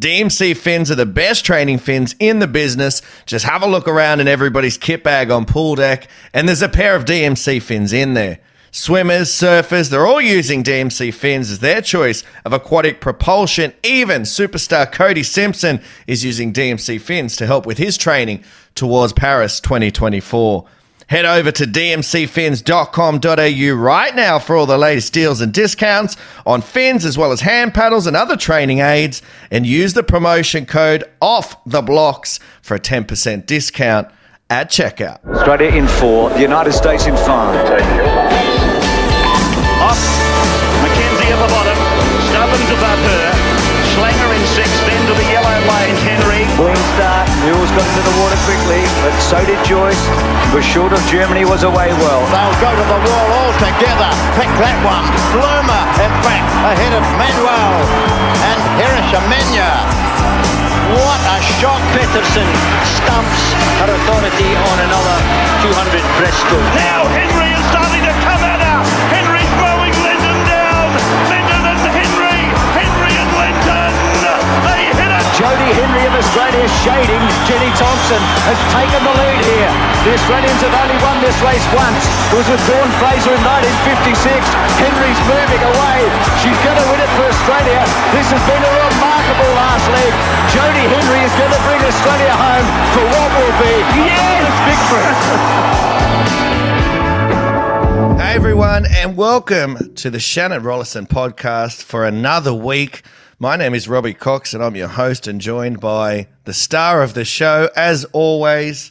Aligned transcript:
DMC 0.00 0.56
fins 0.56 0.92
are 0.92 0.94
the 0.94 1.06
best 1.06 1.44
training 1.44 1.78
fins 1.78 2.14
in 2.20 2.38
the 2.38 2.46
business. 2.46 3.02
Just 3.26 3.44
have 3.44 3.62
a 3.62 3.66
look 3.66 3.88
around 3.88 4.20
in 4.20 4.28
everybody's 4.28 4.78
kit 4.78 5.02
bag 5.02 5.30
on 5.30 5.44
pool 5.44 5.74
deck, 5.74 6.08
and 6.32 6.46
there's 6.46 6.62
a 6.62 6.68
pair 6.68 6.94
of 6.94 7.04
DMC 7.04 7.60
fins 7.60 7.92
in 7.92 8.14
there. 8.14 8.38
Swimmers, 8.70 9.28
surfers, 9.30 9.90
they're 9.90 10.06
all 10.06 10.20
using 10.20 10.62
DMC 10.62 11.12
fins 11.12 11.50
as 11.50 11.58
their 11.58 11.80
choice 11.80 12.22
of 12.44 12.52
aquatic 12.52 13.00
propulsion. 13.00 13.72
Even 13.82 14.22
superstar 14.22 14.90
Cody 14.90 15.24
Simpson 15.24 15.80
is 16.06 16.24
using 16.24 16.52
DMC 16.52 17.00
fins 17.00 17.34
to 17.36 17.46
help 17.46 17.66
with 17.66 17.78
his 17.78 17.96
training 17.96 18.44
towards 18.76 19.12
Paris 19.12 19.58
2024. 19.58 20.64
Head 21.08 21.24
over 21.24 21.50
to 21.50 21.64
dmcfins.com.au 21.64 23.74
right 23.74 24.14
now 24.14 24.38
for 24.38 24.54
all 24.56 24.66
the 24.66 24.76
latest 24.76 25.14
deals 25.14 25.40
and 25.40 25.54
discounts 25.54 26.18
on 26.44 26.60
fins 26.60 27.06
as 27.06 27.16
well 27.16 27.32
as 27.32 27.40
hand 27.40 27.72
paddles 27.72 28.06
and 28.06 28.14
other 28.14 28.36
training 28.36 28.80
aids 28.80 29.22
and 29.50 29.66
use 29.66 29.94
the 29.94 30.02
promotion 30.02 30.66
code 30.66 31.04
off 31.20 31.56
the 31.64 31.80
blocks 31.80 32.38
for 32.60 32.74
a 32.74 32.78
10% 32.80 33.46
discount 33.46 34.08
at 34.50 34.68
checkout. 34.70 35.24
Australia 35.26 35.70
in 35.70 35.88
four, 35.88 36.28
the 36.30 36.40
United 36.42 36.72
States 36.72 37.06
in 37.06 37.16
five. 37.16 37.56
Off. 39.80 39.96
Mackenzie 40.84 41.32
at 41.32 41.40
the 41.40 41.48
bottom. 41.48 41.78
Stubbins 42.28 42.68
above 42.68 43.00
her. 43.08 43.32
Schlanger 43.96 44.28
in 44.36 44.44
six, 44.54 44.68
then 45.68 45.88
to 45.88 45.94
the 45.94 46.08
yellow. 46.08 46.08
Henry. 46.08 46.42
Clean 46.56 46.82
start. 46.96 47.28
Mules 47.44 47.70
got 47.76 47.84
into 47.84 48.02
the 48.04 48.16
water 48.22 48.38
quickly, 48.48 48.82
but 49.04 49.14
so 49.20 49.38
did 49.44 49.60
Joyce. 49.64 50.00
Was 50.54 50.64
short 50.64 50.92
of 50.92 51.00
Germany, 51.06 51.44
was 51.44 51.62
away 51.62 51.92
well. 52.00 52.22
They'll 52.32 52.58
go 52.60 52.70
to 52.72 52.84
the 52.88 53.00
wall 53.04 53.26
all 53.36 53.52
together. 53.60 54.10
Pick 54.38 54.50
that 54.58 54.76
one. 54.82 55.04
Bloomer 55.34 55.82
in 56.00 56.12
back 56.24 56.44
ahead 56.72 56.94
of 56.96 57.04
Manuel 57.20 57.74
and 58.48 58.60
Hirishamenya. 58.80 59.70
What 60.88 61.20
a 61.36 61.38
shot. 61.60 61.80
Peterson 61.92 62.48
stamps 62.96 63.44
her 63.84 63.90
authority 63.92 64.50
on 64.56 64.76
another 64.88 65.16
200 65.62 66.00
breaststroke. 66.16 66.68
Now 66.76 67.04
Henry 67.12 67.52
is 67.52 67.64
starting 67.68 68.04
to 68.04 68.14
come 68.24 68.42
at 68.44 68.60
her. 68.62 68.67
Hit 75.38 75.46
it. 75.46 75.58
Jodie 75.58 75.70
Henry 75.70 76.02
of 76.06 76.14
Australia 76.18 76.66
shading. 76.82 77.22
Jenny 77.46 77.70
Thompson 77.78 78.22
has 78.46 78.58
taken 78.74 79.00
the 79.06 79.14
lead 79.14 79.42
here. 79.46 79.70
The 80.02 80.14
Australians 80.18 80.60
have 80.66 80.74
only 80.74 80.98
won 80.98 81.22
this 81.22 81.38
race 81.46 81.62
once. 81.74 82.02
It 82.32 82.36
was 82.42 82.48
with 82.50 82.62
Dawn 82.66 82.90
Fraser 82.98 83.30
in 83.30 83.42
1956. 83.46 84.18
Henry's 84.82 85.20
moving 85.30 85.62
away. 85.62 85.98
She's 86.42 86.58
going 86.66 86.78
to 86.78 86.86
win 86.90 86.98
it 86.98 87.10
for 87.14 87.30
Australia. 87.30 87.82
This 88.14 88.26
has 88.34 88.42
been 88.50 88.62
a 88.62 88.72
remarkable 88.82 89.52
last 89.54 89.86
leg. 89.94 90.10
Jodie 90.50 90.88
Henry 90.90 91.22
is 91.22 91.34
going 91.38 91.54
to 91.54 91.62
bring 91.62 91.80
Australia 91.86 92.34
home 92.34 92.66
for 92.98 93.04
what 93.06 93.30
will 93.38 93.56
be 93.62 93.74
yes! 94.10 94.42
victory. 94.66 95.06
Hey 98.18 98.34
everyone, 98.34 98.86
and 98.90 99.16
welcome 99.16 99.94
to 99.94 100.10
the 100.10 100.18
Shannon 100.18 100.62
Rollason 100.62 101.06
podcast 101.06 101.82
for 101.82 102.04
another 102.06 102.54
week. 102.54 103.02
My 103.40 103.54
name 103.54 103.72
is 103.72 103.86
Robbie 103.86 104.14
Cox, 104.14 104.52
and 104.52 104.64
I'm 104.64 104.74
your 104.74 104.88
host, 104.88 105.28
and 105.28 105.40
joined 105.40 105.78
by 105.78 106.26
the 106.42 106.52
star 106.52 107.04
of 107.04 107.14
the 107.14 107.24
show, 107.24 107.68
as 107.76 108.04
always. 108.06 108.90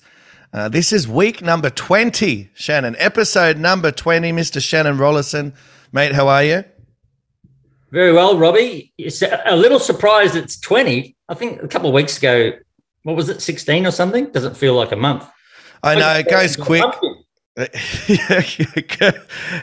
Uh, 0.54 0.70
this 0.70 0.94
is 0.94 1.06
week 1.06 1.42
number 1.42 1.70
20, 1.70 2.50
Shannon, 2.54 2.96
episode 2.98 3.58
number 3.58 3.92
20, 3.92 4.32
Mr. 4.32 4.62
Shannon 4.62 4.96
Rollason. 4.96 5.54
Mate, 5.92 6.14
how 6.14 6.30
are 6.30 6.46
you? 6.46 6.64
Very 7.92 8.14
well, 8.14 8.38
Robbie. 8.38 8.94
It's 8.98 9.22
a 9.22 9.54
little 9.58 9.80
surprised 9.80 10.38
it's 10.38 10.58
20. 10.62 11.14
I 11.28 11.34
think 11.34 11.62
a 11.62 11.68
couple 11.68 11.90
of 11.90 11.94
weeks 11.94 12.18
ago, 12.18 12.54
what 13.04 13.18
was 13.18 13.28
it, 13.28 13.42
16 13.42 13.86
or 13.86 13.92
something? 13.92 14.28
Doesn't 14.28 14.56
feel 14.56 14.76
like 14.76 14.94
a 14.94 14.96
month. 14.96 15.30
I 15.84 15.96
know, 15.96 16.14
it 16.14 16.30
goes 16.30 16.56
quick. 16.56 16.86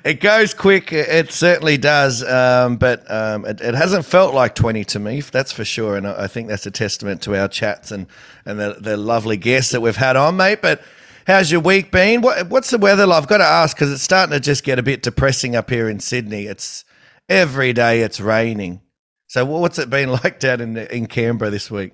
it 0.05 0.21
goes 0.21 0.53
quick. 0.53 0.93
It 0.93 1.31
certainly 1.31 1.77
does. 1.77 2.25
Um, 2.25 2.77
but 2.77 3.09
um, 3.09 3.45
it, 3.45 3.61
it, 3.61 3.75
hasn't 3.75 4.05
felt 4.05 4.35
like 4.35 4.57
20 4.57 4.85
to 4.87 4.99
me, 4.99 5.21
that's 5.21 5.53
for 5.53 5.65
sure. 5.65 5.97
And 5.97 6.05
I 6.05 6.27
think 6.27 6.49
that's 6.49 6.67
a 6.67 6.73
testament 6.73 7.23
to 7.23 7.37
our 7.41 7.47
chats 7.47 7.93
and, 7.93 8.09
and 8.45 8.59
the, 8.59 8.77
the 8.81 8.97
lovely 8.97 9.37
guests 9.37 9.71
that 9.71 9.81
we've 9.81 9.95
had 9.95 10.17
on, 10.17 10.37
mate. 10.37 10.61
But 10.61 10.83
how's 11.29 11.53
your 11.53 11.61
week 11.61 11.93
been? 11.93 12.21
What, 12.21 12.49
what's 12.49 12.71
the 12.71 12.79
weather 12.79 13.07
like? 13.07 13.23
I've 13.23 13.29
got 13.29 13.39
to 13.39 13.45
ask 13.45 13.77
because 13.77 13.93
it's 13.93 14.03
starting 14.03 14.33
to 14.33 14.41
just 14.41 14.65
get 14.65 14.81
a 14.81 14.83
bit 14.83 15.05
depressing 15.05 15.55
up 15.55 15.71
here 15.71 15.89
in 15.89 16.01
Sydney. 16.01 16.47
It's 16.47 16.85
every 17.29 17.73
day 17.73 18.01
it's 18.01 18.19
raining. 18.19 18.81
So 19.29 19.45
what's 19.45 19.79
it 19.79 19.89
been 19.89 20.11
like 20.25 20.41
down 20.41 20.61
in, 20.61 20.77
in 20.77 21.07
Canberra 21.07 21.53
this 21.53 21.71
week? 21.71 21.93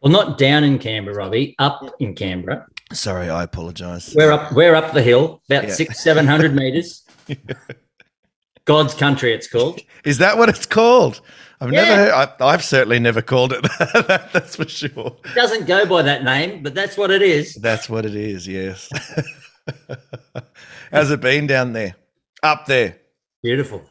Well, 0.00 0.12
not 0.12 0.38
down 0.38 0.64
in 0.64 0.78
Canberra, 0.78 1.16
Robbie, 1.16 1.54
up 1.58 1.82
in 1.98 2.14
Canberra. 2.14 2.66
Sorry, 2.92 3.28
I 3.28 3.42
apologise. 3.42 4.14
We're 4.14 4.32
up. 4.32 4.52
We're 4.52 4.74
up 4.74 4.92
the 4.94 5.02
hill, 5.02 5.42
about 5.48 5.64
yeah. 5.64 5.74
six, 5.74 6.02
seven 6.02 6.26
hundred 6.26 6.54
meters. 6.54 7.04
God's 8.64 8.94
country, 8.94 9.32
it's 9.32 9.48
called. 9.48 9.80
Is 10.04 10.18
that 10.18 10.36
what 10.36 10.48
it's 10.48 10.66
called? 10.66 11.20
I've 11.60 11.72
yeah. 11.72 11.84
never. 11.84 12.12
Heard, 12.12 12.28
I, 12.40 12.50
have 12.52 12.64
certainly 12.64 12.98
never 12.98 13.22
called 13.22 13.52
it 13.52 13.62
that. 13.78 14.30
that's 14.32 14.56
for 14.56 14.68
sure. 14.68 15.16
It 15.24 15.34
doesn't 15.34 15.66
go 15.66 15.86
by 15.86 16.02
that 16.02 16.22
name, 16.22 16.62
but 16.62 16.74
that's 16.74 16.96
what 16.96 17.10
it 17.10 17.22
is. 17.22 17.54
That's 17.54 17.88
what 17.88 18.06
it 18.06 18.14
is. 18.14 18.46
Yes. 18.46 18.88
How's 20.92 21.10
it 21.10 21.20
been 21.20 21.46
down 21.46 21.72
there? 21.72 21.96
Up 22.42 22.66
there. 22.66 22.98
Beautiful. 23.42 23.82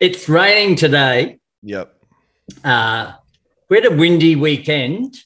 it's 0.00 0.28
raining 0.28 0.76
today. 0.76 1.38
Yep. 1.62 1.94
Uh, 2.64 3.12
we 3.68 3.76
had 3.76 3.86
a 3.86 3.96
windy 3.96 4.36
weekend. 4.36 5.16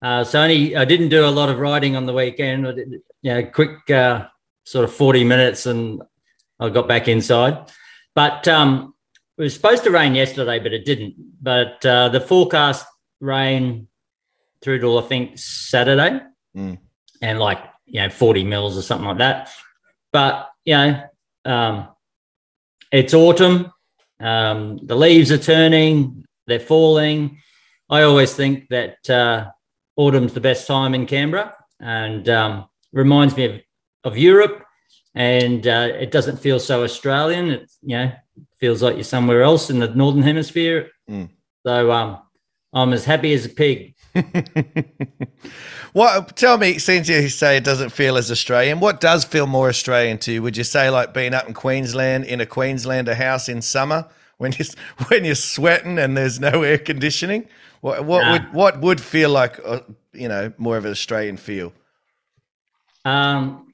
Uh, 0.00 0.24
so 0.24 0.40
only 0.40 0.76
I 0.76 0.84
didn't 0.84 1.08
do 1.08 1.24
a 1.24 1.30
lot 1.30 1.48
of 1.48 1.58
riding 1.58 1.96
on 1.96 2.06
the 2.06 2.12
weekend. 2.12 2.66
I 2.66 2.72
did, 2.72 2.92
you 3.22 3.34
know, 3.34 3.44
quick 3.44 3.90
uh, 3.90 4.26
sort 4.64 4.84
of 4.84 4.92
40 4.92 5.24
minutes 5.24 5.66
and 5.66 6.02
I 6.60 6.68
got 6.68 6.88
back 6.88 7.08
inside. 7.08 7.70
But 8.14 8.46
um, 8.48 8.94
it 9.36 9.42
was 9.42 9.54
supposed 9.54 9.84
to 9.84 9.90
rain 9.90 10.14
yesterday, 10.14 10.58
but 10.58 10.72
it 10.72 10.84
didn't. 10.84 11.14
But 11.40 11.84
uh, 11.84 12.08
the 12.08 12.20
forecast 12.20 12.86
rain 13.20 13.88
through 14.60 14.80
to 14.80 14.98
I 14.98 15.02
think 15.02 15.38
Saturday, 15.38 16.20
mm. 16.56 16.78
and 17.22 17.38
like 17.38 17.60
you 17.86 18.00
know 18.00 18.10
40 18.10 18.44
mils 18.44 18.76
or 18.76 18.82
something 18.82 19.06
like 19.06 19.18
that. 19.18 19.50
But 20.12 20.50
you 20.64 20.74
know, 20.74 21.02
um, 21.44 21.88
it's 22.90 23.14
autumn. 23.14 23.72
Um, 24.20 24.80
the 24.82 24.96
leaves 24.96 25.30
are 25.30 25.38
turning. 25.38 26.24
They're 26.46 26.58
falling. 26.58 27.40
I 27.88 28.02
always 28.02 28.34
think 28.34 28.68
that 28.70 29.08
uh, 29.08 29.50
autumn's 29.98 30.32
the 30.32 30.40
best 30.40 30.66
time 30.66 30.94
in 30.94 31.04
Canberra 31.04 31.54
and 31.80 32.28
um, 32.30 32.66
reminds 32.92 33.36
me 33.36 33.44
of, 33.44 33.60
of 34.04 34.16
Europe. 34.16 34.64
And 35.14 35.66
uh, 35.66 35.88
it 35.92 36.12
doesn't 36.12 36.38
feel 36.38 36.60
so 36.60 36.84
Australian. 36.84 37.50
It 37.50 37.70
you 37.82 37.96
know 37.96 38.12
feels 38.60 38.82
like 38.82 38.94
you're 38.94 39.04
somewhere 39.04 39.42
else 39.42 39.68
in 39.68 39.80
the 39.80 39.88
northern 39.88 40.22
hemisphere. 40.22 40.90
Mm. 41.10 41.30
So 41.66 41.90
um, 41.90 42.18
I'm 42.72 42.92
as 42.92 43.04
happy 43.04 43.32
as 43.32 43.46
a 43.46 43.48
pig. 43.48 43.94
what 45.92 46.36
tell 46.36 46.56
me, 46.56 46.78
since 46.78 47.08
you 47.08 47.28
say 47.28 47.56
it 47.56 47.64
doesn't 47.64 47.90
feel 47.90 48.16
as 48.16 48.30
Australian, 48.30 48.78
what 48.78 49.00
does 49.00 49.24
feel 49.24 49.46
more 49.46 49.68
Australian 49.68 50.18
to 50.18 50.32
you? 50.32 50.42
Would 50.42 50.56
you 50.56 50.64
say 50.64 50.88
like 50.88 51.12
being 51.12 51.34
up 51.34 51.48
in 51.48 51.54
Queensland 51.54 52.24
in 52.24 52.40
a 52.40 52.46
Queenslander 52.46 53.14
house 53.14 53.48
in 53.48 53.60
summer 53.60 54.06
when 54.36 54.52
you 54.52 54.64
when 55.08 55.24
you're 55.24 55.34
sweating 55.34 55.98
and 55.98 56.16
there's 56.16 56.38
no 56.38 56.62
air 56.62 56.78
conditioning? 56.78 57.48
What 57.80 58.04
what 58.04 58.22
nah. 58.22 58.32
would 58.32 58.52
what 58.52 58.80
would 58.80 59.00
feel 59.00 59.30
like 59.30 59.60
uh, 59.64 59.80
you 60.12 60.28
know 60.28 60.52
more 60.58 60.76
of 60.76 60.84
an 60.84 60.90
Australian 60.90 61.36
feel? 61.36 61.72
Um, 63.04 63.72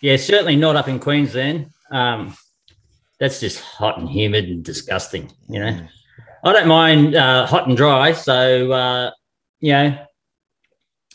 yeah, 0.00 0.16
certainly 0.16 0.56
not 0.56 0.76
up 0.76 0.88
in 0.88 0.98
Queensland. 0.98 1.70
Um, 1.90 2.36
that's 3.20 3.40
just 3.40 3.60
hot 3.60 3.98
and 3.98 4.08
humid 4.08 4.46
and 4.46 4.64
disgusting. 4.64 5.30
You 5.48 5.60
know, 5.60 5.70
mm. 5.70 5.88
I 6.42 6.52
don't 6.52 6.68
mind 6.68 7.14
uh, 7.14 7.46
hot 7.46 7.68
and 7.68 7.76
dry. 7.76 8.12
So 8.12 8.72
uh, 8.72 9.10
you 9.60 9.72
know, 9.72 9.98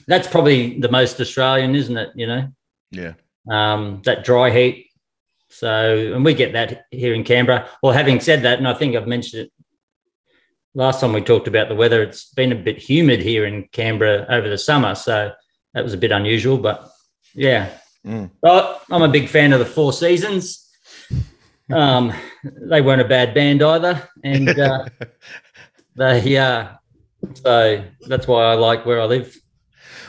that's 0.08 0.28
probably 0.28 0.80
the 0.80 0.92
most 0.92 1.20
Australian, 1.20 1.76
isn't 1.76 1.98
it? 1.98 2.10
You 2.16 2.28
know. 2.28 2.48
Yeah. 2.92 3.14
Um, 3.50 4.02
that 4.06 4.24
dry 4.24 4.52
heat. 4.52 4.88
So, 5.50 6.14
and 6.14 6.24
we 6.24 6.36
get 6.36 6.54
that 6.54 6.86
here 6.92 7.14
in 7.14 7.24
Canberra. 7.24 7.68
Well, 7.82 7.92
having 7.92 8.20
said 8.20 8.44
that, 8.44 8.60
and 8.60 8.68
I 8.68 8.74
think 8.74 8.96
I've 8.96 9.08
mentioned 9.08 9.44
it 9.44 9.52
last 10.74 11.02
time 11.02 11.14
we 11.14 11.22
talked 11.22 11.48
about 11.48 11.70
the 11.70 11.76
weather, 11.76 12.02
it's 12.04 12.26
been 12.34 12.52
a 12.52 12.56
bit 12.56 12.78
humid 12.78 13.22
here 13.22 13.46
in 13.46 13.68
Canberra 13.72 14.26
over 14.30 14.50
the 14.50 14.58
summer, 14.58 14.96
so 14.96 15.32
that 15.74 15.84
was 15.84 15.94
a 15.94 15.98
bit 15.98 16.12
unusual. 16.12 16.58
But 16.58 16.90
yeah, 17.34 17.70
mm. 18.06 18.30
but 18.42 18.84
I'm 18.90 19.02
a 19.02 19.10
big 19.10 19.30
fan 19.30 19.54
of 19.54 19.60
the 19.60 19.66
Four 19.66 19.94
Seasons. 19.94 20.66
Um, 21.72 22.14
they 22.44 22.82
weren't 22.82 23.02
a 23.02 23.08
bad 23.08 23.34
band 23.34 23.62
either, 23.62 24.08
and 24.24 24.50
uh, 24.50 24.86
they 25.96 26.38
uh, 26.38 26.68
so 27.34 27.84
that's 28.08 28.28
why 28.28 28.46
I 28.46 28.54
like 28.56 28.86
where 28.86 29.02
I 29.02 29.06
live. 29.06 29.38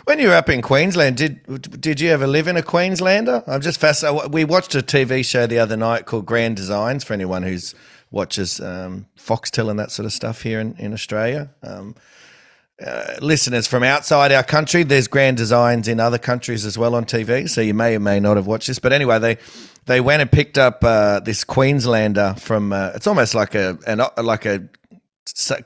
When 0.04 0.18
you 0.18 0.28
were 0.28 0.34
up 0.34 0.48
in 0.48 0.62
Queensland, 0.62 1.16
did 1.18 1.80
did 1.80 2.00
you 2.00 2.10
ever 2.10 2.26
live 2.26 2.48
in 2.48 2.56
a 2.56 2.62
Queenslander? 2.62 3.44
I'm 3.46 3.60
just 3.60 3.78
fascinated. 3.78 4.32
We 4.32 4.44
watched 4.44 4.74
a 4.74 4.80
TV 4.80 5.24
show 5.24 5.46
the 5.46 5.58
other 5.58 5.76
night 5.76 6.06
called 6.06 6.26
Grand 6.26 6.56
Designs. 6.56 7.04
For 7.04 7.12
anyone 7.12 7.42
who's 7.42 7.74
watches 8.10 8.60
um, 8.60 9.06
Foxtel 9.16 9.70
and 9.70 9.78
that 9.78 9.90
sort 9.90 10.06
of 10.06 10.12
stuff 10.12 10.42
here 10.42 10.60
in 10.60 10.74
in 10.78 10.92
Australia. 10.92 11.50
Um, 11.62 11.94
uh, 12.84 13.16
listeners 13.20 13.66
from 13.66 13.82
outside 13.82 14.32
our 14.32 14.42
country, 14.42 14.82
there's 14.82 15.06
grand 15.06 15.36
designs 15.36 15.86
in 15.86 16.00
other 16.00 16.16
countries 16.16 16.64
as 16.64 16.78
well 16.78 16.94
on 16.94 17.04
TV, 17.04 17.48
so 17.48 17.60
you 17.60 17.74
may 17.74 17.94
or 17.94 18.00
may 18.00 18.18
not 18.18 18.36
have 18.38 18.46
watched 18.46 18.68
this. 18.68 18.78
But 18.78 18.92
anyway, 18.92 19.18
they 19.18 19.38
they 19.86 20.00
went 20.00 20.22
and 20.22 20.32
picked 20.32 20.56
up 20.56 20.82
uh, 20.82 21.20
this 21.20 21.44
Queenslander 21.44 22.34
from. 22.38 22.72
Uh, 22.72 22.92
it's 22.94 23.06
almost 23.06 23.34
like 23.34 23.54
a 23.54 23.78
an, 23.86 24.00
like 24.16 24.46
a 24.46 24.68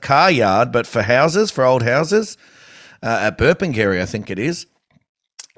car 0.01 0.29
yard, 0.29 0.71
but 0.71 0.85
for 0.85 1.01
houses, 1.01 1.51
for 1.51 1.63
old 1.63 1.83
houses 1.83 2.37
uh, 3.01 3.19
at 3.21 3.37
Burpengary, 3.37 4.01
I 4.01 4.05
think 4.05 4.29
it 4.29 4.39
is. 4.39 4.67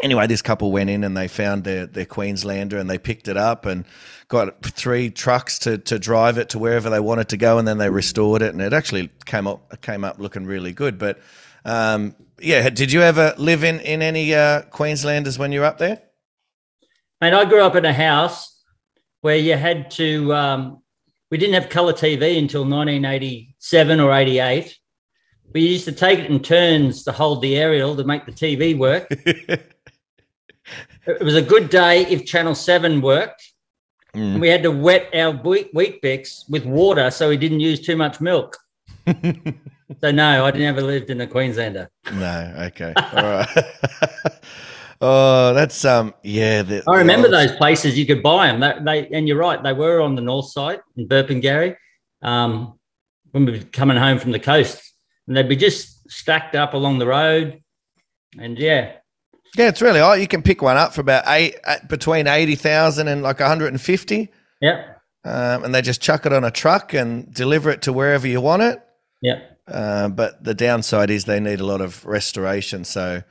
Anyway, 0.04 0.28
this 0.28 0.44
couple 0.44 0.72
went 0.72 0.90
in 0.90 1.04
and 1.04 1.18
they 1.18 1.28
found 1.28 1.64
their, 1.64 1.88
their 1.88 2.06
Queenslander 2.06 2.78
and 2.78 2.88
they 2.88 3.00
picked 3.00 3.28
it 3.28 3.38
up 3.38 3.66
and 3.66 3.84
got 4.28 4.62
three 4.64 5.10
trucks 5.10 5.58
to, 5.60 5.78
to 5.78 5.98
drive 5.98 6.38
it 6.38 6.50
to 6.50 6.60
wherever 6.60 6.90
they 6.90 7.00
wanted 7.00 7.30
to 7.30 7.38
go 7.38 7.58
and 7.58 7.68
then 7.68 7.78
they 7.78 7.90
restored 7.90 8.42
it 8.42 8.54
and 8.54 8.62
it 8.62 8.74
actually 8.74 9.10
came 9.26 9.48
up 9.48 9.82
came 9.82 10.04
up 10.04 10.20
looking 10.20 10.46
really 10.46 10.74
good. 10.74 10.98
But 10.98 11.20
um, 11.66 12.16
yeah, 12.40 12.70
did 12.70 12.92
you 12.92 13.02
ever 13.02 13.34
live 13.38 13.64
in 13.64 13.80
in 13.82 14.02
any 14.02 14.34
uh, 14.34 14.64
Queenslanders 14.64 15.40
when 15.40 15.52
you 15.52 15.62
were 15.62 15.66
up 15.66 15.78
there? 15.78 16.02
Mate, 17.22 17.34
I 17.34 17.46
grew 17.46 17.64
up 17.64 17.76
in 17.76 17.86
a 17.86 17.94
house 17.94 18.62
where 19.22 19.38
you 19.38 19.56
had 19.56 19.90
to. 19.92 20.34
Um, 20.34 20.82
we 21.32 21.38
didn't 21.38 21.56
have 21.56 21.70
color 21.70 21.94
TV 21.94 22.38
until 22.38 22.62
1987 22.62 24.00
or 24.00 24.14
88. 24.14 24.78
We 25.54 25.62
used 25.62 25.86
to 25.86 25.92
take 25.92 26.20
it 26.20 26.30
in 26.30 26.40
turns 26.42 27.04
to 27.04 27.12
hold 27.12 27.42
the 27.42 27.58
aerial 27.58 27.96
to 27.98 28.04
make 28.04 28.26
the 28.26 28.32
TV 28.32 28.78
work. 28.78 29.08
it 29.12 29.74
was 31.22 31.36
a 31.36 31.42
good 31.42 31.70
day 31.70 32.06
if 32.06 32.26
Channel 32.26 32.56
7 32.56 33.02
worked. 33.02 33.54
Mm. 34.18 34.40
We 34.40 34.50
had 34.50 34.64
to 34.64 34.72
wet 34.72 35.14
our 35.14 35.32
wheat, 35.32 35.72
Weet-Bix 35.74 36.50
with 36.50 36.66
water 36.66 37.12
so 37.12 37.30
we 37.30 37.38
didn't 37.38 37.60
use 37.60 37.80
too 37.80 37.96
much 37.96 38.20
milk. 38.20 38.58
so, 40.02 40.12
no, 40.12 40.46
I 40.46 40.52
never 40.52 40.82
lived 40.82 41.12
in 41.12 41.22
a 41.22 41.28
Queenslander. 41.28 41.90
No, 42.14 42.54
okay. 42.68 42.94
All 42.96 43.24
right. 43.24 43.48
Oh, 45.00 45.54
that's 45.54 45.86
um, 45.86 46.14
yeah. 46.24 46.64
The, 46.64 46.84
I 46.88 46.98
remember 46.98 47.30
those 47.30 47.52
places 47.56 47.98
you 47.98 48.06
could 48.06 48.24
buy 48.24 48.48
them. 48.48 48.60
They, 48.60 49.04
they, 49.04 49.16
and 49.16 49.28
you're 49.28 49.38
right, 49.38 49.62
they 49.62 49.74
were 49.74 50.02
on 50.02 50.16
the 50.16 50.22
north 50.22 50.50
side 50.50 50.80
in 50.96 51.08
Burpengary. 51.08 51.76
Um, 52.24 52.80
when 53.32 53.46
we 53.46 53.60
were 53.60 53.64
coming 53.66 53.98
home 53.98 54.18
from 54.18 54.32
the 54.32 54.40
coast, 54.40 54.82
and 55.28 55.38
they'd 55.38 55.48
be 55.48 55.56
just 55.56 56.10
stacked 56.10 56.56
up 56.56 56.74
along 56.74 56.98
the 56.98 57.06
road, 57.06 57.62
and 58.40 58.58
yeah, 58.58 58.94
yeah, 59.56 59.68
it's 59.68 59.82
really. 59.82 60.00
Oh, 60.00 60.14
you 60.14 60.28
can 60.28 60.42
pick 60.42 60.62
one 60.62 60.78
up 60.78 60.94
for 60.94 61.02
about 61.02 61.24
eight 61.28 61.56
between 61.88 62.28
eighty 62.28 62.56
thousand 62.56 63.08
and 63.08 63.22
like 63.22 63.40
one 63.40 63.50
hundred 63.50 63.68
and 63.68 63.82
fifty. 63.82 64.30
Yeah, 64.62 64.96
um, 65.24 65.64
and 65.64 65.76
they 65.76 65.82
just 65.82 66.02
chuck 66.02 66.26
it 66.26 66.34
on 66.34 66.44
a 66.44 66.52
truck 66.52 66.94
and 66.94 67.34
deliver 67.34 67.70
it 67.70 67.82
to 67.84 67.94
wherever 67.94 68.28
you 68.28 68.42
want 68.42 68.62
it. 68.62 68.82
Yeah. 69.22 69.42
Uh, 69.68 70.08
but 70.08 70.44
the 70.44 70.54
downside 70.54 71.10
is 71.10 71.26
they 71.26 71.40
need 71.40 71.60
a 71.60 71.66
lot 71.66 71.82
of 71.82 72.06
restoration. 72.06 72.86
So 72.86 73.22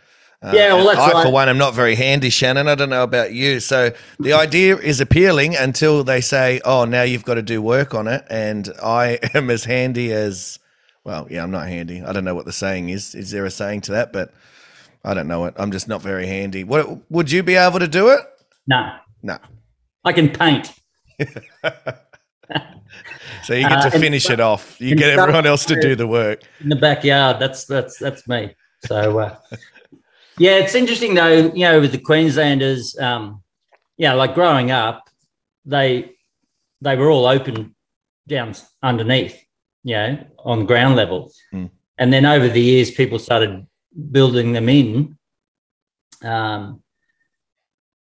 uh, 0.42 0.52
yeah, 0.54 0.74
well, 0.74 0.86
that's 0.86 0.98
I, 0.98 1.12
right. 1.12 1.24
for 1.24 1.32
one, 1.32 1.48
am 1.48 1.56
not 1.56 1.74
very 1.74 1.94
handy, 1.94 2.28
Shannon. 2.28 2.68
I 2.68 2.74
don't 2.74 2.90
know 2.90 3.02
about 3.02 3.32
you. 3.32 3.58
So 3.58 3.92
the 4.20 4.34
idea 4.34 4.76
is 4.76 5.00
appealing 5.00 5.56
until 5.56 6.04
they 6.04 6.20
say, 6.20 6.60
"Oh, 6.64 6.84
now 6.84 7.02
you've 7.02 7.24
got 7.24 7.34
to 7.34 7.42
do 7.42 7.62
work 7.62 7.94
on 7.94 8.06
it," 8.06 8.24
and 8.28 8.70
I 8.82 9.18
am 9.34 9.50
as 9.50 9.64
handy 9.64 10.12
as. 10.12 10.58
Well, 11.04 11.28
yeah, 11.30 11.42
I'm 11.42 11.52
not 11.52 11.68
handy. 11.68 12.02
I 12.02 12.12
don't 12.12 12.24
know 12.24 12.34
what 12.34 12.46
the 12.46 12.52
saying 12.52 12.88
is. 12.90 13.14
Is 13.14 13.30
there 13.30 13.44
a 13.44 13.50
saying 13.50 13.82
to 13.82 13.92
that? 13.92 14.12
But 14.12 14.34
I 15.06 15.14
don't 15.14 15.28
know 15.28 15.44
it. 15.44 15.54
I'm 15.56 15.70
just 15.70 15.86
not 15.86 16.02
very 16.02 16.26
handy. 16.26 16.64
What 16.64 17.10
would 17.10 17.30
you 17.30 17.44
be 17.44 17.54
able 17.54 17.78
to 17.78 17.86
do 17.86 18.08
it? 18.08 18.20
No, 18.66 18.96
no. 19.22 19.38
I 20.04 20.12
can 20.12 20.28
paint. 20.28 20.72
so 23.44 23.54
you 23.54 23.68
get 23.68 23.82
to 23.82 23.88
uh, 23.88 23.90
finish 23.90 24.28
it 24.28 24.40
off. 24.40 24.80
You 24.80 24.96
get 24.96 25.16
everyone 25.16 25.46
else 25.46 25.64
to 25.66 25.80
do 25.80 25.94
the 25.94 26.08
work 26.08 26.42
in 26.60 26.68
the 26.68 26.76
backyard. 26.76 27.38
That's 27.38 27.64
that's 27.66 27.98
that's 27.98 28.26
me. 28.26 28.54
So 28.84 29.20
uh, 29.20 29.36
yeah, 30.38 30.56
it's 30.56 30.74
interesting 30.74 31.14
though. 31.14 31.52
You 31.54 31.66
know, 31.66 31.80
with 31.80 31.92
the 31.92 31.98
Queenslanders, 31.98 32.98
um, 32.98 33.42
yeah, 33.96 34.12
like 34.14 34.34
growing 34.34 34.72
up, 34.72 35.08
they 35.64 36.12
they 36.80 36.96
were 36.96 37.10
all 37.10 37.26
open 37.26 37.76
down 38.26 38.54
underneath, 38.82 39.40
you 39.84 39.94
know, 39.94 40.18
on 40.40 40.66
ground 40.66 40.96
level, 40.96 41.32
mm. 41.54 41.70
and 41.98 42.12
then 42.12 42.26
over 42.26 42.48
the 42.48 42.60
years, 42.60 42.90
people 42.90 43.20
started 43.20 43.66
building 44.10 44.52
them 44.52 44.68
in, 44.68 45.16
um, 46.22 46.82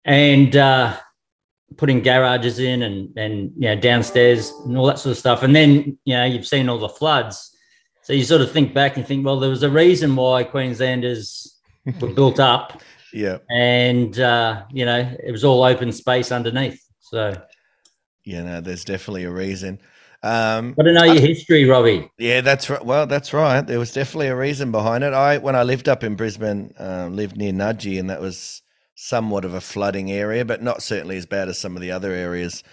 and 0.05 0.57
uh, 0.57 0.97
putting 1.77 2.03
garages 2.03 2.59
in, 2.59 2.83
and 2.83 3.17
and 3.17 3.53
you 3.57 3.69
know 3.69 3.77
downstairs 3.77 4.53
and 4.65 4.77
all 4.77 4.87
that 4.87 4.99
sort 4.99 5.13
of 5.13 5.19
stuff. 5.19 5.43
And 5.43 5.55
then 5.55 5.99
you 6.05 6.15
know 6.15 6.25
you've 6.25 6.47
seen 6.47 6.69
all 6.69 6.79
the 6.79 6.89
floods, 6.89 7.55
so 8.09 8.15
you 8.15 8.25
sort 8.25 8.41
of 8.41 8.51
think 8.51 8.73
back 8.73 8.97
and 8.97 9.07
think, 9.07 9.27
well, 9.27 9.39
there 9.39 9.51
was 9.51 9.63
a 9.63 9.69
reason 9.69 10.17
why 10.17 10.43
Queenslanders 10.43 11.59
were 12.01 12.09
built 12.15 12.41
up. 12.41 12.81
Yeah. 13.13 13.37
And, 13.51 14.19
uh, 14.19 14.65
you 14.73 14.87
know, 14.87 15.15
it 15.23 15.31
was 15.31 15.45
all 15.45 15.63
open 15.63 15.93
space 15.93 16.33
underneath. 16.33 16.83
So, 17.01 17.35
yeah, 18.25 18.45
no, 18.45 18.63
there's 18.63 18.87
definitely 18.87 19.25
a 19.25 19.31
reason. 19.31 19.79
Um, 20.23 20.73
but 20.73 20.89
I 20.89 20.93
know 20.93 21.05
your 21.05 21.21
history, 21.21 21.65
Robbie. 21.65 22.11
Yeah, 22.19 22.41
that's 22.41 22.69
right. 22.69 22.85
Well, 22.85 23.07
that's 23.07 23.33
right. 23.33 23.65
There 23.65 23.79
was 23.79 23.93
definitely 23.93 24.29
a 24.29 24.37
reason 24.37 24.73
behind 24.73 25.05
it. 25.05 25.13
I, 25.13 25.39
when 25.39 25.55
I 25.55 25.63
lived 25.63 25.89
up 25.89 26.03
in 26.03 26.17
Brisbane, 26.17 26.75
um, 26.79 27.15
lived 27.15 27.37
near 27.37 27.53
Nudgee, 27.53 28.01
and 28.01 28.11
that 28.11 28.21
was 28.21 28.63
somewhat 28.97 29.45
of 29.45 29.55
a 29.55 29.61
flooding 29.61 30.11
area, 30.11 30.45
but 30.45 30.61
not 30.61 30.83
certainly 30.83 31.17
as 31.17 31.27
bad 31.27 31.49
as 31.49 31.59
some 31.59 31.77
of 31.77 31.83
the 31.83 31.93
other 31.93 32.11
areas 32.11 32.65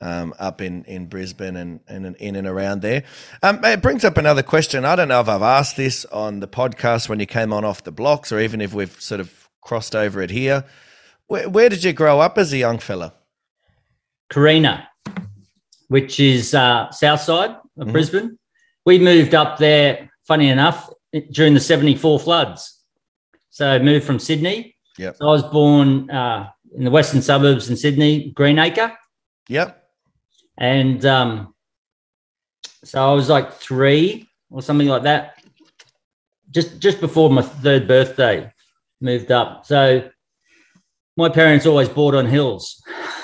um, 0.00 0.34
up 0.38 0.62
in, 0.62 0.84
in 0.84 1.06
Brisbane 1.06 1.56
and, 1.56 1.80
and 1.86 2.16
in 2.16 2.36
and 2.36 2.46
around 2.46 2.80
there. 2.80 3.04
Um, 3.42 3.62
it 3.64 3.82
brings 3.82 4.04
up 4.04 4.16
another 4.16 4.42
question. 4.42 4.86
I 4.86 4.96
don't 4.96 5.08
know 5.08 5.20
if 5.20 5.28
I've 5.28 5.42
asked 5.42 5.76
this 5.76 6.06
on 6.06 6.40
the 6.40 6.48
podcast 6.48 7.08
when 7.08 7.20
you 7.20 7.26
came 7.26 7.52
on 7.52 7.64
off 7.64 7.84
the 7.84 7.92
blocks, 7.92 8.32
or 8.32 8.40
even 8.40 8.62
if 8.62 8.72
we've 8.72 8.98
sort 9.00 9.20
of 9.20 9.50
crossed 9.60 9.94
over 9.94 10.22
it 10.22 10.30
here. 10.30 10.64
Where, 11.26 11.48
where 11.48 11.68
did 11.68 11.84
you 11.84 11.92
grow 11.92 12.20
up 12.20 12.38
as 12.38 12.52
a 12.52 12.56
young 12.56 12.78
fella? 12.78 13.14
Carina, 14.30 14.88
which 15.94 16.18
is 16.18 16.54
uh, 16.54 16.90
south 16.90 17.20
side 17.20 17.50
of 17.50 17.60
mm-hmm. 17.78 17.92
Brisbane. 17.92 18.36
We 18.84 18.98
moved 18.98 19.32
up 19.32 19.58
there, 19.58 20.10
funny 20.26 20.48
enough, 20.48 20.90
during 21.30 21.54
the 21.54 21.60
74 21.60 22.18
floods. 22.18 22.80
So 23.50 23.70
I 23.70 23.78
moved 23.78 24.04
from 24.04 24.18
Sydney. 24.18 24.74
Yep. 24.98 25.18
So 25.18 25.28
I 25.28 25.30
was 25.30 25.44
born 25.44 26.10
uh, 26.10 26.50
in 26.74 26.82
the 26.82 26.90
western 26.90 27.22
suburbs 27.22 27.70
in 27.70 27.76
Sydney, 27.76 28.32
Greenacre. 28.32 28.98
Yep. 29.48 29.88
And 30.58 31.06
um, 31.06 31.54
so 32.82 33.08
I 33.08 33.14
was 33.14 33.28
like 33.28 33.52
three 33.52 34.28
or 34.50 34.62
something 34.62 34.88
like 34.88 35.04
that. 35.04 35.44
Just 36.50 36.80
just 36.80 37.00
before 37.00 37.30
my 37.30 37.42
third 37.42 37.86
birthday, 37.86 38.52
moved 39.00 39.30
up. 39.30 39.64
So 39.64 40.10
my 41.16 41.28
parents 41.28 41.66
always 41.66 41.88
bought 41.88 42.16
on 42.16 42.26
hills, 42.26 42.82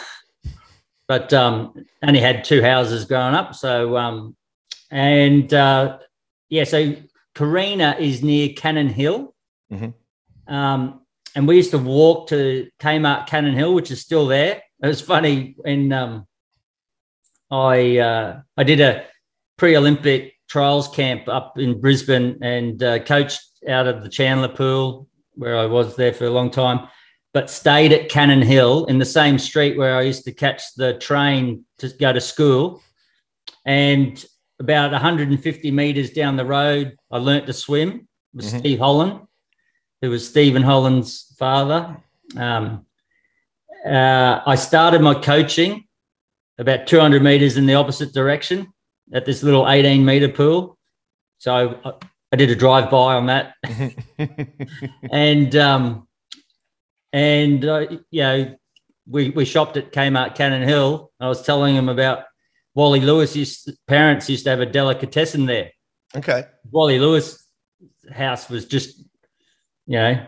but 1.11 1.33
um, 1.33 1.75
only 2.05 2.21
had 2.21 2.45
two 2.45 2.63
houses 2.63 3.05
growing 3.05 3.35
up. 3.35 3.53
So 3.57 3.97
um, 3.97 4.37
and 4.93 5.53
uh, 5.53 5.99
yeah, 6.51 6.63
so 6.63 6.95
Carina 7.35 7.97
is 7.99 8.23
near 8.23 8.51
Cannon 8.51 8.89
Hill. 8.89 9.35
Mm-hmm. 9.73 10.55
Um, 10.55 11.01
and 11.35 11.49
we 11.49 11.57
used 11.57 11.73
to 11.73 11.79
walk 11.79 12.29
to 12.29 12.69
Kmart 12.79 13.27
Cannon 13.27 13.57
Hill, 13.57 13.75
which 13.75 13.91
is 13.91 14.01
still 14.01 14.29
there. 14.29 14.63
It 14.85 14.87
was 14.87 15.01
funny 15.01 15.57
in 15.65 15.93
um, 15.93 16.29
I 17.51 17.99
uh, 17.99 18.43
I 18.57 18.63
did 18.63 18.81
a 18.81 19.05
pre-Olympic 19.57 20.35
trials 20.49 20.87
camp 20.87 21.27
up 21.27 21.59
in 21.59 21.81
Brisbane 21.81 22.39
and 22.41 22.81
uh, 22.85 23.01
coached 23.01 23.43
out 23.69 23.89
of 23.89 24.05
the 24.05 24.09
Chandler 24.09 24.47
pool 24.47 25.09
where 25.35 25.59
I 25.59 25.67
was 25.67 25.97
there 25.97 26.13
for 26.13 26.27
a 26.27 26.31
long 26.31 26.53
time, 26.53 26.87
but 27.33 27.49
stayed 27.49 27.93
at 27.93 28.09
Cannon 28.09 28.43
Hill 28.43 28.87
in 28.87 28.99
the 28.99 29.05
same 29.05 29.39
street 29.39 29.77
where 29.77 29.97
I 29.97 30.03
used 30.03 30.25
to 30.25 30.33
catch 30.33 30.75
the 30.75 30.95
train 30.95 31.65
to 31.79 31.89
go 31.89 32.13
to 32.13 32.21
school. 32.21 32.83
And 33.65 34.25
about 34.59 34.91
150 34.93 35.71
meters 35.71 36.11
down 36.11 36.37
the 36.37 36.45
road, 36.45 36.97
I 37.11 37.19
learnt 37.19 37.47
to 37.47 37.53
swim 37.53 38.09
with 38.35 38.47
mm-hmm. 38.47 38.59
Steve 38.59 38.79
Holland, 38.79 39.21
who 40.03 40.11
was 40.11 40.29
Stephen 40.29 40.63
Holland's 40.63 41.35
father. 41.39 41.97
Um, 42.37 42.85
uh, 43.87 44.41
I 44.45 44.57
started 44.57 45.01
my 45.01 45.15
coaching 45.15 45.85
about 46.59 46.87
200 46.87 47.23
meters 47.23 47.57
in 47.57 47.65
the 47.65 47.75
opposite 47.75 48.13
direction 48.13 48.73
at 49.13 49.25
this 49.25 49.43
little 49.43 49.69
18 49.69 50.05
meter 50.05 50.29
pool. 50.29 50.77
So 51.39 51.81
I, 51.85 51.93
I 52.33 52.37
did 52.37 52.51
a 52.51 52.55
drive 52.55 52.91
by 52.91 53.15
on 53.15 53.27
that, 53.27 53.55
and 55.11 55.57
um, 55.57 56.07
and 57.13 57.65
uh, 57.65 57.87
you 58.11 58.23
know 58.23 58.57
we 59.07 59.31
we 59.31 59.45
shopped 59.45 59.77
at 59.77 59.93
Kmart 59.93 60.35
Cannon 60.35 60.67
Hill. 60.67 61.11
I 61.21 61.29
was 61.29 61.43
telling 61.43 61.75
him 61.75 61.89
about 61.89 62.25
Wally 62.75 63.01
Lewis's 63.01 63.69
parents 63.87 64.29
used 64.29 64.45
to 64.45 64.51
have 64.51 64.61
a 64.61 64.67
delicatessen 64.67 65.47
there. 65.47 65.71
Okay, 66.15 66.45
Wally 66.71 66.99
Lewis 66.99 67.47
house 68.13 68.49
was 68.49 68.65
just 68.65 68.99
you 69.87 69.99
know 69.99 70.27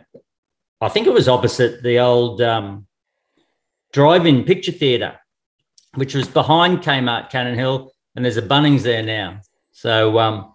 I 0.80 0.88
think 0.88 1.06
it 1.06 1.12
was 1.12 1.28
opposite 1.28 1.82
the 1.82 1.98
old 1.98 2.40
um, 2.40 2.86
drive-in 3.92 4.44
picture 4.44 4.72
theatre 4.72 5.18
which 5.94 6.14
was 6.14 6.28
behind 6.28 6.78
Kmart 6.78 7.30
Cannon 7.30 7.58
Hill, 7.58 7.92
and 8.16 8.24
there's 8.24 8.36
a 8.36 8.42
Bunnings 8.42 8.82
there 8.82 9.02
now. 9.02 9.40
So 9.72 10.18
um, 10.18 10.54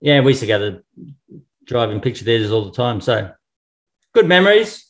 yeah, 0.00 0.20
we 0.20 0.32
used 0.32 0.40
to 0.40 0.46
go 0.46 0.58
to 0.58 0.82
drive 1.64 1.90
in 1.90 2.00
picture 2.00 2.24
theaters 2.24 2.50
all 2.50 2.64
the 2.64 2.72
time. 2.72 3.00
So 3.00 3.30
good 4.12 4.26
memories. 4.26 4.83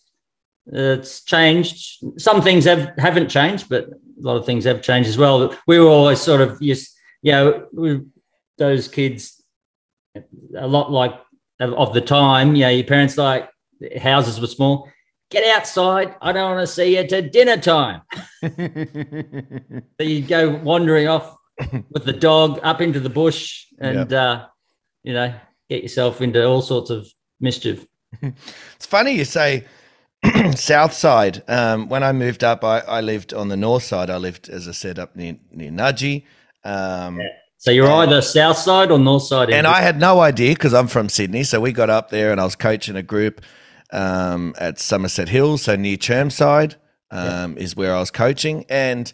It's 0.66 1.22
changed. 1.24 2.02
Some 2.16 2.40
things 2.40 2.64
have 2.64 2.92
haven't 2.98 3.28
changed, 3.28 3.68
but 3.68 3.88
a 3.88 4.20
lot 4.20 4.36
of 4.36 4.46
things 4.46 4.64
have 4.64 4.82
changed 4.82 5.08
as 5.08 5.18
well. 5.18 5.54
We 5.66 5.78
were 5.78 5.88
always 5.88 6.20
sort 6.20 6.40
of 6.40 6.60
just 6.60 6.96
you 7.22 7.32
know 7.32 7.66
we, 7.72 8.00
those 8.56 8.88
kids 8.88 9.42
a 10.56 10.66
lot 10.66 10.90
like 10.90 11.14
of 11.60 11.92
the 11.94 12.00
time. 12.00 12.54
You 12.54 12.62
know, 12.62 12.70
your 12.70 12.84
parents 12.84 13.16
like 13.18 13.48
houses 14.00 14.40
were 14.40 14.46
small. 14.46 14.88
Get 15.30 15.56
outside. 15.56 16.14
I 16.20 16.32
don't 16.32 16.54
want 16.54 16.66
to 16.66 16.72
see 16.72 16.96
you 16.96 17.06
to 17.08 17.22
dinner 17.22 17.56
time. 17.56 18.02
so 18.42 18.56
you 20.00 20.22
go 20.22 20.50
wandering 20.50 21.08
off 21.08 21.36
with 21.90 22.04
the 22.04 22.12
dog 22.12 22.60
up 22.62 22.80
into 22.80 23.00
the 23.00 23.08
bush 23.08 23.66
and, 23.78 24.12
uh, 24.12 24.46
you 25.02 25.12
know, 25.12 25.34
get 25.68 25.82
yourself 25.82 26.20
into 26.20 26.44
all 26.44 26.62
sorts 26.62 26.90
of 26.90 27.08
mischief. 27.40 27.86
It's 28.76 28.86
funny 28.86 29.12
you 29.12 29.24
say 29.24 29.64
south 30.56 30.92
side. 30.92 31.42
Um, 31.48 31.88
when 31.88 32.02
I 32.02 32.12
moved 32.12 32.44
up, 32.44 32.64
I, 32.64 32.80
I, 32.80 33.00
lived 33.00 33.34
on 33.34 33.48
the 33.48 33.56
north 33.56 33.82
side. 33.82 34.10
I 34.10 34.16
lived, 34.16 34.48
as 34.48 34.68
I 34.68 34.72
said, 34.72 34.98
up 34.98 35.16
near, 35.16 35.36
near 35.50 35.70
Nudgee. 35.70 36.24
Um, 36.64 37.20
yeah. 37.20 37.28
So 37.58 37.70
you're 37.70 37.90
either 37.90 38.20
south 38.20 38.58
side 38.58 38.90
or 38.90 38.98
north 38.98 39.22
side. 39.22 39.50
And 39.50 39.66
I 39.66 39.80
had 39.80 39.98
no 39.98 40.20
idea 40.20 40.52
because 40.52 40.74
I'm 40.74 40.86
from 40.86 41.08
Sydney. 41.08 41.44
So 41.44 41.60
we 41.60 41.72
got 41.72 41.88
up 41.88 42.10
there 42.10 42.30
and 42.30 42.40
I 42.40 42.44
was 42.44 42.56
coaching 42.56 42.94
a 42.94 43.02
group 43.02 43.40
um, 43.90 44.54
at 44.58 44.78
Somerset 44.78 45.30
Hills, 45.30 45.62
so 45.62 45.74
near 45.74 45.96
Chermside 45.96 46.74
um, 47.10 47.56
yeah. 47.56 47.62
is 47.62 47.74
where 47.74 47.94
I 47.94 48.00
was 48.00 48.10
coaching. 48.10 48.66
And, 48.68 49.10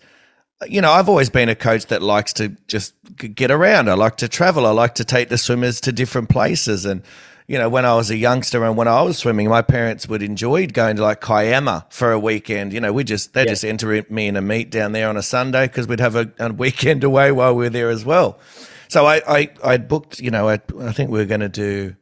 you 0.66 0.80
know, 0.80 0.90
I've 0.90 1.08
always 1.08 1.30
been 1.30 1.48
a 1.48 1.54
coach 1.54 1.86
that 1.86 2.02
likes 2.02 2.32
to 2.34 2.48
just 2.66 2.94
get 3.16 3.52
around. 3.52 3.88
I 3.88 3.94
like 3.94 4.16
to 4.16 4.28
travel. 4.28 4.66
I 4.66 4.72
like 4.72 4.96
to 4.96 5.04
take 5.04 5.28
the 5.28 5.38
swimmers 5.38 5.80
to 5.82 5.92
different 5.92 6.28
places. 6.28 6.84
And, 6.84 7.02
you 7.50 7.59
know, 7.59 7.69
when 7.69 7.85
I 7.85 7.97
was 7.97 8.12
a 8.12 8.16
youngster 8.16 8.64
and 8.64 8.76
when 8.76 8.87
I 8.87 9.02
was 9.02 9.19
swimming, 9.19 9.49
my 9.49 9.61
parents 9.61 10.09
would 10.09 10.23
enjoy 10.23 10.69
going 10.69 10.95
to 10.95 11.02
like 11.02 11.21
Kiama 11.21 11.85
for 11.90 12.12
a 12.12 12.19
weekend. 12.19 12.73
You 12.73 12.80
know, 12.80 12.92
we 12.92 13.02
just, 13.02 13.35
they 13.35 13.42
yeah. 13.42 13.49
just 13.49 13.64
enter 13.64 14.07
me 14.09 14.28
in 14.28 14.37
a 14.37 14.40
meet 14.40 14.71
down 14.71 14.92
there 14.92 15.09
on 15.09 15.16
a 15.16 15.23
Sunday 15.23 15.66
because 15.66 15.88
we'd 15.88 15.99
have 15.99 16.14
a, 16.14 16.30
a, 16.38 16.52
weekend 16.52 17.02
away 17.11 17.33
while 17.33 17.57
we 17.57 17.64
were 17.64 17.71
there 17.71 17.90
as 17.90 18.04
well. 18.04 18.38
So 18.87 19.04
I, 19.04 19.21
I, 19.26 19.50
I 19.64 19.78
booked, 19.78 20.21
you 20.21 20.30
know, 20.30 20.49
I, 20.49 20.61
I 20.78 20.92
think 20.92 21.11
we 21.11 21.19
were 21.19 21.25
going 21.25 21.40
to 21.40 21.49
do 21.49 21.97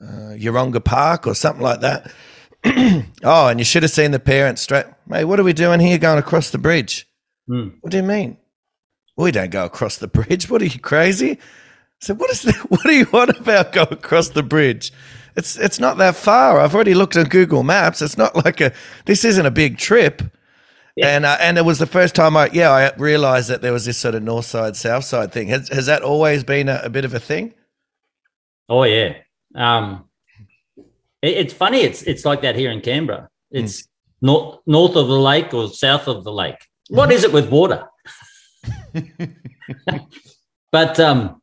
uh, 0.00 0.36
Yeronga 0.38 0.84
Park 0.84 1.26
or 1.26 1.34
something 1.34 1.64
like 1.64 1.80
that. 1.80 2.12
oh, 3.24 3.48
and 3.48 3.58
you 3.58 3.64
should 3.64 3.82
have 3.82 3.90
seen 3.90 4.12
the 4.12 4.20
parents 4.20 4.62
straight. 4.62 4.86
Mate, 5.08 5.24
what 5.24 5.40
are 5.40 5.44
we 5.44 5.52
doing 5.52 5.80
here 5.80 5.98
going 5.98 6.20
across 6.20 6.50
the 6.50 6.58
bridge? 6.58 7.08
Mm. 7.50 7.72
What 7.80 7.90
do 7.90 7.96
you 7.96 8.04
mean? 8.04 8.36
We 9.16 9.32
don't 9.32 9.50
go 9.50 9.64
across 9.64 9.98
the 9.98 10.06
bridge. 10.06 10.48
What 10.48 10.62
are 10.62 10.66
you 10.66 10.78
crazy? 10.78 11.40
So 12.02 12.14
what 12.14 12.30
is 12.30 12.42
that? 12.42 12.56
What 12.68 12.82
do 12.82 12.92
you 12.92 13.06
want 13.12 13.30
about 13.38 13.72
go 13.72 13.84
across 13.84 14.28
the 14.30 14.42
bridge? 14.42 14.92
It's 15.36 15.56
it's 15.56 15.78
not 15.78 15.98
that 15.98 16.16
far. 16.16 16.58
I've 16.58 16.74
already 16.74 16.94
looked 16.94 17.16
at 17.16 17.30
Google 17.30 17.62
Maps. 17.62 18.02
It's 18.02 18.18
not 18.18 18.34
like 18.44 18.60
a. 18.60 18.72
This 19.06 19.24
isn't 19.24 19.46
a 19.46 19.52
big 19.52 19.78
trip. 19.78 20.20
Yeah. 20.96 21.16
And 21.16 21.24
uh, 21.24 21.36
and 21.40 21.56
it 21.58 21.64
was 21.64 21.78
the 21.78 21.86
first 21.86 22.16
time 22.16 22.36
I 22.36 22.50
yeah 22.52 22.70
I 22.70 22.92
realized 22.96 23.48
that 23.48 23.62
there 23.62 23.72
was 23.72 23.84
this 23.84 23.98
sort 23.98 24.16
of 24.16 24.22
north 24.22 24.46
side 24.46 24.76
south 24.76 25.04
side 25.04 25.32
thing. 25.32 25.46
Has 25.48 25.68
has 25.68 25.86
that 25.86 26.02
always 26.02 26.42
been 26.42 26.68
a, 26.68 26.80
a 26.84 26.90
bit 26.90 27.04
of 27.04 27.14
a 27.14 27.20
thing? 27.20 27.54
Oh 28.68 28.82
yeah, 28.82 29.14
um, 29.54 30.04
it, 31.22 31.36
it's 31.38 31.54
funny. 31.54 31.82
It's 31.82 32.02
it's 32.02 32.24
like 32.24 32.42
that 32.42 32.56
here 32.56 32.72
in 32.72 32.80
Canberra. 32.80 33.28
It's 33.52 33.82
mm. 33.82 33.86
north 34.22 34.58
north 34.66 34.96
of 34.96 35.06
the 35.06 35.20
lake 35.20 35.54
or 35.54 35.68
south 35.68 36.08
of 36.08 36.24
the 36.24 36.32
lake. 36.32 36.66
What 36.88 37.12
is 37.12 37.22
it 37.22 37.32
with 37.32 37.48
water? 37.48 37.86
but 40.72 41.00
um, 41.00 41.41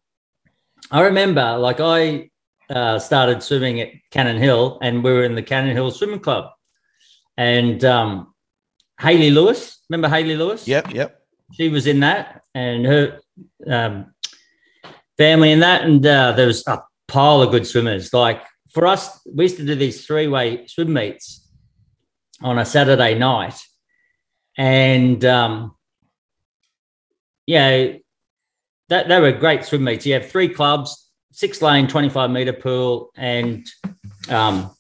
I 0.92 1.02
remember, 1.02 1.58
like 1.58 1.80
I 1.80 2.30
uh, 2.70 2.98
started 3.00 3.44
swimming 3.44 3.80
at 3.82 3.90
Cannon 4.12 4.38
Hill, 4.38 4.80
and 4.82 5.04
we 5.04 5.12
were 5.12 5.24
in 5.24 5.36
the 5.36 5.44
Cannon 5.44 5.76
Hill 5.76 5.92
Swimming 5.92 6.20
Club, 6.20 6.52
and 7.38 7.84
um, 7.86 8.34
Hayley 9.00 9.30
Lewis. 9.30 9.80
Remember 9.90 10.10
Hayley 10.10 10.36
Lewis? 10.36 10.68
Yep, 10.68 10.94
yep. 10.94 11.22
She 11.54 11.70
was 11.70 11.86
in 11.88 12.00
that, 12.00 12.44
and 12.56 12.86
her 12.86 13.20
um, 13.68 14.14
family 15.18 15.52
in 15.52 15.60
that, 15.60 15.84
and 15.84 16.06
uh, 16.06 16.32
there 16.32 16.48
was 16.48 16.66
a 16.68 16.82
pile 17.08 17.42
of 17.42 17.52
good 17.52 17.68
swimmers. 17.68 18.14
Like 18.14 18.42
for 18.72 18.88
us, 18.88 19.20
we 19.32 19.46
used 19.46 19.58
to 19.58 19.66
do 19.66 19.76
these 19.76 20.06
three-way 20.06 20.66
swim 20.68 20.94
meets 20.94 21.48
on 22.42 22.58
a 22.58 22.66
Saturday 22.66 23.18
night, 23.18 23.60
and 24.58 25.24
um, 25.26 25.76
yeah, 27.46 27.94
that 28.90 29.08
they 29.08 29.20
were 29.20 29.32
great 29.32 29.64
swim 29.64 29.84
meets. 29.84 30.06
You 30.06 30.14
have 30.14 30.30
three 30.30 30.50
clubs, 30.50 31.10
six 31.32 31.62
lane, 31.62 31.88
twenty-five 31.88 32.30
meter 32.30 32.54
pool, 32.54 33.12
and 33.16 33.68
um, 34.30 34.72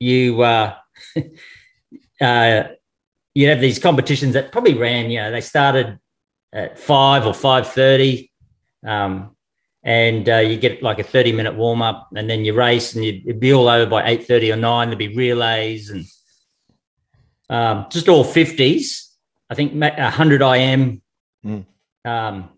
you 0.00 0.42
uh, 0.42 0.74
uh, 2.20 2.64
you 3.34 3.48
have 3.48 3.60
these 3.60 3.78
competitions 3.78 4.34
that 4.34 4.52
probably 4.52 4.74
ran. 4.74 5.10
You 5.10 5.20
know, 5.20 5.30
they 5.30 5.40
started 5.40 5.98
at 6.52 6.78
five 6.78 7.26
or 7.26 7.34
five 7.34 7.68
thirty. 7.68 8.30
Um, 8.84 9.34
and 9.84 10.26
uh, 10.30 10.38
you 10.38 10.56
get 10.56 10.82
like 10.82 10.98
a 10.98 11.02
30 11.02 11.32
minute 11.32 11.54
warm 11.54 11.82
up 11.82 12.08
and 12.16 12.28
then 12.28 12.44
you 12.44 12.54
race 12.54 12.94
and 12.94 13.04
you'd, 13.04 13.38
be 13.38 13.52
all 13.52 13.68
over 13.68 13.88
by 13.88 14.16
8.30 14.16 14.54
or 14.54 14.56
9 14.56 14.88
there'd 14.88 14.98
be 14.98 15.14
relays 15.14 15.90
and 15.90 16.06
um, 17.50 17.86
just 17.90 18.08
all 18.08 18.24
50s 18.24 19.10
i 19.50 19.54
think 19.54 19.74
100 19.74 20.42
im 20.42 21.02
mm. 21.44 21.66
um, 22.04 22.48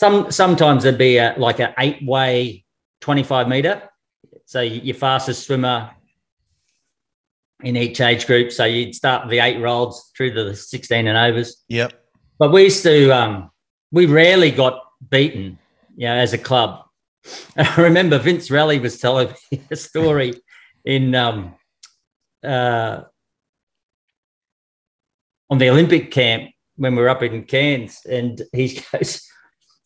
some 0.00 0.30
sometimes 0.30 0.82
there'd 0.82 0.98
be 0.98 1.18
a, 1.18 1.34
like 1.36 1.60
an 1.60 1.72
eight 1.78 2.04
way 2.04 2.64
25 3.00 3.48
meter 3.48 3.82
so 4.46 4.60
your 4.60 4.94
fastest 4.94 5.46
swimmer 5.46 5.90
in 7.62 7.76
each 7.76 8.00
age 8.00 8.26
group. 8.26 8.52
So 8.52 8.64
you'd 8.64 8.94
start 8.94 9.28
the 9.28 9.38
eight 9.38 9.56
year 9.56 9.66
olds 9.66 10.10
through 10.16 10.34
to 10.34 10.44
the 10.44 10.56
16 10.56 11.06
and 11.06 11.16
overs. 11.16 11.62
Yep. 11.68 11.92
But 12.38 12.52
we 12.52 12.64
used 12.64 12.82
to 12.84 13.10
um, 13.10 13.50
we 13.92 14.06
rarely 14.06 14.50
got 14.50 14.82
beaten, 15.08 15.58
you 15.96 16.06
know, 16.06 16.14
as 16.14 16.32
a 16.32 16.38
club. 16.38 16.84
I 17.56 17.80
remember 17.80 18.18
Vince 18.18 18.50
Raleigh 18.50 18.78
was 18.78 18.98
telling 18.98 19.28
me 19.52 19.62
a 19.70 19.76
story 19.76 20.34
in 20.84 21.14
um, 21.14 21.54
uh, 22.42 23.02
on 25.50 25.58
the 25.58 25.68
Olympic 25.68 26.10
camp 26.10 26.50
when 26.76 26.96
we 26.96 27.02
were 27.02 27.08
up 27.10 27.22
in 27.22 27.44
Cairns, 27.44 28.00
and 28.08 28.40
he 28.52 28.80
goes, 28.92 29.29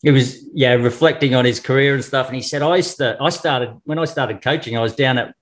he 0.04 0.11
was 0.11 0.46
yeah 0.54 0.75
reflecting 0.75 1.34
on 1.34 1.44
his 1.44 1.58
career 1.58 1.94
and 1.94 2.04
stuff, 2.04 2.26
and 2.28 2.37
he 2.37 2.42
said, 2.42 2.62
I 2.62 2.80
st- 2.80 3.16
I 3.20 3.30
started 3.30 3.76
when 3.84 3.99
I 3.99 4.04
started 4.04 4.42
coaching, 4.42 4.76
I 4.76 4.80
was 4.80 4.94
down 4.94 5.18
at 5.18 5.34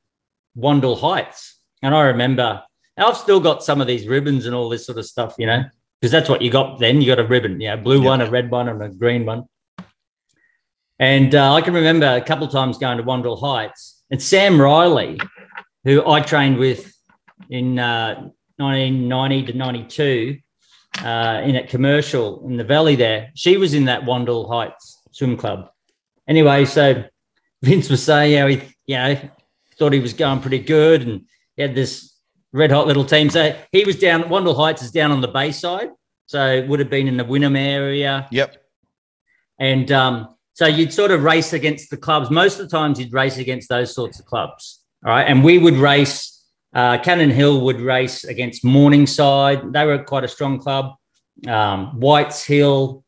Wandle 0.57 0.99
Heights, 0.99 1.59
and 1.83 1.95
I 1.95 2.03
remember 2.03 2.63
I've 2.97 3.17
still 3.17 3.41
got 3.41 3.65
some 3.65 3.81
of 3.81 3.87
these 3.87 4.07
ribbons 4.07 4.47
and 4.47 4.55
all 4.55 4.69
this 4.69 4.87
sort 4.87 4.99
of 4.99 5.07
stuff, 5.07 5.35
you 5.39 5.47
know 5.47 5.65
because 6.03 6.11
that's 6.11 6.29
what 6.29 6.43
you 6.43 6.51
got 6.51 6.81
then. 6.81 7.01
You 7.01 7.07
got 7.07 7.21
a 7.21 7.27
ribbon, 7.27 7.61
yeah, 7.61 7.77
blue 7.77 8.03
one, 8.03 8.21
a 8.21 8.29
red 8.29 8.51
one, 8.51 8.69
and 8.69 8.83
a 8.83 8.89
green 8.89 9.25
one. 9.25 9.45
And 10.99 11.33
uh, 11.33 11.55
I 11.55 11.61
can 11.61 11.75
remember 11.75 12.07
a 12.07 12.21
couple 12.21 12.45
of 12.45 12.53
times 12.53 12.77
going 12.77 12.99
to 12.99 13.05
Wandle 13.05 13.41
Heights, 13.41 14.03
and 14.11 14.21
Sam 14.21 14.61
Riley, 14.61 15.21
who 15.85 16.05
I 16.05 16.21
trained 16.21 16.59
with 16.59 16.93
in 17.51 17.79
uh, 17.79 18.17
1990 18.57 19.53
to 19.53 19.57
92 19.57 20.39
uh, 21.01 21.43
in 21.45 21.57
a 21.57 21.67
commercial 21.67 22.47
in 22.47 22.57
the 22.57 22.65
valley 22.65 22.97
there, 22.97 23.31
she 23.35 23.57
was 23.57 23.75
in 23.75 23.87
that 23.87 24.03
Wandle 24.03 24.49
Heights 24.49 25.03
swim 25.13 25.37
club. 25.37 25.71
Anyway, 26.29 26.65
so 26.65 27.05
Vince 27.63 27.89
was 27.89 28.03
saying 28.03 28.39
how 28.39 28.47
he, 28.47 28.63
you 28.87 28.97
know, 28.97 29.19
thought 29.79 29.93
he 29.93 30.01
was 30.01 30.13
going 30.13 30.41
pretty 30.41 30.59
good 30.59 31.03
and 31.03 31.23
he 31.57 31.63
had 31.63 31.75
this 31.75 32.13
red 32.53 32.71
hot 32.71 32.87
little 32.87 33.05
team. 33.05 33.31
So 33.31 33.57
he 33.73 33.85
was 33.85 33.97
down. 33.99 34.25
Wandle 34.25 34.57
Heights 34.57 34.83
is 34.83 34.91
down 34.91 35.11
on 35.11 35.21
the 35.21 35.29
Bayside, 35.29 35.91
so 36.27 36.47
it 36.47 36.69
would 36.69 36.79
have 36.79 36.91
been 36.91 37.09
in 37.09 37.17
the 37.17 37.25
Wynnum 37.25 37.57
area. 37.57 38.29
Yep. 38.31 38.57
And 39.59 39.91
um, 39.93 40.37
so 40.55 40.67
you'd 40.67 40.93
sort 40.93 41.11
of 41.11 41.23
race 41.23 41.53
against 41.53 41.91
the 41.91 41.97
clubs. 41.97 42.31
Most 42.31 42.59
of 42.59 42.69
the 42.69 42.77
times 42.77 42.99
you'd 42.99 43.13
race 43.13 43.39
against 43.39 43.69
those 43.69 43.95
sorts 43.95 44.19
of 44.19 44.27
clubs. 44.27 44.81
All 45.05 45.11
right, 45.11 45.25
and 45.25 45.43
we 45.43 45.59
would 45.59 45.75
race. 45.75 46.42
Uh, 46.75 46.99
Cannon 46.99 47.31
Hill 47.31 47.61
would 47.63 47.81
race 47.81 48.25
against 48.25 48.65
Morningside. 48.65 49.73
They 49.73 49.85
were 49.85 49.99
quite 49.99 50.25
a 50.25 50.29
strong 50.29 50.59
club. 50.59 50.95
Um, 51.47 52.01
Whites 52.01 52.45
Hill, 52.45 53.05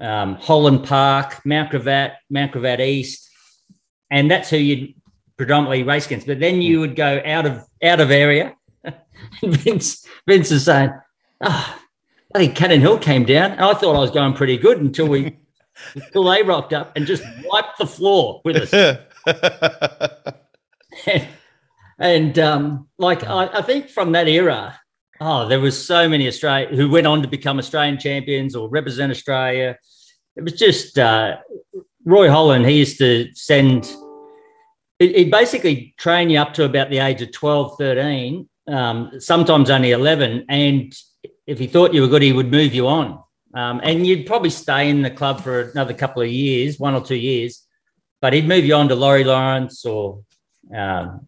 um, 0.00 0.36
Holland 0.36 0.84
Park, 0.84 1.40
Mount 1.44 1.72
Gravatt, 1.72 2.12
Mount 2.30 2.52
Gravatt 2.52 2.80
East, 2.80 3.28
and 4.10 4.30
that's 4.30 4.50
who 4.50 4.56
you'd 4.56 4.94
predominantly 5.36 5.82
race 5.82 6.06
against. 6.06 6.26
But 6.26 6.40
then 6.40 6.60
you 6.62 6.80
would 6.80 6.96
go 6.96 7.20
out 7.24 7.46
of 7.46 7.64
out 7.82 8.00
of 8.00 8.10
area 8.10 8.56
Vince, 9.42 10.06
Vince 10.26 10.50
is 10.50 10.64
saying, 10.64 10.90
oh, 11.42 11.78
I 12.34 12.38
think 12.38 12.56
Cannon 12.56 12.80
Hill 12.80 12.98
came 12.98 13.24
down. 13.24 13.52
And 13.52 13.60
I 13.60 13.74
thought 13.74 13.96
I 13.96 14.00
was 14.00 14.10
going 14.10 14.34
pretty 14.34 14.56
good 14.56 14.78
until 14.78 15.08
we 15.08 15.36
until 15.94 16.24
they 16.24 16.42
rocked 16.42 16.72
up 16.72 16.92
and 16.96 17.06
just 17.06 17.22
wiped 17.44 17.78
the 17.78 17.86
floor 17.86 18.40
with 18.44 18.56
us. 18.56 18.98
and, 21.98 22.38
um, 22.38 22.88
like 22.98 23.24
I, 23.24 23.46
I, 23.46 23.62
think 23.62 23.90
from 23.90 24.12
that 24.12 24.28
era, 24.28 24.78
oh, 25.20 25.48
there 25.48 25.60
was 25.60 25.84
so 25.84 26.08
many 26.08 26.28
Australian 26.28 26.74
who 26.74 26.88
went 26.88 27.06
on 27.06 27.22
to 27.22 27.28
become 27.28 27.58
Australian 27.58 27.98
champions 27.98 28.54
or 28.54 28.68
represent 28.68 29.10
Australia. 29.10 29.76
It 30.36 30.42
was 30.42 30.52
just 30.52 30.98
uh, 30.98 31.38
Roy 32.04 32.30
Holland. 32.30 32.66
He 32.66 32.78
used 32.78 32.98
to 32.98 33.28
send. 33.34 33.92
He'd 34.98 35.30
basically 35.30 35.94
train 35.96 36.30
you 36.30 36.40
up 36.40 36.54
to 36.54 36.64
about 36.64 36.90
the 36.90 36.98
age 36.98 37.22
of 37.22 37.30
12, 37.30 37.76
13, 37.78 38.48
um, 38.68 39.12
sometimes 39.20 39.70
only 39.70 39.92
11. 39.92 40.46
And 40.48 40.92
if 41.46 41.58
he 41.58 41.68
thought 41.68 41.94
you 41.94 42.02
were 42.02 42.08
good, 42.08 42.22
he 42.22 42.32
would 42.32 42.50
move 42.50 42.74
you 42.74 42.88
on. 42.88 43.22
Um, 43.54 43.80
and 43.82 44.06
you'd 44.06 44.26
probably 44.26 44.50
stay 44.50 44.90
in 44.90 45.02
the 45.02 45.10
club 45.10 45.40
for 45.40 45.70
another 45.70 45.94
couple 45.94 46.22
of 46.22 46.28
years, 46.28 46.78
one 46.78 46.94
or 46.94 47.00
two 47.00 47.16
years, 47.16 47.64
but 48.20 48.32
he'd 48.32 48.48
move 48.48 48.64
you 48.64 48.74
on 48.74 48.88
to 48.88 48.94
Laurie 48.94 49.24
Lawrence 49.24 49.84
or 49.84 50.22
um, 50.76 51.26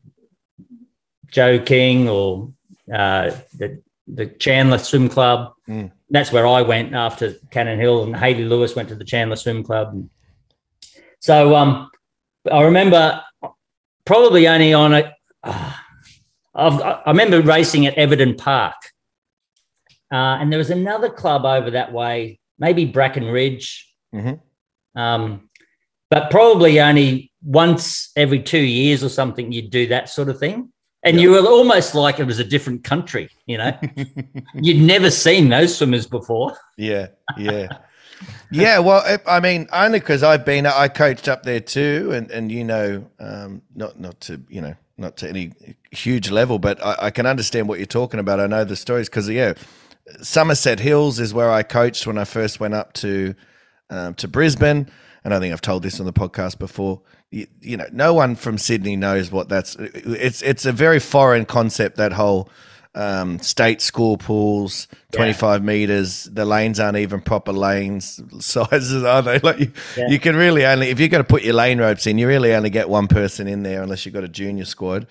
Joe 1.30 1.58
King 1.58 2.08
or 2.08 2.52
uh, 2.92 3.30
the, 3.56 3.82
the 4.06 4.26
Chandler 4.26 4.78
Swim 4.78 5.08
Club. 5.08 5.52
Mm. 5.68 5.92
That's 6.10 6.32
where 6.32 6.46
I 6.46 6.62
went 6.62 6.94
after 6.94 7.34
Cannon 7.50 7.78
Hill, 7.78 8.02
and 8.04 8.16
Hayley 8.16 8.44
Lewis 8.44 8.75
went 8.75 8.88
to 8.88 8.94
the 8.94 9.04
Chandler 9.04 9.37
Swim 9.37 9.62
Club. 9.62 10.08
So 11.20 11.54
um, 11.54 11.90
I 12.50 12.62
remember 12.62 13.22
probably 14.04 14.49
only 14.49 14.75
on 14.75 14.94
a. 14.94 15.14
Uh, 15.42 15.72
i 16.52 17.02
remember 17.06 17.40
racing 17.40 17.87
at 17.87 17.94
Everton 17.94 18.34
Park, 18.34 18.75
uh, 20.12 20.37
and 20.40 20.50
there 20.52 20.58
was 20.58 20.70
another 20.70 21.08
club 21.08 21.44
over 21.44 21.70
that 21.70 21.92
way, 21.92 22.40
maybe 22.58 22.84
Bracken 22.84 23.26
Ridge, 23.26 23.87
Mm-hmm. 24.14 25.00
um, 25.00 25.49
but 26.08 26.30
probably 26.30 26.80
only 26.80 27.32
once 27.44 28.10
every 28.16 28.42
two 28.42 28.58
years 28.58 29.04
or 29.04 29.08
something. 29.08 29.52
You'd 29.52 29.70
do 29.70 29.87
that 29.88 30.08
sort 30.08 30.28
of 30.28 30.38
thing, 30.38 30.72
and 31.02 31.21
you 31.21 31.30
were 31.30 31.47
almost 31.47 31.95
like 31.95 32.19
it 32.21 32.25
was 32.25 32.38
a 32.38 32.45
different 32.45 32.85
country. 32.85 33.28
You 33.47 33.59
know, 33.59 33.78
you'd 34.54 34.83
never 34.83 35.11
seen 35.11 35.49
those 35.49 35.76
swimmers 35.76 36.07
before. 36.07 36.57
Yeah, 36.76 37.09
yeah, 37.37 37.69
yeah. 38.50 38.78
Well, 38.78 39.02
I- 39.04 39.37
I 39.37 39.40
mean, 39.40 39.69
only 39.73 39.99
because 40.00 40.23
I've 40.23 40.45
been, 40.45 40.66
I 40.66 40.88
coached 40.88 41.28
up 41.28 41.42
there 41.42 41.61
too, 41.61 42.11
and 42.12 42.30
and 42.30 42.50
you 42.52 42.64
know, 42.64 43.07
um, 43.19 43.62
not 43.75 43.99
not 43.99 44.21
to 44.23 44.42
you 44.49 44.61
know, 44.61 44.75
not 44.99 45.16
to 45.19 45.28
any 45.28 45.52
huge 45.90 46.30
level, 46.30 46.59
but 46.59 46.85
I, 46.85 46.97
I 47.07 47.11
can 47.11 47.26
understand 47.26 47.69
what 47.69 47.78
you're 47.78 47.87
talking 47.87 48.21
about. 48.21 48.40
I 48.40 48.47
know 48.47 48.64
the 48.64 48.76
stories 48.76 49.09
because 49.09 49.28
yeah, 49.28 49.54
Somerset 50.23 50.80
Hills 50.80 51.19
is 51.21 51.33
where 51.33 51.50
I 51.50 51.62
coached 51.62 52.07
when 52.07 52.19
I 52.19 52.25
first 52.25 52.61
went 52.61 52.75
up 52.75 52.92
to 52.95 53.35
um, 53.90 54.14
to 54.14 54.28
Brisbane, 54.28 54.90
and 55.25 55.35
I 55.35 55.38
think 55.40 55.52
I've 55.52 55.61
told 55.61 55.83
this 55.83 55.99
on 56.00 56.07
the 56.07 56.12
podcast 56.12 56.59
before. 56.59 57.00
You, 57.30 57.46
you 57.60 57.76
know, 57.76 57.87
no 57.92 58.12
one 58.12 58.34
from 58.34 58.58
Sydney 58.58 58.96
knows 58.96 59.30
what 59.30 59.49
that's. 59.49 59.76
It's 59.76 60.42
it's 60.42 60.64
a 60.66 60.72
very 60.72 60.99
foreign 60.99 61.44
concept. 61.44 61.96
That 61.96 62.12
whole 62.12 62.49
um, 62.96 63.38
state 63.38 63.80
school 63.80 64.16
pools, 64.18 64.88
twenty 65.12 65.32
five 65.32 65.62
meters. 65.62 66.25
The 66.25 66.44
lanes 66.44 66.80
aren't 66.80 66.96
even 66.96 67.20
proper 67.20 67.52
lanes 67.52 68.20
sizes, 68.44 69.04
are 69.04 69.22
they? 69.22 69.38
Like 69.38 69.60
you, 69.60 69.72
Yeah. 69.96 70.08
you 70.08 70.18
can 70.18 70.34
really 70.34 70.66
only 70.66 70.88
if 70.88 70.99
you're 70.99 71.08
going 71.08 71.22
to 71.22 71.28
put 71.28 71.42
your 71.44 71.54
lane 71.54 71.78
ropes 71.78 72.06
in, 72.08 72.18
you 72.18 72.26
really 72.26 72.52
only 72.52 72.70
get 72.70 72.88
one 72.88 73.06
person 73.06 73.46
in 73.46 73.62
there 73.62 73.80
unless 73.82 74.04
you've 74.04 74.14
got 74.14 74.25
a 74.25 74.28
junior 74.28 74.64
squad. 74.64 75.06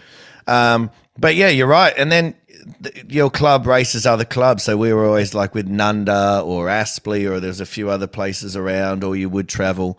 Um, 0.45 0.91
but 1.17 1.35
yeah, 1.35 1.47
you're 1.49 1.67
right. 1.67 1.93
And 1.97 2.11
then 2.11 2.35
th- 2.83 3.05
your 3.07 3.29
club 3.29 3.65
races 3.65 4.05
other 4.05 4.25
clubs. 4.25 4.63
So 4.63 4.75
we 4.75 4.91
were 4.91 5.05
always 5.05 5.33
like 5.33 5.53
with 5.55 5.69
Nunda 5.69 6.43
or 6.43 6.65
Aspley, 6.67 7.29
or 7.29 7.39
there's 7.39 7.61
a 7.61 7.65
few 7.65 7.89
other 7.89 8.07
places 8.07 8.57
around, 8.57 9.03
or 9.05 9.15
you 9.15 9.29
would 9.29 9.47
travel 9.47 9.97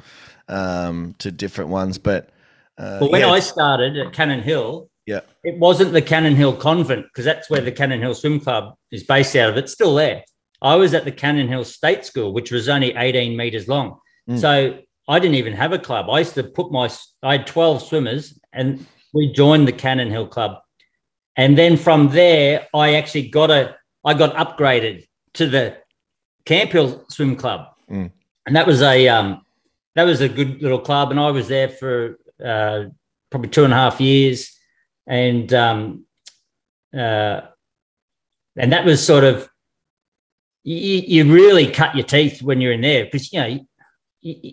um, 0.50 1.14
to 1.18 1.30
different 1.30 1.70
ones. 1.70 1.98
But 1.98 2.30
uh, 2.76 3.00
But 3.00 3.10
when 3.10 3.22
yeah, 3.22 3.30
I 3.30 3.40
started 3.40 3.96
at 3.96 4.12
Cannon 4.12 4.42
Hill, 4.42 4.90
yeah, 5.06 5.20
it 5.44 5.58
wasn't 5.58 5.92
the 5.92 6.02
Cannon 6.02 6.36
Hill 6.36 6.54
Convent 6.54 7.06
because 7.06 7.24
that's 7.24 7.48
where 7.48 7.60
the 7.60 7.72
Cannon 7.72 8.00
Hill 8.00 8.14
Swim 8.14 8.40
Club 8.40 8.74
is 8.90 9.04
based 9.04 9.34
out 9.36 9.50
of. 9.50 9.56
It's 9.56 9.72
still 9.72 9.94
there. 9.94 10.24
I 10.62 10.76
was 10.76 10.92
at 10.94 11.04
the 11.04 11.12
Cannon 11.12 11.48
Hill 11.48 11.64
State 11.64 12.04
School, 12.04 12.32
which 12.32 12.50
was 12.50 12.68
only 12.68 12.94
18 12.94 13.36
meters 13.36 13.66
long. 13.66 13.98
Mm. 14.28 14.38
So 14.38 14.78
I 15.08 15.18
didn't 15.18 15.36
even 15.36 15.54
have 15.54 15.72
a 15.72 15.78
club. 15.78 16.10
I 16.10 16.18
used 16.18 16.34
to 16.34 16.44
put 16.44 16.70
my, 16.70 16.90
I 17.22 17.38
had 17.38 17.46
12 17.46 17.82
swimmers 17.82 18.38
and 18.52 18.86
we 19.14 19.32
joined 19.32 19.66
the 19.66 19.72
Cannon 19.72 20.10
Hill 20.10 20.26
Club. 20.26 20.58
And 21.36 21.56
then 21.56 21.76
from 21.76 22.10
there, 22.10 22.66
I 22.74 22.94
actually 22.94 23.28
got 23.28 23.50
a, 23.50 23.76
I 24.04 24.14
got 24.14 24.34
upgraded 24.34 25.06
to 25.34 25.46
the 25.46 25.78
Camp 26.44 26.72
Hill 26.72 27.04
Swim 27.08 27.36
Club. 27.36 27.68
Mm. 27.90 28.10
And 28.46 28.56
that 28.56 28.66
was 28.66 28.82
a, 28.82 29.08
um, 29.08 29.42
that 29.94 30.04
was 30.04 30.20
a 30.20 30.28
good 30.28 30.62
little 30.62 30.78
club. 30.78 31.10
And 31.10 31.18
I 31.20 31.30
was 31.30 31.48
there 31.48 31.68
for 31.68 32.18
uh, 32.44 32.84
probably 33.30 33.50
two 33.50 33.64
and 33.64 33.72
a 33.72 33.76
half 33.76 34.00
years 34.00 34.56
and 35.06 35.52
um, 35.52 36.04
uh, 36.96 37.40
and 38.56 38.72
that 38.72 38.84
was 38.84 39.04
sort 39.04 39.24
of 39.24 39.48
you, 40.64 40.76
you 41.24 41.32
really 41.32 41.66
cut 41.70 41.94
your 41.94 42.04
teeth 42.04 42.42
when 42.42 42.60
you're 42.60 42.72
in 42.72 42.80
there 42.80 43.04
because 43.04 43.32
you 43.32 43.40
know 43.40 43.46
you, 43.46 43.64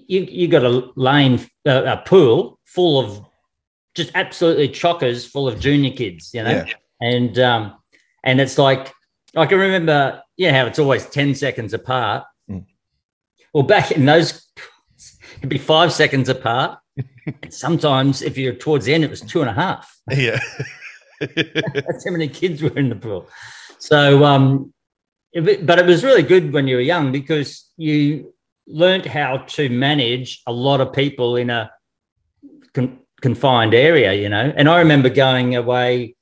you 0.07 0.21
you 0.29 0.47
got 0.47 0.63
a 0.63 0.91
lane 0.95 1.39
uh, 1.67 1.83
a 1.85 1.97
pool 2.05 2.59
full 2.65 2.99
of 2.99 3.25
just 3.95 4.11
absolutely 4.15 4.69
chockers 4.69 5.27
full 5.27 5.47
of 5.47 5.59
junior 5.59 5.91
kids 5.91 6.33
you 6.33 6.43
know 6.43 6.51
Yeah. 6.65 6.73
and 7.01 7.39
um 7.39 7.75
and 8.23 8.39
it's 8.39 8.57
like 8.57 8.93
I 9.35 9.45
can 9.45 9.59
remember 9.59 10.21
yeah 10.37 10.57
how 10.57 10.65
it's 10.67 10.79
always 10.79 11.05
10 11.07 11.35
seconds 11.35 11.73
apart 11.73 12.23
Mm. 12.49 12.63
well 13.53 13.63
back 13.63 13.91
in 13.91 14.05
those 14.05 14.47
it'd 15.37 15.49
be 15.49 15.57
five 15.57 15.91
seconds 15.93 16.29
apart 16.29 16.79
and 17.25 17.53
sometimes 17.53 18.21
if 18.21 18.37
you're 18.37 18.53
towards 18.53 18.85
the 18.85 18.93
end 18.93 19.03
it 19.03 19.09
was 19.09 19.21
two 19.21 19.41
and 19.41 19.49
a 19.49 19.53
half 19.53 19.95
yeah, 20.11 20.39
that's 21.19 22.05
how 22.05 22.11
many 22.11 22.27
kids 22.27 22.61
were 22.61 22.77
in 22.77 22.89
the 22.89 22.95
pool. 22.95 23.27
So, 23.79 24.23
um, 24.23 24.71
it- 25.33 25.65
but 25.65 25.79
it 25.79 25.85
was 25.85 26.03
really 26.03 26.21
good 26.23 26.53
when 26.53 26.67
you 26.67 26.75
were 26.75 26.81
young 26.81 27.11
because 27.11 27.69
you 27.75 28.33
learnt 28.67 29.05
how 29.05 29.37
to 29.37 29.67
manage 29.69 30.41
a 30.45 30.51
lot 30.51 30.79
of 30.79 30.93
people 30.93 31.35
in 31.35 31.49
a 31.49 31.71
con- 32.73 32.99
confined 33.21 33.73
area, 33.73 34.13
you 34.13 34.29
know. 34.29 34.53
And 34.55 34.69
I 34.69 34.77
remember 34.79 35.09
going 35.09 35.55
away 35.55 36.15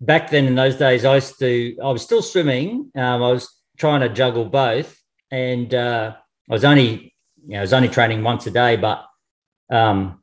back 0.00 0.30
then 0.30 0.46
in 0.46 0.54
those 0.54 0.76
days. 0.76 1.04
I 1.04 1.16
used 1.16 1.38
to, 1.40 1.76
I 1.82 1.90
was 1.90 2.02
still 2.02 2.22
swimming. 2.22 2.90
Um, 2.94 3.22
I 3.22 3.30
was 3.32 3.48
trying 3.76 4.00
to 4.02 4.08
juggle 4.08 4.44
both, 4.44 4.96
and 5.32 5.74
uh, 5.74 6.14
I 6.48 6.52
was 6.52 6.64
only, 6.64 7.11
you 7.46 7.52
know, 7.52 7.58
I 7.58 7.60
was 7.62 7.72
only 7.72 7.88
training 7.88 8.22
once 8.22 8.46
a 8.46 8.50
day, 8.50 8.76
but 8.76 9.04
um, 9.70 10.22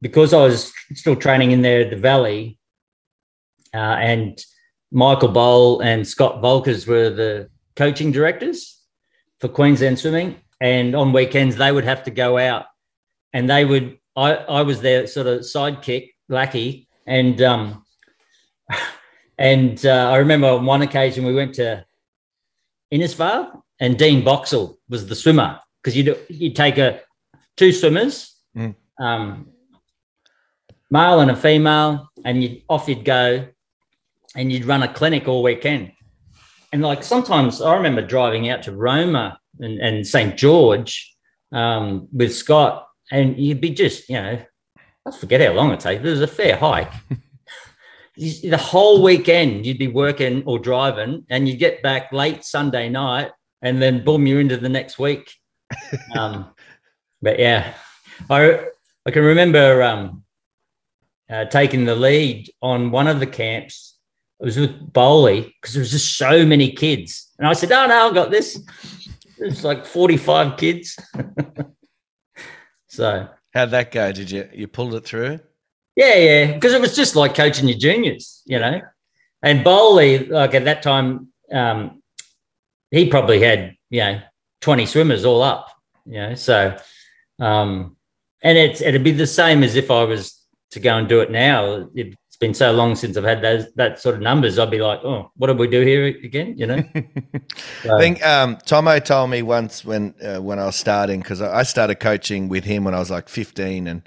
because 0.00 0.32
I 0.32 0.42
was 0.42 0.72
still 0.94 1.16
training 1.16 1.52
in 1.52 1.62
there 1.62 1.82
at 1.82 1.90
the 1.90 1.96
valley, 1.96 2.58
uh, 3.72 3.76
and 3.76 4.42
Michael 4.90 5.28
Bohl 5.28 5.84
and 5.84 6.06
Scott 6.06 6.42
Volkers 6.42 6.86
were 6.86 7.10
the 7.10 7.48
coaching 7.76 8.10
directors 8.10 8.80
for 9.38 9.48
Queensland 9.48 9.98
Swimming. 9.98 10.36
And 10.60 10.94
on 10.94 11.12
weekends, 11.12 11.56
they 11.56 11.72
would 11.72 11.84
have 11.84 12.02
to 12.04 12.10
go 12.10 12.36
out 12.36 12.66
and 13.32 13.48
they 13.48 13.64
would, 13.64 13.98
I, 14.16 14.34
I 14.34 14.62
was 14.62 14.80
their 14.80 15.06
sort 15.06 15.26
of 15.26 15.40
sidekick, 15.40 16.10
lackey. 16.28 16.88
And, 17.06 17.40
um, 17.40 17.84
and 19.38 19.84
uh, 19.86 20.10
I 20.10 20.16
remember 20.16 20.48
on 20.48 20.66
one 20.66 20.82
occasion 20.82 21.24
we 21.24 21.34
went 21.34 21.54
to 21.54 21.84
Innisfail 22.92 23.62
and 23.78 23.98
Dean 23.98 24.24
Boxall 24.24 24.78
was 24.88 25.06
the 25.06 25.14
swimmer 25.14 25.60
because 25.82 25.96
you'd, 25.96 26.16
you'd 26.28 26.56
take 26.56 26.78
a, 26.78 27.00
two 27.56 27.72
swimmers, 27.72 28.36
Mm. 28.56 28.74
um, 28.98 29.46
male 30.90 31.20
and 31.20 31.30
a 31.30 31.36
female, 31.36 32.10
and 32.24 32.42
you'd 32.42 32.62
off 32.68 32.88
you'd 32.88 33.04
go 33.04 33.46
and 34.34 34.50
you'd 34.52 34.64
run 34.64 34.82
a 34.82 34.92
clinic 34.92 35.28
all 35.28 35.42
weekend. 35.42 35.92
And 36.72 36.82
like 36.82 37.04
sometimes 37.04 37.60
I 37.62 37.76
remember 37.76 38.02
driving 38.02 38.48
out 38.48 38.64
to 38.64 38.72
Roma 38.72 39.38
and, 39.60 39.78
and 39.80 40.06
St. 40.06 40.36
George 40.36 41.16
um, 41.52 42.08
with 42.12 42.34
Scott, 42.34 42.88
and 43.12 43.38
you'd 43.38 43.60
be 43.60 43.70
just, 43.70 44.08
you 44.08 44.16
know, 44.16 44.42
I 45.06 45.10
forget 45.16 45.40
how 45.40 45.52
long 45.52 45.70
it 45.72 45.80
takes. 45.80 46.04
It 46.04 46.10
was 46.10 46.20
a 46.20 46.26
fair 46.26 46.56
hike. 46.56 46.92
The 48.16 48.58
whole 48.58 49.02
weekend 49.02 49.64
you'd 49.64 49.78
be 49.78 49.88
working 49.88 50.42
or 50.44 50.58
driving, 50.58 51.24
and 51.30 51.48
you 51.48 51.56
get 51.56 51.82
back 51.82 52.12
late 52.12 52.44
Sunday 52.44 52.90
night, 52.90 53.30
and 53.62 53.80
then 53.80 54.04
boom, 54.04 54.26
you're 54.26 54.40
into 54.42 54.58
the 54.58 54.68
next 54.68 54.98
week. 54.98 55.32
Um, 56.16 56.50
but 57.22 57.38
yeah, 57.38 57.74
I 58.28 58.66
I 59.06 59.10
can 59.10 59.22
remember 59.22 59.82
um, 59.82 60.24
uh, 61.28 61.46
taking 61.46 61.84
the 61.84 61.96
lead 61.96 62.50
on 62.62 62.90
one 62.90 63.06
of 63.06 63.20
the 63.20 63.26
camps. 63.26 63.96
It 64.40 64.44
was 64.44 64.56
with 64.56 64.92
Bowley 64.92 65.54
because 65.60 65.74
there 65.74 65.80
was 65.80 65.90
just 65.90 66.16
so 66.16 66.46
many 66.46 66.72
kids, 66.72 67.30
and 67.38 67.46
I 67.46 67.52
said, 67.52 67.72
"Oh 67.72 67.86
no, 67.86 68.10
I 68.10 68.14
got 68.14 68.30
this." 68.30 68.60
It's 69.38 69.64
like 69.64 69.86
forty-five 69.86 70.56
kids. 70.58 70.98
so 72.88 73.28
how'd 73.54 73.70
that 73.70 73.90
go? 73.90 74.12
Did 74.12 74.30
you 74.30 74.48
you 74.52 74.68
pulled 74.68 74.94
it 74.94 75.04
through? 75.04 75.40
yeah, 75.96 76.14
yeah, 76.14 76.52
because 76.54 76.72
it 76.72 76.80
was 76.80 76.96
just 76.96 77.16
like 77.16 77.34
coaching 77.34 77.68
your 77.68 77.78
juniors, 77.78 78.42
you 78.46 78.58
know. 78.58 78.80
And 79.42 79.64
Bowley, 79.64 80.26
like 80.26 80.54
at 80.54 80.64
that 80.64 80.82
time, 80.82 81.28
um, 81.52 82.02
he 82.90 83.08
probably 83.08 83.40
had 83.40 83.76
you 83.90 84.00
know 84.00 84.20
twenty 84.60 84.86
swimmers 84.86 85.24
all 85.24 85.42
up, 85.42 85.68
you 86.06 86.14
know. 86.14 86.34
So, 86.34 86.76
um, 87.38 87.96
and 88.42 88.56
it's 88.56 88.80
it'd 88.80 89.04
be 89.04 89.12
the 89.12 89.26
same 89.26 89.62
as 89.62 89.76
if 89.76 89.90
I 89.90 90.04
was 90.04 90.40
to 90.70 90.80
go 90.80 90.96
and 90.96 91.08
do 91.08 91.20
it 91.20 91.30
now. 91.30 91.88
It's 91.94 92.36
been 92.38 92.54
so 92.54 92.72
long 92.72 92.94
since 92.94 93.16
I've 93.16 93.24
had 93.24 93.42
those 93.42 93.72
that 93.74 94.00
sort 94.00 94.14
of 94.14 94.20
numbers. 94.20 94.58
I'd 94.58 94.70
be 94.70 94.80
like, 94.80 95.00
oh, 95.04 95.30
what 95.36 95.48
did 95.48 95.58
we 95.58 95.68
do 95.68 95.82
here 95.82 96.06
again? 96.06 96.56
You 96.56 96.66
know. 96.66 96.76
I 97.84 97.98
think 97.98 98.24
um, 98.24 98.56
Tomo 98.64 98.98
told 98.98 99.30
me 99.30 99.42
once 99.42 99.84
when 99.84 100.14
uh, 100.22 100.40
when 100.40 100.58
I 100.58 100.66
was 100.66 100.76
starting 100.76 101.20
because 101.20 101.42
I 101.42 101.62
started 101.64 101.96
coaching 101.96 102.48
with 102.48 102.64
him 102.64 102.84
when 102.84 102.94
I 102.94 102.98
was 102.98 103.10
like 103.10 103.28
15 103.28 103.86
and. 103.86 104.02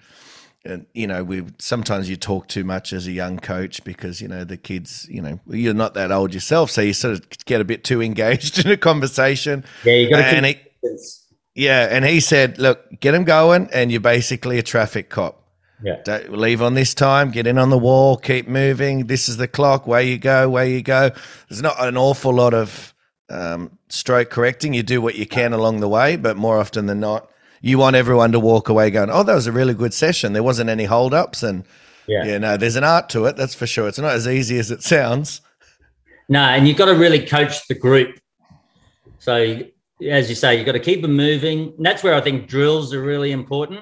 And 0.65 0.85
you 0.93 1.07
know, 1.07 1.23
we 1.23 1.43
sometimes 1.59 2.09
you 2.09 2.15
talk 2.15 2.47
too 2.47 2.63
much 2.63 2.93
as 2.93 3.05
a 3.05 3.11
young 3.11 3.37
coach 3.37 3.83
because 3.83 4.21
you 4.21 4.27
know 4.29 4.43
the 4.45 4.55
kids. 4.57 5.05
You 5.09 5.21
know, 5.21 5.39
you're 5.47 5.73
not 5.73 5.93
that 5.95 6.11
old 6.11 6.33
yourself, 6.33 6.71
so 6.71 6.81
you 6.81 6.93
sort 6.93 7.15
of 7.15 7.45
get 7.45 7.59
a 7.59 7.65
bit 7.65 7.83
too 7.83 8.01
engaged 8.01 8.59
in 8.65 8.71
a 8.71 8.77
conversation. 8.77 9.65
Yeah, 9.83 9.93
you 9.95 10.09
got 10.09 10.17
to 10.17 10.25
And 10.25 10.45
keep. 10.45 10.61
he- 10.81 10.97
Yeah, 11.55 11.87
and 11.91 12.05
he 12.05 12.19
said, 12.21 12.59
"Look, 12.59 12.79
get 13.01 13.13
him 13.13 13.25
going, 13.25 13.69
and 13.73 13.91
you're 13.91 13.99
basically 14.01 14.57
a 14.57 14.63
traffic 14.63 15.09
cop. 15.09 15.41
Yeah. 15.83 15.97
Don't 16.05 16.31
leave 16.31 16.61
on 16.61 16.75
this 16.75 16.93
time. 16.93 17.29
Get 17.31 17.45
in 17.45 17.57
on 17.57 17.69
the 17.69 17.77
wall. 17.77 18.15
Keep 18.15 18.47
moving. 18.47 19.07
This 19.07 19.27
is 19.27 19.35
the 19.35 19.49
clock. 19.49 19.85
Where 19.85 20.01
you 20.01 20.17
go, 20.17 20.49
where 20.49 20.65
you 20.65 20.81
go. 20.81 21.11
There's 21.49 21.61
not 21.61 21.75
an 21.83 21.97
awful 21.97 22.33
lot 22.33 22.53
of 22.53 22.93
um, 23.29 23.77
stroke 23.89 24.29
correcting. 24.29 24.73
You 24.73 24.81
do 24.83 25.01
what 25.01 25.15
you 25.15 25.25
can 25.25 25.51
along 25.51 25.81
the 25.81 25.89
way, 25.89 26.15
but 26.15 26.37
more 26.37 26.57
often 26.57 26.85
than 26.85 27.01
not, 27.01 27.29
you 27.63 27.77
want 27.77 27.95
everyone 27.95 28.33
to 28.33 28.39
walk 28.39 28.69
away 28.69 28.91
going, 28.91 29.09
"Oh, 29.09 29.23
that 29.23 29.33
was 29.33 29.47
a 29.47 29.51
really 29.51 29.73
good 29.73 29.93
session. 29.93 30.33
There 30.33 30.43
wasn't 30.43 30.69
any 30.69 30.83
holdups." 30.83 31.41
And 31.41 31.63
Yeah. 32.07 32.25
yeah, 32.25 32.37
no, 32.37 32.57
there's 32.57 32.75
an 32.75 32.83
art 32.83 33.09
to 33.09 33.25
it. 33.25 33.37
That's 33.37 33.55
for 33.55 33.65
sure. 33.65 33.87
It's 33.87 33.97
not 33.97 34.13
as 34.13 34.27
easy 34.27 34.59
as 34.59 34.69
it 34.69 34.83
sounds. 34.83 35.41
No, 36.27 36.41
and 36.41 36.67
you've 36.67 36.77
got 36.77 36.85
to 36.85 36.95
really 36.95 37.25
coach 37.25 37.65
the 37.67 37.75
group. 37.75 38.19
So, 39.19 39.61
as 40.05 40.29
you 40.29 40.35
say, 40.35 40.57
you've 40.57 40.65
got 40.65 40.73
to 40.73 40.79
keep 40.79 41.01
them 41.01 41.15
moving. 41.15 41.73
And 41.77 41.85
that's 41.85 42.03
where 42.03 42.13
I 42.13 42.19
think 42.19 42.49
drills 42.49 42.93
are 42.93 43.01
really 43.01 43.31
important. 43.31 43.79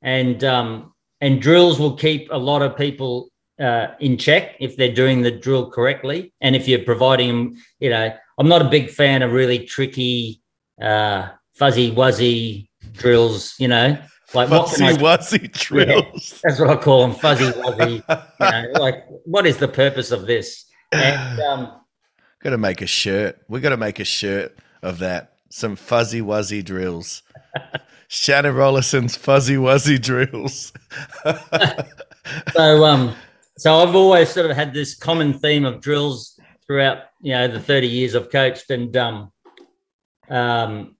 And 0.00 0.42
um, 0.44 0.94
and 1.20 1.40
drills 1.40 1.78
will 1.78 1.96
keep 1.96 2.28
a 2.32 2.38
lot 2.38 2.62
of 2.62 2.76
people 2.76 3.28
uh, 3.60 3.88
in 4.00 4.16
check 4.16 4.56
if 4.58 4.76
they're 4.76 4.94
doing 4.94 5.20
the 5.20 5.30
drill 5.30 5.70
correctly, 5.70 6.32
and 6.40 6.56
if 6.56 6.66
you're 6.66 6.84
providing 6.84 7.28
them. 7.28 7.56
You 7.78 7.90
know, 7.90 8.14
I'm 8.38 8.48
not 8.48 8.62
a 8.62 8.68
big 8.68 8.90
fan 8.90 9.20
of 9.22 9.32
really 9.32 9.60
tricky, 9.66 10.40
uh, 10.80 11.28
fuzzy 11.54 11.94
wuzzy 11.94 12.68
drills. 12.92 13.54
You 13.58 13.68
know, 13.68 13.98
like 14.34 14.48
Fuzzy 14.48 14.84
I 14.84 14.92
wuzzy 14.94 15.52
drills. 15.52 16.40
that's 16.42 16.60
what 16.60 16.70
I 16.70 16.76
call 16.76 17.02
them, 17.06 17.16
fuzzy 17.16 17.46
wuzzy. 17.46 18.02
you 18.08 18.22
know, 18.40 18.80
like, 18.80 19.04
what 19.24 19.46
is 19.46 19.58
the 19.58 19.68
purpose 19.68 20.10
of 20.10 20.26
this? 20.26 20.64
And 20.92 21.40
um, 21.48 21.80
Got 22.42 22.50
to 22.50 22.58
make 22.58 22.82
a 22.82 22.86
shirt. 22.86 23.38
We 23.48 23.60
got 23.60 23.70
to 23.70 23.76
make 23.76 24.00
a 24.00 24.04
shirt 24.04 24.58
of 24.82 24.98
that. 24.98 25.34
Some 25.50 25.76
fuzzy 25.76 26.20
wuzzy 26.20 26.64
drills. 26.64 27.22
Shannon 28.08 28.54
Rollason's 28.54 29.16
fuzzy 29.16 29.56
wuzzy 29.56 30.00
drills. 30.00 30.72
so 32.52 32.84
um 32.84 33.14
so 33.56 33.76
I've 33.76 33.94
always 33.94 34.28
sort 34.30 34.50
of 34.50 34.56
had 34.56 34.74
this 34.74 34.94
common 34.94 35.32
theme 35.32 35.64
of 35.64 35.80
drills 35.80 36.38
throughout 36.66 37.04
you 37.20 37.32
know 37.32 37.48
the 37.48 37.60
30 37.60 37.86
years 37.86 38.14
I've 38.14 38.30
coached 38.30 38.70
and 38.70 38.94
um 38.96 39.32
um 40.28 40.96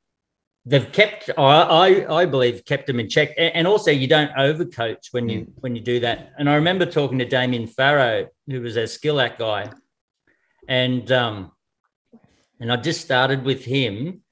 they've 0.64 0.90
kept 0.92 1.30
I 1.36 1.42
I, 1.42 2.20
I 2.20 2.26
believe 2.26 2.64
kept 2.64 2.86
them 2.86 3.00
in 3.00 3.08
check. 3.08 3.30
And 3.36 3.66
also 3.66 3.90
you 3.90 4.06
don't 4.06 4.30
overcoach 4.36 5.08
when 5.12 5.28
you 5.28 5.52
when 5.60 5.74
you 5.76 5.82
do 5.82 6.00
that. 6.00 6.32
And 6.38 6.48
I 6.48 6.54
remember 6.54 6.86
talking 6.86 7.18
to 7.18 7.24
Damian 7.24 7.66
Farrow 7.66 8.28
who 8.46 8.60
was 8.60 8.76
a 8.76 8.86
skill 8.86 9.20
act 9.20 9.38
guy. 9.38 9.70
And 10.68 11.10
um 11.12 11.52
and 12.60 12.72
I 12.72 12.76
just 12.76 13.00
started 13.00 13.44
with 13.44 13.64
him 13.64 14.22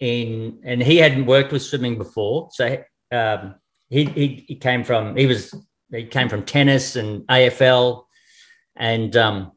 in 0.00 0.60
and 0.64 0.82
he 0.82 0.98
hadn't 0.98 1.26
worked 1.26 1.52
with 1.52 1.62
swimming 1.62 1.98
before. 1.98 2.48
So 2.52 2.82
um 3.10 3.56
he, 3.88 4.04
he 4.04 4.44
he 4.48 4.54
came 4.56 4.84
from 4.84 5.16
he 5.16 5.26
was 5.26 5.54
he 5.94 6.04
came 6.04 6.28
from 6.28 6.44
tennis 6.44 6.96
and 6.96 7.22
AFL, 7.26 8.04
and 8.76 9.16
um, 9.16 9.52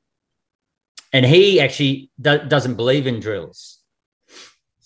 and 1.13 1.25
he 1.25 1.60
actually 1.60 2.12
do- 2.19 2.45
doesn't 2.47 2.75
believe 2.75 3.08
in 3.08 3.19
drills. 3.19 3.76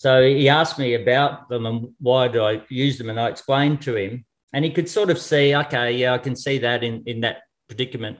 So 0.02 0.20
he 0.20 0.48
asked 0.48 0.80
me 0.80 0.94
about 0.94 1.48
them 1.48 1.64
and 1.64 1.90
why 2.00 2.26
do 2.26 2.42
I 2.42 2.60
use 2.68 2.98
them, 2.98 3.08
and 3.08 3.20
I 3.20 3.28
explained 3.28 3.82
to 3.82 3.94
him, 3.94 4.24
and 4.52 4.64
he 4.64 4.72
could 4.72 4.88
sort 4.88 5.10
of 5.10 5.18
see, 5.20 5.54
okay, 5.54 5.92
yeah, 5.92 6.12
I 6.12 6.18
can 6.18 6.34
see 6.34 6.58
that 6.58 6.82
in 6.82 7.04
in 7.06 7.20
that 7.20 7.42
predicament. 7.68 8.18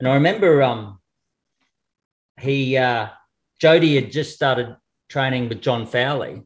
And 0.00 0.08
I 0.08 0.14
remember 0.14 0.62
um, 0.62 1.00
he 2.40 2.78
uh, 2.78 3.08
Jodie 3.62 3.96
had 3.96 4.10
just 4.10 4.34
started 4.34 4.74
training 5.10 5.50
with 5.50 5.60
John 5.60 5.86
Fowlie, 5.86 6.44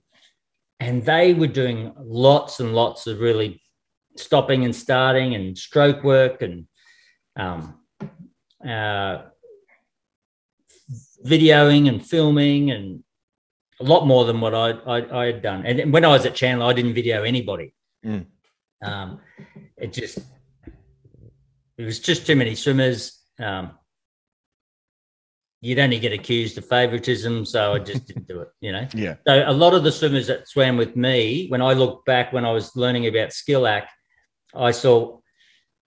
and 0.80 1.04
they 1.04 1.32
were 1.32 1.46
doing 1.46 1.92
lots 1.96 2.58
and 2.58 2.74
lots 2.74 3.06
of 3.06 3.20
really 3.20 3.62
stopping 4.16 4.64
and 4.64 4.74
starting 4.74 5.36
and 5.36 5.56
stroke 5.56 6.02
work 6.02 6.42
and 6.42 6.66
um, 7.36 7.78
uh, 8.68 9.22
videoing 11.24 11.88
and 11.88 12.04
filming 12.04 12.72
and 12.72 13.04
a 13.82 13.84
lot 13.84 14.06
more 14.06 14.24
than 14.24 14.40
what 14.40 14.54
I, 14.54 14.70
I, 14.70 15.22
I 15.22 15.26
had 15.26 15.42
done. 15.42 15.66
And 15.66 15.92
when 15.92 16.04
I 16.04 16.08
was 16.08 16.24
at 16.24 16.34
Chandler, 16.34 16.66
I 16.66 16.72
didn't 16.72 16.94
video 16.94 17.24
anybody. 17.24 17.74
Mm. 18.04 18.26
Um, 18.82 19.20
it 19.76 19.92
just 19.92 20.18
it 21.78 21.84
was 21.84 21.98
just 22.00 22.26
too 22.26 22.36
many 22.36 22.54
swimmers. 22.54 23.20
Um, 23.38 23.72
you'd 25.60 25.78
only 25.78 25.98
get 25.98 26.12
accused 26.12 26.58
of 26.58 26.66
favoritism, 26.66 27.44
so 27.44 27.74
I 27.74 27.78
just 27.78 28.06
didn't 28.06 28.28
do 28.28 28.40
it. 28.40 28.48
You 28.60 28.72
know. 28.72 28.88
Yeah. 28.94 29.16
So 29.26 29.44
a 29.46 29.52
lot 29.52 29.74
of 29.74 29.84
the 29.84 29.92
swimmers 29.92 30.26
that 30.28 30.48
swam 30.48 30.76
with 30.76 30.96
me, 30.96 31.48
when 31.48 31.62
I 31.62 31.72
look 31.72 32.04
back 32.04 32.32
when 32.32 32.44
I 32.44 32.52
was 32.52 32.76
learning 32.76 33.06
about 33.06 33.32
skill 33.32 33.66
act, 33.66 33.90
I 34.54 34.70
saw, 34.70 35.18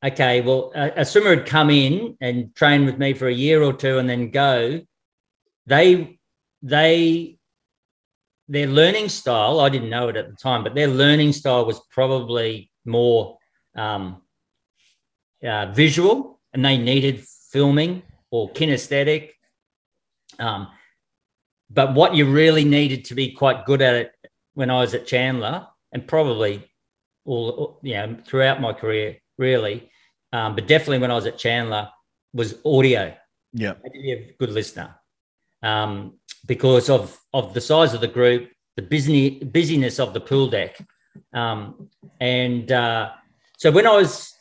okay, 0.05 0.40
well, 0.40 0.72
a, 0.74 0.92
a 1.00 1.05
swimmer 1.05 1.37
had 1.37 1.46
come 1.46 1.70
in 1.70 2.16
and 2.20 2.55
trained 2.55 2.87
with 2.87 2.98
me 2.98 3.12
for 3.12 3.28
a 3.28 3.35
year 3.35 3.62
or 3.62 3.72
two 3.72 3.98
and 3.98 4.09
then 4.09 4.31
go. 4.31 4.83
They, 5.66 6.18
they, 6.62 7.38
their 8.48 8.66
learning 8.66 9.09
style, 9.09 9.61
I 9.61 9.68
didn't 9.68 9.90
know 9.90 10.09
it 10.09 10.16
at 10.16 10.28
the 10.28 10.37
time, 10.37 10.64
but 10.64 10.74
their 10.74 10.88
learning 10.88 11.33
style 11.33 11.64
was 11.64 11.81
probably 11.90 12.70
more 12.85 13.38
um, 13.76 14.22
uh, 15.42 15.66
visual 15.72 16.40
and 16.52 16.64
they 16.64 16.76
needed 16.76 17.24
filming 17.50 18.02
or 18.31 18.50
kinesthetic. 18.50 19.31
Um, 20.38 20.68
but 21.70 21.94
what 21.94 22.14
you 22.14 22.31
really 22.31 22.64
needed 22.64 23.07
to 23.07 23.14
be 23.14 23.33
quite 23.33 23.64
good 23.64 23.81
at 23.83 23.94
it 23.94 24.12
when 24.55 24.70
I 24.70 24.81
was 24.81 24.94
at 24.94 25.07
Chandler 25.07 25.66
and 25.92 26.07
probably 26.07 26.68
all 27.24 27.78
you 27.83 27.94
know 27.94 28.16
throughout 28.26 28.61
my 28.61 28.72
career 28.72 29.16
really 29.38 29.90
um, 30.33 30.55
but 30.55 30.66
definitely 30.66 30.98
when 30.98 31.11
I 31.11 31.14
was 31.14 31.26
at 31.26 31.38
Chandler 31.38 31.88
was 32.33 32.57
audio 32.64 33.14
Yeah. 33.52 33.74
be 33.92 34.12
a 34.12 34.35
good 34.38 34.50
listener 34.50 34.94
um, 35.62 36.18
because 36.46 36.90
of 36.90 37.18
of 37.33 37.55
the 37.55 37.61
size 37.61 37.94
of 37.94 38.00
the 38.00 38.09
group 38.09 38.50
the 38.76 38.83
busy 38.83 39.42
busyness 39.44 39.98
of 39.98 40.14
the 40.14 40.20
pool 40.20 40.48
deck 40.48 40.76
um, 41.35 41.88
and 42.20 42.72
uh, 42.72 43.11
so 43.59 43.70
when 43.70 43.87
I 43.87 43.96
was 43.96 44.35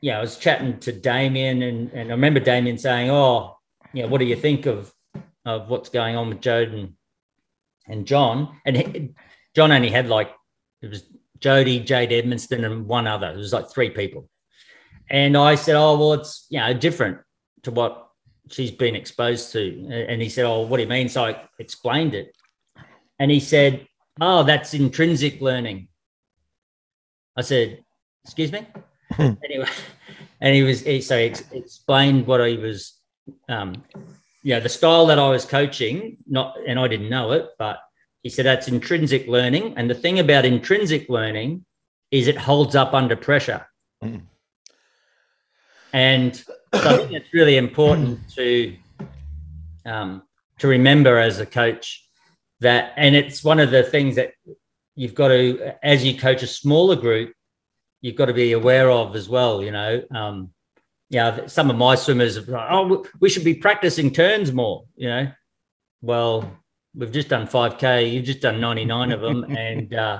yeah 0.00 0.18
I 0.18 0.20
was 0.20 0.36
chatting 0.36 0.78
to 0.80 0.92
Damien 0.92 1.62
and, 1.62 1.90
and 1.92 2.08
I 2.08 2.12
remember 2.12 2.40
Damien 2.40 2.78
saying 2.78 3.10
oh 3.10 3.56
you 3.92 4.02
know 4.02 4.08
what 4.08 4.18
do 4.18 4.24
you 4.26 4.36
think 4.36 4.66
of 4.66 4.92
of 5.44 5.68
what's 5.70 5.88
going 5.88 6.16
on 6.16 6.28
with 6.28 6.40
Joden 6.40 6.94
and 7.86 8.06
John 8.06 8.60
and 8.64 8.76
he, 8.76 9.14
John 9.54 9.72
only 9.72 9.90
had 9.90 10.08
like 10.08 10.30
it 10.82 10.90
was 10.90 11.04
Jodie, 11.40 11.84
Jade 11.84 12.10
Edmistone, 12.10 12.64
and 12.64 12.86
one 12.86 13.06
other. 13.06 13.30
It 13.30 13.36
was 13.36 13.52
like 13.52 13.70
three 13.70 13.90
people. 13.90 14.28
And 15.08 15.36
I 15.36 15.54
said, 15.54 15.76
Oh, 15.76 15.98
well, 15.98 16.14
it's 16.14 16.46
you 16.50 16.58
know 16.58 16.74
different 16.74 17.18
to 17.62 17.70
what 17.70 18.05
she's 18.50 18.70
been 18.70 18.96
exposed 18.96 19.52
to. 19.52 20.06
And 20.08 20.20
he 20.20 20.28
said, 20.28 20.44
Oh, 20.44 20.62
what 20.62 20.76
do 20.76 20.82
you 20.82 20.88
mean? 20.88 21.08
So 21.08 21.24
I 21.24 21.42
explained 21.58 22.14
it. 22.14 22.36
And 23.18 23.30
he 23.30 23.40
said, 23.40 23.86
Oh, 24.20 24.42
that's 24.42 24.74
intrinsic 24.74 25.40
learning. 25.40 25.88
I 27.36 27.42
said, 27.42 27.84
Excuse 28.24 28.52
me? 28.52 28.66
anyway, 29.18 29.68
and 30.40 30.54
he 30.54 30.62
was 30.62 30.80
he, 30.82 31.00
so 31.00 31.16
he 31.18 31.26
ex- 31.26 31.44
explained 31.52 32.26
what 32.26 32.46
he 32.46 32.56
was 32.56 32.98
um 33.48 33.84
yeah, 34.42 34.60
the 34.60 34.68
style 34.68 35.06
that 35.06 35.18
I 35.18 35.28
was 35.28 35.44
coaching, 35.44 36.18
not 36.28 36.56
and 36.66 36.78
I 36.78 36.86
didn't 36.86 37.08
know 37.08 37.32
it, 37.32 37.50
but 37.58 37.78
he 38.22 38.28
said 38.28 38.46
that's 38.46 38.68
intrinsic 38.68 39.26
learning. 39.26 39.74
And 39.76 39.90
the 39.90 39.94
thing 39.94 40.20
about 40.20 40.44
intrinsic 40.44 41.08
learning 41.08 41.64
is 42.10 42.28
it 42.28 42.36
holds 42.36 42.76
up 42.76 42.94
under 42.94 43.16
pressure. 43.16 43.66
Mm. 44.02 44.22
And 45.96 46.36
so 46.36 46.44
I 46.74 46.96
think 46.98 47.12
it's 47.12 47.32
really 47.32 47.56
important 47.56 48.20
to 48.34 48.76
um, 49.86 50.24
to 50.58 50.68
remember 50.68 51.18
as 51.18 51.40
a 51.40 51.46
coach 51.46 52.06
that, 52.60 52.92
and 52.98 53.16
it's 53.16 53.42
one 53.42 53.58
of 53.60 53.70
the 53.70 53.82
things 53.82 54.16
that 54.16 54.32
you've 54.94 55.14
got 55.14 55.28
to, 55.28 55.74
as 55.82 56.04
you 56.04 56.18
coach 56.18 56.42
a 56.42 56.46
smaller 56.46 56.96
group, 56.96 57.32
you've 58.02 58.14
got 58.14 58.26
to 58.26 58.34
be 58.34 58.52
aware 58.52 58.90
of 58.90 59.16
as 59.16 59.26
well. 59.26 59.62
You 59.62 59.70
know, 59.70 60.02
um, 60.14 60.50
yeah, 61.08 61.46
some 61.46 61.70
of 61.70 61.76
my 61.76 61.94
swimmers 61.94 62.34
have 62.34 62.46
like, 62.46 62.68
oh, 62.70 63.06
we 63.18 63.30
should 63.30 63.44
be 63.44 63.54
practicing 63.54 64.12
turns 64.12 64.52
more. 64.52 64.84
You 64.96 65.08
know, 65.08 65.32
well, 66.02 66.58
we've 66.94 67.12
just 67.12 67.28
done 67.28 67.46
5k 67.46 68.12
you've 68.12 68.24
just 68.24 68.40
done 68.40 68.60
99 68.60 69.12
of 69.12 69.20
them 69.22 69.44
and 69.56 69.94
uh, 69.94 70.18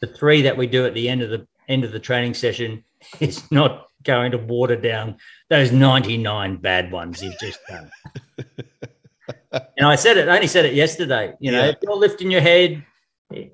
the 0.00 0.06
three 0.08 0.42
that 0.42 0.56
we 0.56 0.66
do 0.66 0.86
at 0.86 0.94
the 0.94 1.08
end 1.08 1.22
of 1.22 1.30
the 1.30 1.46
end 1.68 1.84
of 1.84 1.92
the 1.92 2.00
training 2.00 2.34
session 2.34 2.84
is 3.20 3.50
not 3.50 3.88
going 4.02 4.32
to 4.32 4.38
water 4.38 4.76
down 4.76 5.16
those 5.50 5.72
99 5.72 6.56
bad 6.56 6.90
ones 6.92 7.22
you've 7.22 7.38
just 7.38 7.60
done. 7.68 7.90
and 9.76 9.86
I 9.86 9.94
said 9.96 10.16
it, 10.16 10.28
I 10.28 10.36
only 10.36 10.46
said 10.46 10.64
it 10.64 10.74
yesterday. 10.74 11.34
You 11.40 11.52
know, 11.52 11.64
Yeah. 11.64 11.70
if 11.70 11.76
you're 11.82 11.96
lifting 11.96 12.30
your 12.30 12.40
head 12.40 12.84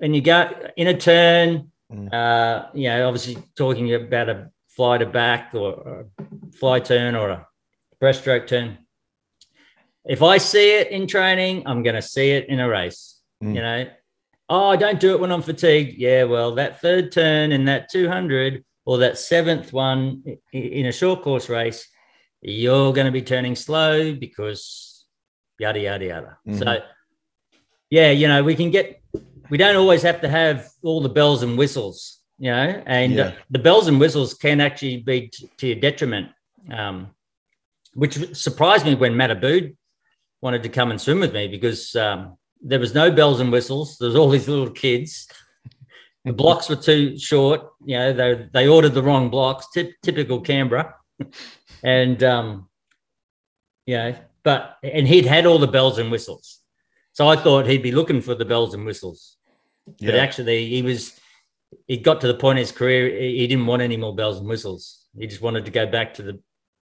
and 0.01 0.15
you 0.15 0.21
go 0.23 0.51
in 0.77 0.87
a 0.89 0.97
turn, 0.99 1.71
Mm. 1.93 2.13
uh, 2.13 2.67
you 2.75 2.91
know, 2.91 3.09
obviously 3.09 3.43
talking 3.57 3.95
about 3.95 4.29
a 4.29 4.51
fly 4.69 4.99
to 4.99 5.07
back 5.07 5.55
or 5.55 6.05
a 6.19 6.25
fly 6.55 6.81
turn 6.81 7.15
or 7.15 7.31
a 7.31 7.47
breaststroke 7.99 8.47
turn. 8.47 8.77
If 10.05 10.23
I 10.23 10.37
see 10.37 10.77
it 10.77 10.89
in 10.89 11.07
training, 11.07 11.63
I'm 11.65 11.83
going 11.83 11.97
to 11.97 12.03
see 12.03 12.33
it 12.33 12.51
in 12.51 12.61
a 12.61 12.69
race. 12.69 13.19
Mm. 13.43 13.55
You 13.55 13.63
know, 13.63 13.87
oh, 14.51 14.69
I 14.69 14.77
don't 14.77 15.01
do 15.01 15.15
it 15.15 15.21
when 15.21 15.33
I'm 15.33 15.41
fatigued. 15.41 15.97
Yeah, 15.97 16.25
well, 16.25 16.55
that 16.57 16.83
third 16.83 17.11
turn 17.11 17.53
in 17.53 17.65
that 17.65 17.91
200 17.91 18.63
or 18.89 18.97
that 18.97 19.19
seventh 19.19 19.71
one 19.75 20.23
in 20.55 20.87
a 20.87 20.93
short 20.93 21.21
course 21.21 21.51
race, 21.51 21.87
you're 22.41 22.91
going 22.95 23.05
to 23.05 23.13
be 23.13 23.21
turning 23.21 23.55
slow 23.55 24.15
because 24.15 25.05
yada, 25.59 25.79
yada, 25.79 26.07
yada. 26.07 26.39
Mhm. 26.49 26.59
So, 26.59 26.79
yeah, 27.91 28.11
you 28.13 28.29
know, 28.29 28.43
we 28.43 28.55
can 28.55 28.71
get, 28.71 29.03
we 29.51 29.59
don't 29.59 29.77
always 29.77 30.01
have 30.01 30.23
to 30.23 30.29
have 30.29 30.71
all 30.83 31.03
the 31.03 31.11
bells 31.11 31.43
and 31.43 31.59
whistles, 31.59 32.21
you 32.39 32.51
know, 32.51 32.83
and 32.87 33.13
Yeah. 33.13 33.25
uh, 33.25 33.33
the 33.51 33.59
bells 33.59 33.89
and 33.89 34.01
whistles 34.01 34.33
can 34.33 34.59
actually 34.59 34.97
be 35.13 35.29
t- 35.29 35.51
to 35.59 35.67
your 35.67 35.81
detriment, 35.89 36.29
um, 36.73 37.11
which 37.93 38.15
surprised 38.35 38.87
me 38.87 38.95
when 38.95 39.15
Matt 39.19 39.29
Abood 39.37 39.77
wanted 40.41 40.63
to 40.63 40.71
come 40.71 40.91
and 40.93 40.99
swim 40.99 41.21
with 41.21 41.35
me 41.35 41.47
because 41.47 41.95
um, 41.95 42.39
there 42.63 42.81
was 42.81 42.95
no 42.95 43.11
bells 43.11 43.41
and 43.41 43.53
whistles. 43.53 43.99
There's 43.99 44.15
all 44.17 44.31
these 44.31 44.49
little 44.49 44.71
kids. 44.71 45.29
The 46.29 46.35
blocks 46.35 46.69
were 46.69 46.77
too 46.77 47.19
short. 47.19 47.63
You 47.85 47.99
know, 47.99 48.13
they 48.13 48.49
they 48.53 48.69
ordered 48.69 48.95
the 48.95 49.03
wrong 49.03 49.31
blocks. 49.31 49.67
Ty- 49.75 49.95
typical 50.03 50.41
Canberra, 50.41 50.95
and 51.83 52.23
um, 52.23 52.69
you 53.87 53.97
know, 53.97 54.15
but 54.43 54.77
and 54.83 55.09
he'd 55.09 55.27
had 55.27 55.47
all 55.47 55.59
the 55.59 55.67
bells 55.67 55.99
and 55.99 56.11
whistles. 56.11 56.61
So 57.13 57.29
I 57.29 57.37
thought 57.37 57.67
he'd 57.67 57.83
be 57.83 57.93
looking 57.93 58.21
for 58.21 58.35
the 58.35 58.45
bells 58.45 58.75
and 58.75 58.85
whistles, 58.85 59.37
but 60.01 60.15
actually 60.15 60.69
he 60.69 60.83
was. 60.83 61.19
He 61.87 61.99
got 61.99 62.23
to 62.23 62.27
the 62.27 62.35
point 62.35 62.59
in 62.59 62.63
his 62.63 62.73
career 62.73 63.11
he 63.11 63.39
he 63.39 63.47
didn't 63.47 63.67
want 63.67 63.83
any 63.83 63.97
more 63.97 64.15
bells 64.15 64.39
and 64.39 64.49
whistles. 64.49 65.07
He 65.19 65.27
just 65.27 65.43
wanted 65.43 65.65
to 65.65 65.71
go 65.71 65.87
back 65.87 66.15
to 66.15 66.23
the 66.23 66.41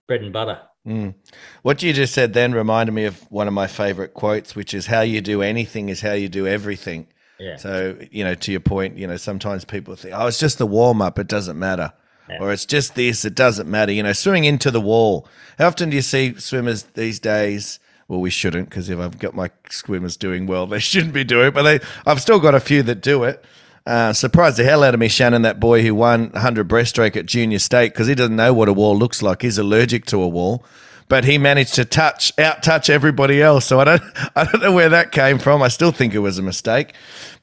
bread 0.08 0.22
and 0.22 0.34
butter. 0.34 0.62
Mm. 0.88 1.16
What 1.64 1.82
you 1.82 1.94
just 1.94 2.14
said 2.14 2.34
then 2.34 2.54
reminded 2.54 2.92
me 2.92 3.06
of 3.06 3.20
one 3.32 3.48
of 3.48 3.54
my 3.54 3.68
favorite 3.68 4.14
quotes, 4.14 4.56
which 4.56 4.74
is 4.74 4.86
how 4.86 5.02
you 5.02 5.22
do 5.22 5.42
anything 5.42 5.90
is 5.90 6.02
how 6.02 6.14
you 6.14 6.30
do 6.30 6.46
everything. 6.46 7.08
Yeah. 7.40 7.58
So, 7.58 7.98
you 8.12 8.24
know, 8.24 8.36
to 8.36 8.52
your 8.52 8.62
point, 8.62 8.98
you 8.98 9.08
know, 9.08 9.18
sometimes 9.18 9.66
people 9.66 9.96
think, 9.96 10.14
oh, 10.16 10.28
it's 10.28 10.40
just 10.40 10.58
the 10.58 10.66
warm 10.66 11.02
up, 11.02 11.20
it 11.20 11.28
doesn't 11.28 11.60
matter. 11.60 11.92
Yeah. 12.30 12.40
Or 12.42 12.52
it's 12.52 12.66
just 12.66 12.96
this, 12.96 13.24
it 13.26 13.36
doesn't 13.36 13.70
matter. 13.70 13.92
You 13.92 14.04
know, 14.04 14.14
swimming 14.14 14.46
into 14.46 14.72
the 14.72 14.82
wall. 14.82 15.28
How 15.58 15.68
often 15.68 15.90
do 15.90 15.96
you 15.96 16.02
see 16.02 16.34
swimmers 16.40 16.84
these 16.84 17.20
days? 17.20 17.80
Well, 18.08 18.20
we 18.20 18.30
shouldn't 18.30 18.70
because 18.70 18.90
if 18.90 19.00
I've 19.00 19.20
got 19.20 19.36
my 19.36 19.50
swimmers 19.70 20.18
doing 20.18 20.48
well, 20.48 20.66
they 20.68 20.80
shouldn't 20.80 21.14
be 21.14 21.24
doing 21.24 21.48
it. 21.48 21.54
But 21.54 21.64
they, 21.64 21.80
I've 22.06 22.22
still 22.22 22.40
got 22.40 22.56
a 22.56 22.60
few 22.60 22.84
that 22.84 23.02
do 23.02 23.24
it. 23.24 23.44
Uh, 23.86 24.14
surprised 24.14 24.58
the 24.58 24.64
hell 24.64 24.84
out 24.84 24.96
of 24.96 25.00
me, 25.00 25.08
Shannon, 25.08 25.44
that 25.44 25.60
boy 25.60 25.84
who 25.84 25.94
won 25.94 26.32
100 26.32 26.68
breaststroke 26.68 27.16
at 27.16 27.28
junior 27.28 27.60
state 27.60 27.94
because 27.94 28.08
he 28.08 28.16
doesn't 28.16 28.36
know 28.36 28.52
what 28.52 28.68
a 28.68 28.74
wall 28.74 28.98
looks 28.98 29.22
like. 29.22 29.44
He's 29.44 29.60
allergic 29.60 30.06
to 30.08 30.22
a 30.24 30.28
wall, 30.28 30.66
but 31.08 31.24
he 31.24 31.38
managed 31.38 31.76
to 31.76 31.86
touch 31.86 32.38
out 32.40 32.64
touch 32.64 32.90
everybody 32.90 33.42
else. 33.42 33.66
So 33.66 33.80
I 33.80 33.84
don't 33.84 34.04
I 34.36 34.46
don't 34.46 34.62
know 34.62 34.72
where 34.72 34.90
that 34.90 35.12
came 35.12 35.38
from. 35.38 35.62
I 35.62 35.68
still 35.68 35.92
think 35.92 36.14
it 36.14 36.20
was 36.20 36.38
a 36.38 36.44
mistake, 36.44 36.94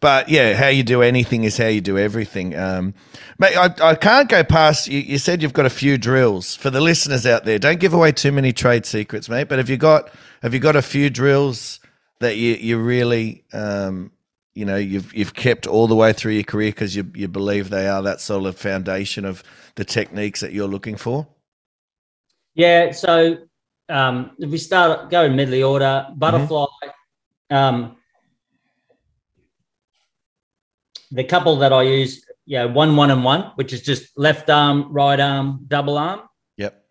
but 0.01 0.29
yeah, 0.29 0.55
how 0.55 0.69
you 0.69 0.83
do 0.83 1.03
anything 1.03 1.45
is 1.45 1.57
how 1.57 1.69
you 1.69 1.81
do 1.81 1.99
everything. 1.99 2.57
Um, 2.57 2.95
mate, 3.39 3.57
I, 3.57 3.75
I 3.83 3.95
can't 3.95 4.29
go 4.29 4.43
past. 4.43 4.89
You, 4.89 5.01
you 5.01 5.19
said 5.19 5.43
you've 5.43 5.53
got 5.53 5.67
a 5.67 5.71
few 5.71 5.99
drills 5.99 6.57
for 6.57 6.71
the 6.71 6.81
listeners 6.81 7.27
out 7.27 7.45
there. 7.45 7.59
Don't 7.59 7.81
give 7.81 7.95
away 7.95 8.13
too 8.13 8.33
many 8.33 8.53
trade 8.53 8.87
secrets, 8.87 9.29
mate. 9.29 9.49
But 9.49 9.59
have 9.59 9.71
you 9.71 9.77
got 9.77 10.11
have 10.43 10.55
you 10.55 10.61
got 10.61 10.77
a 10.77 10.83
few 10.83 11.11
drills 11.11 11.81
that 12.21 12.37
you 12.37 12.55
you 12.55 12.79
really 12.79 13.45
um, 13.53 14.11
you 14.55 14.65
know 14.65 14.77
you've 14.77 15.15
you've 15.15 15.35
kept 15.35 15.67
all 15.67 15.87
the 15.87 15.95
way 15.95 16.13
through 16.13 16.33
your 16.33 16.45
career 16.45 16.71
because 16.71 16.97
you 16.97 17.11
you 17.15 17.29
believe 17.29 17.71
they 17.71 17.89
are 17.89 18.03
that 18.03 18.21
solid 18.21 18.57
foundation 18.57 19.25
of 19.25 19.43
the 19.77 19.85
techniques 19.85 20.41
that 20.41 20.53
you're 20.53 20.69
looking 20.69 20.97
for. 20.97 21.27
Yeah, 22.55 22.93
so 22.93 23.39
um, 23.89 24.33
if 24.39 24.51
we 24.51 24.59
start 24.59 25.11
go 25.11 25.25
in 25.25 25.37
medley 25.37 25.63
order, 25.63 26.07
butterfly. 26.17 26.67
Um, 27.51 27.97
the 31.11 31.25
couple 31.25 31.57
that 31.57 31.73
I 31.73 31.83
use, 31.83 32.25
yeah, 32.47 32.65
one, 32.65 32.97
one, 32.97 33.11
and 33.11 33.23
one, 33.23 33.53
which 33.57 33.73
is 33.73 33.83
just 33.83 34.17
left 34.17 34.49
arm, 34.49 34.91
right 34.91 35.21
arm, 35.21 35.65
double 35.69 35.99
arm, 35.99 36.23
Yep. 36.57 36.85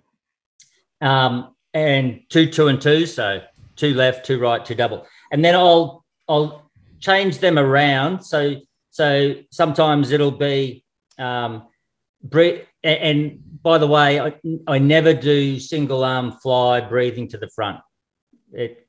um, 1.02 1.56
and 1.74 2.22
two, 2.30 2.46
two, 2.46 2.68
and 2.68 2.80
two. 2.80 3.06
So 3.08 3.42
two 3.76 3.94
left, 3.96 4.26
two 4.26 4.40
right, 4.40 4.64
two 4.64 4.76
double, 4.76 5.08
and 5.32 5.44
then 5.44 5.56
I'll 5.56 6.06
I'll 6.30 6.70
change 7.00 7.40
them 7.40 7.58
around. 7.58 8.22
So 8.22 8.56
so 8.92 9.36
sometimes 9.52 10.12
it'll 10.12 10.32
be 10.32 10.84
um. 11.18 11.68
And 12.84 13.51
by 13.64 13.78
the 13.78 13.88
way, 13.88 14.20
I, 14.20 14.34
I 14.68 14.80
never 14.80 15.14
do 15.14 15.60
single 15.60 16.04
arm 16.04 16.34
fly 16.34 16.82
breathing 16.82 17.28
to 17.30 17.38
the 17.38 17.50
front. 17.50 17.80
It 18.54 18.88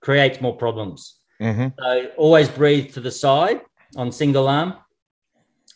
creates 0.00 0.40
more 0.40 0.56
problems. 0.56 1.18
Mm-hmm. 1.40 1.68
So 1.78 2.10
always 2.16 2.48
breathe 2.48 2.92
to 2.94 3.00
the 3.00 3.10
side 3.10 3.60
on 3.96 4.12
single 4.12 4.48
arm. 4.48 4.74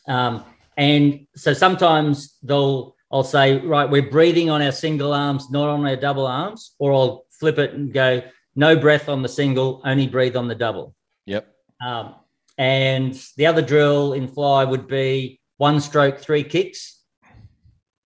Um, 0.06 0.44
and 0.76 1.26
so 1.34 1.52
sometimes 1.52 2.38
they'll 2.42 2.94
I'll 3.14 3.22
say, 3.22 3.58
right, 3.58 3.88
we're 3.88 4.10
breathing 4.10 4.50
on 4.50 4.60
our 4.60 4.72
single 4.72 5.12
arms, 5.12 5.48
not 5.48 5.68
on 5.68 5.86
our 5.86 5.94
double 5.94 6.26
arms, 6.26 6.74
or 6.80 6.92
I'll 6.92 7.26
flip 7.30 7.58
it 7.58 7.72
and 7.72 7.92
go, 7.92 8.22
no 8.56 8.76
breath 8.76 9.08
on 9.08 9.22
the 9.22 9.28
single, 9.28 9.82
only 9.84 10.08
breathe 10.08 10.34
on 10.34 10.48
the 10.48 10.54
double. 10.56 10.96
Yep. 11.26 11.46
Um, 11.86 12.16
and 12.58 13.14
the 13.36 13.46
other 13.46 13.62
drill 13.62 14.14
in 14.14 14.26
fly 14.26 14.64
would 14.64 14.88
be 14.88 15.40
one 15.58 15.80
stroke, 15.80 16.18
three 16.18 16.42
kicks 16.42 17.03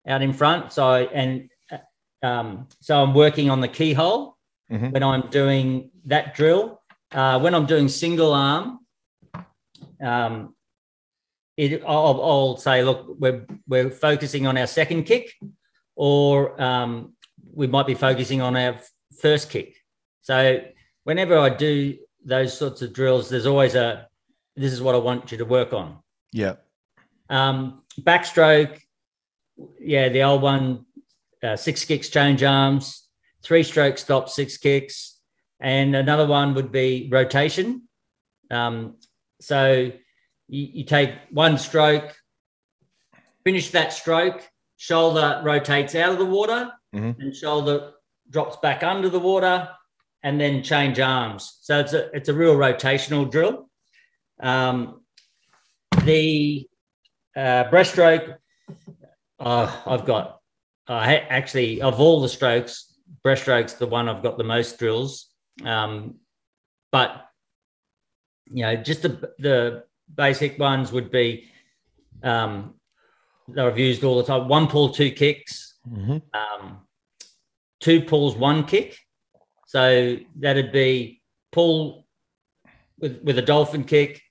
out 0.06 0.22
in 0.22 0.32
front. 0.32 0.72
So 0.72 0.94
and 0.94 1.50
uh, 1.70 2.26
um, 2.26 2.68
so 2.80 3.02
I'm 3.02 3.14
working 3.14 3.50
on 3.50 3.60
the 3.60 3.68
keyhole 3.68 4.36
Mhm. 4.70 4.92
when 4.92 5.02
I'm 5.04 5.28
doing 5.30 5.90
that 6.06 6.34
drill. 6.34 6.82
Uh, 7.12 7.38
when 7.38 7.54
I'm 7.54 7.66
doing 7.66 7.88
single 7.88 8.32
arm, 8.34 8.80
um, 10.02 10.54
it, 11.56 11.82
I'll, 11.86 12.20
I'll 12.20 12.56
say, 12.56 12.82
look, 12.82 13.06
we're 13.18 13.46
we're 13.68 13.90
focusing 13.90 14.46
on 14.46 14.58
our 14.58 14.66
second 14.66 15.04
kick, 15.04 15.32
or 15.94 16.60
um, 16.60 17.14
we 17.54 17.66
might 17.68 17.86
be 17.86 17.94
focusing 17.94 18.42
on 18.42 18.56
our 18.56 18.78
first 19.20 19.50
kick. 19.50 19.76
So 20.22 20.60
whenever 21.04 21.38
I 21.38 21.48
do 21.48 21.96
those 22.24 22.58
sorts 22.58 22.82
of 22.82 22.92
drills, 22.92 23.28
there's 23.30 23.46
always 23.46 23.76
a 23.76 24.08
this 24.56 24.72
is 24.72 24.82
what 24.82 24.94
I 24.94 24.98
want 24.98 25.30
you 25.30 25.38
to 25.38 25.44
work 25.44 25.72
on. 25.72 25.98
Yep. 26.32 26.66
Um, 27.30 27.82
backstroke, 28.00 28.80
yeah, 29.80 30.08
the 30.08 30.22
old 30.22 30.42
one, 30.42 30.84
uh, 31.42 31.56
six 31.56 31.84
kicks, 31.84 32.08
change 32.08 32.42
arms, 32.42 33.08
three 33.42 33.62
stroke 33.62 33.98
stop, 33.98 34.28
six 34.28 34.56
kicks, 34.56 35.20
and 35.60 35.94
another 35.94 36.26
one 36.26 36.54
would 36.54 36.72
be 36.72 37.08
rotation. 37.10 37.82
Um, 38.50 38.96
so 39.40 39.90
you, 40.48 40.68
you 40.72 40.84
take 40.84 41.10
one 41.30 41.58
stroke, 41.58 42.14
finish 43.44 43.70
that 43.70 43.92
stroke, 43.92 44.42
shoulder 44.76 45.40
rotates 45.44 45.94
out 45.94 46.12
of 46.12 46.18
the 46.18 46.26
water, 46.26 46.70
Mhm. 46.94 47.18
and 47.18 47.34
shoulder 47.34 47.92
drops 48.30 48.56
back 48.58 48.82
under 48.82 49.08
the 49.08 49.18
water, 49.20 49.68
and 50.22 50.40
then 50.40 50.62
change 50.62 50.98
arms. 50.98 51.58
So 51.62 51.78
it's 51.80 51.92
a 51.92 52.10
it's 52.16 52.28
a 52.28 52.34
real 52.34 52.56
rotational 52.56 53.30
drill. 53.30 53.68
Um, 54.40 55.02
the 56.04 56.68
uh, 57.36 57.64
breaststroke, 57.70 58.38
uh, 59.38 59.74
I've 59.86 60.04
got 60.04 60.40
I 60.88 61.04
ha- 61.16 61.26
actually 61.28 61.82
of 61.82 62.00
all 62.00 62.20
the 62.20 62.28
strokes, 62.28 62.94
breaststroke's 63.24 63.74
the 63.74 63.86
one 63.86 64.08
I've 64.08 64.22
got 64.22 64.38
the 64.38 64.44
most 64.44 64.78
drills. 64.78 65.28
Um, 65.64 66.16
but 66.92 67.26
you 68.46 68.62
know, 68.62 68.76
just 68.76 69.02
the 69.02 69.32
the 69.38 69.84
basic 70.14 70.58
ones 70.58 70.92
would 70.92 71.10
be 71.10 71.48
um, 72.22 72.74
that 73.48 73.66
I've 73.66 73.78
used 73.78 74.04
all 74.04 74.16
the 74.16 74.24
time: 74.24 74.48
one 74.48 74.66
pull, 74.68 74.90
two 74.90 75.10
kicks, 75.10 75.74
Mm-hmm. 75.88 76.18
um, 76.34 76.78
two 77.80 78.00
pulls, 78.02 78.34
one 78.36 78.64
kick. 78.64 78.98
So 79.66 80.16
that'd 80.38 80.72
be 80.72 81.22
pull 81.52 82.06
with 82.98 83.20
with 83.22 83.38
a 83.38 83.42
dolphin 83.42 83.84
kick, 83.84 84.22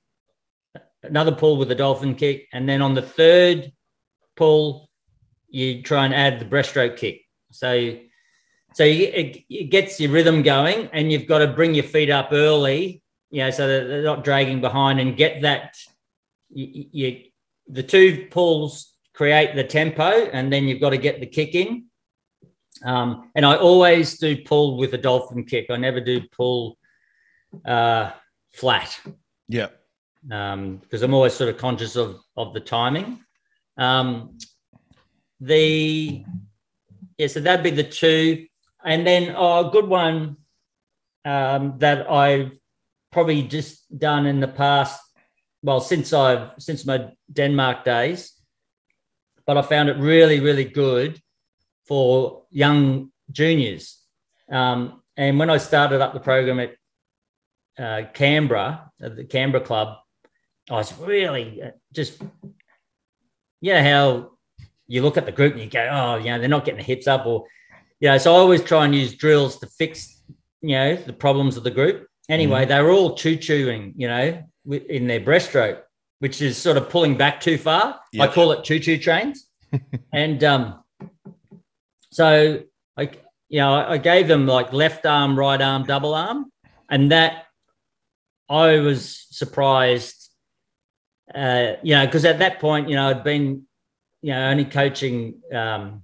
another 1.03 1.33
pull 1.33 1.57
with 1.57 1.71
a 1.71 1.75
dolphin 1.75 2.15
kick, 2.15 2.47
and 2.53 2.67
then 2.67 2.81
on 2.81 2.93
the 2.93 3.01
third 3.01 3.71
pull, 4.35 4.84
you 5.55 5.81
try 5.81 6.03
and 6.05 6.13
add 6.13 6.39
the 6.39 6.45
breaststroke 6.45 6.97
kick. 6.97 7.21
So 7.51 7.97
so 8.73 8.83
you, 8.83 9.05
it, 9.05 9.43
it 9.49 9.71
gets 9.71 10.01
your 10.01 10.11
rhythm 10.11 10.43
going, 10.43 10.89
and 10.91 11.09
you've 11.09 11.27
got 11.27 11.39
to 11.39 11.47
bring 11.47 11.73
your 11.73 11.85
feet 11.85 12.09
up 12.09 12.29
early, 12.33 13.01
you 13.31 13.39
know, 13.39 13.49
so 13.49 13.65
that 13.67 13.87
they're 13.87 14.03
not 14.03 14.25
dragging 14.25 14.59
behind, 14.59 14.99
and 14.99 15.15
get 15.15 15.43
that 15.43 15.77
you, 16.49 16.85
you 16.91 17.21
the 17.69 17.83
two 17.83 18.27
pulls 18.31 18.93
create 19.13 19.55
the 19.55 19.63
tempo, 19.63 20.09
and 20.33 20.51
then 20.51 20.65
you've 20.65 20.81
got 20.81 20.89
to 20.89 20.97
get 20.97 21.21
the 21.21 21.25
kick 21.25 21.55
in. 21.55 21.85
Um, 22.83 23.31
and 23.33 23.45
I 23.45 23.55
always 23.55 24.17
do 24.17 24.43
pull 24.43 24.77
with 24.77 24.93
a 24.93 24.97
dolphin 24.97 25.45
kick. 25.45 25.67
I 25.69 25.77
never 25.77 26.01
do 26.01 26.19
pull 26.35 26.77
uh, 27.63 28.11
flat 28.53 28.99
Yeah. 29.47 29.69
because 30.27 31.01
I'm 31.01 31.13
always 31.13 31.33
sort 31.33 31.49
of 31.49 31.57
conscious 31.57 31.95
of 31.95 32.19
of 32.35 32.53
the 32.53 32.59
timing. 32.59 33.23
Um, 33.77 34.37
the 35.39 36.23
yeah, 37.17 37.27
so 37.27 37.39
that'd 37.39 37.63
be 37.63 37.69
the 37.71 37.83
two, 37.83 38.47
and 38.83 39.05
then 39.05 39.33
oh, 39.37 39.67
a 39.67 39.71
good 39.71 39.87
one 39.87 40.37
um, 41.23 41.75
that 41.79 42.09
I've 42.09 42.51
probably 43.11 43.43
just 43.43 43.97
done 43.97 44.25
in 44.25 44.39
the 44.39 44.47
past. 44.47 45.01
Well, 45.63 45.79
since 45.79 46.13
I've 46.13 46.51
since 46.59 46.85
my 46.85 47.11
Denmark 47.31 47.83
days, 47.83 48.33
but 49.45 49.57
I 49.57 49.61
found 49.61 49.89
it 49.89 49.97
really 49.97 50.39
really 50.39 50.65
good 50.65 51.21
for 51.87 52.43
young 52.49 53.11
juniors. 53.31 54.01
Um, 54.51 55.01
and 55.17 55.39
when 55.39 55.49
I 55.49 55.57
started 55.57 56.01
up 56.01 56.13
the 56.13 56.19
program 56.19 56.59
at 56.59 56.75
uh, 57.77 58.07
Canberra, 58.13 58.91
at 59.01 59.15
the 59.15 59.23
Canberra 59.23 59.63
club, 59.63 59.97
I 60.69 60.73
was 60.73 60.97
really 60.97 61.61
uh, 61.61 61.71
just, 61.93 62.21
yeah, 63.61 63.83
how 63.83 64.31
you 64.87 65.01
look 65.01 65.17
at 65.17 65.25
the 65.25 65.31
group 65.31 65.53
and 65.53 65.61
you 65.61 65.69
go, 65.69 65.87
oh, 65.91 66.17
you 66.17 66.25
know, 66.25 66.39
they're 66.39 66.49
not 66.49 66.65
getting 66.65 66.79
the 66.79 66.83
hips 66.85 67.07
up, 67.07 67.25
or, 67.25 67.45
you 67.99 68.09
know, 68.09 68.17
so 68.17 68.33
I 68.33 68.37
always 68.37 68.63
try 68.63 68.85
and 68.85 68.93
use 68.93 69.15
drills 69.15 69.59
to 69.59 69.67
fix, 69.67 70.21
you 70.61 70.75
know, 70.75 70.95
the 70.95 71.13
problems 71.13 71.57
of 71.57 71.63
the 71.63 71.71
group. 71.71 72.07
Anyway, 72.29 72.65
they 72.65 72.81
were 72.81 72.91
all 72.91 73.15
choo 73.15 73.37
chooing, 73.37 73.93
you 73.95 74.07
know, 74.07 74.43
in 74.71 75.07
their 75.07 75.19
breaststroke, 75.19 75.81
which 76.19 76.41
is 76.41 76.57
sort 76.57 76.77
of 76.77 76.89
pulling 76.89 77.17
back 77.17 77.39
too 77.39 77.57
far. 77.57 77.99
I 78.19 78.27
call 78.27 78.51
it 78.51 78.63
choo 78.63 78.79
choo 78.79 78.97
trains. 78.97 79.47
and 80.13 80.43
um, 80.43 80.83
so 82.11 82.63
I, 82.97 83.09
you 83.49 83.59
know, 83.59 83.73
I 83.75 83.97
gave 83.97 84.27
them 84.27 84.47
like 84.47 84.73
left 84.73 85.05
arm, 85.05 85.37
right 85.37 85.61
arm, 85.61 85.83
double 85.83 86.15
arm, 86.15 86.51
and 86.89 87.11
that 87.11 87.45
I 88.49 88.79
was 88.79 89.25
surprised, 89.29 90.31
uh, 91.33 91.73
you 91.83 91.95
know, 91.95 92.05
because 92.05 92.25
at 92.25 92.39
that 92.39 92.59
point, 92.59 92.89
you 92.89 92.95
know, 92.95 93.09
I'd 93.09 93.23
been, 93.23 93.63
you 94.21 94.31
know, 94.31 94.49
only 94.49 94.65
coaching, 94.65 95.41
um, 95.53 96.03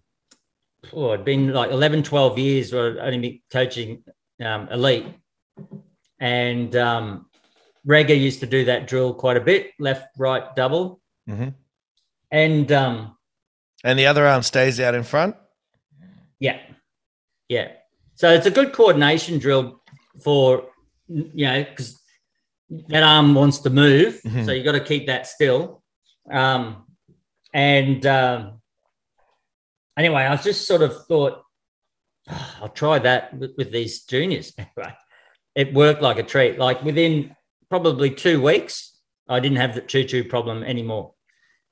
oh, 0.93 1.13
it'd 1.13 1.26
been 1.26 1.54
like 1.54 1.71
11, 1.71 2.04
12 2.04 2.38
years 2.39 2.74
where 2.74 2.91
I'd 3.02 3.13
only 3.13 3.19
been 3.19 3.39
coaching 3.52 4.04
um, 4.43 4.67
elite. 4.69 5.06
And 6.19 6.76
um, 6.76 7.26
Rega 7.86 8.15
used 8.15 8.41
to 8.41 8.45
do 8.45 8.65
that 8.65 8.88
drill 8.88 9.13
quite 9.13 9.38
a 9.38 9.41
bit, 9.41 9.71
left, 9.80 10.08
right, 10.17 10.56
double. 10.56 11.02
Mhm. 11.30 11.56
And 12.32 12.71
um, 12.71 13.17
And 13.84 13.97
the 13.97 14.06
other 14.08 14.26
arm 14.28 14.43
stays 14.43 14.80
out 14.80 14.95
in 14.95 15.04
front. 15.04 15.36
yeah, 16.39 16.60
yeah. 17.50 17.69
So 18.15 18.30
it's 18.32 18.45
a 18.45 18.52
good 18.52 18.71
coordination 18.74 19.39
drill 19.39 19.82
for, 20.24 20.67
you 21.08 21.45
know, 21.47 21.63
because 21.63 22.00
that 22.89 23.04
arm 23.04 23.34
wants 23.34 23.60
to 23.60 23.69
move. 23.71 24.21
Mhm. 24.24 24.45
So 24.45 24.52
you 24.52 24.63
got 24.63 24.74
to 24.74 24.80
keep 24.84 25.08
that 25.08 25.26
still. 25.28 25.84
Um, 26.32 26.86
and 27.54 28.06
um, 28.06 28.62
anyway, 29.98 30.24
I 30.24 30.36
just 30.38 30.68
sort 30.68 30.82
of 30.82 31.06
thought, 31.06 31.42
"Oh, 32.30 32.56
I'll 32.62 32.70
try 32.70 33.00
that 33.00 33.38
with, 33.38 33.52
with 33.58 33.72
these 33.72 34.04
juniors. 34.04 34.54
It 35.54 35.74
worked 35.74 36.02
like 36.02 36.18
a 36.18 36.24
treat. 36.24 36.58
Like 36.58 36.82
within 36.82 37.36
probably 37.70 38.10
two 38.10 38.42
weeks, 38.42 38.98
I 39.28 39.42
didn't 39.42 39.58
have 39.58 39.76
the 39.76 39.82
choo 39.82 40.06
choo 40.06 40.24
problem 40.24 40.64
anymore. 40.64 41.14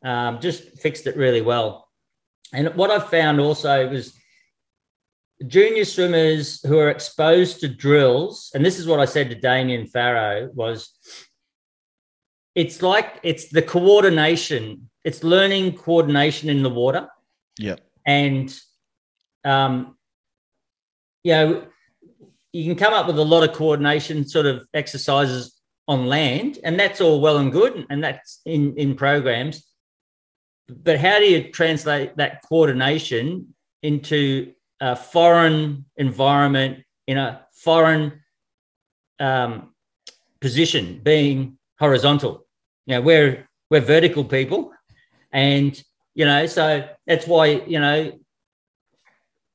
Um, 0.04 0.42
just 0.42 0.78
fixed 0.80 1.08
it 1.08 1.15
really 1.15 1.42
well. 1.42 1.88
And 2.54 2.76
what 2.76 2.92
I 2.92 3.00
found 3.00 3.39
also 3.39 3.89
was 3.89 4.18
junior 5.48 5.86
swimmers 5.86 6.62
who 6.65 6.78
are 6.78 6.89
exposed 6.89 7.62
to 7.62 7.68
drills, 7.68 8.52
and 8.54 8.65
this 8.65 8.80
is 8.80 8.88
what 8.88 9.00
I 9.00 9.06
said 9.06 9.30
to 9.30 9.36
Damian 9.36 9.88
Farrow 9.88 10.50
was 10.54 10.92
it's 12.56 12.82
like 12.82 13.20
it's 13.24 13.50
the 13.50 13.62
coordination, 13.62 14.88
it's 15.03 15.23
learning 15.23 15.75
coordination 15.77 16.49
in 16.49 16.63
the 16.63 16.69
water. 16.69 17.07
Yeah. 17.57 17.75
And 18.05 18.53
um, 19.45 19.97
you 21.23 21.33
know, 21.33 21.67
you 22.53 22.63
can 22.65 22.75
come 22.75 22.93
up 22.93 23.07
with 23.07 23.19
a 23.19 23.23
lot 23.23 23.47
of 23.47 23.55
coordination 23.55 24.27
sort 24.27 24.45
of 24.45 24.67
exercises 24.73 25.59
on 25.88 26.07
land, 26.07 26.59
and 26.63 26.79
that's 26.79 27.01
all 27.01 27.19
well 27.21 27.38
and 27.38 27.51
good, 27.51 27.85
and 27.89 28.03
that's 28.03 28.41
in 28.45 28.75
in 28.77 28.95
programs. 28.95 29.65
But 30.67 30.99
how 30.99 31.19
do 31.19 31.25
you 31.25 31.51
translate 31.51 32.17
that 32.17 32.43
coordination 32.47 33.55
into 33.81 34.53
a 34.79 34.95
foreign 34.95 35.85
environment 35.97 36.83
in 37.07 37.17
a 37.17 37.41
foreign 37.53 38.21
um, 39.19 39.73
position, 40.39 41.01
being 41.03 41.57
horizontal? 41.79 42.45
You 42.85 42.95
know, 42.95 43.01
we're 43.01 43.47
we're 43.69 43.81
vertical 43.81 44.23
people, 44.23 44.71
and 45.32 45.82
you 46.15 46.26
know, 46.26 46.46
so 46.46 46.88
that's 47.08 47.28
why 47.28 47.46
you 47.48 47.80
know 47.80 48.12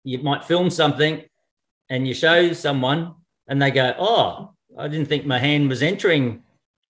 you 0.05 0.19
might 0.19 0.45
film 0.45 0.71
something 0.71 1.23
and 1.91 2.07
you 2.07 2.15
show 2.15 2.53
someone 2.53 3.15
and 3.49 3.61
they 3.61 3.71
go, 3.71 3.95
"Oh, 3.99 4.55
I 4.79 4.89
didn't 4.89 5.09
think 5.09 5.27
my 5.27 5.39
hand 5.39 5.69
was 5.69 5.83
entering 5.83 6.43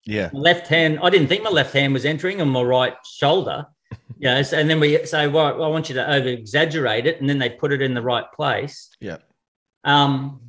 Yeah. 0.05 0.29
my 0.33 0.39
left 0.39 0.67
hand. 0.67 0.99
I 1.01 1.09
didn't 1.09 1.27
think 1.27 1.43
my 1.43 1.49
left 1.49 1.73
hand 1.73 1.93
was 1.93 2.05
entering 2.05 2.41
on 2.41 2.49
my 2.49 2.61
right 2.61 2.95
shoulder." 3.05 3.65
You 4.19 4.29
know, 4.29 4.41
so, 4.41 4.57
and 4.57 4.69
then 4.69 4.79
we 4.79 5.05
say, 5.05 5.27
"Well, 5.27 5.61
I 5.61 5.67
want 5.67 5.89
you 5.89 5.95
to 5.95 6.09
over 6.13 6.29
exaggerate 6.29 7.07
it," 7.07 7.19
and 7.19 7.29
then 7.29 7.39
they 7.39 7.49
put 7.49 7.73
it 7.73 7.81
in 7.81 7.93
the 7.93 8.01
right 8.01 8.23
place. 8.33 8.89
Yeah. 9.01 9.17
Um, 9.83 10.39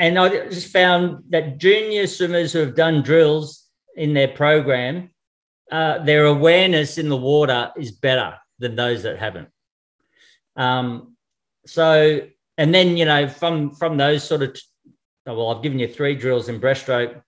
and 0.00 0.18
I 0.18 0.28
just 0.48 0.72
found 0.72 1.24
that 1.28 1.58
junior 1.58 2.08
swimmers 2.08 2.52
who 2.52 2.58
have 2.60 2.74
done 2.74 3.02
drills 3.02 3.68
in 3.94 4.14
their 4.14 4.26
program, 4.28 5.10
uh, 5.70 5.98
their 6.04 6.26
awareness 6.26 6.98
in 6.98 7.08
the 7.08 7.16
water 7.16 7.70
is 7.76 7.92
better 7.92 8.34
than 8.58 8.76
those 8.76 9.02
that 9.02 9.18
haven't. 9.18 9.48
Um, 10.56 11.16
so, 11.66 12.20
and 12.58 12.74
then 12.74 12.96
you 12.96 13.04
know, 13.04 13.28
from 13.28 13.70
from 13.74 13.96
those 13.96 14.24
sort 14.24 14.42
of, 14.42 14.56
oh, 15.26 15.36
well, 15.36 15.50
I've 15.50 15.62
given 15.62 15.78
you 15.78 15.88
three 15.88 16.14
drills 16.14 16.48
in 16.48 16.60
breaststroke. 16.60 17.22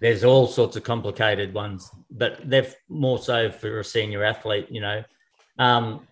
There's 0.00 0.24
all 0.24 0.46
sorts 0.46 0.76
of 0.76 0.84
complicated 0.84 1.54
ones, 1.54 1.90
but 2.10 2.38
they're 2.44 2.66
more 2.88 3.18
so 3.18 3.50
for 3.50 3.80
a 3.80 3.84
senior 3.84 4.24
athlete, 4.24 4.66
you 4.70 4.80
know. 4.80 5.02
Um, 5.58 6.06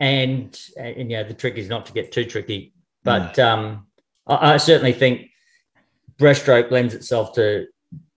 and 0.00 0.58
and 0.76 1.10
yeah, 1.10 1.22
the 1.22 1.34
trick 1.34 1.56
is 1.56 1.68
not 1.68 1.86
to 1.86 1.92
get 1.92 2.12
too 2.12 2.24
tricky, 2.24 2.74
but 3.04 3.38
um, 3.38 3.86
I, 4.26 4.54
I 4.54 4.56
certainly 4.56 4.92
think 4.92 5.30
breaststroke 6.18 6.70
lends 6.70 6.94
itself 6.94 7.34
to 7.34 7.66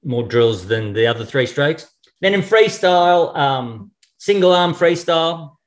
more 0.03 0.23
drills 0.23 0.67
than 0.67 0.93
the 0.93 1.07
other 1.07 1.25
three 1.25 1.45
strokes. 1.45 1.90
Then 2.21 2.33
in 2.33 2.41
freestyle, 2.41 3.35
um, 3.35 3.91
single 4.17 4.53
arm 4.53 4.73
freestyle, 4.73 5.57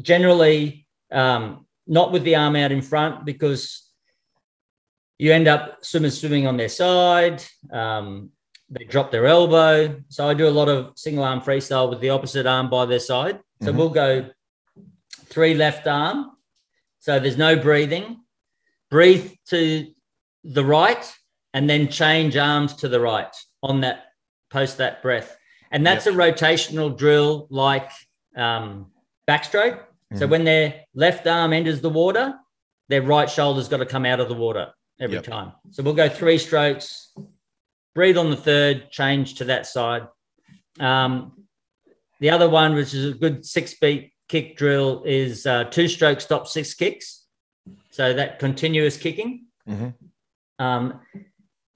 generally 0.00 0.86
um, 1.10 1.66
not 1.86 2.12
with 2.12 2.24
the 2.24 2.36
arm 2.36 2.56
out 2.56 2.72
in 2.72 2.82
front 2.82 3.24
because 3.24 3.88
you 5.18 5.32
end 5.32 5.46
up 5.46 5.84
swimmers 5.84 6.20
swimming 6.20 6.46
on 6.46 6.56
their 6.56 6.68
side. 6.68 7.44
Um, 7.70 8.30
they 8.68 8.84
drop 8.84 9.10
their 9.10 9.26
elbow. 9.26 10.02
So 10.08 10.28
I 10.28 10.34
do 10.34 10.48
a 10.48 10.50
lot 10.50 10.68
of 10.68 10.92
single 10.96 11.24
arm 11.24 11.40
freestyle 11.40 11.88
with 11.88 12.00
the 12.00 12.10
opposite 12.10 12.46
arm 12.46 12.68
by 12.70 12.86
their 12.86 12.98
side. 12.98 13.38
So 13.62 13.72
Mhm. 13.72 13.76
we'll 13.76 13.90
go 13.90 14.30
three 15.26 15.54
left 15.54 15.86
arm. 15.86 16.36
So 16.98 17.20
there's 17.20 17.36
no 17.36 17.54
breathing. 17.56 18.24
Breathe 18.90 19.32
to 19.50 19.92
the 20.42 20.64
right 20.64 21.12
and 21.54 21.68
then 21.68 21.88
change 21.88 22.36
arms 22.36 22.74
to 22.76 22.88
the 22.88 23.00
right 23.00 23.34
on 23.62 23.82
that 23.82 24.06
post 24.50 24.78
that 24.78 25.02
breath. 25.02 25.36
And 25.72 25.86
that's 25.86 26.06
a 26.06 26.12
rotational 26.12 26.96
drill 26.96 27.46
like 27.50 27.90
um, 28.36 28.90
backstroke. 29.28 29.84
So 30.14 30.26
Mhm. 30.26 30.30
when 30.30 30.44
their 30.44 30.84
left 30.94 31.26
arm 31.26 31.52
enters 31.52 31.80
the 31.80 31.90
water, 31.90 32.34
their 32.88 33.02
right 33.02 33.28
shoulder's 33.28 33.68
got 33.68 33.78
to 33.78 33.86
come 33.86 34.06
out 34.06 34.20
of 34.20 34.28
the 34.28 34.34
water 34.34 34.72
every 35.00 35.16
Yep. 35.16 35.24
time. 35.24 35.52
So 35.70 35.82
we'll 35.82 35.94
go 35.94 36.08
three 36.08 36.38
strokes, 36.38 37.14
breathe 37.94 38.16
on 38.16 38.30
the 38.30 38.36
third, 38.36 38.90
change 38.90 39.34
to 39.36 39.44
that 39.44 39.66
side. 39.66 40.06
Um, 40.80 41.46
the 42.20 42.30
other 42.30 42.48
one, 42.48 42.74
which 42.74 42.94
is 42.94 43.14
a 43.14 43.18
good 43.18 43.44
six 43.44 43.74
beat 43.74 44.12
kick 44.28 44.56
drill, 44.56 45.02
is 45.04 45.44
uh, 45.46 45.64
two 45.64 45.88
stroke 45.88 46.20
stop 46.20 46.46
six 46.46 46.72
kicks. 46.74 47.26
So 47.90 48.14
that 48.14 48.38
continuous 48.38 48.96
kicking. 48.96 49.46
Mhm. 49.68 49.94
Um, 50.58 51.00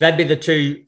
that'd 0.00 0.16
be 0.16 0.24
the 0.24 0.36
two 0.36 0.84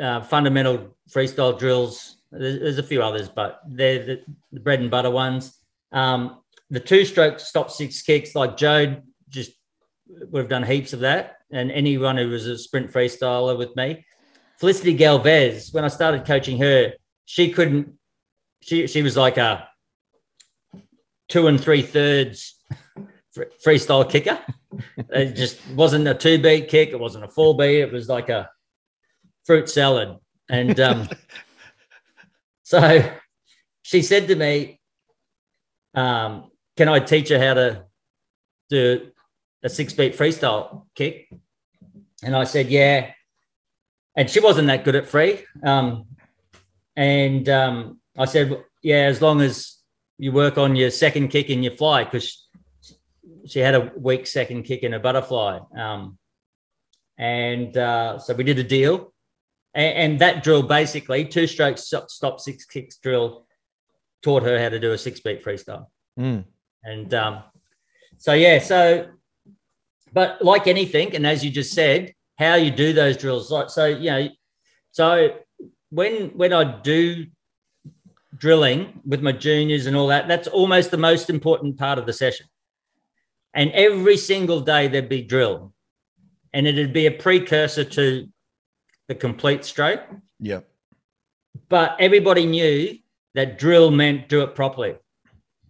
uh, 0.00 0.20
fundamental 0.22 0.96
freestyle 1.12 1.58
drills. 1.58 2.16
There's, 2.30 2.60
there's 2.60 2.78
a 2.78 2.82
few 2.82 3.02
others, 3.02 3.28
but 3.28 3.60
they're 3.66 4.04
the, 4.04 4.22
the 4.52 4.60
bread 4.60 4.80
and 4.80 4.90
butter 4.90 5.10
ones. 5.10 5.56
Um, 5.92 6.40
the 6.70 6.80
two 6.80 7.04
stroke 7.04 7.40
stop 7.40 7.70
six 7.70 8.02
kicks, 8.02 8.34
like 8.34 8.56
Joe, 8.56 9.02
just 9.28 9.52
we've 10.30 10.48
done 10.48 10.62
heaps 10.62 10.92
of 10.92 11.00
that. 11.00 11.38
And 11.50 11.72
anyone 11.72 12.16
who 12.16 12.28
was 12.28 12.46
a 12.46 12.56
sprint 12.56 12.92
freestyler 12.92 13.58
with 13.58 13.74
me, 13.74 14.04
Felicity 14.58 14.92
Galvez, 14.92 15.72
when 15.72 15.84
I 15.84 15.88
started 15.88 16.24
coaching 16.24 16.58
her, 16.58 16.92
she 17.24 17.50
couldn't. 17.50 17.94
She 18.60 18.86
she 18.86 19.02
was 19.02 19.16
like 19.16 19.36
a 19.38 19.68
two 21.28 21.46
and 21.46 21.60
three 21.60 21.82
thirds 21.82 22.60
freestyle 23.64 24.08
kicker. 24.08 24.38
it 25.10 25.34
just 25.34 25.58
wasn't 25.70 26.06
a 26.06 26.14
two 26.14 26.40
beat 26.40 26.68
kick. 26.68 26.90
It 26.90 27.00
wasn't 27.00 27.24
a 27.24 27.28
four 27.28 27.56
beat. 27.56 27.80
It 27.80 27.92
was 27.92 28.08
like 28.08 28.28
a 28.28 28.50
fruit 29.44 29.68
salad. 29.68 30.16
And 30.50 30.78
um, 30.80 31.08
so 32.64 33.10
she 33.82 34.02
said 34.02 34.28
to 34.28 34.34
me, 34.34 34.80
um, 35.94 36.50
Can 36.76 36.88
I 36.88 36.98
teach 36.98 37.28
her 37.28 37.38
how 37.38 37.54
to 37.54 37.84
do 38.68 39.12
a 39.62 39.68
six 39.68 39.92
beat 39.92 40.16
freestyle 40.16 40.86
kick? 40.94 41.32
And 42.22 42.36
I 42.36 42.44
said, 42.44 42.68
Yeah. 42.68 43.12
And 44.16 44.28
she 44.28 44.40
wasn't 44.40 44.66
that 44.66 44.84
good 44.84 44.96
at 44.96 45.06
free. 45.06 45.44
Um, 45.62 46.06
and 46.96 47.48
um, 47.48 48.00
I 48.18 48.24
said, 48.24 48.62
Yeah, 48.82 49.04
as 49.04 49.22
long 49.22 49.40
as 49.40 49.76
you 50.18 50.32
work 50.32 50.58
on 50.58 50.76
your 50.76 50.90
second 50.90 51.28
kick 51.28 51.48
in 51.48 51.62
your 51.62 51.76
fly, 51.76 52.04
because 52.04 52.48
she 53.46 53.60
had 53.60 53.74
a 53.74 53.92
weak 53.96 54.26
second 54.26 54.64
kick 54.64 54.82
in 54.82 54.94
a 54.94 55.00
butterfly. 55.00 55.60
Um, 55.76 56.18
and 57.16 57.76
uh, 57.76 58.18
so 58.18 58.34
we 58.34 58.44
did 58.44 58.58
a 58.58 58.64
deal. 58.64 59.12
And, 59.74 59.96
and, 59.96 60.18
that 60.20 60.42
drill 60.42 60.62
basically, 60.62 61.24
two 61.24 61.46
strokes, 61.46 61.82
stop, 61.82 62.40
six 62.40 62.64
kicks 62.64 62.96
drill, 62.96 63.46
taught 64.22 64.42
her 64.42 64.58
how 64.58 64.68
to 64.68 64.80
do 64.80 64.92
a 64.92 64.98
six 64.98 65.20
beat 65.20 65.44
freestyle. 65.44 65.86
Mm. 66.18 66.44
And 66.82 67.14
um, 67.14 67.42
so, 68.18 68.32
yeah, 68.32 68.58
so, 68.58 69.08
but 70.12 70.42
like 70.42 70.66
anything, 70.66 71.14
and 71.14 71.26
as 71.26 71.44
you 71.44 71.50
just 71.50 71.72
said, 71.72 72.14
how 72.38 72.54
you 72.54 72.70
do 72.70 72.92
those 72.92 73.16
drills, 73.16 73.50
like, 73.50 73.70
so, 73.70 73.86
you 73.86 74.10
know, 74.10 74.28
so 74.90 75.36
when, 75.90 76.30
when 76.30 76.52
I 76.52 76.80
do 76.80 77.26
drilling 78.36 79.00
with 79.06 79.22
my 79.22 79.32
juniors 79.32 79.86
and 79.86 79.96
all 79.96 80.08
that, 80.08 80.26
that's 80.26 80.48
almost 80.48 80.90
the 80.90 80.96
most 80.96 81.30
important 81.30 81.78
part 81.78 81.98
of 81.98 82.06
the 82.06 82.12
session. 82.12 82.46
And 83.54 83.70
every 83.72 84.16
single 84.16 84.60
day 84.60 84.88
there'd 84.88 85.08
be 85.08 85.22
drill. 85.22 85.72
And 86.52 86.66
it'd 86.66 86.92
be 86.92 87.06
a 87.06 87.12
precursor 87.12 87.84
to 87.84 88.26
the 89.10 89.14
complete 89.16 89.64
stroke. 89.64 90.02
Yeah. 90.38 90.60
But 91.68 91.96
everybody 91.98 92.46
knew 92.46 92.96
that 93.34 93.58
drill 93.58 93.90
meant 93.90 94.28
do 94.28 94.42
it 94.42 94.54
properly 94.54 94.94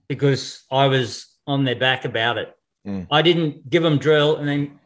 because 0.09 0.63
I 0.71 0.89
was 0.89 1.27
on 1.47 1.65
their 1.65 1.75
back 1.75 2.05
about 2.05 2.37
it. 2.37 2.55
Mm. 2.87 3.07
I 3.11 3.23
didn't 3.23 3.71
give 3.71 3.83
them 3.83 3.97
drill 3.97 4.37
and 4.37 4.47
then 4.47 4.79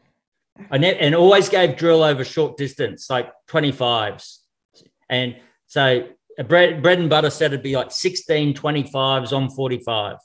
I 0.70 0.78
ne- 0.78 0.96
and 0.96 1.16
always 1.16 1.48
gave 1.48 1.76
drill 1.76 2.04
over 2.04 2.24
short 2.24 2.56
distance, 2.56 3.10
like 3.10 3.28
25s. 3.48 4.38
And 5.10 5.34
so 5.66 6.06
a 6.38 6.44
bread, 6.44 6.80
bread 6.80 7.00
and 7.00 7.10
butter 7.10 7.30
set 7.30 7.50
would 7.50 7.62
be 7.62 7.74
like 7.74 7.90
16 7.90 8.54
25s 8.54 9.32
on 9.32 9.50
45. 9.50 10.18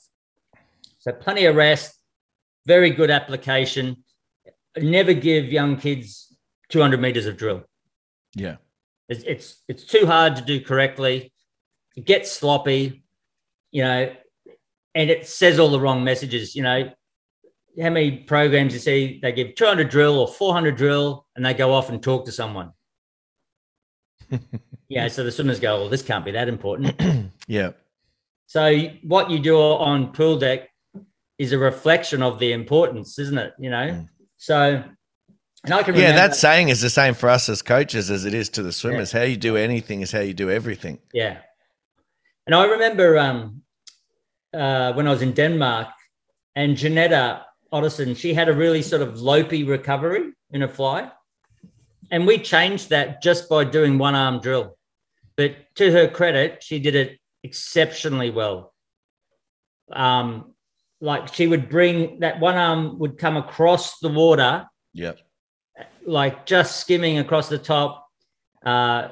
So 1.00 1.10
plenty 1.10 1.46
of 1.46 1.56
rest, 1.56 1.98
very 2.64 2.90
good 2.90 3.10
application. 3.10 4.04
Never 4.76 5.14
give 5.14 5.46
young 5.46 5.76
kids 5.78 6.32
200 6.68 7.00
meters 7.00 7.26
of 7.26 7.36
drill. 7.36 7.64
Yeah. 8.34 8.56
It's, 9.08 9.24
it's, 9.24 9.62
it's 9.68 9.84
too 9.84 10.06
hard 10.06 10.36
to 10.36 10.42
do 10.42 10.60
correctly. 10.60 11.32
It 11.96 12.04
gets 12.04 12.30
sloppy, 12.30 13.04
you 13.72 13.82
know, 13.82 14.12
and 14.94 15.10
it 15.10 15.26
says 15.26 15.58
all 15.58 15.70
the 15.70 15.80
wrong 15.80 16.04
messages. 16.04 16.54
You 16.54 16.62
know, 16.62 16.90
how 17.80 17.90
many 17.90 18.18
programs 18.18 18.72
you 18.72 18.78
see 18.78 19.18
they 19.22 19.32
give 19.32 19.54
200 19.54 19.88
drill 19.88 20.18
or 20.18 20.28
400 20.28 20.76
drill 20.76 21.26
and 21.36 21.44
they 21.44 21.54
go 21.54 21.72
off 21.72 21.88
and 21.88 22.02
talk 22.02 22.24
to 22.26 22.32
someone. 22.32 22.72
yeah, 24.88 25.08
so 25.08 25.24
the 25.24 25.32
swimmers 25.32 25.60
go, 25.60 25.80
well, 25.80 25.88
this 25.88 26.02
can't 26.02 26.24
be 26.24 26.30
that 26.32 26.48
important. 26.48 27.00
yeah. 27.46 27.72
So 28.46 28.90
what 29.02 29.30
you 29.30 29.38
do 29.38 29.56
on 29.56 30.12
pool 30.12 30.38
deck 30.38 30.68
is 31.38 31.52
a 31.52 31.58
reflection 31.58 32.22
of 32.22 32.38
the 32.38 32.52
importance, 32.52 33.18
isn't 33.18 33.38
it? 33.38 33.54
You 33.58 33.70
know, 33.70 33.86
mm. 33.88 34.08
so 34.36 34.84
and 35.64 35.74
I 35.74 35.82
can 35.82 35.94
yeah, 35.94 36.12
that 36.12 36.34
saying 36.34 36.68
is 36.68 36.80
the 36.80 36.90
same 36.90 37.14
for 37.14 37.28
us 37.28 37.48
as 37.48 37.62
coaches 37.62 38.10
as 38.10 38.24
it 38.24 38.34
is 38.34 38.48
to 38.50 38.62
the 38.62 38.72
swimmers. 38.72 39.12
Yeah. 39.12 39.20
How 39.20 39.26
you 39.26 39.36
do 39.36 39.56
anything 39.56 40.00
is 40.00 40.12
how 40.12 40.20
you 40.20 40.34
do 40.34 40.50
everything. 40.50 40.98
Yeah, 41.12 41.38
and 42.46 42.54
I 42.54 42.64
remember 42.64 43.18
um, 43.18 43.62
uh, 44.54 44.92
when 44.94 45.06
I 45.06 45.10
was 45.10 45.22
in 45.22 45.32
Denmark, 45.32 45.88
and 46.56 46.76
Jeanette 46.76 47.42
Ottesen, 47.72 48.16
she 48.16 48.34
had 48.34 48.48
a 48.48 48.54
really 48.54 48.82
sort 48.82 49.02
of 49.02 49.14
lopey 49.14 49.68
recovery 49.68 50.32
in 50.50 50.62
a 50.62 50.68
fly, 50.68 51.10
and 52.10 52.26
we 52.26 52.38
changed 52.38 52.90
that 52.90 53.22
just 53.22 53.48
by 53.48 53.64
doing 53.64 53.98
one 53.98 54.14
arm 54.14 54.40
drill. 54.40 54.76
But 55.36 55.56
to 55.76 55.90
her 55.92 56.08
credit, 56.08 56.62
she 56.62 56.78
did 56.78 56.94
it 56.94 57.18
exceptionally 57.42 58.30
well. 58.30 58.74
Um, 59.92 60.54
like 61.00 61.32
she 61.32 61.46
would 61.46 61.68
bring 61.68 62.20
that 62.20 62.40
one 62.40 62.56
arm 62.56 62.98
would 62.98 63.18
come 63.18 63.36
across 63.36 63.98
the 64.00 64.08
water. 64.08 64.66
Yep. 64.92 65.18
Like 66.10 66.44
just 66.44 66.80
skimming 66.80 67.18
across 67.18 67.48
the 67.48 67.58
top. 67.58 68.08
Uh, 68.66 69.10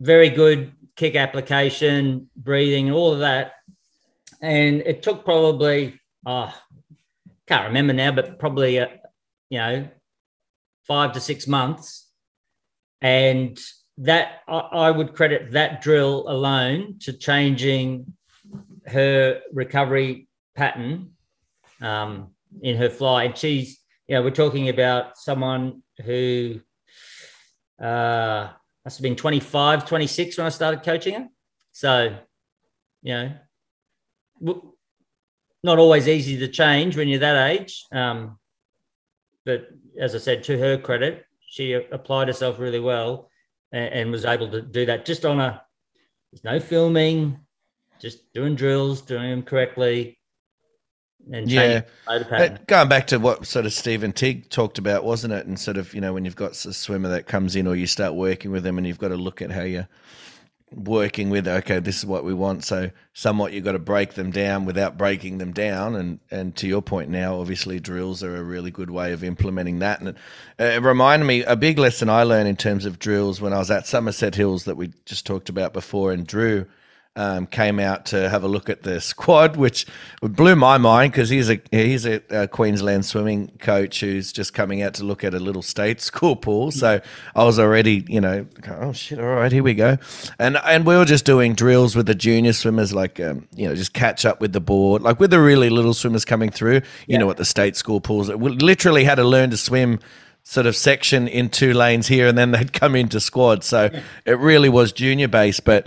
very 0.00 0.28
good 0.28 0.72
kick 0.96 1.14
application, 1.14 2.28
breathing, 2.36 2.90
all 2.90 3.12
of 3.12 3.20
that. 3.20 3.52
And 4.42 4.80
it 4.80 5.04
took 5.04 5.24
probably, 5.24 6.00
oh, 6.26 6.52
can't 7.46 7.68
remember 7.68 7.92
now, 7.92 8.10
but 8.10 8.40
probably, 8.40 8.80
uh, 8.80 8.88
you 9.50 9.58
know, 9.58 9.88
five 10.82 11.12
to 11.12 11.20
six 11.20 11.46
months. 11.46 12.10
And 13.00 13.56
that 13.98 14.40
I, 14.48 14.58
I 14.58 14.90
would 14.90 15.14
credit 15.14 15.52
that 15.52 15.80
drill 15.80 16.24
alone 16.28 16.98
to 17.02 17.12
changing 17.12 18.12
her 18.86 19.42
recovery 19.52 20.26
pattern 20.56 21.12
um, 21.80 22.30
in 22.62 22.76
her 22.78 22.90
fly. 22.90 23.24
And 23.24 23.38
she's, 23.38 23.78
you 24.08 24.16
know, 24.16 24.22
we're 24.22 24.30
talking 24.30 24.68
about 24.68 25.16
someone 25.16 25.83
who 26.02 26.60
uh, 27.80 28.48
must 28.84 28.98
have 28.98 29.02
been 29.02 29.16
25, 29.16 29.86
26 29.86 30.38
when 30.38 30.46
I 30.46 30.50
started 30.50 30.82
coaching 30.82 31.14
her. 31.14 31.28
So, 31.72 32.16
you 33.02 33.14
know, 33.14 34.60
not 35.62 35.78
always 35.78 36.08
easy 36.08 36.38
to 36.38 36.48
change 36.48 36.96
when 36.96 37.08
you're 37.08 37.20
that 37.20 37.50
age. 37.50 37.84
Um, 37.90 38.38
but 39.44 39.68
as 39.98 40.14
I 40.14 40.18
said, 40.18 40.44
to 40.44 40.58
her 40.58 40.78
credit, 40.78 41.24
she 41.48 41.72
applied 41.72 42.28
herself 42.28 42.58
really 42.58 42.80
well 42.80 43.30
and, 43.72 43.92
and 43.92 44.10
was 44.10 44.24
able 44.24 44.50
to 44.50 44.60
do 44.60 44.86
that 44.86 45.04
just 45.04 45.24
on 45.24 45.40
a, 45.40 45.62
there's 46.32 46.44
no 46.44 46.60
filming, 46.60 47.38
just 48.00 48.32
doing 48.32 48.54
drills, 48.54 49.00
doing 49.02 49.30
them 49.30 49.42
correctly, 49.42 50.18
and 51.32 51.50
yeah, 51.50 51.82
going 52.66 52.88
back 52.88 53.06
to 53.08 53.18
what 53.18 53.46
sort 53.46 53.66
of 53.66 53.72
Stephen 53.72 54.12
Tigg 54.12 54.50
talked 54.50 54.78
about, 54.78 55.04
wasn't 55.04 55.32
it? 55.32 55.46
And 55.46 55.58
sort 55.58 55.76
of 55.76 55.94
you 55.94 56.00
know 56.00 56.12
when 56.12 56.24
you've 56.24 56.36
got 56.36 56.52
a 56.64 56.72
swimmer 56.72 57.08
that 57.08 57.26
comes 57.26 57.56
in, 57.56 57.66
or 57.66 57.74
you 57.74 57.86
start 57.86 58.14
working 58.14 58.50
with 58.50 58.64
them, 58.64 58.78
and 58.78 58.86
you've 58.86 58.98
got 58.98 59.08
to 59.08 59.16
look 59.16 59.40
at 59.40 59.50
how 59.50 59.62
you're 59.62 59.88
working 60.74 61.30
with. 61.30 61.46
Okay, 61.46 61.78
this 61.78 61.98
is 61.98 62.06
what 62.06 62.24
we 62.24 62.34
want. 62.34 62.64
So 62.64 62.90
somewhat 63.12 63.52
you've 63.52 63.64
got 63.64 63.72
to 63.72 63.78
break 63.78 64.14
them 64.14 64.30
down 64.30 64.64
without 64.64 64.98
breaking 64.98 65.38
them 65.38 65.52
down. 65.52 65.94
And 65.94 66.20
and 66.30 66.54
to 66.56 66.66
your 66.66 66.82
point 66.82 67.10
now, 67.10 67.40
obviously 67.40 67.80
drills 67.80 68.22
are 68.22 68.36
a 68.36 68.42
really 68.42 68.70
good 68.70 68.90
way 68.90 69.12
of 69.12 69.24
implementing 69.24 69.78
that. 69.80 70.00
And 70.00 70.10
it, 70.10 70.16
it 70.58 70.82
reminded 70.82 71.26
me 71.26 71.42
a 71.44 71.56
big 71.56 71.78
lesson 71.78 72.08
I 72.08 72.24
learned 72.24 72.48
in 72.48 72.56
terms 72.56 72.84
of 72.84 72.98
drills 72.98 73.40
when 73.40 73.52
I 73.52 73.58
was 73.58 73.70
at 73.70 73.86
Somerset 73.86 74.34
Hills 74.34 74.64
that 74.64 74.76
we 74.76 74.92
just 75.06 75.26
talked 75.26 75.48
about 75.48 75.72
before, 75.72 76.12
and 76.12 76.26
Drew 76.26 76.66
um, 77.16 77.46
came 77.46 77.78
out 77.78 78.06
to 78.06 78.28
have 78.28 78.42
a 78.42 78.48
look 78.48 78.68
at 78.68 78.82
the 78.82 79.00
squad, 79.00 79.56
which 79.56 79.86
blew 80.20 80.56
my 80.56 80.78
mind 80.78 81.12
because 81.12 81.28
he's 81.28 81.48
a 81.48 81.60
he's 81.70 82.04
a, 82.06 82.20
a, 82.30 82.48
Queensland 82.48 83.06
swimming 83.06 83.52
coach 83.60 84.00
who's 84.00 84.32
just 84.32 84.52
coming 84.52 84.82
out 84.82 84.94
to 84.94 85.04
look 85.04 85.22
at 85.22 85.32
a 85.32 85.38
little 85.38 85.62
state 85.62 86.00
school 86.00 86.34
pool. 86.34 86.72
So 86.72 87.00
I 87.34 87.44
was 87.44 87.58
already, 87.58 88.04
you 88.08 88.20
know, 88.20 88.46
oh 88.68 88.92
shit, 88.92 89.20
all 89.20 89.26
right, 89.26 89.52
here 89.52 89.62
we 89.62 89.74
go, 89.74 89.96
and 90.38 90.56
and 90.56 90.84
we 90.84 90.96
were 90.96 91.04
just 91.04 91.24
doing 91.24 91.54
drills 91.54 91.94
with 91.94 92.06
the 92.06 92.16
junior 92.16 92.52
swimmers, 92.52 92.92
like 92.92 93.20
um, 93.20 93.46
you 93.54 93.68
know, 93.68 93.76
just 93.76 93.94
catch 93.94 94.24
up 94.24 94.40
with 94.40 94.52
the 94.52 94.60
board, 94.60 95.02
like 95.02 95.20
with 95.20 95.30
the 95.30 95.40
really 95.40 95.70
little 95.70 95.94
swimmers 95.94 96.24
coming 96.24 96.50
through. 96.50 96.74
You 96.74 96.82
yeah. 97.06 97.18
know, 97.18 97.30
at 97.30 97.36
the 97.36 97.44
state 97.44 97.76
school 97.76 98.00
pools, 98.00 98.28
we 98.30 98.50
literally 98.50 99.04
had 99.04 99.16
to 99.16 99.24
learn 99.24 99.50
to 99.50 99.56
swim 99.56 100.00
sort 100.42 100.66
of 100.66 100.76
section 100.76 101.26
in 101.26 101.48
two 101.48 101.72
lanes 101.72 102.06
here 102.06 102.28
and 102.28 102.36
then 102.36 102.50
they'd 102.50 102.72
come 102.74 102.94
into 102.94 103.18
squad 103.18 103.64
so 103.64 103.88
it 104.26 104.38
really 104.38 104.68
was 104.68 104.92
junior 104.92 105.26
based 105.26 105.64
but 105.64 105.86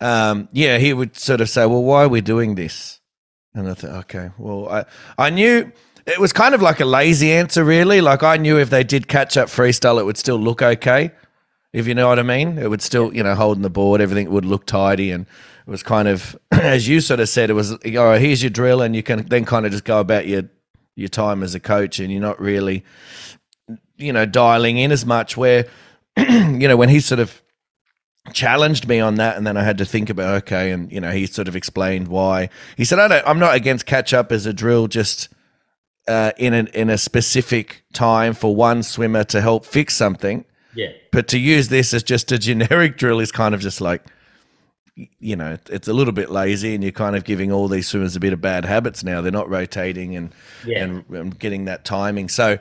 um, 0.00 0.48
yeah, 0.52 0.78
he 0.78 0.92
would 0.92 1.16
sort 1.16 1.40
of 1.40 1.48
say, 1.50 1.66
"Well, 1.66 1.82
why 1.82 2.04
are 2.04 2.08
we 2.08 2.20
doing 2.20 2.54
this?" 2.54 3.00
And 3.54 3.68
I 3.68 3.74
thought, 3.74 3.90
okay, 4.04 4.30
well, 4.38 4.68
I 4.68 4.84
I 5.16 5.30
knew 5.30 5.72
it 6.06 6.18
was 6.18 6.32
kind 6.32 6.54
of 6.54 6.62
like 6.62 6.80
a 6.80 6.84
lazy 6.84 7.32
answer, 7.32 7.64
really. 7.64 8.00
Like 8.00 8.22
I 8.22 8.36
knew 8.36 8.58
if 8.58 8.70
they 8.70 8.84
did 8.84 9.08
catch 9.08 9.36
up 9.36 9.48
freestyle, 9.48 10.00
it 10.00 10.04
would 10.04 10.16
still 10.16 10.38
look 10.38 10.62
okay. 10.62 11.10
If 11.72 11.86
you 11.86 11.94
know 11.94 12.08
what 12.08 12.18
I 12.18 12.22
mean, 12.22 12.56
it 12.56 12.70
would 12.70 12.80
still, 12.80 13.14
you 13.14 13.22
know, 13.22 13.34
holding 13.34 13.62
the 13.62 13.70
board, 13.70 14.00
everything 14.00 14.30
would 14.30 14.46
look 14.46 14.64
tidy, 14.64 15.10
and 15.10 15.26
it 15.66 15.70
was 15.70 15.82
kind 15.82 16.08
of, 16.08 16.34
as 16.50 16.88
you 16.88 17.00
sort 17.00 17.20
of 17.20 17.28
said, 17.28 17.50
it 17.50 17.54
was, 17.54 17.72
all 17.72 17.78
right, 18.06 18.20
here's 18.20 18.42
your 18.42 18.50
drill, 18.50 18.80
and 18.80 18.96
you 18.96 19.02
can 19.02 19.26
then 19.28 19.44
kind 19.44 19.66
of 19.66 19.72
just 19.72 19.84
go 19.84 20.00
about 20.00 20.26
your 20.26 20.44
your 20.96 21.08
time 21.08 21.42
as 21.42 21.54
a 21.54 21.60
coach, 21.60 22.00
and 22.00 22.10
you're 22.10 22.22
not 22.22 22.40
really, 22.40 22.84
you 23.96 24.12
know, 24.12 24.24
dialing 24.24 24.78
in 24.78 24.92
as 24.92 25.04
much. 25.04 25.36
Where, 25.36 25.66
you 26.16 26.68
know, 26.68 26.76
when 26.76 26.88
he 26.88 27.00
sort 27.00 27.20
of 27.20 27.42
challenged 28.32 28.88
me 28.88 29.00
on 29.00 29.16
that 29.16 29.36
and 29.36 29.46
then 29.46 29.56
I 29.56 29.62
had 29.62 29.78
to 29.78 29.84
think 29.84 30.10
about 30.10 30.42
okay 30.44 30.70
and 30.70 30.90
you 30.92 31.00
know 31.00 31.10
he 31.10 31.26
sort 31.26 31.48
of 31.48 31.56
explained 31.56 32.08
why 32.08 32.48
he 32.76 32.84
said 32.84 32.98
I 32.98 33.08
don't 33.08 33.26
I'm 33.26 33.38
not 33.38 33.54
against 33.54 33.86
catch 33.86 34.12
up 34.14 34.30
as 34.32 34.46
a 34.46 34.52
drill 34.52 34.86
just 34.88 35.28
uh, 36.08 36.32
in 36.38 36.54
an 36.54 36.68
in 36.68 36.88
a 36.90 36.96
specific 36.98 37.84
time 37.92 38.32
for 38.34 38.54
one 38.56 38.82
swimmer 38.82 39.24
to 39.24 39.40
help 39.40 39.66
fix 39.66 39.94
something 39.96 40.44
Yeah. 40.74 40.88
but 41.12 41.28
to 41.28 41.38
use 41.38 41.68
this 41.68 41.92
as 41.92 42.02
just 42.02 42.32
a 42.32 42.38
generic 42.38 42.96
drill 42.96 43.20
is 43.20 43.30
kind 43.32 43.54
of 43.54 43.60
just 43.60 43.80
like 43.80 44.02
you 45.20 45.36
know 45.36 45.56
it's 45.70 45.86
a 45.86 45.92
little 45.92 46.12
bit 46.12 46.30
lazy 46.30 46.74
and 46.74 46.82
you're 46.82 46.90
kind 46.92 47.14
of 47.14 47.24
giving 47.24 47.52
all 47.52 47.68
these 47.68 47.86
swimmers 47.86 48.16
a 48.16 48.20
bit 48.20 48.32
of 48.32 48.40
bad 48.40 48.64
habits 48.64 49.04
now 49.04 49.20
they're 49.20 49.30
not 49.30 49.48
rotating 49.48 50.16
and 50.16 50.32
Yeah. 50.66 50.82
and, 50.84 51.04
and 51.10 51.38
getting 51.38 51.66
that 51.66 51.84
timing 51.84 52.28
so 52.28 52.58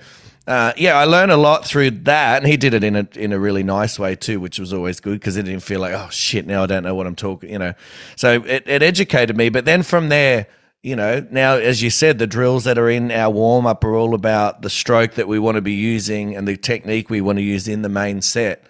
uh, 0.47 0.73
yeah 0.77 0.95
i 0.95 1.03
learned 1.03 1.31
a 1.31 1.37
lot 1.37 1.65
through 1.65 1.91
that 1.91 2.37
and 2.37 2.47
he 2.47 2.57
did 2.57 2.73
it 2.73 2.83
in 2.83 2.95
a 2.95 3.07
in 3.15 3.33
a 3.33 3.39
really 3.39 3.63
nice 3.63 3.99
way 3.99 4.15
too 4.15 4.39
which 4.39 4.59
was 4.59 4.73
always 4.73 4.99
good 4.99 5.19
because 5.19 5.37
it 5.37 5.43
didn't 5.43 5.63
feel 5.63 5.79
like 5.79 5.93
oh 5.93 6.09
shit 6.09 6.47
now 6.47 6.63
i 6.63 6.65
don't 6.65 6.83
know 6.83 6.95
what 6.95 7.05
i'm 7.05 7.15
talking 7.15 7.49
you 7.49 7.59
know 7.59 7.73
so 8.15 8.43
it, 8.43 8.63
it 8.67 8.81
educated 8.81 9.35
me 9.35 9.49
but 9.49 9.65
then 9.65 9.83
from 9.83 10.09
there 10.09 10.47
you 10.83 10.95
know, 10.95 11.25
now 11.31 11.55
as 11.55 11.81
you 11.81 11.89
said, 11.89 12.17
the 12.17 12.27
drills 12.27 12.63
that 12.63 12.77
are 12.77 12.89
in 12.89 13.11
our 13.11 13.29
warm 13.29 13.65
up 13.65 13.83
are 13.83 13.93
all 13.93 14.13
about 14.13 14.61
the 14.61 14.69
stroke 14.69 15.15
that 15.15 15.27
we 15.27 15.37
want 15.37 15.55
to 15.55 15.61
be 15.61 15.73
using 15.73 16.33
and 16.33 16.47
the 16.47 16.55
technique 16.55 17.09
we 17.09 17.19
want 17.19 17.37
to 17.39 17.43
use 17.43 17.67
in 17.67 17.81
the 17.81 17.89
main 17.89 18.21
set. 18.21 18.63